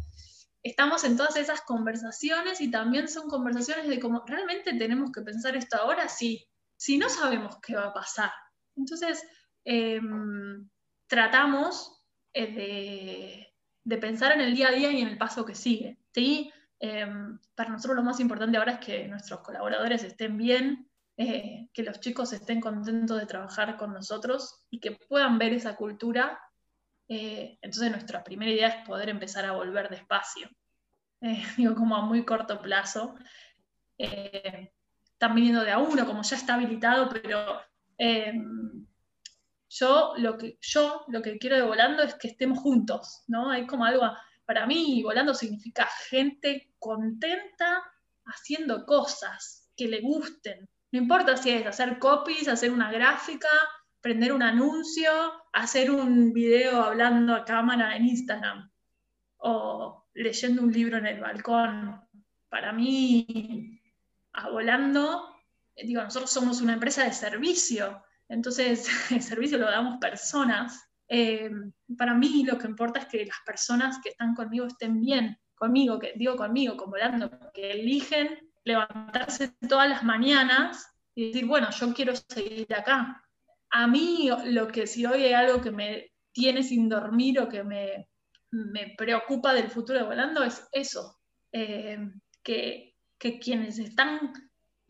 estamos 0.63 1.03
en 1.03 1.15
todas 1.15 1.35
esas 1.35 1.61
conversaciones 1.61 2.59
y 2.59 2.71
también 2.71 3.07
son 3.07 3.29
conversaciones 3.29 3.87
de 3.87 3.99
cómo 3.99 4.23
realmente 4.25 4.73
tenemos 4.73 5.11
que 5.11 5.21
pensar 5.21 5.55
esto 5.55 5.77
ahora, 5.77 6.09
sí, 6.09 6.43
si 6.75 6.97
no 6.97 7.07
sabemos 7.07 7.59
qué 7.61 7.75
va 7.75 7.89
a 7.89 7.93
pasar. 7.93 8.31
Entonces, 8.75 9.23
em, 9.65 10.69
tratamos 11.07 12.03
eh, 12.33 13.53
de 13.83 13.97
pensar 13.97 14.31
en 14.31 14.41
el 14.41 14.55
día 14.55 14.69
a 14.69 14.71
día 14.71 14.91
y 14.91 15.01
en 15.01 15.07
el 15.07 15.17
paso 15.17 15.45
que 15.45 15.55
sigue. 15.55 15.97
¿sí? 16.13 16.51
Em, 16.79 17.39
para 17.55 17.69
nosotros 17.69 17.95
lo 17.95 18.03
más 18.03 18.19
importante 18.19 18.57
ahora 18.57 18.73
es 18.73 18.79
que 18.79 19.07
nuestros 19.07 19.41
colaboradores 19.41 20.03
estén 20.03 20.37
bien, 20.37 20.89
eh, 21.17 21.69
que 21.73 21.83
los 21.83 21.99
chicos 21.99 22.33
estén 22.33 22.59
contentos 22.59 23.19
de 23.19 23.25
trabajar 23.25 23.77
con 23.77 23.93
nosotros 23.93 24.65
y 24.69 24.79
que 24.79 24.91
puedan 24.91 25.37
ver 25.37 25.53
esa 25.53 25.75
cultura. 25.75 26.39
Eh, 27.07 27.59
entonces 27.61 27.91
nuestra 27.91 28.23
primera 28.23 28.51
idea 28.51 28.67
es 28.69 28.87
poder 28.87 29.09
empezar 29.09 29.45
a 29.45 29.51
volver 29.51 29.89
despacio, 29.89 30.49
digo 31.57 31.75
como 31.75 31.95
a 31.95 32.01
muy 32.01 32.25
corto 32.25 32.61
plazo. 32.61 33.15
están 33.97 35.35
viniendo 35.35 35.63
de 35.63 35.71
a 35.71 35.77
uno, 35.77 36.05
como 36.05 36.23
ya 36.23 36.35
está 36.35 36.55
habilitado, 36.55 37.09
pero 37.09 37.61
em, 37.97 38.85
yo 39.69 40.13
lo 40.17 40.37
que, 40.37 40.57
yo 40.61 41.03
lo 41.07 41.21
que 41.21 41.37
quiero 41.37 41.55
de 41.55 41.63
volando 41.63 42.03
es 42.03 42.15
que 42.15 42.27
estemos 42.27 42.59
juntos, 42.59 43.23
¿no? 43.27 43.49
Hay 43.49 43.65
como 43.65 43.85
algo, 43.85 44.03
para 44.45 44.65
mí 44.67 45.01
volando 45.03 45.33
significa 45.33 45.87
gente 46.09 46.73
contenta 46.79 47.83
haciendo 48.25 48.85
cosas 48.85 49.69
que 49.75 49.87
le 49.87 50.01
gusten. 50.01 50.69
No 50.91 50.99
importa 50.99 51.37
si 51.37 51.49
es 51.49 51.65
hacer 51.65 51.97
copies, 51.97 52.47
hacer 52.47 52.71
una 52.71 52.91
gráfica, 52.91 53.49
prender 53.99 54.33
un 54.33 54.43
anuncio, 54.43 55.11
hacer 55.53 55.89
un 55.89 56.33
video 56.33 56.83
hablando 56.83 57.33
a 57.33 57.45
cámara 57.45 57.95
en 57.95 58.05
Instagram 58.05 58.69
o 59.37 60.05
leyendo 60.13 60.61
un 60.61 60.71
libro 60.71 60.97
en 60.97 61.07
el 61.07 61.19
balcón. 61.19 62.01
Para 62.49 62.71
mí, 62.71 63.81
a 64.33 64.49
volando, 64.49 65.32
digo, 65.75 66.01
nosotros 66.01 66.31
somos 66.31 66.61
una 66.61 66.73
empresa 66.73 67.03
de 67.03 67.13
servicio 67.13 68.03
entonces, 68.29 68.87
el 69.11 69.21
servicio 69.21 69.57
lo 69.57 69.69
damos 69.69 69.97
personas. 69.99 70.89
Eh, 71.07 71.51
para 71.97 72.13
mí 72.13 72.43
lo 72.43 72.57
que 72.57 72.67
importa 72.67 72.99
es 72.99 73.05
que 73.05 73.25
las 73.25 73.37
personas 73.45 73.99
que 74.01 74.09
están 74.09 74.33
conmigo 74.33 74.65
estén 74.65 74.99
bien, 74.99 75.37
conmigo, 75.55 75.99
que 75.99 76.13
digo 76.15 76.35
conmigo, 76.35 76.75
como 76.75 76.91
volando, 76.91 77.29
que 77.53 77.71
eligen 77.71 78.51
levantarse 78.63 79.53
todas 79.67 79.89
las 79.89 80.03
mañanas 80.03 80.87
y 81.13 81.27
decir, 81.27 81.45
bueno, 81.45 81.69
yo 81.69 81.93
quiero 81.93 82.13
seguir 82.15 82.73
acá. 82.73 83.23
A 83.69 83.87
mí 83.87 84.29
lo 84.45 84.67
que 84.67 84.87
si 84.87 85.05
hoy 85.05 85.23
hay 85.23 85.33
algo 85.33 85.61
que 85.61 85.71
me 85.71 86.11
tiene 86.31 86.63
sin 86.63 86.89
dormir 86.89 87.39
o 87.39 87.49
que 87.49 87.63
me, 87.63 88.09
me 88.51 88.95
preocupa 88.97 89.53
del 89.53 89.69
futuro 89.69 89.99
de 89.99 90.05
volando 90.05 90.43
es 90.43 90.67
eso, 90.71 91.19
eh, 91.51 91.99
que, 92.41 92.95
que 93.19 93.39
quienes 93.39 93.77
están 93.77 94.31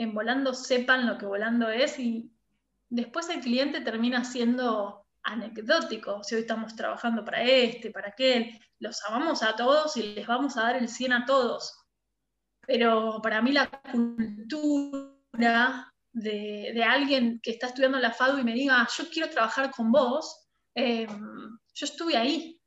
en 0.03 0.13
volando 0.13 0.53
sepan 0.53 1.07
lo 1.07 1.17
que 1.17 1.25
volando 1.25 1.69
es 1.69 1.97
y, 1.99 2.29
después 2.93 3.27
el 3.29 3.41
cliente 3.41 3.81
termina 3.81 4.23
siendo 4.23 5.07
anecdótico. 5.23 6.23
Si 6.23 6.35
hoy 6.35 6.41
estamos 6.41 6.75
trabajando 6.75 7.25
para 7.25 7.41
este, 7.41 7.89
para 7.89 8.09
aquel, 8.09 8.59
los 8.79 9.03
amamos 9.05 9.41
a 9.41 9.55
todos 9.55 9.97
y 9.97 10.13
les 10.13 10.27
vamos 10.27 10.57
a 10.57 10.63
dar 10.63 10.75
el 10.75 10.87
100 10.87 11.13
a 11.13 11.25
todos. 11.25 11.75
Pero 12.67 13.19
para 13.21 13.41
mí 13.41 13.51
la 13.51 13.67
cultura 13.67 15.11
de, 16.11 16.83
alguien 16.87 17.39
que 17.41 17.51
está 17.51 17.67
estudiando 17.67 17.97
la 17.97 18.11
FADU 18.11 18.39
y 18.39 18.43
me 18.43 18.53
diga, 18.53 18.87
yo 18.95 19.09
quiero 19.09 19.29
trabajar 19.29 19.71
con 19.71 19.91
vos, 19.91 20.47
eh, 20.75 21.07
yo 21.73 21.85
estuve 21.85 22.15
ahí. 22.15 22.59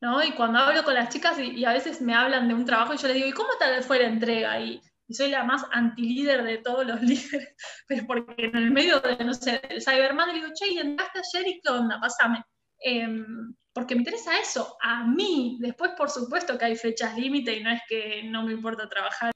¿no? 0.00 0.22
Y 0.22 0.32
cuando 0.32 0.58
hablo 0.58 0.84
con 0.84 0.94
las 0.94 1.08
chicas 1.10 1.38
y, 1.38 1.64
a 1.64 1.72
veces 1.72 2.00
me 2.00 2.14
hablan 2.14 2.48
de 2.48 2.54
un 2.54 2.64
trabajo 2.64 2.94
y 2.94 2.98
yo 2.98 3.06
les 3.08 3.16
digo, 3.16 3.28
¿y 3.28 3.32
cómo 3.32 3.50
tal 3.58 3.82
fue 3.82 4.00
la 4.00 4.08
entrega? 4.08 4.60
Y, 4.60 4.80
y 5.08 5.14
soy 5.14 5.30
la 5.30 5.42
más 5.42 5.64
anti-líder 5.72 6.44
de 6.44 6.58
todos 6.58 6.86
los 6.86 7.00
líderes, 7.02 7.54
pero 7.88 8.06
porque 8.06 8.44
en 8.44 8.56
el 8.56 8.70
medio 8.70 9.00
de, 9.00 9.16
no 9.24 9.34
sé, 9.34 9.60
del 9.68 9.82
Cyberman 9.82 10.28
le 10.28 10.34
digo, 10.34 10.48
che, 10.54 10.72
¿y 10.72 10.78
entraste 10.78 11.20
ayer 11.20 11.48
y 11.48 11.60
qué 11.60 11.70
onda? 11.70 11.98
Pásame. 11.98 12.44
Em, 12.80 13.54
porque 13.72 13.94
me 13.94 14.02
interesa 14.02 14.38
eso, 14.38 14.76
a 14.82 15.04
mí. 15.04 15.56
Después, 15.60 15.92
por 15.96 16.10
supuesto 16.10 16.58
que 16.58 16.66
hay 16.66 16.76
fechas 16.76 17.16
límite 17.16 17.56
y 17.56 17.62
no 17.62 17.70
es 17.70 17.80
que 17.88 18.22
no 18.24 18.44
me 18.44 18.52
importa 18.52 18.88
trabajar. 18.88 19.32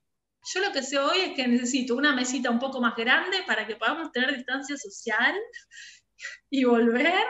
Yo 0.54 0.60
lo 0.60 0.72
que 0.72 0.82
sé 0.82 0.98
hoy 0.98 1.18
es 1.18 1.34
que 1.34 1.46
necesito 1.48 1.96
una 1.96 2.14
mesita 2.14 2.50
un 2.50 2.58
poco 2.58 2.80
más 2.80 2.96
grande 2.96 3.38
para 3.46 3.66
que 3.66 3.76
podamos 3.76 4.10
tener 4.12 4.34
distancia 4.34 4.76
social 4.76 5.34
y 6.50 6.64
volver 6.64 7.24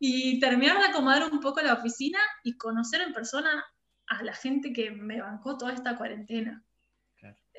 y 0.00 0.40
terminar 0.40 0.78
de 0.78 0.86
acomodar 0.86 1.30
un 1.30 1.40
poco 1.40 1.60
la 1.60 1.74
oficina 1.74 2.18
y 2.42 2.56
conocer 2.56 3.02
en 3.02 3.12
persona 3.12 3.64
a 4.06 4.22
la 4.22 4.34
gente 4.34 4.72
que 4.72 4.90
me 4.90 5.20
bancó 5.20 5.58
toda 5.58 5.74
esta 5.74 5.96
cuarentena. 5.96 6.64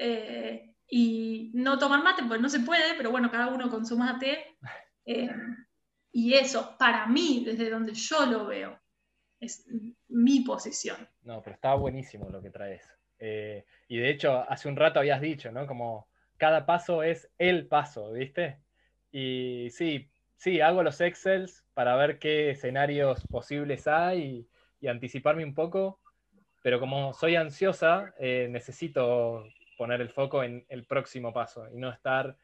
Eh, 0.02 0.76
y 0.88 1.52
no 1.54 1.78
tomar 1.78 2.02
mate, 2.02 2.24
pues 2.28 2.40
no 2.40 2.50
se 2.50 2.62
puede, 2.62 2.96
pero 2.96 3.12
bueno, 3.12 3.30
cada 3.30 3.48
uno 3.50 3.70
con 3.70 3.86
su 3.86 3.98
mate. 3.98 4.58
Eh, 5.06 5.30
y 6.12 6.34
eso, 6.34 6.76
para 6.80 7.06
mí, 7.06 7.44
desde 7.46 7.70
donde 7.70 7.94
yo 7.94 8.26
lo 8.26 8.48
veo, 8.48 8.80
es 9.40 9.68
mi 10.08 10.40
posición. 10.42 10.98
No, 11.24 11.42
pero 11.42 11.56
está 11.56 11.76
buenísimo 11.76 12.30
lo 12.30 12.42
que 12.42 12.50
traes. 12.50 12.90
Eh, 13.20 13.66
y 13.88 13.98
de 13.98 14.10
hecho, 14.10 14.46
hace 14.50 14.70
un 14.70 14.78
rato 14.78 15.00
habías 15.00 15.20
dicho, 15.20 15.52
¿no? 15.52 15.68
Como 15.68 16.08
cada 16.38 16.66
paso 16.66 17.04
es 17.04 17.30
el 17.38 17.68
paso, 17.68 18.14
¿viste? 18.14 18.60
Y 19.12 19.68
sí, 19.72 20.10
sí, 20.38 20.62
hago 20.62 20.82
los 20.82 21.02
Excels 21.02 21.66
para 21.74 21.96
ver 21.96 22.20
qué 22.20 22.52
escenarios 22.52 23.28
posibles 23.28 23.88
hay 23.88 24.48
y, 24.80 24.88
anticiparme 24.88 25.44
un 25.44 25.54
poco, 25.54 26.00
pero 26.64 26.80
como 26.80 27.14
soy 27.14 27.36
ansiosa, 27.36 28.14
necesito 28.18 29.44
poner 29.80 30.02
el 30.02 30.10
foco 30.10 30.44
en 30.44 30.66
el 30.68 30.84
próximo 30.84 31.32
paso 31.32 31.66
y 31.74 31.78
no 31.78 31.90
estar 31.90 32.36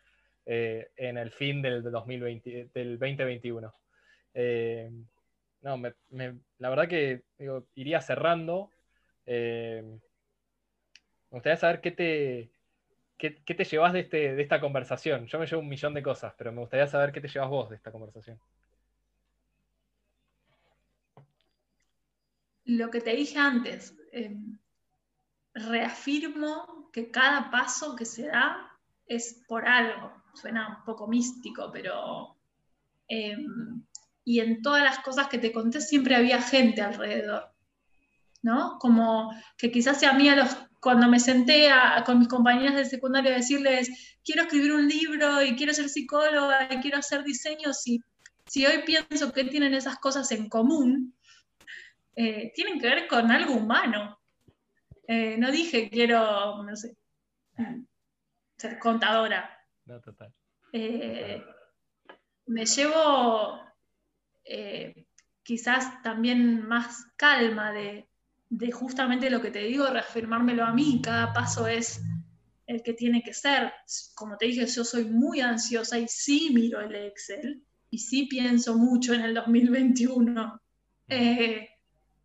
eh, 0.46 0.88
en 0.96 1.18
el 1.18 1.32
fin 1.32 1.62
del, 1.62 1.84
2020, 1.84 2.70
del 2.74 2.98
2021. 2.98 3.76
Eh, 4.34 4.90
no, 5.62 5.82
la 6.60 6.70
verdad 6.70 6.88
que 6.88 7.24
iría 7.76 8.00
cerrando. 8.00 8.72
Eh, 9.26 9.84
me 9.84 11.36
gustaría 11.36 11.58
saber 11.58 11.82
qué 11.82 11.92
te, 11.92 12.52
qué, 13.18 13.32
te 13.32 13.66
llevas 13.66 13.92
de, 13.92 14.00
este, 14.00 14.34
de 14.34 14.42
esta 14.42 14.62
conversación. 14.62 15.28
Yo 15.28 15.38
me 15.38 15.46
llevo 15.46 15.62
un 15.62 15.68
millón 15.68 15.94
de 15.94 16.04
cosas, 16.04 16.34
pero 16.38 16.54
me 16.54 16.62
gustaría 16.62 16.88
saber 16.88 17.12
qué 17.12 17.20
te 17.20 17.28
llevas 17.28 17.50
vos 17.50 17.70
de 17.70 17.76
esta 17.76 17.92
conversación. 17.92 18.40
Lo 22.64 22.90
que 22.90 23.02
te 23.02 23.14
dije 23.14 23.38
antes, 23.38 23.94
reafirmo 25.56 26.90
que 26.92 27.10
cada 27.10 27.50
paso 27.50 27.96
que 27.96 28.06
se 28.06 28.28
da 28.28 28.72
es 29.08 29.44
por 29.48 29.68
algo. 29.68 30.12
Suena 30.34 30.78
un 30.80 30.84
poco 30.86 31.08
místico, 31.08 31.72
pero... 31.72 32.36
Em, 33.08 33.84
y 34.24 34.40
en 34.40 34.62
todas 34.62 34.84
las 34.84 35.00
cosas 35.00 35.28
que 35.28 35.38
te 35.38 35.52
conté 35.52 35.80
siempre 35.80 36.16
había 36.16 36.42
gente 36.42 36.82
alrededor, 36.82 37.52
¿no? 38.42 38.78
Como 38.80 39.32
que 39.56 39.72
quizás 39.72 40.00
sea 40.00 40.12
a 40.12 40.14
mí 40.14 40.28
los, 40.32 40.58
cuando 40.82 41.08
me 41.08 41.20
senté 41.20 41.70
con 42.06 42.20
mis 42.20 42.28
compañeras 42.28 42.76
de 42.76 42.86
secundaria 42.86 43.32
a 43.32 43.38
decirles, 43.38 44.18
quiero 44.24 44.44
escribir 44.44 44.72
un 44.72 44.88
libro 44.88 45.44
y 45.44 45.56
quiero 45.56 45.74
ser 45.74 45.90
psicóloga 45.90 46.68
y 46.72 46.78
quiero 46.78 46.98
hacer 46.98 47.24
diseños, 47.24 47.86
y 47.88 48.02
si 48.48 48.66
hoy 48.66 48.84
pienso 48.86 49.32
que 49.32 49.46
tienen 49.46 49.74
esas 49.74 49.98
cosas 49.98 50.32
en 50.32 50.50
común, 50.50 51.16
eh, 52.16 52.52
tienen 52.56 52.80
que 52.80 52.88
ver 52.88 53.08
con 53.08 53.32
algo 53.32 53.54
humano, 53.54 54.20
eh, 55.08 55.38
no 55.38 55.52
dije 55.52 55.90
quiero, 55.90 56.64
no 56.64 56.76
sé, 56.76 56.96
ser 58.58 58.80
contadora. 58.80 59.50
No, 59.86 60.02
total. 60.02 60.34
Eh, 60.72 61.44
me 62.48 62.66
llevo 62.66 63.60
eh, 64.44 65.08
quizás 65.44 66.02
también 66.02 66.68
más 66.68 67.06
calma 67.16 67.72
de, 67.72 68.08
justamente 68.72 69.30
lo 69.30 69.42
que 69.42 69.52
te 69.52 69.60
digo, 69.60 69.88
reafirmármelo 69.88 70.64
a 70.64 70.74
mí. 70.74 71.02
Cada 71.04 71.34
paso 71.34 71.68
es 71.68 72.02
el 72.68 72.82
que 72.82 72.94
tiene 72.94 73.22
que 73.22 73.34
ser. 73.34 73.72
Como 74.16 74.38
te 74.38 74.48
dije, 74.48 74.66
yo 74.66 74.84
soy 74.84 75.06
muy 75.06 75.42
ansiosa 75.42 75.98
y 76.00 76.08
sí 76.08 76.52
miro 76.54 76.82
el 76.82 76.96
Excel 76.96 77.64
y 77.90 78.00
sí 78.00 78.26
pienso 78.26 78.78
mucho 78.78 79.14
en 79.14 79.22
el 79.22 79.34
2021. 79.34 80.62
Eh, 81.08 81.70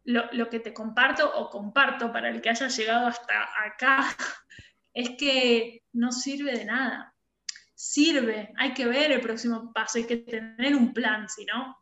lo, 0.05 0.49
que 0.49 0.61
te 0.61 0.73
comparto 0.73 1.31
o 1.37 1.51
comparto 1.51 2.13
para 2.13 2.31
el 2.31 2.41
que 2.41 2.51
haya 2.51 2.69
llegado 2.69 3.07
hasta 3.07 3.49
acá 3.65 4.05
es 4.95 5.11
que 5.11 5.83
no 5.93 6.13
sirve 6.13 6.53
de 6.57 6.65
nada. 6.65 7.15
Sirve, 7.75 8.53
hay 8.57 8.75
que 8.75 8.87
ver 8.87 9.11
el 9.11 9.21
próximo 9.21 9.73
paso, 9.73 9.99
hay 9.99 10.07
que 10.07 10.19
tener 10.19 10.75
un 10.75 10.93
plan, 10.93 11.29
si 11.29 11.45
no. 11.47 11.79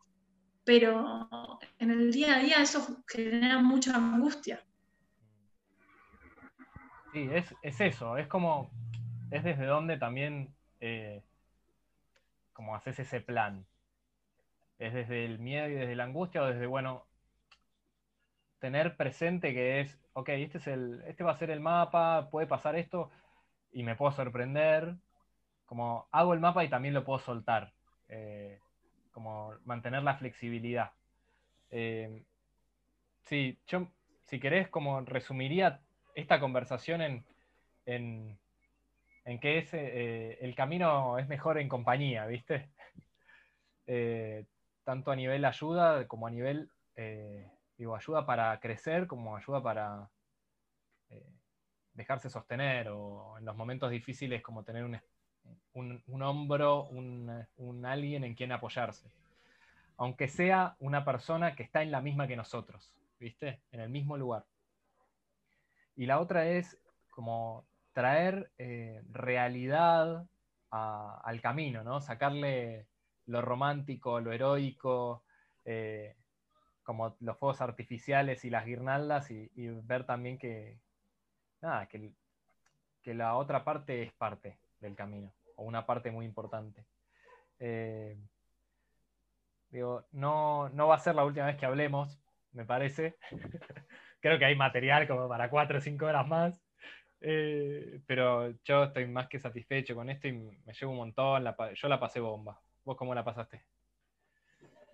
Pero 0.63 1.29
en 1.77 1.91
el 1.91 2.11
día 2.11 2.35
a 2.35 2.39
día 2.39 2.61
eso 2.61 3.03
genera 3.07 3.59
mucha 3.59 3.95
angustia. 3.95 4.63
Sí, 7.11 7.27
es, 7.33 7.81
eso, 7.81 8.17
es 8.17 8.27
como, 8.27 8.71
es 9.31 9.43
desde 9.43 9.65
donde 9.65 9.97
también, 9.97 10.53
eh, 10.79 11.23
como 12.53 12.75
haces 12.75 12.99
ese 12.99 13.19
plan. 13.19 13.65
Es 14.77 14.93
desde 14.93 15.25
el 15.25 15.39
miedo 15.39 15.67
y 15.67 15.73
desde 15.73 15.95
la 15.95 16.05
angustia 16.05 16.43
o 16.43 16.45
desde, 16.45 16.67
bueno, 16.67 17.08
tener 18.59 18.95
presente 18.95 19.53
que 19.53 19.81
es, 19.81 19.99
ok, 20.13 20.29
este, 20.29 20.57
es 20.59 20.67
el, 20.67 21.01
este 21.07 21.23
va 21.23 21.31
a 21.31 21.37
ser 21.37 21.49
el 21.49 21.59
mapa, 21.59 22.29
puede 22.29 22.47
pasar 22.47 22.75
esto 22.75 23.09
y 23.71 23.83
me 23.83 23.95
puedo 23.95 24.11
sorprender. 24.11 24.95
Como 25.65 26.07
hago 26.11 26.33
el 26.33 26.39
mapa 26.39 26.63
y 26.63 26.69
también 26.69 26.93
lo 26.93 27.03
puedo 27.03 27.19
soltar. 27.19 27.73
Eh, 28.09 28.59
como 29.11 29.53
mantener 29.65 30.03
la 30.03 30.15
flexibilidad. 30.15 30.91
Eh, 31.71 32.23
sí, 33.25 33.59
yo, 33.67 33.87
si 34.25 34.39
querés, 34.39 34.69
como 34.69 35.01
resumiría 35.01 35.81
esta 36.15 36.39
conversación 36.39 37.01
en, 37.01 37.25
en, 37.85 38.39
en 39.25 39.39
que 39.39 39.59
es, 39.59 39.73
eh, 39.73 40.37
el 40.41 40.55
camino 40.55 41.17
es 41.17 41.27
mejor 41.27 41.59
en 41.59 41.69
compañía, 41.69 42.25
¿viste? 42.25 42.69
tanto 44.83 45.11
a 45.11 45.15
nivel 45.15 45.45
ayuda 45.45 46.07
como 46.07 46.27
a 46.27 46.31
nivel 46.31 46.69
Digo, 47.79 47.95
ayuda 47.95 48.25
para 48.25 48.59
crecer 48.59 49.07
como 49.07 49.37
ayuda 49.37 49.63
para 49.63 50.09
eh, 51.09 51.25
dejarse 51.93 52.29
sostener 52.29 52.89
o 52.89 53.37
en 53.37 53.45
los 53.45 53.55
momentos 53.55 53.89
difíciles 53.89 54.41
como 54.41 54.65
tener 54.65 54.83
un, 54.83 56.21
hombro, 56.21 56.89
un, 56.89 57.85
alguien 57.85 58.25
en 58.25 58.35
quien 58.35 58.51
apoyarse. 58.51 59.09
Aunque 59.95 60.27
sea 60.27 60.75
una 60.79 61.05
persona 61.05 61.55
que 61.55 61.63
está 61.63 61.81
en 61.81 61.91
la 61.91 62.01
misma 62.01 62.27
que 62.27 62.35
nosotros, 62.35 62.93
¿viste? 63.17 63.61
En 63.71 63.79
el 63.79 63.89
mismo 63.89 64.17
lugar. 64.17 64.43
Y 65.95 66.05
la 66.05 66.19
otra 66.19 66.49
es 66.49 66.77
como 67.11 67.65
traer 67.93 68.51
eh, 68.57 69.01
realidad 69.09 70.27
al 70.69 71.41
camino, 71.41 71.85
¿no? 71.85 72.01
Sacarle 72.01 72.87
lo 73.25 73.41
romántico, 73.41 74.19
lo 74.19 74.33
heroico, 74.33 75.23
eh, 75.63 76.18
como 76.89 77.15
los 77.19 77.37
fuegos 77.37 77.61
artificiales 77.61 78.43
y 78.45 78.49
las 78.49 78.65
guirnaldas 78.65 79.29
y, 79.29 79.47
ver 79.83 80.07
también 80.07 80.39
que, 80.39 80.79
nada, 81.61 81.87
que, 81.87 82.15
la 83.13 83.35
otra 83.35 83.63
parte 83.63 84.01
es 84.01 84.11
parte 84.13 84.57
del 84.79 84.95
camino, 84.95 85.31
o 85.55 85.65
una 85.65 85.85
parte 85.85 86.09
muy 86.09 86.25
importante. 86.25 86.87
Eh, 87.59 88.17
digo, 89.69 90.07
no, 90.13 90.69
no 90.69 90.87
va 90.87 90.95
a 90.95 90.99
ser 90.99 91.13
la 91.13 91.25
última 91.25 91.45
vez 91.45 91.57
que 91.57 91.67
hablemos, 91.67 92.19
me 92.53 92.65
parece. 92.65 93.17
Creo 94.19 94.39
que 94.39 94.45
hay 94.45 94.55
material 94.55 95.07
como 95.07 95.29
para 95.29 95.47
cuatro 95.51 95.77
o 95.77 95.81
cinco 95.81 96.07
horas 96.07 96.27
más. 96.27 96.59
Eh, 97.21 98.01
pero 98.07 98.49
yo 98.63 98.85
estoy 98.85 99.05
más 99.05 99.27
que 99.27 99.37
satisfecho 99.37 99.93
con 99.93 100.09
esto 100.09 100.27
y 100.27 100.31
me 100.31 100.73
llevo 100.73 100.93
un 100.93 100.97
montón. 100.97 101.45
yo 101.75 101.87
la 101.87 101.99
pasé 101.99 102.19
bomba. 102.19 102.59
¿Vos 102.83 102.97
cómo 102.97 103.13
la 103.13 103.23
pasaste? 103.23 103.63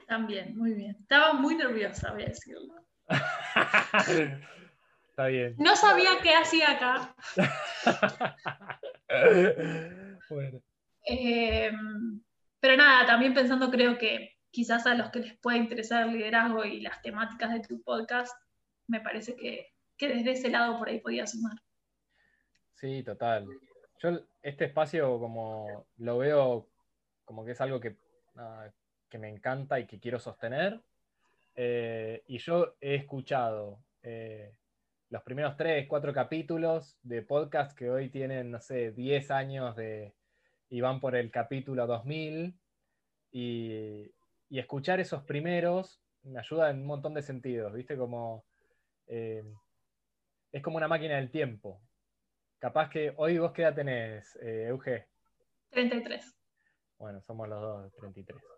También, 0.07 0.57
muy 0.57 0.73
bien. 0.73 0.95
Estaba 0.99 1.33
muy 1.33 1.55
nerviosa, 1.55 2.13
voy 2.13 2.23
a 2.23 2.27
decirlo. 2.27 2.73
Está 5.09 5.27
bien. 5.27 5.55
No 5.57 5.75
sabía 5.75 6.11
qué 6.21 6.35
hacía 6.35 6.71
acá. 6.71 7.15
bueno. 10.29 10.61
Em, 11.03 12.21
pero 12.59 12.77
nada, 12.77 13.05
también 13.05 13.33
pensando, 13.33 13.71
creo 13.71 13.97
que 13.97 14.37
quizás 14.51 14.85
a 14.87 14.95
los 14.95 15.11
que 15.11 15.19
les 15.19 15.37
pueda 15.37 15.57
interesar 15.57 16.07
el 16.07 16.13
liderazgo 16.13 16.63
y 16.65 16.81
las 16.81 17.01
temáticas 17.01 17.53
de 17.53 17.61
tu 17.61 17.81
podcast, 17.83 18.35
me 18.87 19.01
parece 19.01 19.35
que, 19.35 19.73
desde 19.99 20.31
ese 20.31 20.49
lado 20.49 20.77
por 20.77 20.89
ahí 20.89 20.99
podía 20.99 21.27
sumar. 21.27 21.57
Sí, 22.73 23.03
total. 23.03 23.47
Yo 23.99 24.19
este 24.41 24.65
espacio 24.65 25.19
como 25.19 25.87
lo 25.97 26.17
veo 26.17 26.67
como 27.23 27.45
que 27.45 27.51
es 27.51 27.61
algo 27.61 27.79
que 27.79 27.95
que 29.15 29.19
me 29.19 29.29
encanta 29.29 29.79
y 29.79 29.87
que 29.87 29.97
quiero 29.97 30.19
sostener. 30.19 30.81
Eh, 31.55 32.21
y 32.27 32.37
yo 32.37 32.75
he 32.81 32.95
escuchado 32.95 33.79
eh, 34.03 34.57
los 35.09 35.23
primeros 35.23 35.55
tres, 35.55 35.87
cuatro 35.87 36.11
capítulos 36.13 36.97
de 37.01 37.21
podcast 37.21 37.77
que 37.77 37.89
hoy 37.89 38.09
tienen, 38.09 38.51
no 38.51 38.59
sé, 38.59 38.91
10 38.91 39.31
años 39.31 39.73
de, 39.77 40.13
y 40.69 40.81
van 40.81 40.99
por 40.99 41.15
el 41.15 41.31
capítulo 41.31 41.87
2000. 41.87 42.59
Y, 43.31 44.11
y 44.49 44.59
escuchar 44.59 44.99
esos 44.99 45.23
primeros 45.23 46.01
me 46.23 46.39
ayuda 46.39 46.69
en 46.69 46.81
un 46.81 46.87
montón 46.87 47.13
de 47.13 47.21
sentidos, 47.21 47.71
¿viste? 47.71 47.95
Como, 47.95 48.43
eh, 49.07 49.45
es 50.51 50.61
como 50.61 50.75
una 50.75 50.89
máquina 50.89 51.15
del 51.15 51.31
tiempo. 51.31 51.79
Capaz 52.59 52.89
que 52.89 53.13
hoy 53.15 53.37
vos 53.37 53.53
qué 53.53 53.61
edad 53.61 53.75
tenés, 53.75 54.37
Euge? 54.41 55.07
33. 55.69 56.35
Bueno, 56.97 57.21
somos 57.21 57.47
los 57.47 57.61
dos 57.61 57.93
33. 57.95 58.55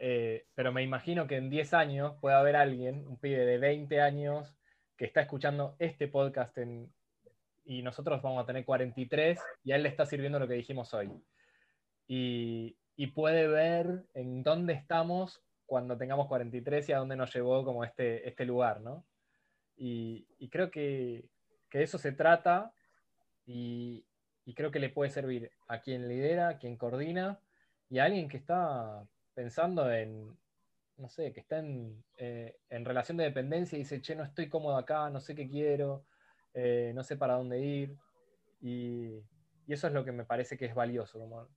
Eh, 0.00 0.46
pero 0.54 0.72
me 0.72 0.82
imagino 0.84 1.26
que 1.26 1.36
en 1.36 1.50
10 1.50 1.74
años 1.74 2.14
puede 2.20 2.36
haber 2.36 2.54
alguien, 2.54 3.04
un 3.06 3.18
pibe 3.18 3.44
de 3.44 3.58
20 3.58 4.00
años, 4.00 4.54
que 4.96 5.04
está 5.04 5.22
escuchando 5.22 5.74
este 5.78 6.06
podcast 6.08 6.56
y 7.64 7.82
nosotros 7.82 8.22
vamos 8.22 8.42
a 8.42 8.46
tener 8.46 8.64
43 8.64 9.38
y 9.64 9.72
a 9.72 9.76
él 9.76 9.82
le 9.82 9.88
está 9.88 10.06
sirviendo 10.06 10.38
lo 10.38 10.48
que 10.48 10.54
dijimos 10.54 10.94
hoy. 10.94 11.10
Y, 12.06 12.76
puede 13.14 13.48
ver 13.48 14.04
en 14.14 14.42
dónde 14.42 14.74
estamos 14.74 15.42
cuando 15.66 15.96
tengamos 15.96 16.28
43 16.28 16.88
y 16.88 16.92
a 16.92 16.98
dónde 16.98 17.16
nos 17.16 17.34
llevó 17.34 17.64
como 17.64 17.84
este, 17.84 18.28
este 18.28 18.44
lugar, 18.44 18.80
¿no? 18.80 19.04
Y, 19.76 20.26
creo 20.50 20.70
que, 20.70 21.28
que, 21.70 21.82
eso 21.82 21.98
se 21.98 22.12
trata 22.12 22.72
y, 23.46 24.04
y 24.44 24.54
creo 24.54 24.70
que 24.70 24.80
le 24.80 24.90
puede 24.90 25.10
servir 25.10 25.50
a 25.68 25.80
quien 25.80 26.08
lidera, 26.08 26.48
a 26.48 26.58
quien 26.58 26.76
coordina 26.76 27.40
y 27.88 27.98
a 27.98 28.04
alguien 28.04 28.28
que 28.28 28.36
está 28.36 29.06
pensando 29.38 29.88
en, 29.92 30.36
no 30.96 31.08
sé, 31.08 31.32
que 31.32 31.38
está 31.38 31.62
eh, 32.16 32.58
en, 32.70 32.84
relación 32.84 33.18
de 33.18 33.22
dependencia 33.22 33.76
y 33.76 33.82
dice, 33.82 34.02
che, 34.02 34.16
no 34.16 34.24
estoy 34.24 34.48
cómodo 34.48 34.76
acá, 34.76 35.10
no 35.10 35.20
sé 35.20 35.36
qué 35.36 35.48
quiero, 35.48 36.04
eh, 36.54 36.90
no 36.92 37.04
sé 37.04 37.16
para 37.16 37.34
dónde 37.34 37.60
ir. 37.60 37.96
Y, 38.60 39.22
eso 39.68 39.86
es 39.86 39.92
lo 39.92 40.04
que 40.04 40.10
me 40.10 40.24
parece 40.24 40.58
que 40.58 40.64
es 40.64 40.74
valioso. 40.74 41.48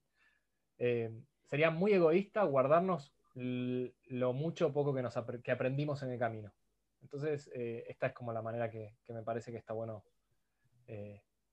Eh, 0.78 1.12
sería 1.46 1.72
muy 1.72 1.92
egoísta 1.94 2.44
guardarnos 2.44 3.16
lo 3.34 4.34
mucho 4.34 4.68
o 4.68 4.74
poco 4.74 4.94
que, 4.94 5.02
nos 5.02 5.16
que 5.44 5.52
aprendimos 5.52 6.04
en 6.04 6.12
el 6.12 6.20
camino. 6.20 6.54
Entonces, 7.02 7.50
esta 7.56 8.08
es 8.08 8.14
como 8.14 8.32
la 8.32 8.44
manera 8.44 8.70
que, 8.70 8.94
que, 9.04 9.14
me 9.14 9.24
parece 9.24 9.52
que 9.52 9.58
está 9.58 9.74
bueno, 9.74 10.04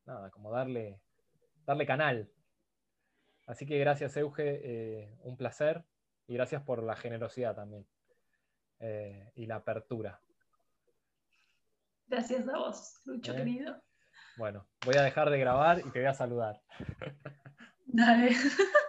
nada, 0.04 0.30
como 0.30 0.50
darle, 0.50 1.00
darle 1.64 1.86
canal. 1.86 2.28
Así 3.46 3.64
que 3.64 3.78
gracias, 3.78 4.14
Euge, 4.18 5.16
un 5.22 5.38
placer 5.38 5.86
y 6.28 6.34
gracias 6.34 6.62
por 6.62 6.82
la 6.82 6.94
generosidad 6.94 7.56
también 7.56 7.88
eh, 8.78 9.32
y 9.34 9.46
la 9.46 9.56
apertura. 9.56 10.20
Gracias 12.06 12.46
a 12.48 12.56
vos, 12.56 13.00
Lucho, 13.06 13.32
¿Eh? 13.32 13.36
querido. 13.36 13.82
Bueno, 14.36 14.68
voy 14.84 14.96
a 14.96 15.02
dejar 15.02 15.30
de 15.30 15.38
grabar 15.38 15.80
y 15.80 15.90
te 15.90 15.98
voy 15.98 16.08
a 16.08 16.14
saludar. 16.14 16.62
Dale. 17.86 18.30